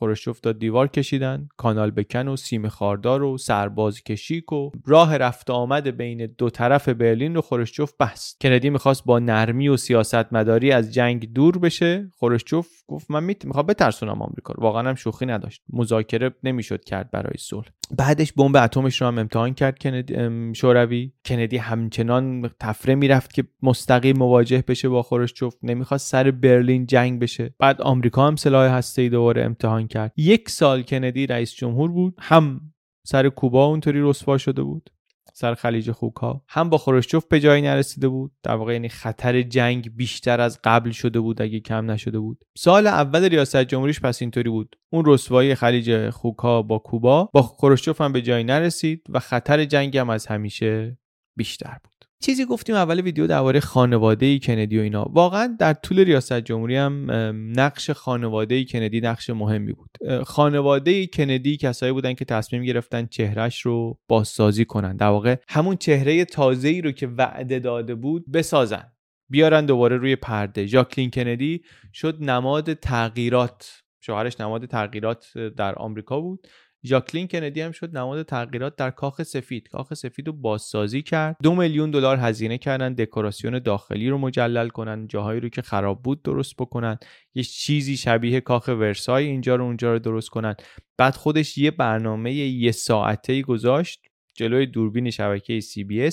خروشچوف 0.00 0.40
تا 0.40 0.52
دیوار 0.52 0.88
کشیدن 0.88 1.48
کانال 1.56 1.90
بکن 1.90 2.28
و 2.28 2.36
سیم 2.36 2.68
خاردار 2.68 3.22
و 3.22 3.38
سرباز 3.38 4.02
کشیک 4.02 4.52
و 4.52 4.70
راه 4.86 5.16
رفت 5.16 5.50
آمد 5.50 5.88
بین 5.88 6.26
دو 6.38 6.50
طرف 6.50 6.88
برلین 6.88 7.34
رو 7.34 7.40
خروشچوف 7.40 7.92
بست. 8.00 8.40
کندی 8.40 8.70
می‌خواست 8.70 9.04
با 9.04 9.18
نرمی 9.18 9.68
و 9.68 9.76
سیاست 9.76 10.32
مداری 10.32 10.72
از 10.72 10.94
جنگ 10.94 11.32
دور 11.32 11.58
بشه. 11.58 12.10
خروشچوف 12.16 12.68
گفت 12.88 13.10
من 13.10 13.24
می‌خوام 13.44 13.66
بترسونم 13.66 14.22
آمریکا 14.22 14.52
رو. 14.52 14.62
واقعا 14.62 14.88
هم 14.88 14.94
شوخی 14.94 15.26
نداشت. 15.26 15.62
مذاکره 15.72 16.30
نمی‌شد 16.44 16.84
کرد 16.84 17.10
برای 17.10 17.34
صلح. 17.38 17.66
بعدش 17.98 18.32
بمب 18.32 18.56
اتمش 18.56 19.00
رو 19.00 19.06
هم 19.06 19.18
امتحان 19.18 19.54
کرد 19.54 19.78
کندی 19.78 20.14
شوروی. 20.54 21.12
کندی 21.24 21.56
همچنان 21.56 22.50
تفره 22.60 22.94
می‌رفت 22.94 23.34
که 23.34 23.44
مستقیم 23.62 24.18
مواجه 24.18 24.64
بشه 24.68 24.88
با 24.88 25.02
خروشچوف 25.02 25.54
نمی‌خواست 25.62 26.10
سر 26.10 26.30
برلین 26.30 26.86
جنگ 26.86 27.20
بشه. 27.20 27.54
بعد 27.58 27.82
آمریکا 27.82 28.26
هم 28.26 28.36
سلاح 28.36 28.72
هسته‌ای 28.72 29.08
دوباره 29.08 29.44
امتحان 29.44 29.88
کرد. 29.90 30.12
یک 30.16 30.50
سال 30.50 30.82
کندی 30.82 31.26
رئیس 31.26 31.54
جمهور 31.54 31.90
بود. 31.90 32.14
هم 32.18 32.60
سر 33.06 33.28
کوبا 33.28 33.64
اونطوری 33.64 34.00
رسوا 34.02 34.38
شده 34.38 34.62
بود. 34.62 34.90
سر 35.32 35.54
خلیج 35.54 35.90
خوکا. 35.90 36.42
هم 36.48 36.70
با 36.70 36.78
خروشچوف 36.78 37.26
به 37.26 37.40
جایی 37.40 37.62
نرسیده 37.62 38.08
بود. 38.08 38.32
در 38.42 38.54
واقع 38.54 38.72
یعنی 38.72 38.88
خطر 38.88 39.42
جنگ 39.42 39.96
بیشتر 39.96 40.40
از 40.40 40.58
قبل 40.64 40.90
شده 40.90 41.20
بود 41.20 41.42
اگه 41.42 41.60
کم 41.60 41.90
نشده 41.90 42.18
بود. 42.18 42.44
سال 42.58 42.86
اول 42.86 43.24
ریاست 43.24 43.56
جمهوریش 43.56 44.00
پس 44.00 44.22
اینطوری 44.22 44.50
بود. 44.50 44.76
اون 44.92 45.02
رسوایی 45.06 45.54
خلیج 45.54 46.10
خوکا 46.10 46.62
با 46.62 46.78
کوبا 46.78 47.30
با 47.32 47.42
خروشچوف 47.42 48.00
هم 48.00 48.12
به 48.12 48.22
جایی 48.22 48.44
نرسید 48.44 49.02
و 49.08 49.18
خطر 49.18 49.64
جنگ 49.64 49.96
هم 49.96 50.10
از 50.10 50.26
همیشه 50.26 50.98
بیشتر 51.36 51.76
بود. 51.84 51.89
چیزی 52.22 52.44
گفتیم 52.44 52.74
اول 52.74 53.00
ویدیو 53.00 53.26
درباره 53.26 53.60
خانواده 53.60 54.38
کندی 54.38 54.78
و 54.78 54.82
اینا. 54.82 55.04
واقعا 55.04 55.56
در 55.58 55.72
طول 55.72 56.00
ریاست 56.00 56.40
جمهوری 56.40 56.76
هم 56.76 57.10
نقش 57.60 57.90
خانواده 57.90 58.64
کندی 58.64 59.00
نقش 59.00 59.30
مهمی 59.30 59.72
بود. 59.72 59.90
خانواده 60.24 61.06
کندی 61.06 61.56
کسایی 61.56 61.92
بودن 61.92 62.14
که 62.14 62.24
تصمیم 62.24 62.62
گرفتن 62.62 63.06
چهرش 63.06 63.60
رو 63.60 63.98
بازسازی 64.08 64.64
کنن. 64.64 64.96
در 64.96 65.06
واقع 65.06 65.36
همون 65.48 65.76
چهره 65.76 66.24
تازه 66.24 66.68
ای 66.68 66.82
رو 66.82 66.92
که 66.92 67.06
وعده 67.06 67.58
داده 67.58 67.94
بود 67.94 68.32
بسازن. 68.32 68.92
بیارن 69.30 69.66
دوباره 69.66 69.96
روی 69.96 70.16
پرده. 70.16 70.66
ژاکلین 70.66 71.10
کندی 71.10 71.62
شد 71.92 72.22
نماد 72.22 72.74
تغییرات. 72.74 73.82
شوهرش 74.00 74.40
نماد 74.40 74.66
تغییرات 74.66 75.38
در 75.38 75.74
آمریکا 75.74 76.20
بود. 76.20 76.46
ژاکلین 76.86 77.28
کندی 77.28 77.60
هم 77.60 77.72
شد 77.72 77.96
نماد 77.96 78.22
تغییرات 78.22 78.76
در 78.76 78.90
کاخ 78.90 79.22
سفید. 79.22 79.68
کاخ 79.68 79.94
سفید 79.94 80.26
رو 80.26 80.32
بازسازی 80.32 81.02
کرد. 81.02 81.36
دو 81.42 81.54
میلیون 81.54 81.90
دلار 81.90 82.16
هزینه 82.16 82.58
کردن 82.58 82.94
دکوراسیون 82.94 83.58
داخلی 83.58 84.08
رو 84.08 84.18
مجلل 84.18 84.68
کنن 84.68 85.06
جاهایی 85.06 85.40
رو 85.40 85.48
که 85.48 85.62
خراب 85.62 86.02
بود 86.02 86.22
درست 86.22 86.56
بکنن. 86.56 86.98
یه 87.34 87.42
چیزی 87.42 87.96
شبیه 87.96 88.40
کاخ 88.40 88.68
ورسای 88.68 89.26
اینجا 89.26 89.56
رو 89.56 89.64
اونجا 89.64 89.92
رو 89.92 89.98
درست 89.98 90.28
کنن. 90.28 90.54
بعد 90.96 91.14
خودش 91.14 91.58
یه 91.58 91.70
برنامه 91.70 92.32
یه 92.34 92.72
ساعته 92.72 93.42
گذاشت 93.42 94.02
جلوی 94.34 94.66
دوربین 94.66 95.10
شبکه 95.10 95.60
سی 95.60 95.84
بی 95.84 96.08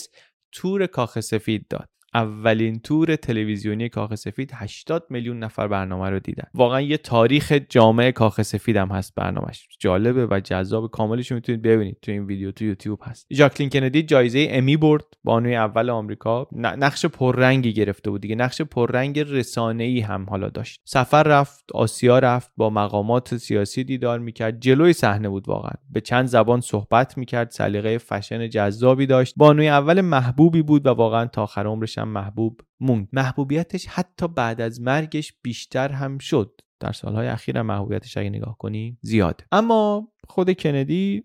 تور 0.51 0.87
کاخ 0.87 1.19
سفید 1.19 1.67
داد. 1.67 1.89
اولین 2.13 2.79
تور 2.79 3.15
تلویزیونی 3.15 3.89
کاخ 3.89 4.15
سفید 4.15 4.51
80 4.53 5.03
میلیون 5.09 5.39
نفر 5.39 5.67
برنامه 5.67 6.09
رو 6.09 6.19
دیدن. 6.19 6.47
واقعا 6.53 6.81
یه 6.81 6.97
تاریخ 6.97 7.53
جامعه 7.69 8.11
کاخ 8.11 8.41
سفید 8.41 8.77
هم 8.77 8.87
هست 8.87 9.15
برنامهش. 9.15 9.67
جالبه 9.79 10.25
و 10.25 10.39
جذاب. 10.43 10.91
کاملش 10.91 11.31
می‌تونید 11.31 11.61
ببینید. 11.61 11.97
تو 12.01 12.11
این 12.11 12.25
ویدیو 12.25 12.51
تو 12.51 12.65
یوتیوب 12.65 12.99
هست. 13.03 13.27
ژاکلین 13.33 13.69
کندی 13.69 14.03
جایزه 14.03 14.47
امی 14.49 14.77
برد 14.77 15.03
بانوی 15.23 15.55
اول 15.55 15.89
آمریکا. 15.89 16.47
نقش 16.53 17.05
پررنگی 17.05 17.73
گرفته 17.73 18.09
بود 18.09 18.21
دیگه. 18.21 18.35
نقش 18.35 18.61
پررنگ 18.61 19.25
ای 19.57 19.99
هم 19.99 20.25
حالا 20.29 20.49
داشت. 20.49 20.81
سفر 20.85 21.23
رفت 21.23 21.71
آسیا 21.73 22.19
رفت 22.19 22.51
با 22.57 22.69
مقامات 22.69 23.37
سیاسی 23.37 23.83
دیدار 23.83 24.19
می‌کرد. 24.19 24.59
جلوی 24.59 24.93
صحنه 24.93 25.29
بود 25.29 25.49
واقعا. 25.49 25.73
به 25.89 26.01
چند 26.01 26.25
زبان 26.25 26.61
صحبت 26.61 27.17
می‌کرد. 27.17 27.49
سلیقه 27.49 27.97
فشن 27.97 28.49
جذابی 28.49 29.05
داشت. 29.05 29.33
بانوی 29.37 29.67
اول 29.67 30.01
محبوبی 30.01 30.61
بود 30.61 30.85
و 30.85 30.89
واقعا 30.89 31.25
تا 31.25 31.43
آخر 31.43 31.67
عمرش 31.67 31.96
هم 31.97 32.07
محبوب 32.07 32.61
موند. 32.79 33.07
محبوبیتش 33.13 33.87
حتی 33.87 34.27
بعد 34.27 34.61
از 34.61 34.81
مرگش 34.81 35.33
بیشتر 35.43 35.91
هم 35.91 36.17
شد. 36.17 36.61
در 36.79 36.91
سالهای 36.91 37.27
اخیر 37.27 37.61
محبوبیتش 37.61 38.17
اگه 38.17 38.29
نگاه 38.29 38.57
کنی 38.57 38.97
زیاد. 39.01 39.43
اما 39.51 40.11
خود 40.27 40.51
کندی 40.51 41.23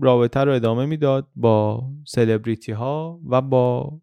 رابطه 0.00 0.40
رو 0.40 0.52
ادامه 0.52 0.86
می‌داد 0.86 1.28
با 1.36 1.88
سلبریتی 2.06 2.72
ها 2.72 3.20
و 3.28 3.42
با 3.42 4.00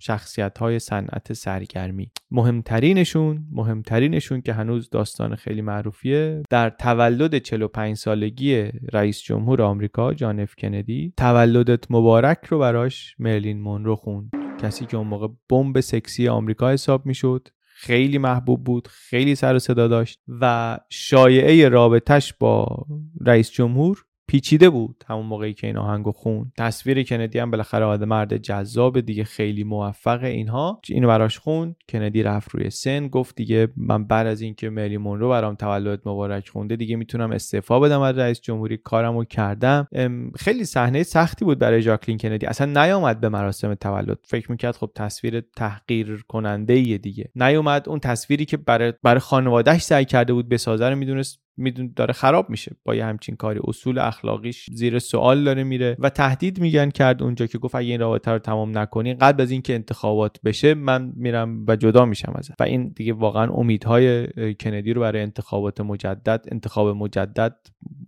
شخصیت 0.00 0.58
های 0.58 0.78
صنعت 0.78 1.32
سرگرمی. 1.32 2.12
مهمترینشون 2.30 3.46
مهمترینشون 3.50 4.40
که 4.40 4.52
هنوز 4.52 4.90
داستان 4.90 5.34
خیلی 5.34 5.62
معروفیه 5.62 6.42
در 6.50 6.70
تولد 6.70 7.38
45 7.38 7.96
سالگی 7.96 8.62
رئیس 8.92 9.20
جمهور 9.20 9.62
آمریکا 9.62 10.14
جان 10.14 10.40
اف 10.40 10.54
کندی 10.58 11.12
تولدت 11.16 11.90
مبارک 11.90 12.44
رو 12.48 12.58
براش 12.58 13.16
مرلین 13.18 13.60
مونرو 13.60 13.96
خوند. 13.96 14.47
کسی 14.58 14.86
که 14.86 14.96
اون 14.96 15.06
موقع 15.06 15.28
بمب 15.48 15.80
سکسی 15.80 16.28
آمریکا 16.28 16.70
حساب 16.70 17.06
می‌شد 17.06 17.48
خیلی 17.74 18.18
محبوب 18.18 18.64
بود 18.64 18.88
خیلی 18.88 19.34
سر 19.34 19.54
و 19.54 19.58
صدا 19.58 19.88
داشت 19.88 20.20
و 20.40 20.78
شایعه 20.88 21.68
رابطش 21.68 22.34
با 22.34 22.86
رئیس 23.20 23.50
جمهور 23.50 24.04
پیچیده 24.28 24.70
بود 24.70 25.04
همون 25.08 25.26
موقعی 25.26 25.54
که 25.54 25.66
این 25.66 25.76
آهنگو 25.76 26.12
خون. 26.12 26.52
تصویر 26.58 27.02
کندی 27.02 27.38
هم 27.38 27.50
بالاخره 27.50 27.84
آدم 27.84 28.08
مرد 28.08 28.36
جذاب 28.36 29.00
دیگه 29.00 29.24
خیلی 29.24 29.64
موفق 29.64 30.24
اینها. 30.24 30.80
اینو 30.88 31.08
براش 31.08 31.38
خون. 31.38 31.76
کندی 31.88 32.22
رفت 32.22 32.50
روی 32.54 32.70
سن. 32.70 33.08
گفت 33.08 33.36
دیگه 33.36 33.68
من 33.76 34.04
بعد 34.04 34.26
از 34.26 34.40
اینکه 34.40 34.70
مری 34.70 34.96
مونرو 34.96 35.28
برام 35.28 35.54
تولد 35.54 36.00
مبارک 36.04 36.48
خونده 36.48 36.76
دیگه 36.76 36.96
می‌تونم 36.96 37.30
استعفا 37.30 37.80
بدم 37.80 38.00
از 38.00 38.18
رئیس 38.18 38.40
جمهوری. 38.40 38.76
کارمو 38.76 39.24
کردم. 39.24 39.88
خیلی 40.36 40.64
صحنه 40.64 41.02
سختی 41.02 41.44
بود 41.44 41.58
برای 41.58 41.82
ژاکلین 41.82 42.18
کندی. 42.18 42.46
اصلا 42.46 42.82
نیامد 42.82 43.20
به 43.20 43.28
مراسم 43.28 43.74
تولد. 43.74 44.18
فکر 44.24 44.50
می‌کرد 44.50 44.76
خب 44.76 44.90
تصویر 44.94 45.40
تحقیر 45.40 46.24
کننده 46.28 46.98
دیگه. 46.98 47.30
نیومد 47.34 47.88
اون 47.88 47.98
تصویری 47.98 48.44
که 48.44 48.56
برای 48.56 48.92
برای 49.02 49.20
خانوادهش 49.20 49.82
سعی 49.82 50.04
کرده 50.04 50.32
بود 50.32 50.48
بسازه 50.48 50.88
رو 50.88 50.96
می‌دونست 50.96 51.47
میدون 51.58 51.92
داره 51.96 52.12
خراب 52.12 52.50
میشه 52.50 52.76
با 52.84 52.94
یه 52.94 53.04
همچین 53.04 53.36
کاری. 53.36 53.60
اصول 53.64 53.98
اخلاقیش 53.98 54.70
زیر 54.72 54.98
سوال 54.98 55.44
داره 55.44 55.64
میره 55.64 55.96
و 55.98 56.10
تهدید 56.10 56.60
میگن 56.60 56.90
کرد 56.90 57.22
اونجا 57.22 57.46
که 57.46 57.58
گفت 57.58 57.74
اگه 57.74 57.88
این 57.88 58.00
رابطه 58.00 58.30
رو 58.30 58.38
تمام 58.38 58.78
نکنی 58.78 59.14
قبل 59.14 59.42
از 59.42 59.50
اینکه 59.50 59.74
انتخابات 59.74 60.40
بشه 60.44 60.74
من 60.74 61.12
میرم 61.16 61.64
و 61.68 61.76
جدا 61.76 62.04
میشم 62.04 62.32
ازت. 62.34 62.60
و 62.60 62.64
این 62.64 62.88
دیگه 62.88 63.12
واقعا 63.12 63.52
امیدهای 63.52 64.28
کندی 64.54 64.92
رو 64.92 65.00
برای 65.00 65.22
انتخابات 65.22 65.80
مجدد 65.80 66.44
انتخاب 66.52 66.96
مجدد 66.96 67.56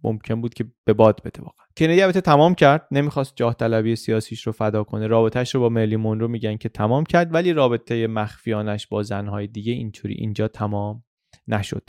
ممکن 0.04 0.40
بود 0.40 0.54
که 0.54 0.64
به 0.84 0.92
باد 0.92 1.20
بده 1.24 1.40
واقعا. 1.42 1.66
کندی 1.76 2.02
البته 2.02 2.20
تمام 2.20 2.54
کرد 2.54 2.86
نمی‌خواست 2.90 3.32
جاه 3.36 3.54
طلبی 3.54 3.96
سیاسیش 3.96 4.46
رو 4.46 4.52
فدا 4.52 4.84
کنه. 4.84 5.06
رابطهش 5.06 5.54
رو 5.54 5.60
با 5.60 5.68
ملی 5.68 5.94
رو 5.94 6.28
میگن 6.28 6.56
که 6.56 6.68
تمام 6.68 7.04
کرد 7.04 7.34
ولی 7.34 7.52
رابطه 7.52 8.06
مخفیانش 8.06 8.86
با 8.86 9.02
زنهای 9.02 9.46
دیگه 9.46 9.72
اینطوری 9.72 10.14
اینجا 10.14 10.48
تمام 10.48 11.02
نشد. 11.48 11.82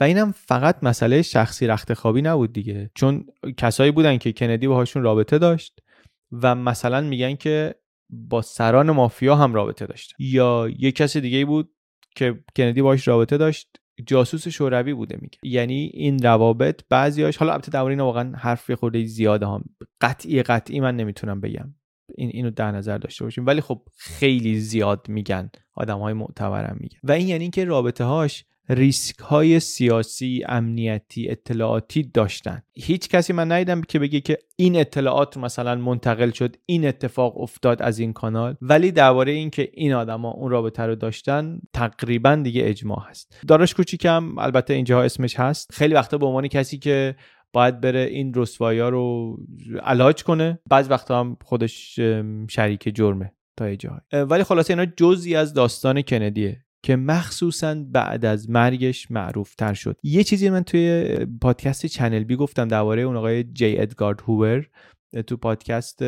و 0.00 0.04
اینم 0.04 0.32
فقط 0.32 0.78
مسئله 0.82 1.22
شخصی 1.22 1.66
رخت 1.66 1.94
خوابی 1.94 2.22
نبود 2.22 2.52
دیگه. 2.52 2.90
چون 2.94 3.26
کسایی 3.56 3.90
بودن 3.90 4.18
که 4.18 4.32
کندی 4.32 4.68
باهاشون 4.68 5.02
رابطه 5.02 5.38
داشت 5.38 5.80
و 6.32 6.54
مثلا 6.54 7.00
میگن 7.00 7.34
که 7.34 7.74
با 8.10 8.42
سران 8.42 8.90
مافیا 8.90 9.36
هم 9.36 9.54
رابطه 9.54 9.86
داشت 9.86 10.14
یا 10.18 10.68
یه 10.78 10.92
کس 10.92 11.16
دیگه 11.16 11.44
بود 11.44 11.70
که 12.16 12.44
کندی 12.56 12.82
باهاش 12.82 13.08
رابطه 13.08 13.36
داشت 13.36 13.76
جاسوس 14.06 14.48
شوروی 14.48 14.94
بوده 14.94 15.18
میگه. 15.20 15.38
یعنی 15.42 15.90
این 15.94 16.22
روابط 16.22 16.80
بعضیاش 16.88 17.36
حالا 17.36 17.52
البته 17.52 17.80
اینا 17.80 18.04
واقعا 18.04 18.32
حرف 18.36 18.70
خورده 18.70 19.04
زیاده 19.04 19.46
هم 19.46 19.64
قطعی 20.00 20.42
قطعی 20.42 20.80
من 20.80 20.96
نمی‌تونم 20.96 21.40
بگم. 21.40 21.74
این 22.14 22.30
اینو 22.32 22.50
در 22.50 22.70
نظر 22.70 22.98
داشته 22.98 23.24
باشیم. 23.24 23.46
ولی 23.46 23.60
خب 23.60 23.82
خیلی 23.96 24.60
زیاد 24.60 25.08
میگن. 25.08 25.50
آدم 25.74 25.98
های 25.98 26.12
معتبرم 26.14 26.76
میگن. 26.80 26.98
و 27.02 27.12
این 27.12 27.28
یعنی 27.28 27.50
که 27.50 27.64
رابطه 27.64 28.04
هاش 28.04 28.44
ریسک 28.68 29.18
های 29.18 29.60
سیاسی 29.60 30.44
امنیتی 30.48 31.30
اطلاعاتی 31.30 32.02
داشتن. 32.02 32.62
هیچ 32.74 33.08
کسی 33.08 33.32
من 33.32 33.52
ندیدم 33.52 33.80
که 33.80 33.98
بگه 33.98 34.20
که 34.20 34.38
این 34.56 34.76
اطلاعات 34.76 35.36
مثلا 35.36 35.74
منتقل 35.74 36.30
شد 36.30 36.56
این 36.66 36.88
اتفاق 36.88 37.40
افتاد 37.40 37.82
از 37.82 37.98
این 37.98 38.12
کانال. 38.12 38.56
ولی 38.62 38.92
درباره 38.92 39.32
اینکه 39.32 39.70
این 39.72 39.92
آدما 39.92 40.30
اون 40.30 40.50
رابطه 40.50 40.82
رو 40.82 40.94
داشتن 40.94 41.60
تقریبا 41.72 42.34
دیگه 42.34 42.62
اجماع 42.64 43.06
هست. 43.08 43.36
داراش 43.48 43.74
کوچیکم 43.74 44.38
البته 44.38 44.74
اینجا 44.74 45.02
اسمش 45.02 45.40
هست. 45.40 45.72
خیلی 45.72 45.94
وقتا 45.94 46.18
به 46.18 46.26
عنوان 46.26 46.48
کسی 46.48 46.78
که 46.78 47.14
باید 47.52 47.80
بره 47.80 48.00
این 48.00 48.32
رسوایی 48.34 48.80
رو 48.80 49.36
علاج 49.82 50.22
کنه 50.22 50.58
بعض 50.70 50.90
وقتا 50.90 51.20
هم 51.20 51.36
خودش 51.44 52.00
شریک 52.48 52.96
جرمه 52.96 53.32
تا 53.56 53.76
ولی 54.12 54.44
خلاصه 54.44 54.72
اینا 54.72 54.86
جزی 54.96 55.36
از 55.36 55.54
داستان 55.54 56.02
کندیه 56.02 56.64
که 56.82 56.96
مخصوصا 56.96 57.84
بعد 57.92 58.24
از 58.24 58.50
مرگش 58.50 59.10
معروف 59.10 59.54
تر 59.54 59.74
شد. 59.74 59.96
یه 60.02 60.24
چیزی 60.24 60.50
من 60.50 60.62
توی 60.62 61.16
پادکست 61.40 61.86
چنل 61.86 62.24
بی 62.24 62.36
گفتم 62.36 62.68
درباره 62.68 63.02
اون 63.02 63.16
آقای 63.16 63.44
جی 63.44 63.78
ادگار 63.78 64.20
هوور 64.20 64.66
تو 65.26 65.36
پادکست 65.36 66.02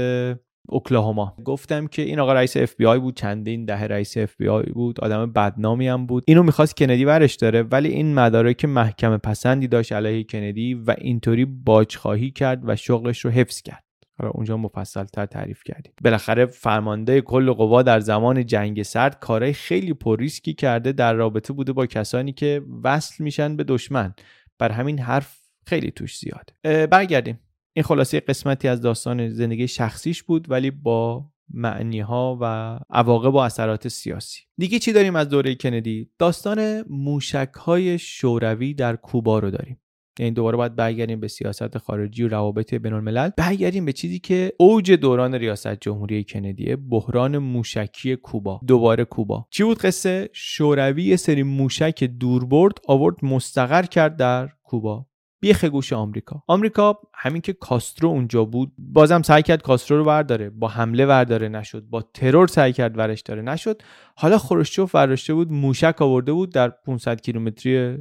اوکلاهوما. 0.68 1.36
گفتم 1.44 1.86
که 1.86 2.02
این 2.02 2.18
آقا 2.18 2.32
رئیس 2.32 2.56
اف 2.56 2.74
بی 2.74 2.86
آی 2.86 2.98
بود 2.98 3.16
چندین 3.16 3.64
دهه 3.64 3.82
رئیس 3.82 4.16
اف 4.16 4.36
بی 4.36 4.48
آی 4.48 4.62
بود 4.62 5.00
آدم 5.00 5.32
بدنامی 5.32 5.88
هم 5.88 6.06
بود. 6.06 6.24
اینو 6.26 6.42
می‌خواست 6.42 6.76
کندی 6.76 7.04
ورش 7.04 7.34
داره 7.34 7.62
ولی 7.62 7.88
این 7.88 8.14
مدارک 8.14 8.64
محکمه 8.64 9.18
پسندی 9.18 9.68
داشت 9.68 9.92
علیه 9.92 10.24
کندی 10.24 10.74
و 10.74 10.94
اینطوری 10.98 11.44
باجخواهی 11.44 12.30
کرد 12.30 12.62
و 12.64 12.76
شغلش 12.76 13.24
رو 13.24 13.30
حفظ 13.30 13.62
کرد. 13.62 13.84
حالا 14.18 14.30
اونجا 14.30 14.56
مفصل 14.56 15.04
تر 15.04 15.26
تعریف 15.26 15.62
کردیم. 15.64 15.92
بالاخره 16.04 16.46
فرمانده 16.46 17.20
کل 17.20 17.52
قوا 17.52 17.82
در 17.82 18.00
زمان 18.00 18.46
جنگ 18.46 18.82
سرد 18.82 19.20
کارهای 19.20 19.52
خیلی 19.52 19.94
پر 19.94 20.18
ریسکی 20.18 20.54
کرده 20.54 20.92
در 20.92 21.14
رابطه 21.14 21.52
بوده 21.52 21.72
با 21.72 21.86
کسانی 21.86 22.32
که 22.32 22.62
وصل 22.84 23.24
میشن 23.24 23.56
به 23.56 23.64
دشمن. 23.64 24.14
بر 24.58 24.72
همین 24.72 24.98
حرف 24.98 25.38
خیلی 25.66 25.90
توش 25.90 26.18
زیاده 26.18 26.86
برگردیم. 26.86 27.40
این 27.72 27.82
خلاصه 27.82 28.20
قسمتی 28.20 28.68
از 28.68 28.80
داستان 28.80 29.28
زندگی 29.28 29.68
شخصیش 29.68 30.22
بود 30.22 30.50
ولی 30.50 30.70
با 30.70 31.26
معنی 31.54 32.00
ها 32.00 32.38
و 32.40 32.78
عواقب 32.90 33.34
و 33.34 33.36
اثرات 33.36 33.88
سیاسی. 33.88 34.40
دیگه 34.58 34.78
چی 34.78 34.92
داریم 34.92 35.16
از 35.16 35.28
دوره 35.28 35.54
کندی؟ 35.54 36.10
داستان 36.18 36.82
موشک 36.90 37.50
های 37.60 37.98
شوروی 37.98 38.74
در 38.74 38.96
کوبا 38.96 39.38
رو 39.38 39.50
داریم. 39.50 39.80
یعنی 40.18 40.32
دوباره 40.32 40.56
باید 40.56 40.76
برگردیم 40.76 41.20
به 41.20 41.28
سیاست 41.28 41.78
خارجی 41.78 42.22
و 42.22 42.28
روابط 42.28 42.74
بین 42.74 42.92
الملل 42.92 43.30
برگردیم 43.36 43.84
به 43.84 43.92
چیزی 43.92 44.18
که 44.18 44.52
اوج 44.58 44.92
دوران 44.92 45.34
ریاست 45.34 45.74
جمهوری 45.74 46.24
کندیه 46.24 46.76
بحران 46.76 47.38
موشکی 47.38 48.16
کوبا. 48.16 48.60
دوباره 48.66 49.04
کوبا. 49.04 49.46
چی 49.50 49.64
بود 49.64 49.78
قصه؟ 49.78 50.28
شوروی 50.32 51.16
سری 51.16 51.42
موشک 51.42 52.04
دوربرد 52.04 52.78
آورد 52.88 53.24
مستقر 53.24 53.82
کرد 53.82 54.16
در 54.16 54.48
کوبا. 54.62 55.06
بیخ 55.42 55.64
گوش 55.64 55.92
آمریکا. 55.92 56.42
آمریکا 56.46 56.98
همین 57.14 57.42
که 57.42 57.52
کاسترو 57.52 58.08
اونجا 58.08 58.44
بود 58.44 58.72
بازم 58.78 59.22
سعی 59.22 59.42
کرد 59.42 59.62
کاسترو 59.62 59.96
رو 59.96 60.04
ورداره. 60.04 60.50
با 60.50 60.68
حمله 60.68 61.06
ورداره 61.06 61.48
نشد. 61.48 61.82
با 61.90 62.02
ترور 62.02 62.46
سعی 62.46 62.72
کرد 62.72 62.98
ورش 62.98 63.20
داره 63.20 63.42
نشد. 63.42 63.82
حالا 64.16 64.38
خروشچوف 64.38 64.94
ورداشته 64.94 65.34
بود 65.34 65.52
موشک 65.52 66.02
آورده 66.02 66.32
بود 66.32 66.52
در 66.52 66.68
500 66.68 67.20
کیلومتری 67.20 67.98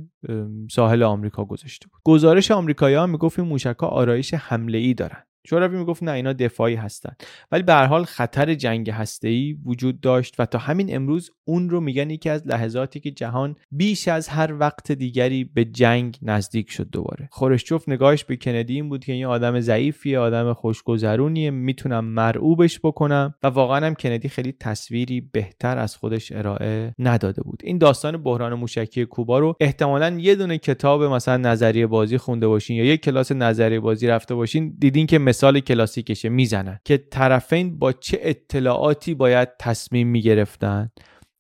ساحل 0.72 1.04
آمریکا 1.04 1.46
گذاشته 1.46 1.88
بود. 1.88 2.02
گزارش 2.04 2.52
آمریکایی‌ها 2.52 3.08
می‌گفت 3.08 3.40
این 3.40 3.48
موشک 3.48 3.76
ها 3.80 3.88
آرایش 3.88 4.34
حمله 4.34 4.78
ای 4.78 4.94
دارن. 4.94 5.24
شوروی 5.44 5.78
می‌گفت 5.78 6.04
نه 6.04 6.12
اینا 6.12 6.34
دفاعی 6.34 6.76
هستن. 6.76 7.14
ولی 7.52 7.64
به 7.64 7.74
هر 7.74 7.86
حال 7.86 8.04
خطر 8.04 8.54
جنگ 8.54 8.94
ای 9.24 9.58
وجود 9.66 10.02
داشت 10.02 10.36
و 10.40 10.46
تا 10.46 10.58
همین 10.58 10.96
امروز 10.96 11.32
اون 11.46 11.70
رو 11.70 11.82
میگن 11.82 12.10
یکی 12.10 12.30
از 12.30 12.48
لحظاتی 12.48 13.00
که 13.00 13.12
جهان 13.12 13.56
بیش 13.72 14.08
از 14.08 14.28
هر 14.28 14.54
وقت 14.60 14.92
دیگری 14.92 15.44
به 15.44 15.66
جنگ 15.66 16.18
نزدیک 16.22 16.72
شد 16.72 16.90
دوباره. 16.90 17.30
خورشچوف 17.32 17.90
نگاهش 17.90 18.24
به 18.24 18.36
کندی 18.36 18.74
این 18.74 18.90
بود 18.90 19.06
که 19.06 19.14
این 19.14 19.26
آدم 19.26 19.60
ضعیفیه 19.60 20.20
آدم 20.20 20.54
خوشگذرونیه 20.54 21.52
می‌تونم 21.52 22.06
مرعوبش 22.06 22.80
بکنم 22.84 23.36
و 23.44 23.48
واقعا 23.48 23.86
هم 23.86 23.96
کندی 23.96 24.30
خیلی 24.30 24.52
تصویری 24.60 25.22
بهتر 25.22 25.78
از 25.78 25.96
خودش 25.96 26.32
ارائه 26.32 26.96
نداده 27.00 27.42
بود. 27.42 27.62
این 27.64 27.78
داستان 27.78 28.18
بحران 28.18 28.54
موشکی 28.54 29.06
کوبا 29.06 29.40
رو 29.40 29.56
احتمالا 29.60 30.18
یه 30.20 30.36
دونه 30.36 30.58
کتاب 30.58 31.04
مثلا 31.04 31.38
نظریه 31.38 31.88
بازی 31.88 32.18
خونده 32.18 32.48
باشین 32.48 32.78
یا 32.78 32.86
یک 32.86 33.02
کلاس 33.02 33.32
نظریه 33.32 33.80
بازی 33.80 34.08
رفته 34.08 34.36
باشین 34.36 34.76
دیدین 34.80 35.08
که 35.08 35.18
مثال 35.32 35.60
کلاسیکشه 35.60 36.30
می‌زنن 36.30 36.80
که 36.86 36.98
طرفین 36.98 37.80
با 37.80 37.92
چه 37.92 38.20
اطلاعاتی 38.22 39.14
باید 39.14 39.50
تصمیم 39.60 40.08
می‌گرفتن 40.08 40.92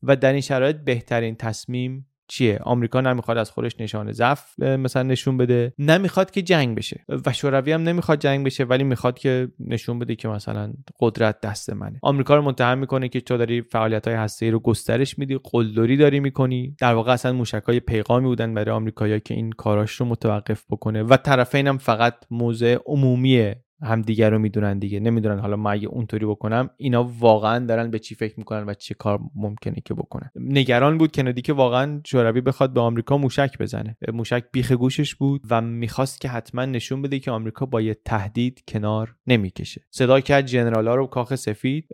و 0.03 0.15
در 0.15 0.31
این 0.31 0.41
شرایط 0.41 0.75
بهترین 0.75 1.35
تصمیم 1.35 2.07
چیه؟ 2.27 2.59
آمریکا 2.63 3.01
نمی‌خواد 3.01 3.37
از 3.37 3.51
خودش 3.51 3.79
نشان 3.79 4.11
ضعف 4.11 4.59
مثلا 4.59 5.03
نشون 5.03 5.37
بده. 5.37 5.73
نمی‌خواد 5.79 6.31
که 6.31 6.41
جنگ 6.41 6.77
بشه 6.77 7.05
و 7.25 7.33
شوروی 7.33 7.71
هم 7.71 7.83
نمی‌خواد 7.83 8.19
جنگ 8.19 8.45
بشه 8.45 8.63
ولی 8.63 8.83
می‌خواد 8.83 9.19
که 9.19 9.47
نشون 9.59 9.99
بده 9.99 10.15
که 10.15 10.27
مثلا 10.27 10.73
قدرت 10.99 11.41
دست 11.41 11.69
منه. 11.69 11.99
آمریکا 12.03 12.35
رو 12.35 12.41
متهم 12.41 12.77
می‌کنه 12.77 13.09
که 13.09 13.21
تو 13.21 13.37
داری 13.37 13.61
فعالیت 13.61 14.07
های 14.07 14.17
هسته 14.17 14.51
رو 14.51 14.59
گسترش 14.59 15.19
میدی 15.19 15.39
قلدری 15.43 15.97
داری 15.97 16.19
می‌کنی. 16.19 16.75
در 16.79 16.93
واقع 16.93 17.13
اصلا 17.13 17.33
موشک 17.33 17.63
های 17.67 17.79
پیغامی 17.79 18.27
بودن 18.27 18.53
برای 18.53 18.75
آمریکایی‌ها 18.75 19.19
که 19.19 19.33
این 19.33 19.51
کاراش 19.51 19.91
رو 19.91 20.05
متوقف 20.05 20.65
بکنه 20.69 21.03
و 21.03 21.17
طرفین 21.17 21.67
هم 21.67 21.77
فقط 21.77 22.15
موضع 22.29 22.77
عمومی 22.85 23.53
همدیگر 23.81 24.29
رو 24.29 24.39
می‌دونن 24.39 24.79
دیگه. 24.79 24.99
نمی‌دونن 24.99 25.39
حالا 25.39 25.55
من 25.55 25.71
اگه 25.71 25.87
اونطوری 25.87 26.25
بکنم 26.25 26.69
اینا 26.77 27.11
واقعا 27.19 27.65
دارن 27.65 27.91
به 27.91 27.99
چی 27.99 28.15
فکر 28.15 28.33
می‌کنن 28.37 28.65
و 28.65 28.73
چه 28.73 28.93
کار 28.93 29.19
ممکنه 29.35 29.75
که 29.85 29.93
بکنن 29.93 30.31
نگران 30.35 30.97
بود 30.97 31.11
کندی 31.11 31.41
که 31.41 31.53
واقعا 31.53 32.01
شوروی 32.05 32.41
بخواد 32.41 32.73
به 32.73 32.81
آمریکا 32.81 33.17
موشک 33.17 33.57
بزنه. 33.57 33.97
موشک 34.13 34.43
بیخ 34.51 34.71
گوشش 34.71 35.15
بود 35.15 35.41
و 35.49 35.61
می‌خواست 35.61 36.21
که 36.21 36.29
حتما 36.29 36.65
نشون 36.65 37.01
بده 37.01 37.19
که 37.19 37.31
آمریکا 37.31 37.65
با 37.65 37.81
یه 37.81 37.97
تهدید 38.05 38.63
کنار 38.67 39.15
نمی‌کشه. 39.27 39.81
صدا 39.89 40.19
کرد 40.19 40.55
ها 40.55 40.95
رو 40.95 41.07
کاخ 41.07 41.35
سفید 41.35 41.87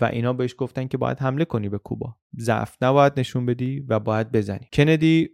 و 0.00 0.04
اینا 0.12 0.32
بهش 0.32 0.54
گفتن 0.58 0.86
که 0.86 0.98
باید 0.98 1.20
حمله 1.20 1.44
کنی 1.44 1.68
به 1.68 1.78
کوبا. 1.78 2.16
ضعف 2.38 2.76
نباید 2.82 3.12
نشون 3.16 3.46
بدی 3.46 3.80
و 3.88 4.00
باید 4.00 4.32
بزنی. 4.32 4.66
کندی 4.72 5.28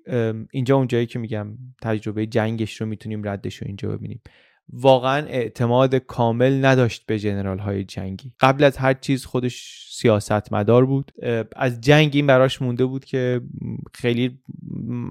اینجا 0.52 0.76
اونجایی 0.76 1.06
که 1.06 1.18
میگم 1.18 1.48
تجربه 1.82 2.26
جنگش 2.26 2.80
رو 2.80 2.86
می‌تونیم 2.86 3.28
ردش 3.28 3.56
رو 3.56 3.66
اینجا 3.66 3.88
ببینیم. 3.88 4.20
واقعا 4.68 5.26
اعتماد 5.26 5.94
کامل 5.94 6.64
نداشت 6.64 7.06
به 7.06 7.18
جنرال 7.18 7.58
های 7.58 7.84
جنگی. 7.84 8.32
قبل 8.40 8.64
از 8.64 8.76
هر 8.76 8.94
چیز 8.94 9.24
خودش 9.24 9.86
سیاستمدار 10.02 10.86
بود. 10.86 11.12
از 11.56 11.80
جنگ 11.80 12.10
این 12.14 12.26
براش 12.26 12.62
مونده 12.62 12.84
بود 12.84 13.04
که 13.04 13.40
خیلی 13.94 14.38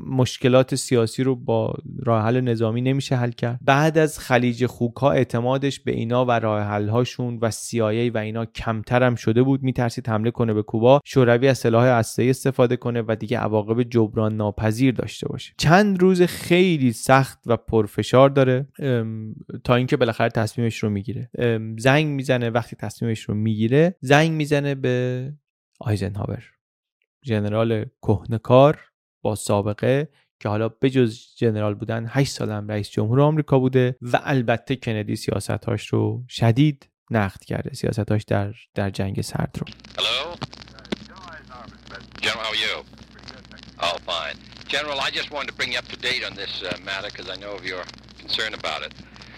مشکلات 0.10 0.76
سیاسی 0.76 1.24
رو 1.24 1.36
با 1.36 1.74
راه 2.04 2.24
حل 2.24 2.42
نظامی 2.42 2.82
نمیشه 2.82 3.16
حل 3.16 3.32
کرد. 3.32 3.60
بعد 3.66 3.98
از 3.98 4.20
خلیج 4.20 4.66
خوکا 4.66 5.12
اعتمادش 5.12 5.80
به 5.80 5.92
اینا 5.92 6.26
و 6.26 6.32
راه 6.32 6.62
حل 6.62 6.90
هاشون 6.90 7.40
و 7.42 7.52
CIA 7.52 8.12
و 8.14 8.18
اینا 8.18 8.46
کمتر 8.46 9.04
هم 9.04 9.16
شده 9.16 9.44
بود 9.44 9.64
میترسید 9.64 10.10
حمله 10.10 10.32
کنه 10.32 10.54
به 10.54 10.64
کوبا 10.64 11.00
شوروی 11.06 11.48
از 11.48 11.58
سلاح 11.58 11.86
هسته‌ای 11.86 12.30
استفاده 12.30 12.76
کنه 12.78 13.04
و 13.08 13.16
دیگه 13.20 13.38
عواقب 13.38 13.84
جبران 13.84 14.38
ناپذیر 14.38 14.94
داشته 14.94 15.28
باشه. 15.28 15.54
چند 15.58 16.02
روز 16.02 16.22
خیلی 16.22 16.94
سخت 16.94 17.40
و 17.46 17.58
پرفشار 17.58 18.30
داره 18.30 18.68
تا 19.64 19.76
اینکه 19.76 19.98
بالاخره 19.98 20.30
تصمیمش 20.30 20.84
رو 20.84 20.90
می‌گیره. 20.90 21.30
زنگ 21.78 22.08
می‌زنه 22.08 22.50
وقتی 22.50 22.76
تصمیمش 22.76 23.22
رو 23.22 23.36
می‌گیره 23.36 23.96
زنگ 24.02 24.32
می‌زنه 24.32 24.76
به 24.82 25.34
آیزنهاور 25.80 26.44
ژنرال 27.26 27.86
کهنکار 28.02 28.80
با 29.22 29.36
سابقه 29.36 30.10
که 30.40 30.50
حالا 30.50 30.70
بجز 30.70 31.36
جنرال 31.36 31.74
بودن 31.74 32.06
8 32.10 32.32
سال 32.32 32.52
هم 32.52 32.68
رئیس 32.68 32.90
جمهور 32.90 33.22
آمریکا 33.22 33.60
بوده 33.60 33.98
و 34.02 34.20
البته 34.24 34.76
کندی 34.76 35.16
سیاستاش 35.16 35.88
رو 35.88 36.24
شدید 36.30 36.90
نقد 37.12 37.44
کرده 37.44 37.74
سیاستاش 37.74 38.24
در 38.24 38.54
در 38.74 38.90
جنگ 38.90 39.22
سرد 39.22 39.56
رو. 39.60 39.66
General, 44.78 45.00
I 45.02 45.10
just 45.20 45.30
wanted 45.34 45.50
to 45.52 45.58
bring 45.60 45.72
you 45.74 45.80
up 45.80 45.90
to 45.96 45.98
date 45.98 46.24
on 46.24 46.34
this 46.42 46.54
uh, 46.64 46.70
matter 46.90 47.10
because 47.12 47.30
I 47.30 47.36
know 47.44 47.54
of 47.60 47.66
your 47.72 47.84
concern 48.22 48.54
about 48.54 48.82
it. 48.86 48.94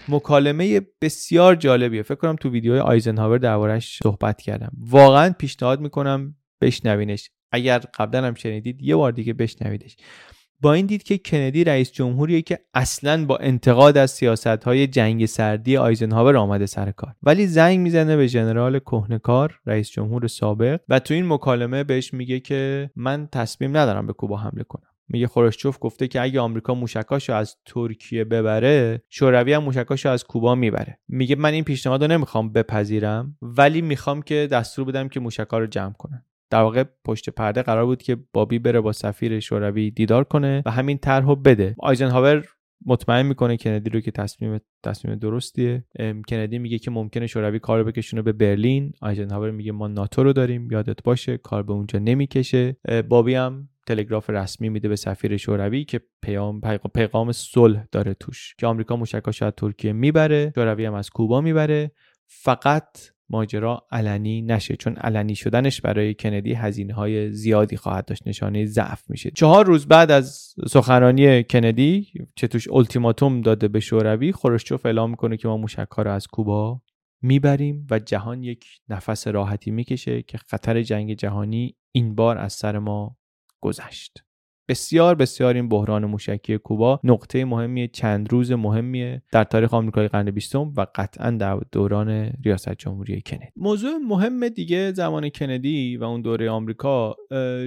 مکالمه 0.08 0.80
بسیار 1.00 1.54
جالبیه. 1.54 2.02
فکر 2.02 2.14
کنم 2.14 2.36
تو 2.36 2.50
ویدیوهای 2.50 2.80
آیزنهاور 2.80 3.38
دربارش 3.38 3.98
صحبت 4.02 4.40
کردم. 4.40 4.72
واقعا 4.78 5.34
پیشنهاد 5.38 5.80
می‌کنم 5.80 6.34
بشنوینش. 6.60 7.30
اگر 7.52 7.78
قبلا 7.78 8.26
هم 8.26 8.34
شنیدید 8.34 8.82
یه 8.82 8.96
بار 8.96 9.12
دیگه 9.12 9.32
بشنویدش. 9.32 9.96
با 10.60 10.72
این 10.72 10.86
دید 10.86 11.02
که 11.02 11.18
کندی 11.18 11.64
رئیس 11.64 11.92
جمهوریه 11.92 12.42
که 12.42 12.58
اصلا 12.74 13.24
با 13.26 13.36
انتقاد 13.36 13.96
از 13.96 14.10
سیاست 14.10 14.46
های 14.46 14.86
جنگ 14.86 15.26
سردی 15.26 15.76
آیزنهاور 15.76 16.36
آمده 16.36 16.66
سر 16.66 16.90
کار. 16.90 17.14
ولی 17.22 17.46
زنگ 17.46 17.78
می‌زنه 17.78 18.16
به 18.16 18.26
ژنرال 18.26 18.78
کهنکار 18.78 19.60
رئیس 19.66 19.90
جمهور 19.90 20.26
سابق 20.26 20.80
و 20.88 20.98
تو 20.98 21.14
این 21.14 21.26
مکالمه 21.28 21.84
بهش 21.84 22.14
میگه 22.14 22.40
که 22.40 22.90
من 22.96 23.28
تصمیم 23.32 23.76
ندارم 23.76 24.06
به 24.06 24.12
کوبا 24.12 24.36
حمله 24.36 24.64
کنم. 24.64 24.93
میگه 25.08 25.26
خروشچوف 25.26 25.78
گفته 25.80 26.08
که 26.08 26.20
اگه 26.20 26.40
آمریکا 26.40 26.74
موشکاشو 26.74 27.32
از 27.32 27.56
ترکیه 27.66 28.24
ببره 28.24 29.02
شوروی 29.08 29.52
هم 29.52 29.62
موشکاشو 29.62 30.08
از 30.08 30.24
کوبا 30.24 30.54
می‌بره. 30.54 30.98
میگه 31.08 31.36
من 31.36 31.52
این 31.52 31.64
پیشنهاد 31.64 32.02
رو 32.02 32.10
نمی‌خوام 32.10 32.52
بپذیرم 32.52 33.36
ولی 33.42 33.82
می‌خوام 33.82 34.22
که 34.22 34.48
دستور 34.52 34.84
بدم 34.84 35.08
که 35.08 35.20
موشکا 35.20 35.58
رو 35.58 35.66
جمع 35.66 35.92
کنن. 35.92 36.24
در 36.50 36.60
واقع 36.60 36.84
پشت 37.04 37.30
پرده 37.30 37.62
قرار 37.62 37.86
بود 37.86 38.02
که 38.02 38.16
بابی 38.32 38.58
بره 38.58 38.80
با 38.80 38.92
سفیر 38.92 39.40
شوروی 39.40 39.90
دیدار 39.90 40.24
کنه 40.24 40.62
و 40.66 40.70
همین 40.70 40.98
طرحو 40.98 41.36
بده. 41.36 41.74
آیزنهاور 41.78 42.44
مطمئن 42.86 43.26
می‌کنه 43.26 43.56
کندی 43.56 43.90
رو 43.90 44.00
که 44.00 44.10
تصمیم 44.10 44.60
تصمیم 44.82 45.14
درستیه. 45.14 45.84
کندی 46.28 46.58
میگه 46.58 46.78
که 46.78 46.90
ممکنه 46.90 47.26
شوروی 47.26 47.58
کار 47.58 47.78
رو 47.78 47.84
بکشونه 47.84 48.22
به 48.22 48.32
برلین. 48.32 48.92
آیزنهاور 49.00 49.50
میگه 49.50 49.72
ما 49.72 49.88
ناتو 49.88 50.22
رو 50.22 50.32
داریم 50.32 50.70
یادت 50.70 51.02
باشه 51.02 51.38
کار 51.38 51.62
به 51.62 51.72
اونجا 51.72 51.98
نمی‌کشه. 51.98 52.76
بابی 53.08 53.34
هم 53.34 53.68
تلگراف 53.86 54.30
رسمی 54.30 54.68
میده 54.68 54.88
به 54.88 54.96
سفیر 54.96 55.36
شوروی 55.36 55.84
که 55.84 56.00
پیام 56.22 56.60
پیغام 56.94 57.32
صلح 57.32 57.84
داره 57.92 58.14
توش 58.14 58.54
که 58.58 58.66
آمریکا 58.66 58.96
موشکاش 58.96 59.42
از 59.42 59.52
ترکیه 59.56 59.92
می‌بره 59.92 60.52
شوروی 60.54 60.84
هم 60.84 60.94
از 60.94 61.10
کوبا 61.10 61.40
می‌بره. 61.40 61.90
فقط 62.26 62.98
ماجرا 63.28 63.86
علنی 63.90 64.42
نشه 64.42 64.76
چون 64.76 64.96
علنی 64.96 65.34
شدنش 65.34 65.80
برای 65.80 66.14
کندی 66.14 66.52
هزینه 66.52 66.94
های 66.94 67.32
زیادی 67.32 67.76
خواهد 67.76 68.04
داشت 68.04 68.26
نشانه 68.26 68.66
ضعف 68.66 69.10
میشه. 69.10 69.30
چهار 69.30 69.66
روز 69.66 69.86
بعد 69.86 70.10
از 70.10 70.54
سخنرانی 70.68 71.42
کندی 71.42 72.12
چه 72.36 72.46
توش 72.46 72.68
التیماتوم 72.68 73.40
داده 73.40 73.68
به 73.68 73.80
شوروی 73.80 74.32
خروشچوف 74.32 74.86
اعلام 74.86 75.10
می‌کنه 75.10 75.36
که 75.36 75.48
ما 75.48 75.56
موشک 75.56 75.88
رو 75.98 76.10
از 76.10 76.26
کوبا 76.26 76.82
می‌بریم 77.22 77.86
و 77.90 77.98
جهان 77.98 78.42
یک 78.42 78.64
نفس 78.88 79.26
راحتی 79.26 79.70
می‌کشه 79.70 80.22
که 80.22 80.38
خطر 80.38 80.82
جنگ 80.82 81.14
جهانی 81.14 81.76
این 81.92 82.14
بار 82.14 82.38
از 82.38 82.52
سر 82.52 82.78
ما 82.78 83.16
گذشت. 83.64 84.24
بسیار 84.68 85.14
بسیار 85.14 85.54
این 85.54 85.68
بحران 85.68 86.04
موشکی 86.04 86.58
کوبا 86.58 87.00
نقطه 87.04 87.44
مهمی 87.44 87.88
چند 87.88 88.32
روز 88.32 88.52
مهمیه 88.52 89.22
در 89.32 89.44
تاریخ 89.44 89.74
آمریکای 89.74 90.08
قرن 90.08 90.30
بیستم 90.30 90.72
و 90.76 90.86
قطعا 90.94 91.30
در 91.30 91.60
دوران 91.72 92.32
ریاست 92.44 92.72
جمهوری 92.72 93.20
کندی 93.20 93.44
موضوع 93.56 93.90
مهم 94.08 94.48
دیگه 94.48 94.92
زمان 94.92 95.28
کندی 95.28 95.96
و 95.96 96.04
اون 96.04 96.22
دوره 96.22 96.50
آمریکا 96.50 97.16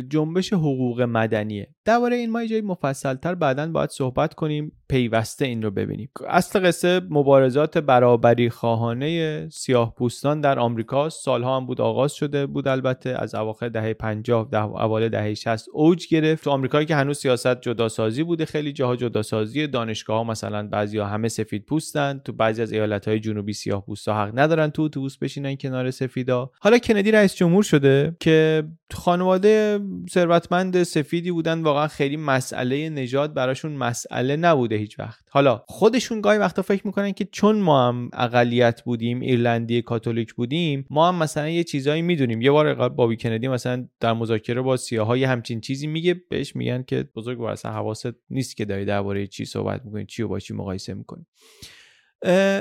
جنبش 0.09 0.53
حقوق 0.53 1.01
مدنیه. 1.01 1.67
درباره 1.85 2.15
این 2.15 2.31
ما 2.31 2.45
جایی 2.45 2.61
مفصلتر 2.61 3.35
بعدا 3.35 3.71
باید 3.71 3.89
صحبت 3.89 4.33
کنیم 4.33 4.71
پیوسته 4.89 5.45
این 5.45 5.63
رو 5.63 5.71
ببینیم. 5.71 6.09
اصل 6.27 6.67
قصه 6.67 7.01
مبارزات 7.09 7.77
برابری 7.77 8.49
خواهانه 8.49 9.49
سیاه 9.51 9.95
پوستان 9.95 10.41
در 10.41 10.59
آمریکا 10.59 11.09
سالها 11.09 11.57
هم 11.57 11.65
بود 11.65 11.81
آغاز 11.81 12.13
شده 12.13 12.45
بود 12.45 12.67
البته 12.67 13.09
از 13.09 13.35
اواخر 13.35 13.69
دهه 13.69 13.93
50 13.93 14.47
ده 14.51 14.63
اوایل 14.63 15.09
دهه 15.09 15.33
60 15.33 15.65
اوج 15.73 16.07
گرفت. 16.07 16.43
تو 16.43 16.49
آمریکایی 16.49 16.86
که 16.87 16.95
هنوز 16.95 17.17
سیاست 17.17 17.61
جداسازی 17.61 18.23
بوده 18.23 18.45
خیلی 18.45 18.73
جاها 18.73 18.95
جداسازی 18.95 19.67
دانشگاه 19.67 20.17
ها 20.17 20.23
مثلا 20.23 20.67
بعضیا 20.67 21.05
همه 21.05 21.27
سفید 21.27 21.65
پوستن. 21.65 22.21
تو 22.25 22.33
بعضی 22.33 22.61
از 22.61 22.71
ایالت 22.71 23.07
های 23.07 23.19
جنوبی 23.19 23.53
سیاه 23.53 23.85
پوستا 23.85 24.13
حق 24.13 24.39
ندارن 24.39 24.69
تو 24.69 24.81
اتوبوس 24.81 25.17
بشینن 25.17 25.55
کنار 25.55 25.91
سفیدا. 25.91 26.51
حالا 26.59 26.77
کندی 26.77 27.11
رئیس 27.11 27.35
جمهور 27.35 27.63
شده 27.63 28.15
که 28.19 28.63
خانواده 28.93 29.79
ثروتمند 30.09 30.83
سفیدی 30.83 31.31
بودن 31.31 31.61
واقعا 31.61 31.87
خیلی 31.87 32.17
مسئله 32.17 32.89
نجات 32.89 33.33
براشون 33.33 33.71
مسئله 33.71 34.35
نبوده 34.35 34.75
هیچ 34.75 34.99
وقت. 34.99 35.19
حالا 35.29 35.61
خودشون 35.67 36.21
گاهی 36.21 36.37
وقتا 36.37 36.61
فکر 36.61 36.87
می‌کنن 36.87 37.11
که 37.11 37.27
چون 37.31 37.59
ما 37.59 37.87
هم 37.87 38.09
اقلیت 38.13 38.81
بودیم 38.81 39.19
ایرلندی 39.19 39.81
کاتولیک 39.81 40.33
بودیم 40.33 40.85
ما 40.89 41.07
هم 41.07 41.15
مثلا 41.15 41.49
یه 41.49 41.63
چیزایی 41.63 42.01
می‌دونیم. 42.01 42.41
یه 42.41 42.51
بار 42.51 42.89
بابی 42.89 43.17
کندی 43.17 43.47
مثلا 43.47 43.87
در 43.99 44.13
مذاکره 44.13 44.61
با 44.61 44.77
سیاهای 44.77 45.23
همچین 45.23 45.61
چیزی 45.61 45.87
میگه 45.87 46.21
بهش 46.29 46.55
میگن 46.55 46.76
که 46.83 47.09
بزرگ 47.15 47.41
اصلا 47.41 47.71
حواست 47.71 48.13
نیست 48.29 48.57
که 48.57 48.65
داری 48.65 48.85
درباره 48.85 49.27
چی 49.27 49.45
صحبت 49.45 49.85
می‌کنی 49.85 50.05
چی 50.05 50.23
و 50.23 50.27
با 50.27 50.39
چی 50.39 50.53
مقایسه 50.53 50.93
می‌کنی. 50.93 51.25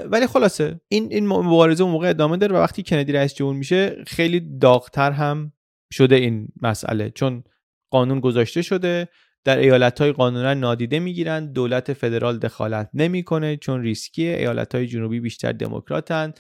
ولی 0.05 0.27
خلاصه 0.27 0.81
این 0.89 1.13
این 1.13 1.27
مبارزه 1.27 1.83
اون 1.83 1.93
موقع 1.93 2.09
ادامه 2.09 2.37
داره 2.37 2.57
و 2.57 2.57
وقتی 2.57 2.83
کندی 2.83 3.13
رئیس 3.13 3.35
جمهور 3.35 3.55
میشه 3.55 4.05
خیلی 4.07 4.59
داغتر 4.59 5.11
هم 5.11 5.53
شده 5.93 6.15
این 6.15 6.49
مسئله. 6.63 7.11
چون 7.11 7.45
قانون 7.91 8.21
گذاشته 8.21 8.63
شده 8.63 9.09
در 9.45 9.59
ایالت 9.59 10.01
های 10.01 10.13
قانونا 10.13 10.55
نادیده 10.55 10.99
می‌گیرن 10.99 11.53
دولت 11.53 11.93
فدرال 11.93 12.39
دخالت 12.39 12.91
نمی‌کنه 12.95 13.57
چون 13.57 13.83
ریسکی 13.83 14.27
ایالت 14.27 14.75
های 14.75 14.87
جنوبی 14.87 15.21
بیشتر 15.21 15.53
دموکراتن. 15.53 16.33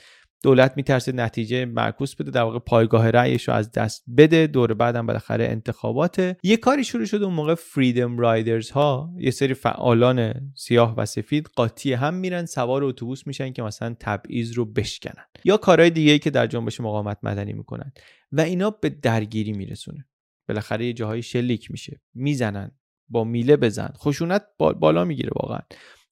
دولت 0.46 0.72
میترسه 0.76 1.12
نتیجه 1.12 1.64
معکوس 1.64 2.14
بده 2.14 2.30
در 2.30 2.42
واقع 2.42 2.58
پایگاه 2.58 3.10
رأیش 3.10 3.48
رو 3.48 3.54
از 3.54 3.72
دست 3.72 4.04
بده. 4.16 4.46
دور 4.46 4.74
بعدم 4.74 5.06
بالاخره 5.06 5.44
انتخاباته 5.44 6.36
یه 6.42 6.56
کاری 6.56 6.84
شروع 6.84 7.04
شد 7.04 7.22
اون 7.22 7.34
موقع 7.34 7.54
فریدم 7.54 8.18
رایدرز 8.18 8.70
ها 8.70 9.10
یه 9.18 9.30
سری 9.30 9.54
فعالان 9.54 10.34
سیاه 10.56 10.96
و 10.96 11.06
سفید 11.06 11.46
قاطی 11.56 11.92
هم 11.92 12.14
میرن 12.14 12.46
سوار 12.46 12.84
اتوبوس 12.84 13.26
میشن 13.26 13.52
که 13.52 13.62
مثلا 13.62 13.96
تبعیض 14.00 14.52
رو 14.52 14.64
بشکنن. 14.64 15.24
یا 15.44 15.56
کارهای 15.56 15.90
دیگه 15.90 16.18
که 16.18 16.30
در 16.30 16.46
جنبش 16.46 16.80
مقاومت 16.80 17.18
مدنی 17.22 17.52
می‌کنن. 17.52 17.92
و 18.32 18.40
اینا 18.40 18.70
به 18.70 18.88
درگیری 18.88 19.52
میرسونه. 19.52 20.06
بالاخره 20.48 20.86
یه 20.86 20.92
جاهای 20.92 21.22
شلیک 21.22 21.70
میشه. 21.70 22.00
می‌زنن. 22.14 22.70
با 23.08 23.24
میله 23.24 23.56
بزن. 23.56 23.92
خشونت 23.96 24.42
بالا 24.58 25.04
می‌گیره 25.04 25.30
واقعا. 25.42 25.60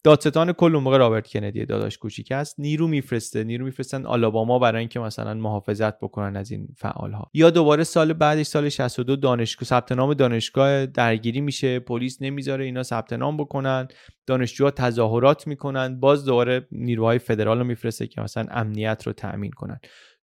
دادستان 0.05 0.52
کل 0.52 0.80
موقع 0.82 0.98
رابرت 0.98 1.26
کندی 1.26 1.64
داداش 1.64 1.98
کوچیک 1.98 2.32
است. 2.32 2.61
نیرو 2.61 2.88
میفرسته. 2.88 3.44
نیرو 3.44 3.64
میفرستن 3.64 4.07
آلاباما 4.07 4.59
برای 4.59 4.78
اینکه 4.80 5.00
مثلا 5.00 5.34
محافظت 5.34 5.98
بکنن 5.98 6.36
از 6.36 6.50
این 6.50 6.68
فعال 6.76 7.12
ها 7.12 7.30
یا 7.34 7.50
دوباره 7.50 7.84
سال 7.84 8.12
بعدش 8.12 8.46
سال 8.46 8.68
62 8.68 9.16
دانشگاه 9.16 9.68
ثبت 9.68 9.92
نام 9.92 10.14
دانشگاه 10.14 10.86
درگیری 10.86 11.40
میشه. 11.40 11.78
پلیس 11.78 12.22
نمی‌ذاره 12.22 12.64
اینا 12.64 12.82
ثبت 12.82 13.12
نام 13.12 13.36
بکنن. 13.36 13.88
دانشجوها 14.26 14.70
تظاهرات 14.70 15.46
می‌کنن. 15.46 16.00
باز 16.00 16.24
دوباره 16.24 16.66
نیروهای 16.72 17.18
فدرال 17.18 17.59
رو 17.59 17.64
میفرسته 17.64 18.07
که 18.07 18.20
مثلا 18.20 18.46
امنیت 18.50 19.02
رو 19.07 19.12
تأمین 19.12 19.50
کنن. 19.50 19.80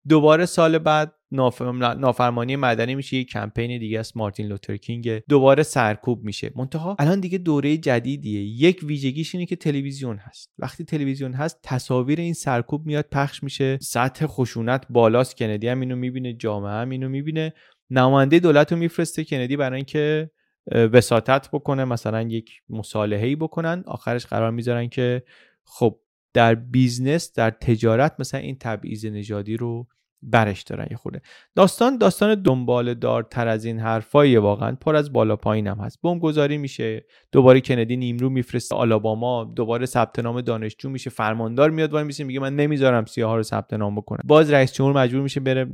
دوباره 0.08 0.46
سال 0.46 0.78
بعد 0.78 1.14
نافرمانی 1.32 2.56
مدنی 2.56 2.94
میشه 2.94 3.16
یک 3.16 3.30
کمپین 3.30 3.78
دیگه 3.78 4.00
است 4.00 4.16
مارتین 4.16 4.46
لوترکینگ 4.46 5.18
دوباره 5.18 5.62
سرکوب 5.62 6.24
میشه. 6.24 6.52
منتها 6.56 6.96
الان 6.98 7.20
دیگه 7.20 7.38
دوره 7.38 7.76
جدیدیه. 7.76 8.40
یک 8.42 8.80
ویژگیش 8.82 9.34
اینه 9.34 9.46
که 9.46 9.56
تلویزیون 9.56 10.16
هست. 10.16 10.52
وقتی 10.58 10.84
تلویزیون 10.84 11.32
هست 11.32 11.60
تصاویر 11.62 12.20
این 12.20 12.34
سرکوب 12.34 12.86
میاد 12.86 13.06
پخش 13.12 13.42
میشه. 13.42 13.78
سطح 13.82 14.26
خشونت 14.26 14.86
بالاست. 14.90 15.36
کندی 15.36 15.68
هم 15.68 15.80
اینو 15.80 15.96
می‌بینه 15.96 16.32
جامعه 16.32 16.72
هم 16.72 16.90
اینو 16.90 17.08
می‌بینه. 17.08 17.52
نماینده 17.90 18.38
دولت 18.38 18.72
رو 18.72 18.78
میفرسته. 18.78 19.24
کندی 19.24 19.56
برای 19.56 19.76
اینکه 19.76 20.30
وساطت 20.72 21.48
بکنه 21.52 21.84
مثلا 21.84 22.22
یک 22.22 22.50
مصالحه 22.68 23.36
بکنن. 23.36 23.84
آخرش 23.86 24.26
قرار 24.26 24.50
می‌ذارن 24.50 24.88
که 24.88 25.22
خب 25.64 26.00
در 26.32 26.54
business 26.54 27.32
در 27.32 27.50
تجارت 27.50 28.14
مثلا 28.18 28.40
این 28.40 28.56
تبعیض 28.58 29.06
نژادی 29.06 29.56
رو 29.56 29.86
برش 30.22 30.62
دارن 30.62 30.86
یه 30.90 30.96
خورده. 30.96 31.22
داستان 31.54 31.98
داستان 31.98 32.42
دنبال 32.42 32.94
دارتر 32.94 33.48
از 33.48 33.64
این 33.64 33.78
حرفایی 33.78 34.36
واقعا 34.36 34.76
پر 34.80 34.96
از 34.96 35.12
بالا 35.12 35.36
پایین 35.36 35.66
هم 35.66 35.78
هست. 35.78 36.02
بمب 36.02 36.22
گذاری 36.22 36.58
میشه 36.58 37.06
دوباره 37.32 37.60
کندی 37.60 37.96
نیرو 37.96 38.30
میفرسته 38.30 38.74
آلاباما 38.74 39.44
دوباره 39.44 39.86
ثبت 39.86 40.18
نام 40.18 40.40
دانشجو 40.40 40.90
میشه 40.90 41.10
فرماندار 41.10 41.70
میاد 41.70 41.92
وایمیسه 41.92 42.24
میگه 42.24 42.40
من 42.40 42.56
نمی‌ذارم 42.56 43.04
سیاها 43.04 43.36
رو 43.36 43.42
ثبت 43.42 43.72
نام 43.72 43.96
بکنه 43.96 44.20
باز 44.24 44.50
رئیس 44.50 44.72
جمهور 44.72 45.02
مجبور 45.02 45.22
میشه 45.22 45.40
بره 45.40 45.66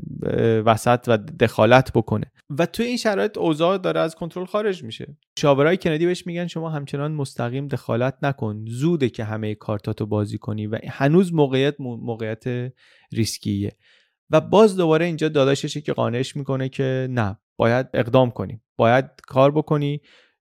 وسط 0.61 1.05
و 1.09 1.17
دخالت 1.17 1.93
بکنه. 1.93 2.33
و 2.59 2.67
توی 2.67 2.87
این 2.87 2.97
شرایط 2.97 3.39
اوضاع 3.39 3.79
داره 3.79 4.01
از 4.01 4.15
کنترل 4.15 4.45
خارج 4.45 4.85
میشه. 4.85 5.17
مشاورای 5.39 5.77
کندی 5.77 6.07
بهش 6.07 6.27
میگن 6.27 6.47
شما 6.47 6.71
همچنان 6.71 7.13
مستقیم 7.13 7.69
دخالت 7.69 8.15
نکن. 8.23 8.65
زوده 8.69 9.09
که 9.09 9.25
همه 9.25 9.55
کارتاتو 9.55 10.07
بازی 10.07 10.39
کنی. 10.39 10.67
و 10.67 10.79
هنوز 10.89 11.35
موقعیت 11.35 11.75
موقعیت 11.81 12.73
ریسکیه. 13.13 13.73
و 14.31 14.41
باز 14.41 14.77
دوباره 14.77 15.07
اینجا 15.07 15.29
داداششه 15.29 15.81
که 15.81 15.93
قانعش 15.93 16.37
می‌کنه 16.37 16.69
که 16.69 17.09
نه 17.11 17.39
باید 17.57 17.87
اقدام 17.95 18.31
کنی. 18.31 18.61
باید 18.77 19.05
کار 19.27 19.51
بکنی. 19.51 20.01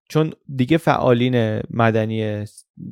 چون 0.09 0.33
دیگه 0.55 0.77
فعالین 0.77 1.61
مدنی 1.69 2.45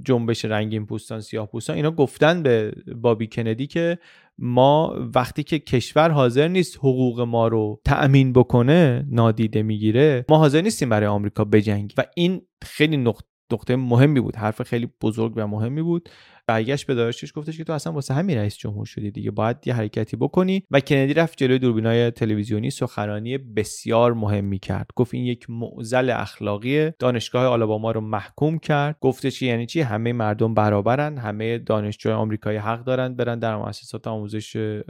جنبش 0.06 0.46
رنگین 0.46 0.86
پوستان 0.86 1.22
سیاه 1.22 1.48
پوستان 1.48 1.76
اینا 1.76 1.92
گفتن 1.92 2.44
به 2.44 2.74
بابی 2.96 3.28
کندی 3.28 3.68
که 3.68 3.98
ما 4.38 4.96
وقتی 5.16 5.44
که 5.44 5.60
کشور 5.60 6.10
حاضر 6.10 6.48
نیست 6.48 6.78
حقوق 6.78 7.22
ما 7.22 7.48
رو 7.48 7.82
تأمین 7.86 8.34
بکنه 8.34 9.06
نادیده 9.10 9.64
می‌گیره 9.64 10.26
ما 10.30 10.38
حاضر 10.38 10.62
نیستیم 10.62 10.90
برای 10.90 11.08
آمریکا 11.08 11.46
بجنگیم. 11.46 11.96
و 11.98 12.04
این 12.16 12.42
خیلی 12.64 12.98
نقطه 12.98 13.76
مهمی 13.76 14.20
بود. 14.20 14.36
حرف 14.36 14.62
خیلی 14.62 14.90
بزرگ 15.02 15.34
و 15.36 15.48
مهمی 15.48 15.82
بود. 15.82 16.10
برگشت 16.48 16.88
به 16.88 16.96
داداشش 16.96 17.32
گفتش 17.36 17.58
که 17.58 17.64
تو 17.64 17.74
اصلا 17.74 17.94
واسه 17.94 18.14
همین 18.14 18.38
رئیس 18.38 18.58
جمهور 18.58 18.86
شدی 18.86 19.12
دیگه 19.12 19.32
باید 19.32 19.58
یه 19.66 19.74
حرکتی 19.74 20.18
بکنی. 20.18 20.64
و 20.72 20.80
کندی 20.80 21.14
رفت 21.14 21.38
جلوی 21.38 21.60
دوربینای 21.60 22.12
تلویزیونی 22.12 22.70
سخنرانی 22.70 23.38
بسیار 23.38 24.14
مهمی 24.14 24.60
کرد. 24.60 24.90
گفت 24.96 25.14
این 25.14 25.26
یک 25.26 25.50
معضل 25.50 26.10
اخلاقی 26.10 26.92
دانشگاه 27.00 27.46
آلاباما 27.46 27.92
رو 27.92 28.02
محکوم 28.02 28.60
کرد. 28.60 28.98
گفتش 29.02 29.40
که 29.40 29.46
یعنی 29.46 29.66
چی؟ 29.66 29.82
همه 29.82 30.14
مردم 30.14 30.54
برابرن 30.54 31.18
همه 31.18 31.58
دانشجوی 31.58 32.12
آمریکایی 32.12 32.58
حق 32.58 32.84
دارن 32.84 33.16
برن 33.16 33.40
در 33.40 33.56
مؤسسات 33.56 34.08
آموزش 34.08 34.82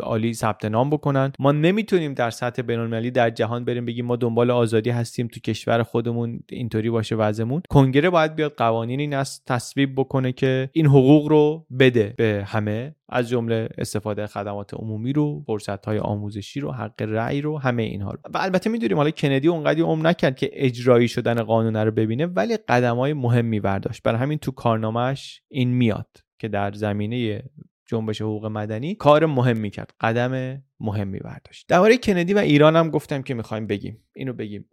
عالی 0.00 0.34
ثبت 0.34 0.64
نام 0.64 0.90
بکنن. 0.90 1.32
ما 1.38 1.52
نمی‌تونیم 1.52 2.14
در 2.14 2.30
سطح 2.30 2.62
بین‌المللی 2.62 3.10
در 3.10 3.30
جهان 3.30 3.64
بریم 3.64 3.84
بگیم 3.84 4.06
ما 4.06 4.16
دنبال 4.16 4.50
آزادی 4.50 4.90
هستیم 4.90 5.28
تو 5.28 5.40
کشور 5.40 5.82
خودمون 5.82 6.40
اینطوری 6.50 6.90
باشه 6.90 7.16
وضعمون. 7.16 7.62
کنگره 7.70 8.10
باید 8.10 8.34
بیاد 8.34 8.54
قوانینی 8.56 9.16
تصویب 9.46 9.94
بکنه 9.96 10.32
که 10.32 10.47
این 10.72 10.86
حقوق 10.86 11.28
رو 11.28 11.66
بده 11.78 12.14
به 12.16 12.44
همه 12.46 12.94
از 13.08 13.28
جمله 13.28 13.68
استفاده 13.78 14.26
خدمات 14.26 14.74
عمومی 14.74 15.12
رو 15.12 15.42
فرصت 15.46 15.86
های 15.86 15.98
آموزشی 15.98 16.60
رو 16.60 16.72
حق 16.72 17.02
رأی 17.02 17.40
رو 17.40 17.58
همه 17.58 17.82
اینها 17.82 18.10
رو. 18.10 18.18
و 18.34 18.38
البته 18.38 18.70
می‌دونیم 18.70 18.96
حالا 18.96 19.10
کندی 19.10 19.48
اونقدی 19.48 19.80
عمر 19.80 20.08
نکرد 20.08 20.36
که 20.36 20.50
اجرایی 20.52 21.08
شدن 21.08 21.42
قانون 21.42 21.76
رو 21.76 21.90
ببینه 21.90 22.26
ولی 22.26 22.56
قدم 22.56 22.96
های 22.96 23.12
مهمی 23.12 23.60
برداشت. 23.60 24.02
برای 24.02 24.18
همین 24.18 24.38
تو 24.38 24.50
کارنامهش 24.50 25.42
این 25.48 25.68
میاد 25.68 26.08
که 26.38 26.48
در 26.48 26.72
زمینه 26.72 27.42
جنبش 27.88 28.22
حقوق 28.22 28.46
مدنی 28.46 28.94
کار 28.94 29.26
مهمی 29.26 29.70
کرد 29.70 29.94
قدم 30.00 30.62
مهمی 30.80 31.18
برداشت. 31.18 31.68
درباره 31.68 31.96
کندی 31.96 32.34
و 32.34 32.38
ایران 32.38 32.76
هم 32.76 32.90
گفتم 32.90 33.22
که 33.22 33.34
می‌خوایم 33.34 33.66
بگیم. 33.66 34.04
اینو 34.14 34.32
بگیم. 34.32 34.68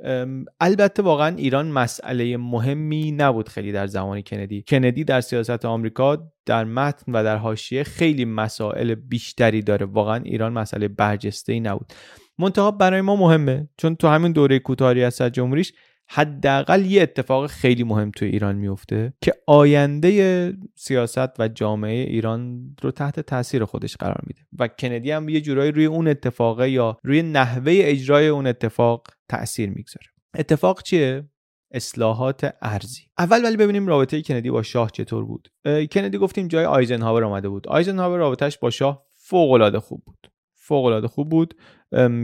البته 0.60 1.04
واقعا 1.04 1.36
ایران 1.36 1.68
مسئله 1.68 2.38
مهمی 2.38 3.12
نبود 3.12 3.50
خیلی 3.50 3.72
در 3.72 3.88
زمان 3.88 4.22
کندی. 4.22 4.64
کندی 4.68 5.04
در 5.04 5.22
سیاست 5.22 5.66
آمریکا 5.66 6.32
در 6.46 6.64
متن 6.64 7.12
و 7.12 7.24
در 7.24 7.38
حاشیه 7.38 7.84
خیلی 7.84 8.26
مسائل 8.26 8.96
بیشتری 8.96 9.62
داره. 9.62 9.86
واقعا 9.86 10.16
ایران 10.24 10.54
مسئله 10.54 10.88
برجسته 10.88 11.54
ای 11.54 11.60
نبود. 11.60 11.94
منتها 12.40 12.72
برای 12.72 13.02
ما 13.02 13.16
مهمه. 13.16 13.70
چون 13.78 13.96
تو 13.96 14.08
همین 14.08 14.32
دوره 14.32 14.60
کوتاهی 14.60 15.04
از 15.04 15.18
جمهوریش 15.18 15.74
حداقل 16.10 16.86
یه 16.86 17.02
اتفاق 17.02 17.48
خیلی 17.48 17.84
مهم 17.84 18.12
توی 18.12 18.28
ایران 18.28 18.56
میفته 18.56 19.14
که 19.22 19.34
آینده 19.48 20.54
سیاست 20.76 21.40
و 21.40 21.48
جامعه 21.48 22.04
ایران 22.04 22.70
رو 22.82 22.92
تحت 22.92 23.20
تاثیر 23.20 23.66
خودش 23.66 23.98
قرار 23.98 24.22
میده. 24.28 24.42
و 24.60 24.68
کندی 24.68 25.12
هم 25.12 25.30
یه 25.30 25.42
جورایی 25.42 25.72
روی 25.72 25.86
اون 25.86 26.08
اتفاقه 26.08 26.70
یا 26.70 26.98
روی 27.04 27.22
نحوه 27.22 27.74
اجرای 27.76 28.28
اون 28.28 28.48
اتفاق 28.48 29.08
تاثیر 29.30 29.70
می‌گذاره. 29.70 30.08
اتفاق 30.38 30.84
چیه؟ 30.84 31.30
اصلاحات 31.72 32.56
ارزی 32.62 33.02
اول 33.18 33.46
ولی 33.46 33.58
ببینیم 33.58 33.88
رابطه 33.88 34.22
کندی 34.22 34.52
با 34.52 34.64
شاه 34.64 34.92
چطور 34.92 35.26
بود. 35.26 35.50
کندی 35.92 36.18
گفتیم 36.18 36.48
جای 36.48 36.66
آیزنهاور 36.66 37.24
آمده 37.24 37.50
بود. 37.50 37.68
آیزنهاور 37.68 38.18
رابطهش 38.18 38.58
با 38.58 38.70
شاه 38.70 39.06
فوق 39.14 39.52
العاده 39.52 39.80
خوب 39.80 40.04
بود. 40.06 40.32
فوق 40.54 40.86
العاده 40.86 41.08
خوب 41.08 41.30
بود. 41.30 41.54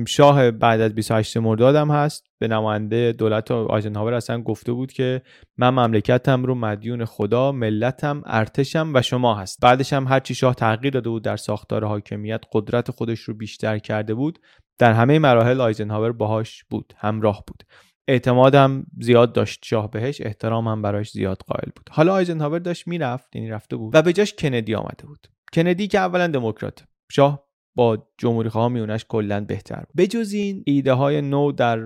شاه 0.08 0.52
بعد 0.52 0.82
از 0.82 0.96
28 0.96 1.38
مرداد 1.38 1.76
هم 1.76 1.92
هست. 1.92 2.28
به 2.40 2.48
نماینده 2.48 3.12
دولت 3.12 3.52
آیزنهاور 3.52 4.14
اصلا 4.14 4.42
گفته 4.42 4.72
بود 4.72 4.92
که 4.92 5.22
من 5.58 5.70
مملکتم 5.70 6.44
رو 6.44 6.56
مدیون 6.56 7.06
خدا 7.06 7.52
ملتم 7.52 8.22
ارتشم 8.26 8.92
و 8.94 9.02
شما 9.02 9.36
هست. 9.36 9.60
بعدش 9.62 9.94
هم 9.94 10.08
هرچی 10.08 10.36
شاه 10.36 10.56
تغییر 10.56 10.94
داده 10.94 11.10
بود 11.10 11.24
در 11.24 11.38
ساختار 11.38 11.86
حاکمیت 11.86 12.42
قدرت 12.52 12.92
خودش 12.92 13.20
رو 13.20 13.34
بیشتر 13.34 13.78
کرده 13.78 14.14
بود. 14.14 14.40
در 14.78 14.94
همه 14.94 15.20
مراحل 15.20 15.62
آیزنهاور 15.62 16.12
باهاش 16.12 16.64
بود 16.64 16.94
همراه 16.98 17.44
بود. 17.48 17.64
اعتمادم 18.08 18.86
زیاد 19.00 19.34
داشت 19.34 19.66
شاه 19.66 19.92
بهش 19.92 20.22
احترام 20.22 20.68
هم 20.68 20.82
براش 20.82 21.12
زیاد 21.12 21.38
قائل 21.48 21.70
بود. 21.76 21.90
حالا 21.92 22.14
آیزنهاور 22.14 22.60
داشت 22.60 22.88
می‌رفت 22.88 23.36
یعنی 23.36 23.50
رفته 23.50 23.76
بود. 23.76 23.96
و 23.96 24.02
به 24.02 24.14
جاش 24.14 24.34
کندی 24.34 24.76
آمده 24.76 25.06
بود. 25.06 25.28
کندی 25.54 25.88
که 25.88 26.00
اولا 26.00 26.28
دموکرات. 26.28 26.84
شاه 27.12 27.51
با 27.76 28.08
جمهوری 28.18 28.50
خواه 28.50 28.68
میونش 28.68 29.06
کلا 29.10 29.46
بهتر 29.46 29.80
بود. 29.80 29.96
بجز 29.98 30.34
این 30.34 30.64
ایده 30.66 30.94
های 30.94 31.22
نو 31.22 31.52
در 31.52 31.80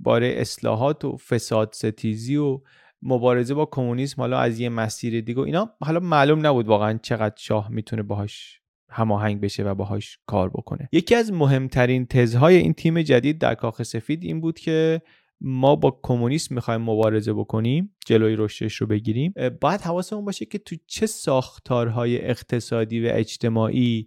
باره 0.00 0.34
اصلاحات 0.36 1.04
و 1.04 1.16
فساد 1.16 1.70
ستیزی 1.72 2.36
و 2.36 2.60
مبارزه 3.02 3.54
با 3.54 3.66
کمونیسم 3.66 4.22
حالا 4.22 4.38
از 4.38 4.60
یه 4.60 4.68
مسیر 4.68 5.20
دیگه 5.20 5.40
اینا 5.40 5.70
حالا 5.80 6.00
معلوم 6.00 6.46
نبود 6.46 6.66
واقعا 6.66 6.98
چقدر 7.02 7.34
شاه 7.38 7.68
می‌تونه 7.70 8.02
باهاش 8.02 8.60
هماهنگ 8.90 9.40
بشه 9.40 9.62
و 9.64 9.74
باهاش 9.74 10.18
کار 10.26 10.48
بکنه. 10.48 10.88
یکی 10.92 11.14
از 11.14 11.32
مهمترین 11.32 12.06
تزهای 12.06 12.56
این 12.56 12.72
تیم 12.72 13.02
جدید 13.02 13.38
در 13.38 13.54
کاخ 13.54 13.82
سفید 13.82 14.24
این 14.24 14.40
بود 14.40 14.58
که 14.58 15.02
ما 15.40 15.76
با 15.76 16.00
کمونیسم 16.02 16.54
می‌خوایم 16.54 16.80
مبارزه 16.80 17.32
بکنیم. 17.32 17.94
جلوی 18.10 18.36
رشدش 18.36 18.76
رو 18.76 18.86
بگیریم. 18.86 19.34
باید 19.60 19.80
حواسمون 19.80 20.24
باشه 20.24 20.44
که 20.44 20.58
تو 20.58 20.76
چه 20.86 21.06
ساختارهای 21.06 22.24
اقتصادی 22.24 23.06
و 23.06 23.10
اجتماعی 23.12 24.06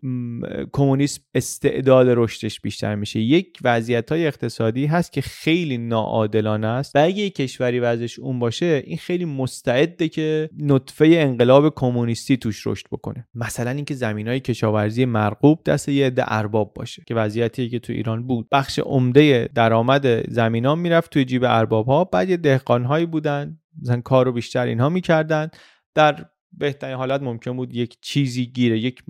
کمونیسم 0.72 1.22
استعداد 1.36 2.08
رشدش 2.10 2.62
بیشتر 2.62 2.96
میشه. 2.96 3.20
یک 3.20 3.60
وضعیت 3.64 4.12
های 4.12 4.28
اقتصادی 4.28 4.86
هست 4.86 5.14
که 5.14 5.22
خیلی 5.22 5.78
ناعادلانه 5.78 6.68
است 6.68 6.96
و 6.96 7.00
اگه 7.00 7.18
یک 7.18 7.36
کشوری 7.36 7.80
وضعش 7.80 8.20
اون 8.20 8.40
باشه 8.40 8.84
این 8.86 8.98
خیلی 8.98 9.26
مستعده 9.26 10.08
که 10.08 10.50
نطفه 10.60 11.06
انقلاب 11.06 11.74
کمونیستی 11.76 12.38
توش 12.38 12.68
رشد 12.68 12.86
بکنه. 12.92 13.28
مثلا 13.36 13.70
اینکه 13.70 13.94
زمین 13.94 14.28
های 14.28 14.40
کشاورزی 14.40 15.06
مرغوب 15.06 15.64
دست 15.66 15.90
یه 15.90 16.06
عده 16.06 16.24
ارباب 16.28 16.74
باشه 16.74 17.04
که 17.08 17.16
وضعیتی 17.16 17.70
که 17.70 17.80
تو 17.80 17.94
ایران 17.94 18.28
بود. 18.28 18.48
بخش 18.52 18.80
عمده 18.80 19.50
درآمد 19.56 20.32
زمینان 20.32 20.80
می‌رفت 20.80 21.12
توی 21.12 21.26
جیب 21.26 21.44
ارباب 21.44 21.86
ها 21.86 22.04
بعد 22.04 22.30
یه 22.30 22.38
دهقان 22.38 22.84
هایی 22.84 23.06
بودن. 23.06 23.60
مثلا 23.82 24.02
کارو 24.02 24.32
بیشتر 24.32 24.66
اینها 24.66 24.90
می‌کردن. 24.90 25.50
در 25.96 26.26
بهترین 26.58 26.96
حالت 26.96 27.22
ممکن 27.22 27.58
بود 27.58 27.74
یک 27.74 27.98
چیزی 28.02 28.46
گیره 28.46 28.80
یک 28.80 29.04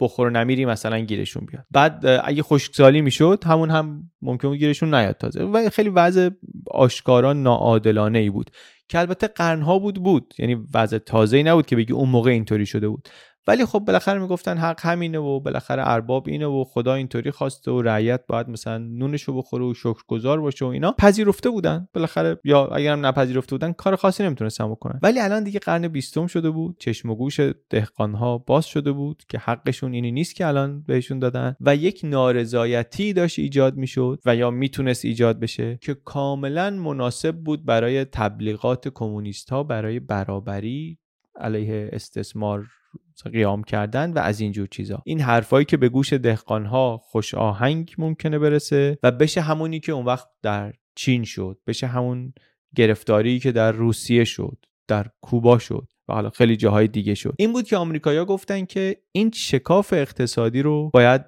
بخور 0.00 0.30
نمیری 0.30 0.64
مثلا 0.64 0.98
گیرشون 0.98 1.46
بیاد. 1.46 1.64
بعد 1.70 2.06
اگه 2.24 2.42
خشکسالی 2.42 3.00
می‌شد 3.00 3.44
همون 3.46 3.70
هم 3.70 4.10
ممکن 4.22 4.48
بود 4.48 4.58
گیرشون 4.58 4.94
نیاد 4.94 5.16
تازه. 5.16 5.42
و 5.42 5.70
خیلی 5.70 5.88
وضع 5.88 6.30
آشکارا 6.70 7.32
ناعادلانه 7.32 8.18
ای 8.18 8.30
بود. 8.30 8.50
که 8.88 8.98
البته 8.98 9.26
قرنها 9.26 9.78
بود 9.78 10.02
بود. 10.02 10.34
یعنی 10.38 10.56
وضع 10.74 10.98
تازه 10.98 11.36
ای 11.36 11.42
نبود 11.42 11.66
که 11.66 11.76
بگی 11.76 11.92
اون 11.92 12.08
موقع 12.08 12.30
اینطوری 12.30 12.66
شده 12.66 12.88
بود. 12.88 13.08
ولی 13.46 13.64
خب 13.64 13.78
بالاخره 13.78 14.18
می‌گفتن 14.20 14.58
حق 14.58 14.80
همینه 14.80 15.18
و 15.18 15.40
بالاخره 15.40 15.82
ارباب 15.86 16.28
اینه 16.28 16.46
و 16.46 16.64
خدا 16.64 16.94
اینطوری 16.94 17.30
خواسته 17.30 17.70
و 17.70 17.82
رعیت 17.82 18.20
باید 18.28 18.48
مثلا 18.48 18.78
نونشو 18.78 19.36
بخوره 19.36 19.64
و 19.64 19.74
شکرگزار 19.74 20.40
باشه 20.40 20.64
و 20.64 20.68
اینا. 20.68 20.92
پذیرفته 20.92 21.50
بودن. 21.50 21.88
بالاخره 21.94 22.40
یا 22.44 22.66
اگرم 22.66 23.06
نپذیرفته 23.06 23.50
بودن 23.50 23.72
کار 23.72 23.96
خاصی 23.96 24.22
نمی‌تونستن 24.22 24.70
بکنن. 24.70 25.00
ولی 25.02 25.20
الان 25.20 25.44
دیگه 25.44 25.60
قرن 25.60 25.88
بیستم 25.88 26.26
شده 26.26 26.50
بود. 26.50 26.76
چشم 26.78 27.10
و 27.10 27.14
گوش 27.14 27.40
دهقانها 27.70 28.38
باز 28.38 28.66
شده 28.66 28.92
بود 28.92 29.22
که 29.28 29.38
حقشون 29.38 29.92
اینی 29.92 30.12
نیست 30.12 30.34
که 30.34 30.46
الان 30.46 30.82
بهشون 30.82 31.18
دادن. 31.18 31.56
و 31.60 31.76
یک 31.76 32.00
نارضایتی 32.04 33.12
داشت 33.12 33.38
ایجاد 33.38 33.76
می‌شد 33.76 34.20
و 34.26 34.36
یا 34.36 34.50
می‌تونست 34.50 35.04
ایجاد 35.04 35.40
بشه 35.40 35.78
که 35.82 35.94
کاملا 35.94 36.70
مناسب 36.70 37.36
بود 37.36 37.64
برای 37.64 38.04
تبلیغات 38.04 38.88
کمونیست 38.88 39.50
ها 39.50 39.62
برای 39.62 40.00
برابری 40.00 40.98
علیه 41.40 41.90
استثمار 41.92 42.66
قیام 43.24 43.62
کردن 43.62 44.12
و 44.12 44.18
از 44.18 44.40
اینجور 44.40 44.68
چیزا. 44.70 45.02
این 45.04 45.20
حرفایی 45.20 45.64
که 45.64 45.76
به 45.76 45.88
گوش 45.88 46.12
دهقانها 46.12 47.00
خوش 47.02 47.34
آهنگ 47.34 47.94
ممکنه 47.98 48.38
برسه 48.38 48.98
و 49.02 49.10
بشه 49.10 49.40
همونی 49.40 49.80
که 49.80 49.92
اون 49.92 50.04
وقت 50.04 50.28
در 50.42 50.72
چین 50.94 51.24
شد 51.24 51.58
بشه 51.66 51.86
همون 51.86 52.32
گرفتاری 52.76 53.38
که 53.38 53.52
در 53.52 53.72
روسیه 53.72 54.24
شد 54.24 54.58
در 54.88 55.06
کوبا 55.20 55.58
شد 55.58 55.88
و 56.08 56.12
حالا 56.12 56.30
خیلی 56.30 56.56
جاهای 56.56 56.88
دیگه 56.88 57.14
شد. 57.14 57.34
این 57.38 57.52
بود 57.52 57.66
که 57.66 57.76
آمریکایی‌ها 57.76 58.24
گفتن 58.24 58.64
که 58.64 58.96
این 59.12 59.30
شکاف 59.34 59.92
اقتصادی 59.92 60.62
رو 60.62 60.90
باید 60.94 61.22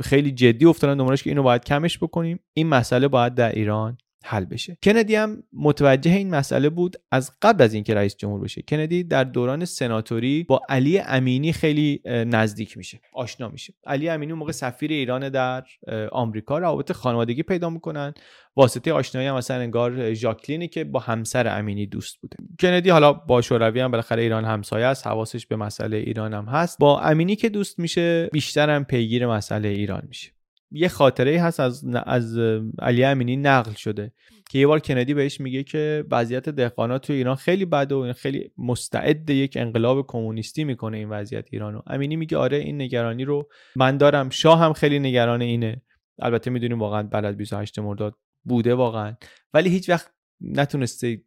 خیلی 0.00 0.30
جدی 0.32 0.66
افتادن 0.66 0.96
دنبالش 0.96 1.22
که 1.22 1.30
اینو 1.30 1.42
باید 1.42 1.64
کمش 1.64 1.98
بکنیم. 1.98 2.40
این 2.54 2.66
مسئله 2.66 3.08
باید 3.08 3.34
در 3.34 3.52
ایران 3.52 3.98
حل 4.24 4.44
بشه. 4.44 4.78
کندی 4.82 5.14
هم 5.14 5.42
متوجه 5.52 6.10
این 6.10 6.30
مسئله 6.30 6.70
بود 6.70 6.96
از 7.10 7.32
قبل 7.42 7.64
از 7.64 7.74
اینکه 7.74 7.94
رئیس 7.94 8.16
جمهور 8.16 8.40
بشه. 8.40 8.62
کندی 8.62 9.04
در 9.04 9.24
دوران 9.24 9.64
سناتوری 9.64 10.42
با 10.42 10.60
علی 10.68 10.98
امینی 10.98 11.52
خیلی 11.52 12.00
نزدیک 12.04 12.76
میشه 12.76 13.00
آشنا 13.12 13.48
میشه. 13.48 13.74
علی 13.86 14.08
امینی 14.08 14.32
موقع 14.32 14.52
سفیر 14.52 14.90
ایران 14.90 15.28
در 15.28 15.64
آمریکا 16.12 16.58
روابط 16.58 16.92
خانوادگی 16.92 17.42
پیدا 17.42 17.70
می‌کنن. 17.70 18.14
واسطه 18.56 18.92
آشنایی 18.92 19.28
هم 19.28 19.36
مثلا 19.36 19.60
انگار 19.60 20.14
ژاکلینی 20.14 20.68
که 20.68 20.84
با 20.84 21.00
همسر 21.00 21.58
امینی 21.58 21.86
دوست 21.86 22.20
بوده. 22.20 22.36
کندی 22.60 22.90
حالا 22.90 23.12
با 23.12 23.42
شوروی 23.42 23.80
هم 23.80 23.90
بالاخره 23.90 24.22
ایران 24.22 24.44
همسایه 24.44 24.86
است 24.86 25.06
حواسش 25.06 25.46
به 25.46 25.56
مسئله 25.56 25.96
ایران 25.96 26.34
هم 26.34 26.44
هست. 26.44 26.78
با 26.78 27.00
امینی 27.00 27.36
که 27.36 27.48
دوست 27.48 27.78
میشه 27.78 28.28
بیشتر 28.32 28.70
هم 28.70 28.84
پیگیر 28.84 29.26
مسئله 29.26 29.68
ایران 29.68 30.02
میشه. 30.08 30.37
یه 30.70 30.88
خاطره 30.88 31.40
هست 31.40 31.60
از 31.60 31.84
از 32.06 32.38
علی 32.78 33.04
امینی 33.04 33.36
نقل 33.36 33.72
شده 33.72 34.12
که 34.50 34.58
یه 34.58 34.66
بار 34.66 34.78
کندی 34.78 35.14
بهش 35.14 35.40
میگه 35.40 35.62
که 35.62 36.04
وضعیت 36.10 36.48
دهقانا 36.48 36.98
تو 36.98 37.12
ایران 37.12 37.36
خیلی 37.36 37.64
بده 37.64 37.94
و 37.94 38.12
خیلی 38.12 38.50
مستعد 38.58 39.30
یک 39.30 39.56
انقلاب 39.56 40.06
کمونیستی 40.06 40.64
می‌کنه 40.64 40.96
این 40.96 41.08
وضعیت 41.08 41.48
ایرانو 41.50 41.80
امینی 41.86 42.16
میگه 42.16 42.36
آره 42.36 42.56
این 42.56 42.82
نگرانی 42.82 43.24
رو 43.24 43.48
من 43.76 43.96
دارم. 43.96 44.30
شاه 44.30 44.60
هم 44.60 44.72
خیلی 44.72 44.98
نگران 44.98 45.42
اینه. 45.42 45.82
البته 46.18 46.50
می‌دونیم 46.50 46.78
واقعا 46.78 47.02
بلد 47.02 47.36
28 47.36 47.78
مرداد 47.78 48.14
بوده 48.44 48.74
واقعا. 48.74 49.16
ولی 49.54 49.70
هیچ 49.70 49.88
وقت 49.88 50.10
نتونسته 50.40 51.22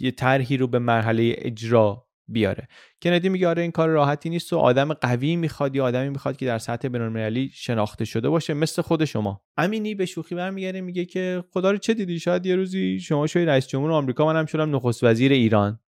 یه 0.00 0.10
طرحی 0.10 0.56
رو 0.56 0.66
به 0.66 0.78
مرحله 0.78 1.34
اجرا 1.38 2.03
بیاره. 2.28 2.68
کندی 3.02 3.28
میگه 3.28 3.48
آره 3.48 3.62
این 3.62 3.70
کار 3.70 3.88
راحتی 3.88 4.30
نیست 4.30 4.52
و 4.52 4.58
آدم 4.58 4.92
قوی 4.92 5.36
می‌خواد 5.36 5.76
یا 5.76 5.84
آدمی 5.84 6.08
می‌خواد 6.08 6.36
که 6.36 6.46
در 6.46 6.58
سطح 6.58 6.88
بینالمللی 6.88 7.50
شناخته 7.54 8.04
شده 8.04 8.28
باشه 8.28 8.54
مثل 8.54 8.82
خود 8.82 9.04
شما. 9.04 9.42
امینی 9.56 9.94
به 9.94 10.06
شوخی 10.06 10.34
برمیگرده 10.34 10.80
میگه 10.80 11.04
که 11.04 11.44
خدا 11.52 11.70
رو 11.70 11.78
چه 11.78 11.94
دیدی؟ 11.94 12.18
شاید 12.18 12.46
یه 12.46 12.56
روزی 12.56 13.00
شما 13.00 13.26
شوی 13.26 13.44
رئیس 13.44 13.66
جمهور 13.66 13.92
آمریکا 13.92 14.26
منم 14.26 14.46
شدم 14.46 14.76
نخست 14.76 15.04
وزیر 15.04 15.32
ایران. 15.32 15.80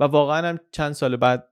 و 0.00 0.04
واقعا 0.04 0.48
هم 0.48 0.58
چند 0.72 0.92
سال 0.92 1.16
بعد 1.16 1.48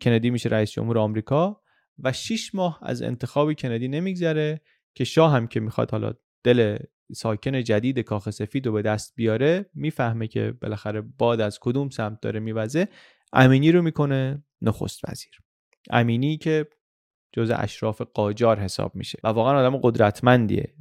کندی 0.00 0.30
میشه 0.30 0.48
رئیس 0.48 0.70
جمهور 0.70 0.98
آمریکا 0.98 1.60
و 1.98 2.12
6 2.12 2.54
ماه 2.54 2.78
از 2.82 3.02
انتخاب 3.02 3.52
کندی 3.52 3.88
نمیگذره 3.88 4.60
که 4.94 5.04
شاه 5.04 5.32
هم 5.32 5.46
که 5.46 5.60
می‌خواد 5.60 5.90
حالا 5.90 6.12
دل 6.44 6.78
ساکن 7.14 7.62
جدید 7.62 7.98
کاخ 7.98 8.30
سفید 8.30 8.66
رو 8.66 8.72
به 8.72 8.82
دست 8.82 9.12
بیاره 9.16 9.70
می‌فهمه 9.74 10.26
که 10.26 10.54
بالاخره 10.62 11.00
باد 11.00 11.40
از 11.40 11.58
کدوم 11.60 11.88
سمت 11.88 12.20
داره 12.20 12.40
میوزه. 12.40 12.88
امینی 13.32 13.72
رو 13.72 13.82
می‌کنه 13.82 14.44
نخست 14.62 15.00
وزیر. 15.08 15.32
امینی 15.90 16.36
که 16.36 16.66
جز 17.32 17.52
اشراف 17.54 18.02
قاجار 18.14 18.60
حساب 18.60 18.96
میشه 18.96 19.18
و 19.24 19.28
واقعا 19.28 19.58
آدم 19.58 19.76
قدرتمندیه 19.82 20.74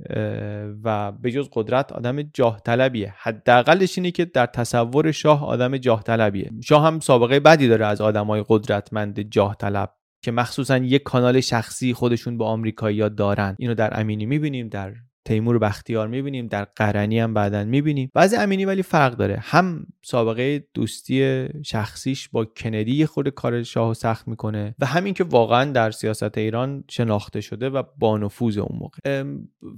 و 0.83 1.11
به 1.11 1.31
جز 1.31 1.49
قدرت 1.53 1.91
آدم 1.91 2.21
جاه 2.21 2.61
طلبیه 2.65 3.13
حداقلش 3.17 3.97
اینه 3.97 4.11
که 4.11 4.25
در 4.25 4.45
تصور 4.45 5.11
شاه 5.11 5.45
آدم 5.45 5.77
جاه 5.77 6.03
طلبیه 6.03 6.51
شاه 6.63 6.85
هم 6.85 6.99
سابقه 6.99 7.39
بدی 7.39 7.67
داره 7.67 7.85
از 7.85 8.01
آدمای 8.01 8.45
قدرتمند 8.47 9.19
جاه 9.19 9.55
طلب 9.55 9.95
که 10.23 10.31
مخصوصا 10.31 10.77
یک 10.77 11.03
کانال 11.03 11.39
شخصی 11.39 11.93
خودشون 11.93 12.37
با 12.37 12.45
آمریکایی‌ها 12.47 13.09
دارن. 13.09 13.55
اینو 13.59 13.73
در 13.73 13.99
امینی 13.99 14.25
می‌بینیم 14.25 14.67
در 14.67 14.93
تیمور 15.25 15.59
بختیار 15.59 16.07
می‌بینیم 16.07 16.47
در 16.47 16.63
قرنی 16.63 17.19
هم 17.19 17.33
بعدا 17.33 17.63
می‌بینیم. 17.63 18.09
بعضی 18.13 18.35
امینی 18.35 18.65
ولی 18.65 18.83
فرق 18.83 19.13
داره. 19.15 19.37
هم 19.41 19.87
سابقه 20.01 20.67
دوستی 20.73 21.47
شخصیش 21.65 22.29
با 22.29 22.45
کندی 22.45 23.05
خود 23.05 23.29
کار 23.29 23.63
شاه 23.63 23.93
سخت 23.93 24.27
می‌کنه 24.27 24.75
و 24.79 24.85
همین 24.85 25.13
که 25.13 25.23
واقعا 25.23 25.71
در 25.71 25.91
سیاست 25.91 26.37
ایران 26.37 26.83
شناخته 26.89 27.41
شده 27.41 27.69
و 27.69 27.83
با 27.97 28.17
نفوذ 28.17 28.57
اون 28.57 28.79
موقع. 28.79 29.23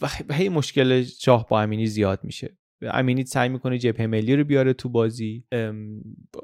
و 0.02 0.34
هی 0.34 0.50
مشکل 0.50 1.04
شاه 1.04 1.48
با 1.50 1.62
امینی 1.62 1.88
زیاد 1.88 2.20
میشه. 2.24 2.58
امینی 2.82 3.26
سعی 3.26 3.50
می‌کنه 3.50 3.78
جبهه 3.78 4.08
ملی 4.08 4.36
رو 4.36 4.44
بیاره 4.44 4.74
تو 4.74 4.90
بازی. 4.90 5.46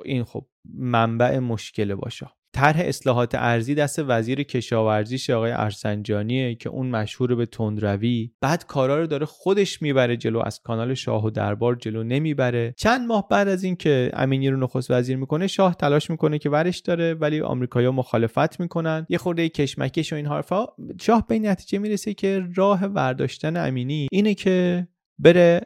این 0.06 0.24
خب 0.24 0.46
منبع 0.74 1.40
مشکل 1.40 1.96
باشه 1.96 2.28
طرح 2.58 2.82
اصلاحات 2.86 3.36
ارزی 3.36 3.76
دست 3.76 4.00
وزیر 4.08 4.44
کشاورزیش 4.44 5.30
آقای 5.30 5.52
ارسنجانیه 5.52 6.56
که 6.56 6.70
اون 6.70 6.90
مشهور 6.90 7.36
به 7.36 7.46
تندروی. 7.46 8.32
بعد 8.42 8.66
کارا 8.66 9.00
رو 9.00 9.08
داره 9.08 9.26
خودش 9.26 9.82
می‌بره 9.82 10.18
جلو 10.18 10.40
از 10.46 10.60
کانال 10.60 10.94
شاه 10.94 11.26
و 11.26 11.30
دربار 11.30 11.76
جلو 11.76 12.04
نمی‌بره. 12.04 12.74
چند 12.78 13.08
ماه 13.08 13.28
بعد 13.28 13.48
از 13.48 13.64
اینکه 13.64 14.12
امینی 14.14 14.50
رو 14.50 14.58
نخست 14.58 14.92
وزیر 14.92 15.18
می‌کنه 15.18 15.48
شاه 15.48 15.76
تلاش 15.76 16.10
می‌کنه 16.10 16.40
که 16.40 16.50
ورش 16.50 16.80
داره 16.80 17.14
ولی 17.14 17.42
آمریکایی‌ها 17.42 17.92
مخالفت 17.92 18.60
می‌کنن. 18.60 19.06
یه 19.10 19.18
خورده 19.18 19.50
کشمکش 19.50 20.14
و 20.14 20.16
این 20.16 20.28
حرفا. 20.28 20.66
شاه 21.02 21.28
به 21.28 21.40
نتیجه 21.40 21.80
می‌رسه 21.80 22.14
که 22.14 22.44
راه 22.56 22.86
ورداشتن 22.86 23.58
امینی 23.58 24.08
اینه 24.12 24.34
که 24.34 24.88
بره 25.20 25.62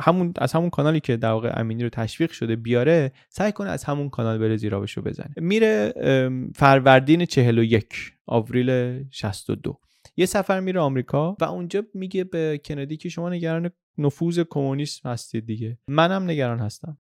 همون 0.00 0.32
از 0.36 0.52
همون 0.52 0.70
کانالی 0.70 1.00
که 1.00 1.16
در 1.16 1.30
واقع 1.30 1.52
امینی 1.60 1.82
رو 1.82 1.88
تشویق 1.88 2.30
شده 2.30 2.56
بیاره 2.56 3.12
سعی 3.28 3.52
کنه 3.52 3.70
از 3.70 3.84
همون 3.84 4.08
کانال 4.08 4.38
بره 4.38 4.56
زیرابش 4.56 4.92
رو 4.92 5.02
بزنه. 5.02 5.34
میره 5.36 5.92
فروردین 6.54 7.24
41 7.24 7.86
آوریل 8.26 9.04
62 9.10 9.78
یه 10.16 10.26
سفر 10.26 10.60
میره 10.60 10.80
آمریکا 10.80 11.36
و 11.40 11.44
اونجا 11.44 11.82
میگه 11.94 12.24
به 12.24 12.60
کندی 12.64 12.96
که 12.96 13.08
شما 13.08 13.30
نگران 13.30 13.70
نفوذ 13.98 14.40
کمونیسم 14.50 15.08
هستید 15.08 15.46
دیگه. 15.46 15.78
منم 15.88 16.30
نگران 16.30 16.58
هستم. 16.58 16.98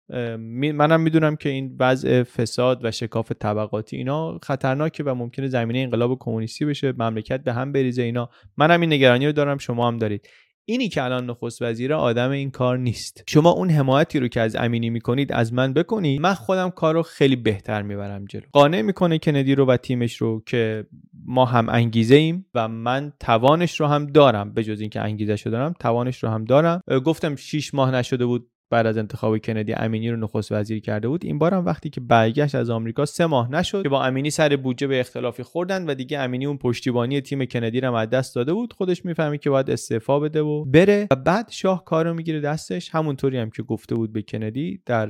منم 0.74 1.00
می‌دونم 1.00 1.36
که 1.36 1.48
این 1.48 1.76
وضع 1.80 2.22
فساد 2.22 2.84
و 2.84 2.90
شکاف 2.90 3.32
طبقاتی 3.32 3.96
اینا 3.96 4.38
خطرناکه 4.42 5.02
و 5.04 5.14
ممکنه 5.14 5.48
زمینه 5.48 5.78
انقلاب 5.78 6.18
کمونیستی 6.20 6.64
بشه 6.64 6.92
مملکت 6.92 7.44
به 7.44 7.52
هم 7.52 7.72
بریزه 7.72 8.02
اینا. 8.02 8.30
منم 8.56 8.80
این 8.80 8.92
نگرانی 8.92 9.26
رو 9.26 9.32
دارم 9.32 9.58
شما 9.58 9.88
هم 9.88 9.98
دارید. 9.98 10.28
اینی 10.70 10.88
که 10.88 11.02
الان 11.02 11.30
نخست 11.30 11.62
وزیر 11.62 11.94
آدم 11.94 12.30
این 12.30 12.50
کار 12.50 12.78
نیست. 12.78 13.24
شما 13.26 13.50
اون 13.50 13.70
حمایتی 13.70 14.20
رو 14.20 14.28
که 14.28 14.40
از 14.40 14.56
امینی 14.56 14.90
می‌کنید 14.90 15.32
از 15.32 15.52
من 15.52 15.72
بکنید. 15.72 16.20
من 16.20 16.34
خودم 16.34 16.70
کار 16.70 16.94
رو 16.94 17.02
خیلی 17.02 17.36
بهتر 17.36 17.82
می‌برم 17.82 18.24
جلو. 18.24 18.42
قانع 18.52 18.82
می‌کنه 18.82 19.18
کندی 19.18 19.54
رو 19.54 19.66
و 19.66 19.76
تیمش 19.76 20.16
رو 20.16 20.42
که 20.46 20.86
ما 21.26 21.44
هم 21.44 21.68
انگیزه 21.68 22.14
ایم 22.14 22.46
و 22.54 22.68
من 22.68 23.12
توانش 23.20 23.80
رو 23.80 23.86
هم 23.86 24.06
دارم. 24.06 24.54
به 24.54 24.64
جز 24.64 24.80
اینکه 24.80 25.00
انگیزه 25.00 25.36
شو 25.36 25.50
دارم 25.50 25.74
توانش 25.80 26.24
رو 26.24 26.30
هم 26.30 26.44
دارم. 26.44 26.82
گفتم 27.04 27.36
6 27.36 27.74
ماه 27.74 27.90
نشده 27.90 28.26
بود 28.26 28.50
بعد 28.70 28.86
از 28.86 28.96
انتخاب 28.96 29.38
کندی 29.38 29.72
امینی 29.72 30.10
رو 30.10 30.16
نخست 30.16 30.52
وزیر 30.52 30.80
کرده 30.80 31.08
بود. 31.08 31.24
این 31.24 31.38
بار 31.38 31.54
هم 31.54 31.64
وقتی 31.64 31.90
که 31.90 32.00
برگشت 32.00 32.54
از 32.54 32.70
آمریکا 32.70 33.04
سه 33.04 33.26
ماه 33.26 33.50
نشد 33.50 33.82
که 33.82 33.88
با 33.88 34.04
امینی 34.04 34.30
سر 34.30 34.56
بودجه 34.56 34.86
به 34.86 35.00
اختلافی 35.00 35.42
خوردن 35.42 35.86
و 35.90 35.94
دیگه 35.94 36.18
امینی 36.18 36.46
اون 36.46 36.58
پشتیبانی 36.58 37.20
تیم 37.20 37.44
کندی 37.44 37.80
رو 37.80 37.94
از 37.94 38.10
دست 38.10 38.34
داده 38.34 38.52
بود. 38.52 38.72
خودش 38.72 39.04
می‌فهمی 39.04 39.38
که 39.38 39.50
باید 39.50 39.70
استعفا 39.70 40.20
بده 40.20 40.40
و 40.40 40.64
بره 40.64 41.06
و 41.10 41.16
بعد 41.16 41.48
شاه 41.50 41.84
کارو 41.84 42.14
می‌گیره 42.14 42.40
دستش. 42.40 42.90
همونطوری 42.94 43.38
هم 43.38 43.50
که 43.50 43.62
گفته 43.62 43.94
بود 43.94 44.12
به 44.12 44.22
کندی 44.22 44.82
در 44.86 45.08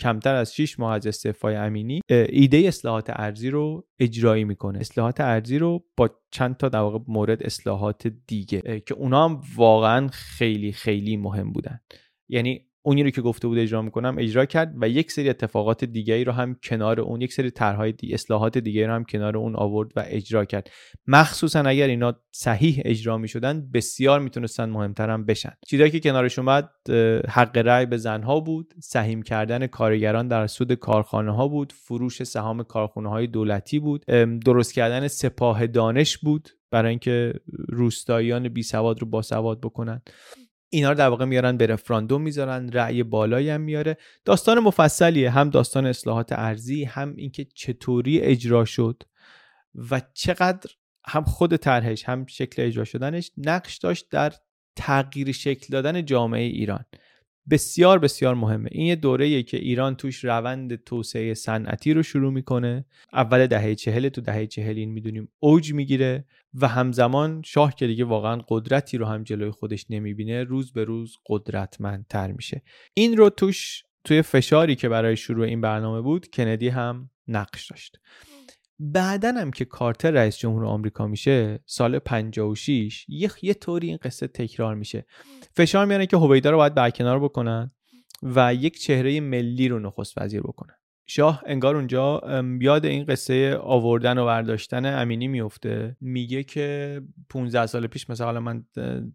کمتر 0.00 0.34
از 0.34 0.54
6 0.54 0.78
ماه 0.78 0.94
از 0.94 1.06
استعفای 1.06 1.56
امینی 1.56 2.00
ایده 2.08 2.56
اصلاحات 2.56 3.06
ارزی 3.08 3.50
رو 3.50 3.86
اجرایی 3.98 4.44
می‌کنه. 4.44 4.78
اصلاحات 4.78 5.20
ارزی 5.20 5.58
رو 5.58 5.84
با 5.96 6.10
چند 6.30 6.56
تا 6.56 6.68
در 6.68 6.78
واقع 6.78 6.98
مورد 7.08 7.42
اصلاحات 7.42 8.06
دیگه 8.26 8.82
که 8.86 8.94
اونا 8.94 9.28
هم 9.28 9.40
واقعا 9.56 10.08
خیلی 10.08 10.72
خیلی 10.72 11.16
مهم 11.16 11.52
بودن. 11.52 11.80
یعنی 12.28 12.66
اونی 12.82 13.02
رو 13.02 13.10
که 13.10 13.20
گفته 13.20 13.48
بود 13.48 13.58
اجرا 13.58 13.82
می‌کنم 13.82 14.16
اجرا 14.18 14.44
کرد 14.44 14.74
و 14.80 14.88
یک 14.88 15.12
سری 15.12 15.28
اتفاقات 15.28 15.84
دیگه 15.84 16.24
رو 16.24 16.32
هم 16.32 16.56
کنار 16.62 17.00
اون 17.00 17.20
یک 17.20 17.32
سری 17.32 17.50
طرحهای 17.50 17.92
دی 17.92 18.14
اصلاحات 18.14 18.58
دیگه 18.58 18.86
رو 18.86 18.92
هم 18.92 19.04
کنار 19.04 19.36
اون 19.36 19.56
آورد 19.56 19.92
و 19.96 20.04
اجرا 20.06 20.44
کرد. 20.44 20.70
مخصوصا 21.06 21.60
اگر 21.60 21.86
اینا 21.86 22.14
صحیح 22.32 22.82
اجرا 22.84 23.18
می‌شدن 23.18 23.70
بسیار 23.74 24.20
می‌تونستن 24.20 24.70
مهمتر 24.70 25.10
هم 25.10 25.24
بشن. 25.24 25.52
چیزایی 25.66 25.90
که 25.90 26.00
کنارش 26.00 26.38
اومد 26.38 26.70
حق 27.28 27.58
رأی 27.58 27.86
به 27.86 27.96
زنها 27.96 28.40
بود 28.40 28.74
سهیم 28.82 29.22
کردن 29.22 29.66
کارگران 29.66 30.28
در 30.28 30.46
سود 30.46 30.72
کارخانه 30.72 31.36
ها 31.36 31.48
بود 31.48 31.72
فروش 31.72 32.22
سهام 32.22 32.62
کارخانه 32.62 33.08
های 33.08 33.26
دولتی 33.26 33.78
بود 33.78 34.04
درست 34.44 34.74
کردن 34.74 35.08
سپاه 35.08 35.66
دانش 35.66 36.18
بود 36.18 36.48
برای 36.70 36.90
اینکه 36.90 37.34
روستاییان 37.68 38.48
بی 38.48 38.62
سواد 38.62 39.00
رو 39.00 39.06
با 39.06 39.22
سواد 39.22 39.60
بکنن. 39.60 40.02
اینا 40.70 40.88
رو 40.88 40.94
در 40.94 41.08
واقع 41.08 41.24
میارن 41.24 41.56
به 41.56 41.66
رفراندوم 41.66 42.22
می‌ذارن 42.22 42.72
رأی 42.72 43.02
بالایی 43.02 43.50
هم 43.50 43.60
میاره. 43.60 43.96
داستان 44.24 44.58
مفصلیه 44.58 45.30
هم 45.30 45.50
داستان 45.50 45.86
اصلاحات 45.86 46.32
ارزی 46.32 46.84
هم 46.84 47.14
اینکه 47.16 47.44
چطوری 47.44 48.20
اجرا 48.20 48.64
شد 48.64 49.02
و 49.90 50.00
چقدر 50.14 50.70
هم 51.06 51.24
خود 51.24 51.56
طرحش 51.56 52.04
هم 52.04 52.26
شکل 52.26 52.62
اجرا 52.62 52.84
شدنش 52.84 53.30
نقش 53.36 53.78
داشت 53.78 54.06
در 54.10 54.32
تغییر 54.76 55.32
شکل 55.32 55.66
دادن 55.70 56.04
جامعه 56.04 56.42
ایران. 56.42 56.84
بسیار 57.50 57.98
بسیار 57.98 58.34
مهمه. 58.34 58.68
این 58.72 58.86
یه 58.86 58.96
دوره 58.96 59.42
که 59.42 59.56
ایران 59.56 59.96
توش 59.96 60.24
روند 60.24 60.84
توسعه 60.84 61.34
صنعتی 61.34 61.94
رو 61.94 62.02
شروع 62.02 62.32
می‌کنه. 62.32 62.84
اول 63.12 63.46
دهه 63.46 63.74
چهل 63.74 64.08
تو 64.08 64.20
دهه 64.20 64.46
چهل 64.46 64.76
این 64.76 64.92
می‌دونیم 64.92 65.28
اوج 65.38 65.72
می‌گیره 65.72 66.24
و 66.54 66.68
همزمان 66.68 67.42
شاه 67.44 67.74
که 67.74 67.86
دیگه 67.86 68.04
واقعا 68.04 68.42
قدرتی 68.48 68.98
رو 68.98 69.06
هم 69.06 69.22
جلوی 69.22 69.50
خودش 69.50 69.86
نمی‌بینه 69.90 70.44
روز 70.44 70.72
به 70.72 70.84
روز 70.84 71.16
قدرتمندتر 71.26 72.32
میشه. 72.32 72.62
این 72.94 73.16
رو 73.16 73.30
توش 73.30 73.82
توی 74.04 74.22
فشاری 74.22 74.76
که 74.76 74.88
برای 74.88 75.16
شروع 75.16 75.46
این 75.46 75.60
برنامه 75.60 76.00
بود 76.00 76.26
کندی 76.26 76.68
هم 76.68 77.10
نقش 77.28 77.70
داشت. 77.70 78.00
بعدا 78.82 79.32
هم 79.32 79.50
که 79.50 79.64
کارتر 79.64 80.10
رئیس 80.10 80.36
جمهور 80.36 80.66
آمریکا 80.66 81.06
میشه 81.06 81.60
سال 81.66 81.98
56 81.98 83.06
یه 83.08 83.30
یه 83.42 83.54
طوری 83.54 83.88
این 83.88 83.98
قصه 84.02 84.26
تکرار 84.26 84.74
میشه. 84.74 85.06
فشار 85.56 85.86
میانه 85.86 86.06
که 86.06 86.16
هویدا 86.16 86.50
رو 86.50 86.56
باید 86.56 86.74
برکنار 86.74 87.20
بکنن 87.20 87.70
و 88.22 88.54
یک 88.54 88.78
چهره 88.78 89.20
ملی 89.20 89.68
رو 89.68 89.78
نخست 89.78 90.18
وزیر 90.18 90.40
بکنن. 90.40 90.74
شاه 91.12 91.42
انگار 91.46 91.76
اونجا 91.76 92.20
یاد 92.60 92.86
این 92.86 93.04
قصه 93.04 93.56
آوردن 93.56 94.18
و 94.18 94.26
برداشتن 94.26 95.00
امینی 95.00 95.28
میفته 95.28 95.96
میگه 96.00 96.42
که 96.42 97.00
15 97.28 97.66
سال 97.66 97.86
پیش 97.86 98.10
مثلا 98.10 98.40
من 98.40 98.64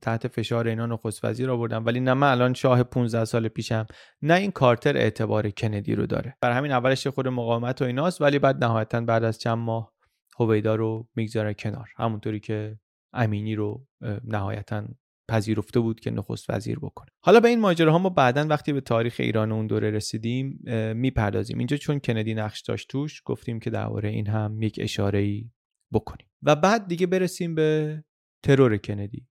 تحت 0.02 0.28
فشار 0.28 0.68
اینا 0.68 0.86
نخست 0.86 1.26
وزیر 1.26 1.52
آوردم 1.52 1.86
ولی 1.86 2.00
نه 2.00 2.14
من 2.14 2.32
الان 2.32 2.54
شاه 2.54 2.84
15 2.84 3.26
سال 3.26 3.48
پیشم. 3.48 3.86
نه 4.22 4.34
این 4.34 4.52
کارتر 4.52 4.98
اعتبار 4.98 5.50
کندی 5.50 5.96
رو 5.96 6.06
داره. 6.06 6.38
برای 6.42 6.56
همین 6.56 6.72
اولش 6.72 7.08
خود 7.08 7.28
مقاومت 7.28 7.82
و 7.82 7.86
ایناست 7.86 8.22
ولی 8.22 8.40
بعد 8.40 8.64
نهایتا 8.64 9.02
بعد 9.02 9.24
از 9.24 9.40
چند 9.40 9.58
ماه 9.58 9.94
هویدا 10.40 10.76
رو 10.76 11.08
می‌گذاره 11.16 11.54
کنار. 11.54 11.90
همونطوری 11.98 12.40
که 12.40 12.80
امینی 13.14 13.56
رو 13.56 13.88
نهایتا 14.24 14.84
پذیرفته 15.30 15.80
بود 15.80 16.00
که 16.00 16.12
نخست 16.12 16.50
وزیر 16.50 16.80
بکنه. 16.80 17.08
حالا 17.24 17.40
به 17.40 17.48
این 17.48 17.60
ماجراها 17.60 17.98
ما 17.98 18.10
بعدا 18.10 18.48
وقتی 18.50 18.74
به 18.74 18.82
تاریخ 18.82 19.16
ایران 19.20 19.52
اون 19.52 19.68
دوره 19.68 19.92
رسیدیم 19.92 20.60
می‌پردازیم. 20.96 21.58
اینجا 21.58 21.78
چون 21.78 22.00
کندی 22.00 22.34
نقش 22.34 22.62
داشت 22.62 22.90
توش 22.90 23.22
گفتیم 23.26 23.60
که 23.60 23.70
درباره 23.70 24.10
این 24.10 24.28
هم 24.28 24.62
یک 24.62 24.80
اشاره 24.82 25.20
ای 25.20 25.50
بکنیم. 25.94 26.28
و 26.44 26.56
بعد 26.56 26.88
دیگه 26.88 27.08
برسیم 27.08 27.56
به 27.56 28.04
ترور 28.44 28.78
کندی. 28.78 29.28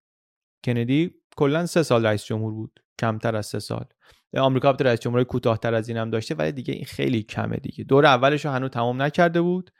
کندی 0.65 1.11
کلا 1.37 1.67
سه 1.67 1.83
سال 1.83 2.07
رئیس 2.07 2.25
جمهور 2.25 2.53
بود 2.53 2.81
کمتر 3.01 3.37
از 3.37 3.47
سه 3.47 3.59
سال. 3.59 3.85
آمریکا 4.37 4.69
البته 4.69 4.85
رئیس 4.85 5.01
جمهور 5.01 5.25
کوتاهتر 5.25 5.75
از 5.75 5.89
این 5.89 5.99
هم 5.99 6.11
داشته 6.11 6.35
ولی 6.35 6.53
دیگه 6.53 6.75
این 6.75 6.85
خیلی 6.85 7.23
کمه 7.23 7.57
دیگه. 7.57 7.85
دور 7.85 8.07
اولش 8.07 8.45
رو 8.45 8.51
هنوز 8.51 8.71
تمام 8.71 9.03
نکرده 9.03 9.41
بود. 9.41 9.71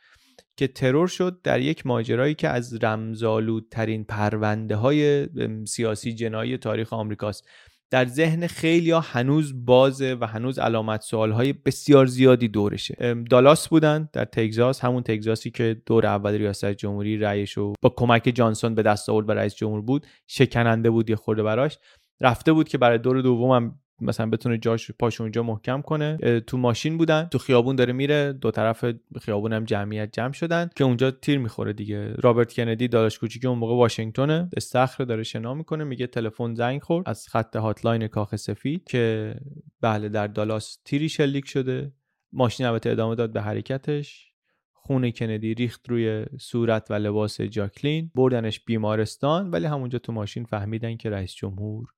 که 0.57 0.67
ترور 0.67 1.09
شد 1.09 1.41
در 1.43 1.61
یک 1.61 1.87
ماجرایی 1.87 2.35
که 2.35 2.49
از 2.49 2.85
رمزالودترین 2.85 4.05
پرونده 4.05 4.77
های 4.77 5.29
سیاسی 5.67 6.15
جنایی 6.15 6.59
تاریخ 6.59 6.93
آمریکاست. 6.93 7.49
در 7.91 8.07
ذهن 8.07 8.47
خیلی 8.47 8.91
ها 8.91 9.01
هنوز 9.01 9.67
بازه 9.67 10.17
و 10.21 10.25
هنوز 10.27 10.59
علامت 10.59 11.01
سوال 11.01 11.33
های 11.33 11.53
بسیار 11.53 12.07
زیادی 12.07 12.49
دورشه. 12.49 13.15
دالاس 13.31 13.69
بودن 13.69 14.09
در 14.13 14.25
تگزاس 14.25 14.81
همون 14.81 15.03
تگزاسی 15.03 15.51
که 15.51 15.83
دور 15.87 16.07
اول 16.07 16.33
ریاست 16.33 16.65
جمهوری 16.65 17.19
رأیش 17.19 17.59
با 17.59 17.95
کمک 17.97 18.33
جانسون 18.35 18.75
به 18.75 18.83
دست 18.83 19.09
آورد 19.09 19.29
و 19.29 19.33
رئیس 19.33 19.55
جمهور 19.55 19.83
بود 19.83 20.07
شکننده 20.27 20.91
بود 20.91 21.11
یه 21.11 21.17
خورده 21.17 21.43
براش. 21.43 21.79
رفته 22.21 22.53
بود 22.53 22.69
که 22.69 22.79
برای 22.79 22.99
دور 22.99 23.21
دومم 23.21 23.79
مثلا 24.01 24.31
بتونه 24.31 24.59
جاش 24.59 24.91
پاش 24.91 25.21
اونجا 25.21 25.43
محکم 25.43 25.81
کنه 25.81 26.41
تو 26.41 26.59
ماشین 26.59 26.99
بودن 26.99 27.25
تو 27.25 27.39
خیابون 27.39 27.77
داره 27.77 27.93
میره 27.93 28.33
دو 28.33 28.51
طرف 28.51 28.85
خیابون 29.21 29.53
هم 29.53 29.65
جمعیت 29.65 30.13
جمع 30.13 30.33
شدن 30.33 30.71
که 30.77 30.85
اونجا 30.85 31.11
تیر 31.11 31.39
می‌خوره 31.39 31.73
دیگه. 31.73 32.15
رابرت 32.15 32.55
کندی 32.55 32.89
داداش 32.89 33.19
کوچیک 33.19 33.45
اون 33.45 33.59
موقع 33.59 33.75
واشنگتن 33.75 34.51
استخر 34.57 35.05
داره 35.05 35.23
شنا 35.23 35.55
می‌کنه 35.55 35.85
میگه 35.85 36.07
تلفن 36.07 36.55
زنگ 36.55 36.83
خورد 36.83 37.09
از 37.09 37.29
خط 37.29 37.57
هاتلاین 37.57 38.09
کاخ 38.09 38.37
سفید 38.37 38.85
که 38.85 39.35
بله 39.81 40.09
در 40.09 40.27
دالاس 40.27 40.79
تیری 40.85 41.09
شلیک 41.09 41.49
شده. 41.49 41.93
ماشین 42.33 42.67
البته 42.67 42.91
ادامه 42.91 43.15
داد 43.15 43.33
به 43.33 43.43
حرکتش. 43.43 44.31
خون 44.73 45.11
کندی 45.11 45.55
ریخت 45.55 45.89
روی 45.89 46.25
صورت 46.41 46.91
و 46.91 46.95
لباس 46.95 47.41
جاکلین. 47.41 48.11
بردنش 48.15 48.61
بیمارستان 48.61 49.51
ولی 49.51 49.67
همونجا 49.67 49.99
تو 49.99 50.13
ماشین 50.13 50.45
فهمیدن 50.45 50.97
که 50.97 51.11
رئیس 51.11 51.35
جمهور 51.35 51.89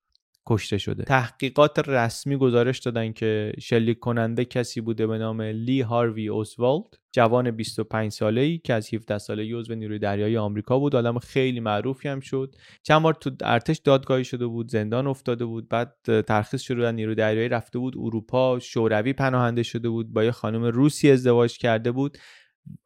کشته 0.46 0.78
شده. 0.78 1.04
تحقیقات 1.04 1.88
رسمی 1.88 2.36
گزارش 2.36 2.78
دادن 2.78 3.12
که 3.12 3.52
شلیک 3.60 3.98
کننده 3.98 4.44
کسی 4.44 4.80
بوده 4.80 5.06
به 5.06 5.18
نام 5.18 5.42
لی 5.42 5.80
هاروی 5.80 6.28
اوزوالد 6.28 6.84
جوان 7.12 7.50
25 7.50 8.12
ساله 8.12 8.40
ای 8.40 8.58
که 8.58 8.74
از 8.74 8.94
17 8.94 9.18
ساله 9.18 9.56
عضو 9.56 9.74
نیروی 9.74 9.98
دریایی 9.98 10.36
آمریکا 10.36 10.78
بود. 10.78 10.96
آدم 10.96 11.18
خیلی 11.18 11.60
معروفی 11.60 12.08
هم 12.08 12.20
شد. 12.20 12.54
چند 12.82 13.02
بار 13.02 13.14
تو 13.14 13.30
ارتش 13.40 13.78
دادگاهی 13.78 14.24
شده 14.24 14.46
بود 14.46 14.70
زندان 14.70 15.06
افتاده 15.06 15.44
بود 15.44 15.68
بعد 15.68 15.94
ترخیص 16.26 16.62
شده 16.62 16.82
در 16.82 16.92
نیروی 16.92 17.14
دریایی 17.14 17.48
رفته 17.48 17.78
بود 17.78 17.94
اروپا 17.98 18.58
شوروی 18.58 19.12
پناهنده 19.12 19.62
شده 19.62 19.88
بود 19.88 20.12
با 20.12 20.24
یه 20.24 20.30
خانم 20.30 20.64
روسی 20.64 21.10
ازدواج 21.10 21.58
کرده 21.58 21.92
بود. 21.92 22.18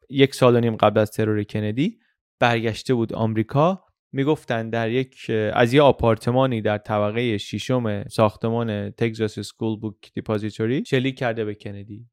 یک 0.09 0.35
سال 0.35 0.55
و 0.55 0.59
نیم 0.59 0.75
قبل 0.75 0.99
از 0.99 1.11
ترور 1.11 1.43
کندی 1.43 1.99
برگشته 2.39 2.93
بود 2.93 3.13
آمریکا. 3.13 3.85
می‌گفتن 4.11 4.69
در 4.69 4.91
یک 4.91 5.31
از 5.53 5.73
یه 5.73 5.81
آپارتمانی 5.81 6.61
در 6.61 6.77
طبقه 6.77 7.37
ششم 7.37 8.07
ساختمان 8.07 8.89
تگزاس 8.89 9.39
سکول 9.39 9.79
بوک 9.79 10.13
دیپازیتوری 10.13 10.85
شلیک 10.85 11.17
کرده 11.17 11.45
به 11.45 11.55
کندی. 11.55 12.07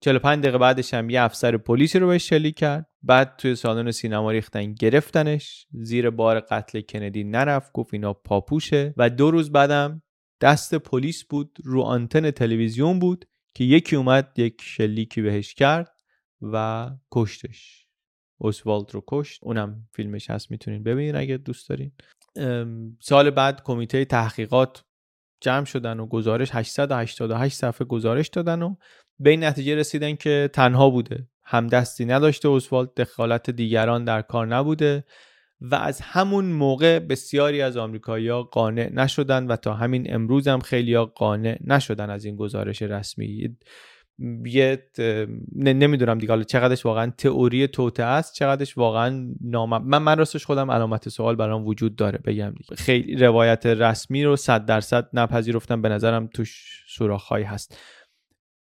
45 0.00 0.42
دقیقه 0.42 0.58
بعدش 0.58 0.94
هم 0.94 1.10
یه 1.10 1.22
افسر 1.22 1.56
پلیسی 1.56 1.98
رو 1.98 2.08
بهش 2.08 2.28
شلیک 2.28 2.58
کرد. 2.58 2.86
بعد 3.02 3.36
توی 3.36 3.54
سالن 3.54 3.90
سینما 3.90 4.30
ریختن 4.30 4.72
گرفتنش. 4.72 5.66
زیر 5.72 6.10
بار 6.10 6.40
قتل 6.40 6.80
کندی 6.80 7.24
نرفت 7.24 7.72
گفت 7.72 7.94
اینا 7.94 8.12
پاپوشه. 8.12 8.94
و 8.96 9.10
دو 9.10 9.30
روز 9.30 9.52
بعدم 9.52 10.02
دست 10.40 10.74
پلیس 10.74 11.24
بود 11.24 11.58
رو 11.64 11.82
آنتن 11.82 12.30
تلویزیون 12.30 12.98
بود 12.98 13.24
که 13.54 13.64
یکی 13.64 13.96
اومد 13.96 14.32
یک 14.36 14.60
شلیکی 14.62 15.22
بهش 15.22 15.54
کرد 15.54 15.90
و 16.42 16.90
کشتش. 17.12 17.87
اوسوالد 18.38 18.94
رو 18.94 19.04
کشت. 19.06 19.40
اونم 19.42 19.88
فیلمش 19.92 20.30
هست 20.30 20.50
می‌تونین 20.50 20.82
ببینین 20.82 21.16
اگه 21.16 21.36
دوست 21.36 21.68
دارین. 21.68 21.92
سال 23.00 23.30
بعد 23.30 23.62
کمیته 23.62 24.04
تحقیقات 24.04 24.84
جمع 25.40 25.64
شدن 25.64 26.00
و 26.00 26.06
گزارش 26.06 26.48
888 26.52 27.56
صفحه 27.56 27.86
گزارش 27.86 28.28
دادن 28.28 28.62
و 28.62 28.76
به 29.18 29.30
این 29.30 29.44
نتیجه 29.44 29.74
رسیدن 29.74 30.14
که 30.14 30.50
تنها 30.52 30.90
بوده. 30.90 31.28
همدستی 31.44 32.04
نداشته 32.04 32.48
اوسوالد 32.48 32.94
دخالت 32.94 33.50
دیگران 33.50 34.04
در 34.04 34.22
کار 34.22 34.46
نبوده 34.46 35.04
و 35.60 35.74
از 35.74 36.00
همون 36.00 36.44
موقع 36.44 36.98
بسیاری 36.98 37.62
از 37.62 37.76
آمریکایی‌ها 37.76 38.42
قانع 38.42 38.90
نشدن 38.92 39.46
و 39.46 39.56
تا 39.56 39.74
همین 39.74 40.14
امروز 40.14 40.48
هم 40.48 40.60
خیلی 40.60 40.98
قانع 40.98 41.58
نشدن 41.64 42.10
از 42.10 42.24
این 42.24 42.36
گزارش 42.36 42.82
رسمی. 42.82 43.56
یه 44.44 44.82
نمی‌دونم 45.56 46.18
دیگه 46.18 46.32
حالا 46.32 46.42
چقدرش 46.42 46.86
واقعا 46.86 47.12
تئوری 47.18 47.68
توته 47.68 48.02
است 48.02 48.34
چقدرش 48.34 48.78
واقعا 48.78 49.34
نام 49.40 49.86
من 49.86 50.02
من 50.02 50.18
راستش 50.18 50.46
خودم 50.46 50.70
علامت 50.70 51.08
سوال 51.08 51.36
برام 51.36 51.66
وجود 51.66 51.96
داره 51.96 52.18
بگم 52.24 52.50
دیگه. 52.50 52.76
خیلی 52.76 53.16
روایت 53.16 53.66
رسمی 53.66 54.24
رو 54.24 54.36
صد 54.36 54.64
درصد 54.64 55.08
نپذیرفتم 55.12 55.82
به 55.82 55.88
نظرم 55.88 56.26
توش 56.26 56.82
سوراخهایی 56.88 57.44
هست. 57.44 57.78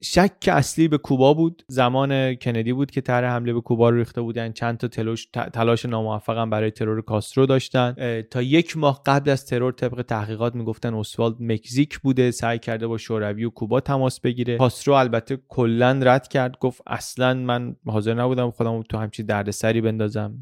شک 0.03 0.31
اصلی 0.47 0.87
به 0.87 0.97
کوبا 0.97 1.33
بود. 1.33 1.63
زمان 1.67 2.35
کندی 2.35 2.73
بود 2.73 2.91
که 2.91 3.01
طرح 3.01 3.29
حمله 3.29 3.53
به 3.53 3.61
کوبا 3.61 3.89
رو 3.89 3.97
ریخته 3.97 4.21
بودن. 4.21 4.51
چند 4.51 4.77
تا 4.77 4.87
تلاش, 4.87 5.27
تلاش 5.53 5.85
ناموفقم 5.85 6.49
برای 6.49 6.71
ترور 6.71 7.01
کاسترو 7.01 7.45
داشتن. 7.45 8.21
تا 8.31 8.41
یک 8.41 8.77
ماه 8.77 9.01
قبل 9.05 9.29
از 9.29 9.45
ترور 9.45 9.71
طبق 9.71 10.01
تحقیقات 10.01 10.55
می‌گفتن 10.55 10.93
اسوالد 10.93 11.35
مکزیک 11.39 11.99
بوده. 11.99 12.31
سعی 12.31 12.59
کرده 12.59 12.87
با 12.87 12.97
شوروی 12.97 13.45
و 13.45 13.49
کوبا 13.49 13.79
تماس 13.79 14.19
بگیره. 14.19 14.57
کاسترو 14.57 14.93
البته 14.93 15.37
کلا 15.47 15.99
رد 16.01 16.27
کرد. 16.27 16.57
گفت 16.59 16.81
اصلا 16.87 17.33
من 17.33 17.75
حاضر 17.87 18.13
نبودم 18.13 18.51
خودم 18.51 18.83
تو 18.83 18.97
همچین 18.97 19.25
دردسری 19.25 19.81
بندازم. 19.81 20.33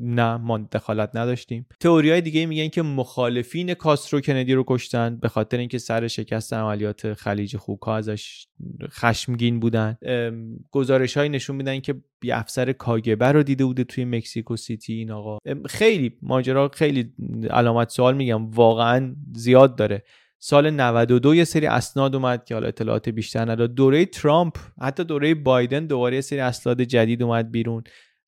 نه 0.00 0.36
ما 0.36 0.58
دخالت 0.58 1.10
نداشتیم. 1.14 1.66
تئوری 1.80 2.10
های 2.10 2.20
دیگه 2.20 2.46
میگن 2.46 2.68
که 2.68 2.82
مخالفین 2.82 3.74
کاسترو 3.74 4.20
کندی 4.20 4.54
رو 4.54 4.64
کشتن 4.66 5.16
به 5.16 5.28
خاطر 5.28 5.58
اینکه 5.58 5.78
سر 5.78 6.08
شکست 6.08 6.52
عملیات 6.52 7.12
خلیج 7.12 7.56
خوکا 7.56 7.96
ازش 7.96 8.46
خشمگین 8.90 9.60
بودن. 9.60 9.96
گزارش 10.70 11.16
های 11.16 11.28
نشون 11.28 11.56
میدن 11.56 11.80
که 11.80 11.94
بی 12.20 12.32
افسر 12.32 12.72
کاگبه 12.72 13.32
رو 13.32 13.42
دیده 13.42 13.64
بوده 13.64 13.84
توی 13.84 14.04
مکسیکو 14.04 14.56
سیتی 14.56 14.92
این 14.92 15.10
آقا. 15.10 15.38
خیلی 15.66 16.16
ماجرا 16.22 16.70
خیلی 16.74 17.12
علامت 17.50 17.88
سوال 17.88 18.16
میگم 18.16 18.50
واقعا 18.50 19.16
زیاد 19.34 19.76
داره. 19.76 20.04
سال 20.38 20.70
92 20.70 21.34
یه 21.34 21.44
سری 21.44 21.66
اسناد 21.66 22.14
اومد 22.14 22.44
که 22.44 22.54
حالا 22.54 22.68
اطلاعات 22.68 23.08
بیشتر 23.08 23.50
نداد 23.50 23.74
دوره 23.74 24.06
ترامپ 24.06 24.56
حتی 24.80 25.04
دوره 25.04 25.34
بایدن 25.34 25.86
دوباره 25.86 26.14
یه 26.14 26.20
سری 26.20 26.40
اسناد 26.40 26.82
جدید 26.82 27.22
اومد 27.22 27.50
بیرون. 27.50 27.84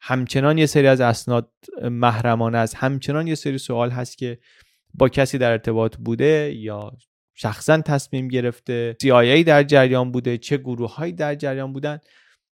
همچنان 0.08 0.58
یه 0.58 0.66
سری 0.66 0.86
از 0.86 1.00
اسناد 1.00 1.50
محرمانه 1.82 2.58
است. 2.58 2.76
همچنان 2.76 3.26
یه 3.26 3.34
سری 3.34 3.58
سوال 3.58 3.90
هست 3.90 4.18
که 4.18 4.38
با 4.94 5.08
کسی 5.08 5.38
در 5.38 5.50
ارتباط 5.50 5.96
بوده 5.96 6.54
یا 6.56 6.92
شخصا 7.34 7.80
تصمیم 7.80 8.28
گرفته؟ 8.28 8.96
CIA 9.02 9.44
در 9.46 9.62
جریان 9.62 10.12
بوده؟ 10.12 10.38
چه 10.38 10.56
گروه 10.56 10.94
هایی 10.94 11.12
در 11.12 11.34
جریان 11.34 11.72
بودن؟ 11.72 11.98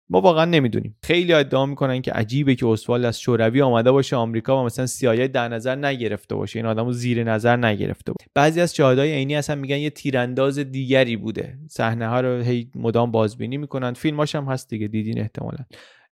ما 0.09 0.21
واقعا 0.21 0.45
نمی‌دونیم. 0.45 0.97
خیلی 1.03 1.33
ادعا 1.33 1.65
می‌کنن 1.65 2.01
که 2.01 2.11
عجیبه 2.11 2.55
که 2.55 2.67
اسوال 2.67 3.05
از 3.05 3.21
شوروی 3.21 3.61
آمده 3.61 3.91
باشه 3.91 4.15
آمریکا 4.15 4.61
و 4.61 4.65
مثلا 4.65 4.87
CIA 4.87 5.27
در 5.27 5.47
نظر 5.47 5.75
نگرفته 5.75 6.35
باشه. 6.35 6.59
این 6.59 6.65
آدمو 6.65 6.91
زیر 6.91 7.23
نظر 7.23 7.57
نگرفته 7.57 8.11
باشه. 8.11 8.29
بعضی 8.35 8.61
از 8.61 8.75
شاهدای 8.75 9.13
عینی 9.13 9.35
اصلا 9.35 9.55
میگن 9.55 9.77
یه 9.77 9.89
تیرانداز 9.89 10.59
دیگری 10.59 11.17
بوده. 11.17 11.57
صحنه 11.69 12.07
ها 12.07 12.21
رو 12.21 12.41
هی 12.41 12.71
مدام 12.75 13.11
بازبینی 13.11 13.57
می‌کنن. 13.57 13.93
فیلماش 13.93 14.35
هم 14.35 14.45
هست 14.45 14.69
دیگه. 14.69 14.87
دیدین 14.87 15.19
احتمالا. 15.19 15.65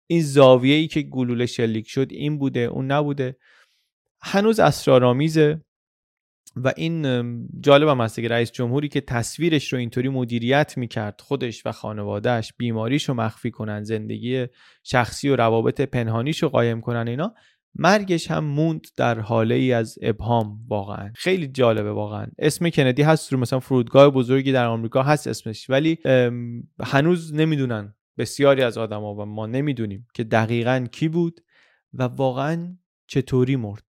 این 0.07 0.23
زاویه 0.23 0.75
ای 0.75 0.87
که 0.87 1.03
گلوله 1.03 1.47
شلیک 1.47 1.89
شد 1.89 2.09
این 2.11 2.39
بوده 2.39 2.61
اون 2.61 2.93
نبوده. 2.93 3.37
هنوز 4.21 4.61
اسرارآمیزه 4.61 5.61
و 6.57 6.73
این 6.77 7.49
جالب 7.61 7.89
هم 7.89 8.01
هست 8.01 8.21
که 8.21 8.29
رئیس 8.29 8.53
جمهوری 8.53 8.89
که 8.89 9.01
تصویرش 9.01 9.73
رو 9.73 9.79
اینطوری 9.79 10.09
مدیریت 10.09 10.75
می‌کرد 10.77 11.21
خودش 11.21 11.67
و 11.67 11.73
خانوادهش 11.73 12.53
بیماریش 12.59 13.09
رو 13.09 13.15
مخفی 13.15 13.51
کنن 13.51 13.83
زندگی 13.83 14.47
شخصی 14.83 15.29
و 15.29 15.37
روابط 15.37 15.81
پنهانیش 15.81 16.43
رو 16.43 16.49
قایم 16.49 16.81
کنن 16.81 17.09
اینا 17.09 17.35
مرگش 17.75 18.31
هم 18.31 18.45
موند 18.45 18.87
در 18.97 19.21
حاله 19.21 19.55
ای 19.55 19.73
از 19.73 19.99
ابهام 20.03 20.59
واقعا. 20.69 21.13
خیلی 21.15 21.47
جالبه 21.47 21.93
واقعا. 21.93 22.27
اسم 22.39 22.71
کندی 22.71 23.03
هست 23.03 23.33
رو 23.33 23.39
مثلا 23.39 23.61
فرودگاه 23.61 24.11
بزرگی 24.11 24.53
در 24.53 24.67
آمریکا 24.67 25.03
هست 25.03 25.27
اسمش 25.27 25.71
ولی 25.71 25.99
هنوز 26.81 27.35
نمی‌دونن 27.35 27.95
بسیاری 28.19 28.63
از 28.63 28.79
آدما 28.79 29.15
و 29.15 29.25
ما 29.25 29.47
نمی‌دونیم 29.47 30.07
که 30.15 30.25
دقیقا 30.25 30.87
کی 30.93 31.09
بود 31.09 31.41
و 31.93 32.03
واقعا 32.03 32.77
چطوری 33.07 33.57
مرد. 33.57 33.85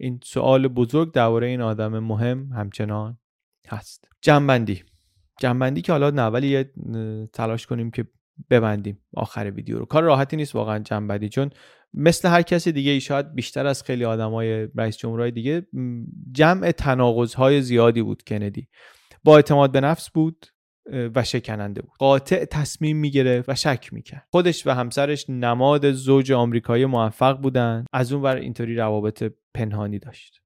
این 0.00 0.20
سوال 0.24 0.68
بزرگ 0.68 1.12
درباره 1.12 1.46
این 1.46 1.60
آدم 1.60 1.98
مهم 1.98 2.52
همچنان 2.52 3.18
هست. 3.68 4.08
جنبندی. 4.20 4.82
جنبندی 5.40 5.82
که 5.82 5.92
حالا 5.92 6.10
نه 6.10 6.46
یه 6.46 6.72
تلاش 7.32 7.66
کنیم 7.66 7.90
که 7.90 8.06
ببندیم 8.50 8.98
آخر 9.14 9.50
ویدیو 9.50 9.78
رو. 9.78 9.84
کار 9.84 10.02
راحتی 10.02 10.36
نیست 10.36 10.54
واقعا 10.54 10.78
جنبندی 10.78 11.28
چون 11.28 11.50
مثل 11.94 12.28
هر 12.28 12.42
کسی 12.42 12.72
دیگه 12.72 12.90
ای 12.90 13.00
شاید 13.00 13.34
بیشتر 13.34 13.66
از 13.66 13.82
خیلی 13.82 14.04
آدمای 14.04 14.68
رئیس 14.76 14.96
جمهورهای 14.96 15.30
دیگه 15.30 15.66
جمع 16.32 16.70
تناقض‌های 16.70 17.62
زیادی 17.62 18.02
بود 18.02 18.22
کندی. 18.22 18.68
با 19.24 19.36
اعتماد 19.36 19.72
به 19.72 19.80
نفس 19.80 20.10
بود 20.10 20.46
و 20.86 21.24
شکننده 21.24 21.82
بود. 21.82 21.92
قاطع 21.98 22.44
تصمیم 22.44 22.96
می‌گرفت 22.96 23.48
و 23.48 23.54
شک 23.54 23.88
می‌کرد. 23.92 24.26
خودش 24.30 24.66
و 24.66 24.70
همسرش 24.70 25.30
نماد 25.30 25.92
زوج 25.92 26.32
آمریکایی 26.32 26.86
موفق 26.86 27.40
بودن 27.40 27.84
از 27.92 28.12
اون 28.12 28.22
ور 28.22 28.36
اینطوری 28.36 28.74
روابط 28.76 29.32
پنهانی 29.54 29.98
داشت. 29.98 30.41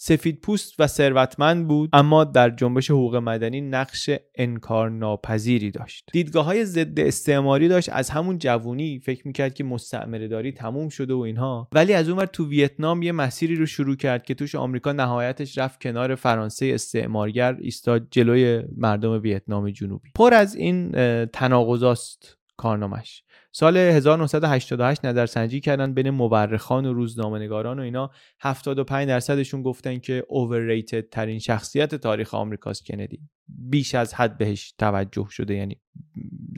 سفید 0.00 0.40
پوست 0.40 0.74
و 0.78 0.86
ثروتمند 0.86 1.68
بود 1.68 1.90
اما 1.92 2.24
در 2.24 2.50
جنبش 2.50 2.90
حقوق 2.90 3.16
مدنی 3.16 3.60
نقش 3.60 4.10
انکار 4.34 4.90
ناپذیری 4.90 5.70
داشت. 5.70 6.10
دیدگاه 6.12 6.44
های 6.44 6.64
ضد 6.64 7.00
استعماری 7.00 7.68
داشت 7.68 7.88
از 7.92 8.10
همون 8.10 8.38
جوونی 8.38 8.98
فکر 8.98 9.26
می‌کرد 9.26 9.54
که 9.54 9.64
مستعمره 9.64 10.28
داری 10.28 10.52
تموم 10.52 10.88
شده 10.88 11.14
و 11.14 11.18
اینها. 11.18 11.68
ولی 11.72 11.92
از 11.92 12.08
اونور 12.08 12.26
تو 12.26 12.48
ویتنام 12.48 13.02
یه 13.02 13.12
مسیری 13.12 13.56
رو 13.56 13.66
شروع 13.66 13.96
کرد 13.96 14.22
که 14.22 14.34
توش 14.34 14.54
آمریکا 14.54 14.92
نهایتش 14.92 15.58
رفت 15.58 15.80
کنار 15.80 16.14
فرانسه 16.14 16.66
استعمارگر 16.74 17.56
ایستاد 17.60 18.06
جلوی 18.10 18.62
مردم 18.76 19.22
ویتنام 19.22 19.70
جنوبی. 19.70 20.08
پر 20.14 20.34
از 20.34 20.54
این 20.54 20.92
تناقضاست. 21.26 22.38
کارنامش 22.58 23.22
سال 23.52 23.76
1988 23.76 25.04
نظرسنجی 25.04 25.60
کردن 25.60 25.94
بین 25.94 26.10
مورخان 26.10 26.86
و 26.86 26.92
روزنامه‌نگاران 26.92 27.78
و 27.78 27.82
اینا 27.82 28.10
75 28.40 29.08
درصدشون 29.08 29.62
گفتن 29.62 29.98
که 29.98 30.26
overrated 30.30 31.08
ترین 31.10 31.38
شخصیت 31.38 31.94
تاریخ 31.94 32.34
آمریکاست 32.34 32.86
کندی. 32.86 33.20
بیش 33.48 33.94
از 33.94 34.14
حد 34.14 34.38
بهش 34.38 34.72
توجه 34.78 35.26
شده 35.30 35.54
یعنی 35.54 35.80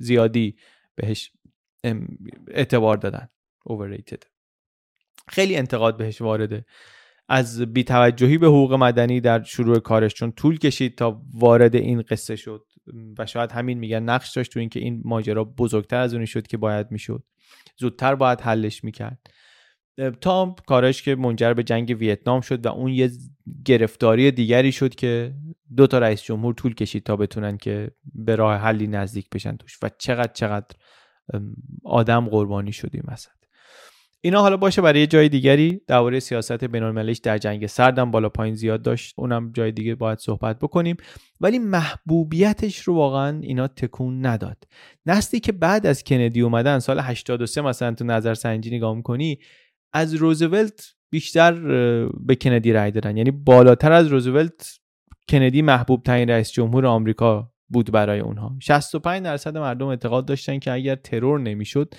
زیادی 0.00 0.56
بهش 0.94 1.32
اعتبار 2.48 2.96
دادن. 2.96 3.28
overrated. 3.68 4.24
خیلی 5.28 5.56
انتقاد 5.56 5.96
بهش 5.96 6.20
وارده. 6.20 6.64
از 7.28 7.60
بیتوجهی 7.60 8.38
به 8.38 8.46
حقوق 8.46 8.72
مدنی 8.72 9.20
در 9.20 9.42
شروع 9.42 9.78
کارش 9.78 10.14
چون 10.14 10.32
طول 10.32 10.58
کشید 10.58 10.98
تا 10.98 11.22
وارد 11.34 11.74
این 11.74 12.02
قصه 12.02 12.36
شد. 12.36 12.66
و 13.18 13.26
شاید 13.26 13.52
همین 13.52 13.78
میگن 13.78 14.02
نقش 14.02 14.36
داشت 14.36 14.52
تو 14.52 14.60
اینکه 14.60 14.80
این 14.80 15.02
ماجرا 15.04 15.44
بزرگتر 15.44 15.96
از 15.96 16.14
اونی 16.14 16.26
شد 16.26 16.46
که 16.46 16.56
باید 16.56 16.90
می‌شد. 16.90 17.22
زودتر 17.76 18.14
باید 18.14 18.40
حلش 18.40 18.84
می‌کرد. 18.84 19.18
تا 20.20 20.54
کارش 20.66 21.02
که 21.02 21.14
منجر 21.14 21.54
به 21.54 21.62
جنگ 21.62 21.96
ویتنام 21.98 22.40
شد 22.40 22.66
و 22.66 22.68
اون 22.68 22.92
یه 22.92 23.10
گرفتاری 23.64 24.30
دیگری 24.30 24.72
شد 24.72 24.94
که 24.94 25.34
دو 25.76 25.86
تا 25.86 25.98
رئیس 25.98 26.22
جمهور 26.22 26.54
طول 26.54 26.74
کشید 26.74 27.02
تا 27.02 27.16
بتونن 27.16 27.56
که 27.56 27.90
به 28.14 28.36
راه 28.36 28.56
حلی 28.56 28.86
نزدیک 28.86 29.30
بشن 29.30 29.56
توش. 29.56 29.78
و 29.82 29.90
چقدر 29.98 30.32
چقدر 30.32 30.76
آدم 31.84 32.28
قربانی 32.28 32.72
شدیم 32.72 33.02
مثلا 33.08 33.32
اینا 34.22 34.40
حالا 34.40 34.56
باشه 34.56 34.82
برای 34.82 35.06
جای 35.06 35.28
دیگری 35.28 35.80
درباره 35.86 36.20
سیاست 36.20 36.64
بین‌المللیش 36.64 37.18
در 37.18 37.38
جنگ 37.38 37.66
سردم 37.66 38.10
بالا 38.10 38.28
پایین 38.28 38.54
زیاد 38.54 38.82
داشت. 38.82 39.14
اونم 39.18 39.52
جای 39.52 39.72
دیگه 39.72 39.94
باید 39.94 40.18
صحبت 40.18 40.58
بکنیم. 40.58 40.96
ولی 41.40 41.58
محبوبیتش 41.58 42.78
رو 42.78 42.94
واقعا 42.94 43.40
اینا 43.40 43.68
تکون 43.68 44.26
نداد. 44.26 44.64
نسلی 45.06 45.40
که 45.40 45.52
بعد 45.52 45.86
از 45.86 46.04
کندی 46.04 46.40
اومدن 46.40 46.78
سال 46.78 47.00
83 47.00 47.60
مثلا 47.62 47.94
تو 47.94 48.04
نظر 48.04 48.34
سنجی 48.34 48.76
نگاه 48.76 48.94
می‌کنی 48.94 49.38
از 49.92 50.14
روزولت 50.14 50.94
بیشتر 51.10 51.52
به 52.26 52.34
کندی 52.34 52.72
رای 52.72 52.90
دادن. 52.90 53.16
یعنی 53.16 53.30
بالاتر 53.30 53.92
از 53.92 54.06
روزولت 54.06 54.78
کندی 55.30 55.62
محبوب 55.62 56.02
ترین 56.02 56.30
رئیس 56.30 56.52
جمهور 56.52 56.86
آمریکا 56.86 57.52
بود 57.68 57.92
برای 57.92 58.20
اونها. 58.20 58.56
65 58.60 59.24
درصد 59.24 59.58
مردم 59.58 59.86
اعتقاد 59.86 60.26
داشتن 60.26 60.58
که 60.58 60.72
اگر 60.72 60.94
ترور 60.94 61.40
نمی‌شد 61.40 61.94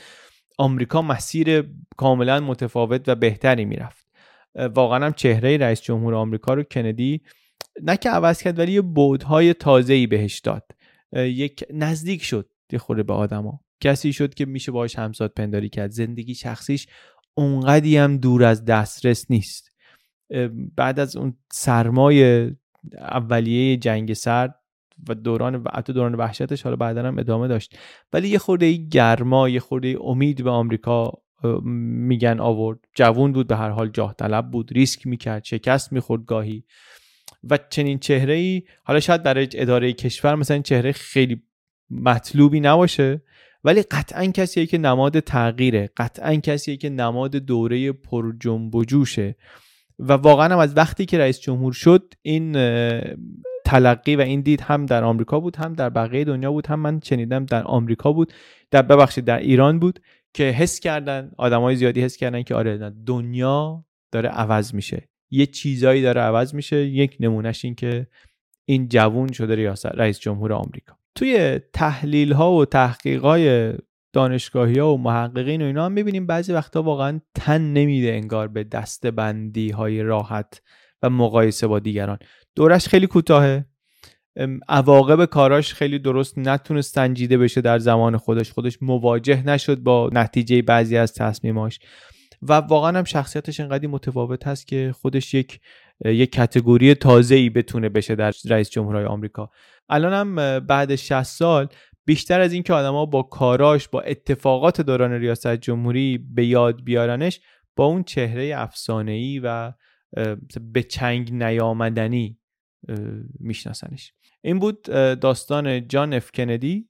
آمریکا 0.61 1.01
مسیر 1.01 1.69
کاملا 1.97 2.39
متفاوت 2.39 3.09
و 3.09 3.15
بهتری 3.15 3.65
می‌رفت. 3.65 4.07
واقعا 4.55 5.05
هم 5.05 5.13
چهره 5.13 5.57
رئیس 5.57 5.81
جمهور 5.81 6.15
آمریکا 6.15 6.53
رو 6.53 6.63
کندی 6.63 7.21
نه 7.83 7.97
که 7.97 8.09
عوض 8.09 8.41
کرد 8.41 8.59
ولی 8.59 8.71
یه 8.71 8.81
بودهای 8.81 9.55
ای 9.89 10.07
بهش 10.07 10.39
داد. 10.39 10.71
یک 11.13 11.63
نزدیک 11.73 12.23
شد 12.23 12.49
یه 12.71 12.79
خوره 12.79 13.03
به 13.03 13.13
آدما. 13.13 13.59
کسی 13.79 14.13
شد 14.13 14.33
که 14.33 14.45
میشه 14.45 14.71
باهاش 14.71 14.95
همزاد 14.95 15.33
پنداری 15.35 15.69
کرد. 15.69 15.91
زندگی 15.91 16.35
شخصیش 16.35 16.88
اونقدی 17.33 17.97
هم 17.97 18.17
دور 18.17 18.43
از 18.43 18.65
دسترس 18.65 19.31
نیست. 19.31 19.71
بعد 20.75 20.99
از 20.99 21.15
اون 21.15 21.38
سرمای 21.51 22.51
اولیه 22.93 23.77
جنگ 23.77 24.13
سرد 24.13 24.60
و 25.09 25.15
دوران 25.15 25.55
و 25.55 25.63
حتی 25.73 25.93
دوران 25.93 26.15
وحشتش 26.15 26.61
حالا 26.61 26.75
بعدا 26.75 27.03
هم 27.03 27.19
ادامه 27.19 27.47
داشت. 27.47 27.77
ولی 28.13 28.27
یه 28.27 28.37
خورده 28.37 28.73
گرما 28.73 29.49
یه 29.49 29.59
خورده 29.59 29.97
امید 30.01 30.43
به 30.43 30.49
آمریکا 30.49 31.11
میگن 31.63 32.39
آورد. 32.39 32.79
جوون 32.95 33.31
بود 33.31 33.47
به 33.47 33.55
هر 33.55 33.69
حال 33.69 33.89
جاه 33.89 34.15
طلب 34.19 34.51
بود 34.51 34.71
ریسک 34.71 35.07
می‌کرد 35.07 35.43
شکست 35.43 35.93
می‌خورد 35.93 36.25
گاهی. 36.25 36.63
و 37.49 37.59
چنین 37.69 37.99
چهره 37.99 38.33
ای 38.33 38.63
حالا 38.83 38.99
شاید 38.99 39.23
برای 39.23 39.47
اداره 39.53 39.93
کشور 39.93 40.35
مثلا 40.35 40.59
چهره 40.59 40.91
خیلی 40.91 41.41
مطلوبی 41.89 42.59
نباشه 42.59 43.21
ولی 43.63 43.81
قطعا 43.81 44.25
کسیه 44.25 44.65
که 44.65 44.77
نماد 44.77 45.19
تغییره 45.19 45.89
قطعا 45.97 46.35
کسیه 46.35 46.77
که 46.77 46.89
نماد 46.89 47.35
دوره 47.35 47.91
پر 47.91 48.33
جنب 48.39 48.75
و 48.75 48.85
جوشه. 48.85 49.35
و 49.99 50.13
واقعا 50.13 50.53
هم 50.53 50.59
از 50.59 50.77
وقتی 50.77 51.05
که 51.05 51.17
رئیس 51.17 51.39
جمهور 51.39 51.73
شد 51.73 52.13
این 52.21 52.51
تلقی 53.65 54.15
و 54.15 54.21
این 54.21 54.41
دید 54.41 54.61
هم 54.61 54.85
در 54.85 55.03
آمریکا 55.03 55.39
بود 55.39 55.55
هم 55.55 55.73
در 55.73 55.89
بقیه 55.89 56.23
دنیا 56.23 56.51
بود 56.51 56.67
هم 56.67 56.79
من 56.79 56.99
شنیدم 57.03 57.45
در 57.45 57.63
آمریکا 57.63 58.11
بود. 58.11 58.33
در 58.71 58.81
ببخشید 58.81 59.25
در 59.25 59.39
ایران 59.39 59.79
بود 59.79 59.99
که 60.33 60.43
حس 60.43 60.79
کردن 60.79 61.31
آدمای 61.38 61.75
زیادی 61.75 62.01
حس 62.01 62.17
کردن 62.17 62.43
که 62.43 62.55
آره 62.55 62.91
دنیا 63.05 63.85
داره 64.11 64.29
عوض 64.29 64.73
میشه. 64.73 65.09
یه 65.31 65.45
چیزایی 65.45 66.01
داره 66.01 66.21
عوض 66.21 66.53
میشه. 66.53 66.85
یک 66.85 67.17
نمونهش 67.19 67.65
این 67.65 67.75
که 67.75 68.07
این 68.65 68.88
جوون 68.88 69.31
شده 69.31 69.55
ریاست 69.55 69.85
رئیس 69.85 70.19
جمهور 70.19 70.53
آمریکا. 70.53 70.97
توی 71.15 71.59
تحلیل 71.73 72.31
ها 72.31 72.53
و 72.53 72.65
تحقیق 72.65 73.21
های 73.21 73.73
دانشگاهی 74.13 74.79
ها 74.79 74.93
و 74.93 74.97
محققین 74.97 75.61
و 75.61 75.65
اینا 75.65 75.85
هم 75.85 75.91
می‌بینیم 75.91 76.27
بعضی 76.27 76.53
وقتا 76.53 76.83
واقعا 76.83 77.19
تن 77.35 77.61
نمیده 77.61 78.13
انگار 78.13 78.47
به 78.47 78.63
دستبندی 78.63 79.69
های 79.69 80.01
راحت 80.01 80.61
و 81.01 81.09
مقایسه 81.09 81.67
با 81.67 81.79
دیگران. 81.79 82.17
دورش 82.55 82.87
خیلی 82.87 83.07
کوتاهه. 83.07 83.65
عواقب 84.69 85.25
کاراش 85.25 85.73
خیلی 85.73 85.99
درست 85.99 86.37
نتونست 86.37 86.95
سنجیده 86.95 87.37
بشه 87.37 87.61
در 87.61 87.79
زمان 87.79 88.17
خودش. 88.17 88.51
خودش 88.51 88.77
مواجه 88.81 89.43
نشد 89.47 89.79
با 89.79 90.09
نتیجه 90.13 90.61
بعضی 90.61 90.97
از 90.97 91.13
تصمیماش. 91.13 91.79
و 92.41 92.53
واقعا 92.53 92.97
هم 92.97 93.03
شخصیتش 93.03 93.59
انقدر 93.59 93.87
متفاوت 93.87 94.47
هست 94.47 94.67
که 94.67 94.93
خودش 95.01 95.33
یک 95.33 95.59
یک 96.05 96.31
کتگوری 96.31 96.95
تازه 96.95 97.35
ای 97.35 97.49
بتونه 97.49 97.89
بشه 97.89 98.15
در 98.15 98.33
رئیس 98.49 98.69
جمهورهای 98.69 99.05
آمریکا. 99.05 99.49
الان 99.89 100.13
هم 100.13 100.59
بعد 100.59 100.95
60 100.95 101.23
سال 101.23 101.67
بیشتر 102.05 102.41
از 102.41 102.53
اینکه 102.53 102.73
آدما 102.73 103.05
با 103.05 103.23
کاراش 103.23 103.87
با 103.87 104.01
اتفاقات 104.01 104.81
دوران 104.81 105.11
ریاست 105.11 105.55
جمهوری 105.55 106.17
به 106.17 106.45
یاد 106.45 106.83
بیارنش 106.83 107.39
با 107.75 107.85
اون 107.85 108.03
چهره 108.03 108.53
افسانه 108.57 109.11
ای 109.11 109.41
و 109.43 109.73
به 110.73 110.83
چنگ 110.83 111.33
نیامدنی 111.33 112.37
میشناسنش. 113.39 114.13
این 114.41 114.59
بود 114.59 114.81
داستان 115.21 115.87
جان 115.87 116.13
اف 116.13 116.31
کندی 116.31 116.89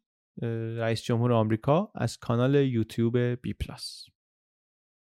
رئیس 0.78 1.02
جمهور 1.04 1.34
آمریکا 1.34 1.92
از 1.96 2.18
کانال 2.18 2.56
یوتیوب 2.56 3.18
بی 3.18 3.54
پلاس. 3.54 4.06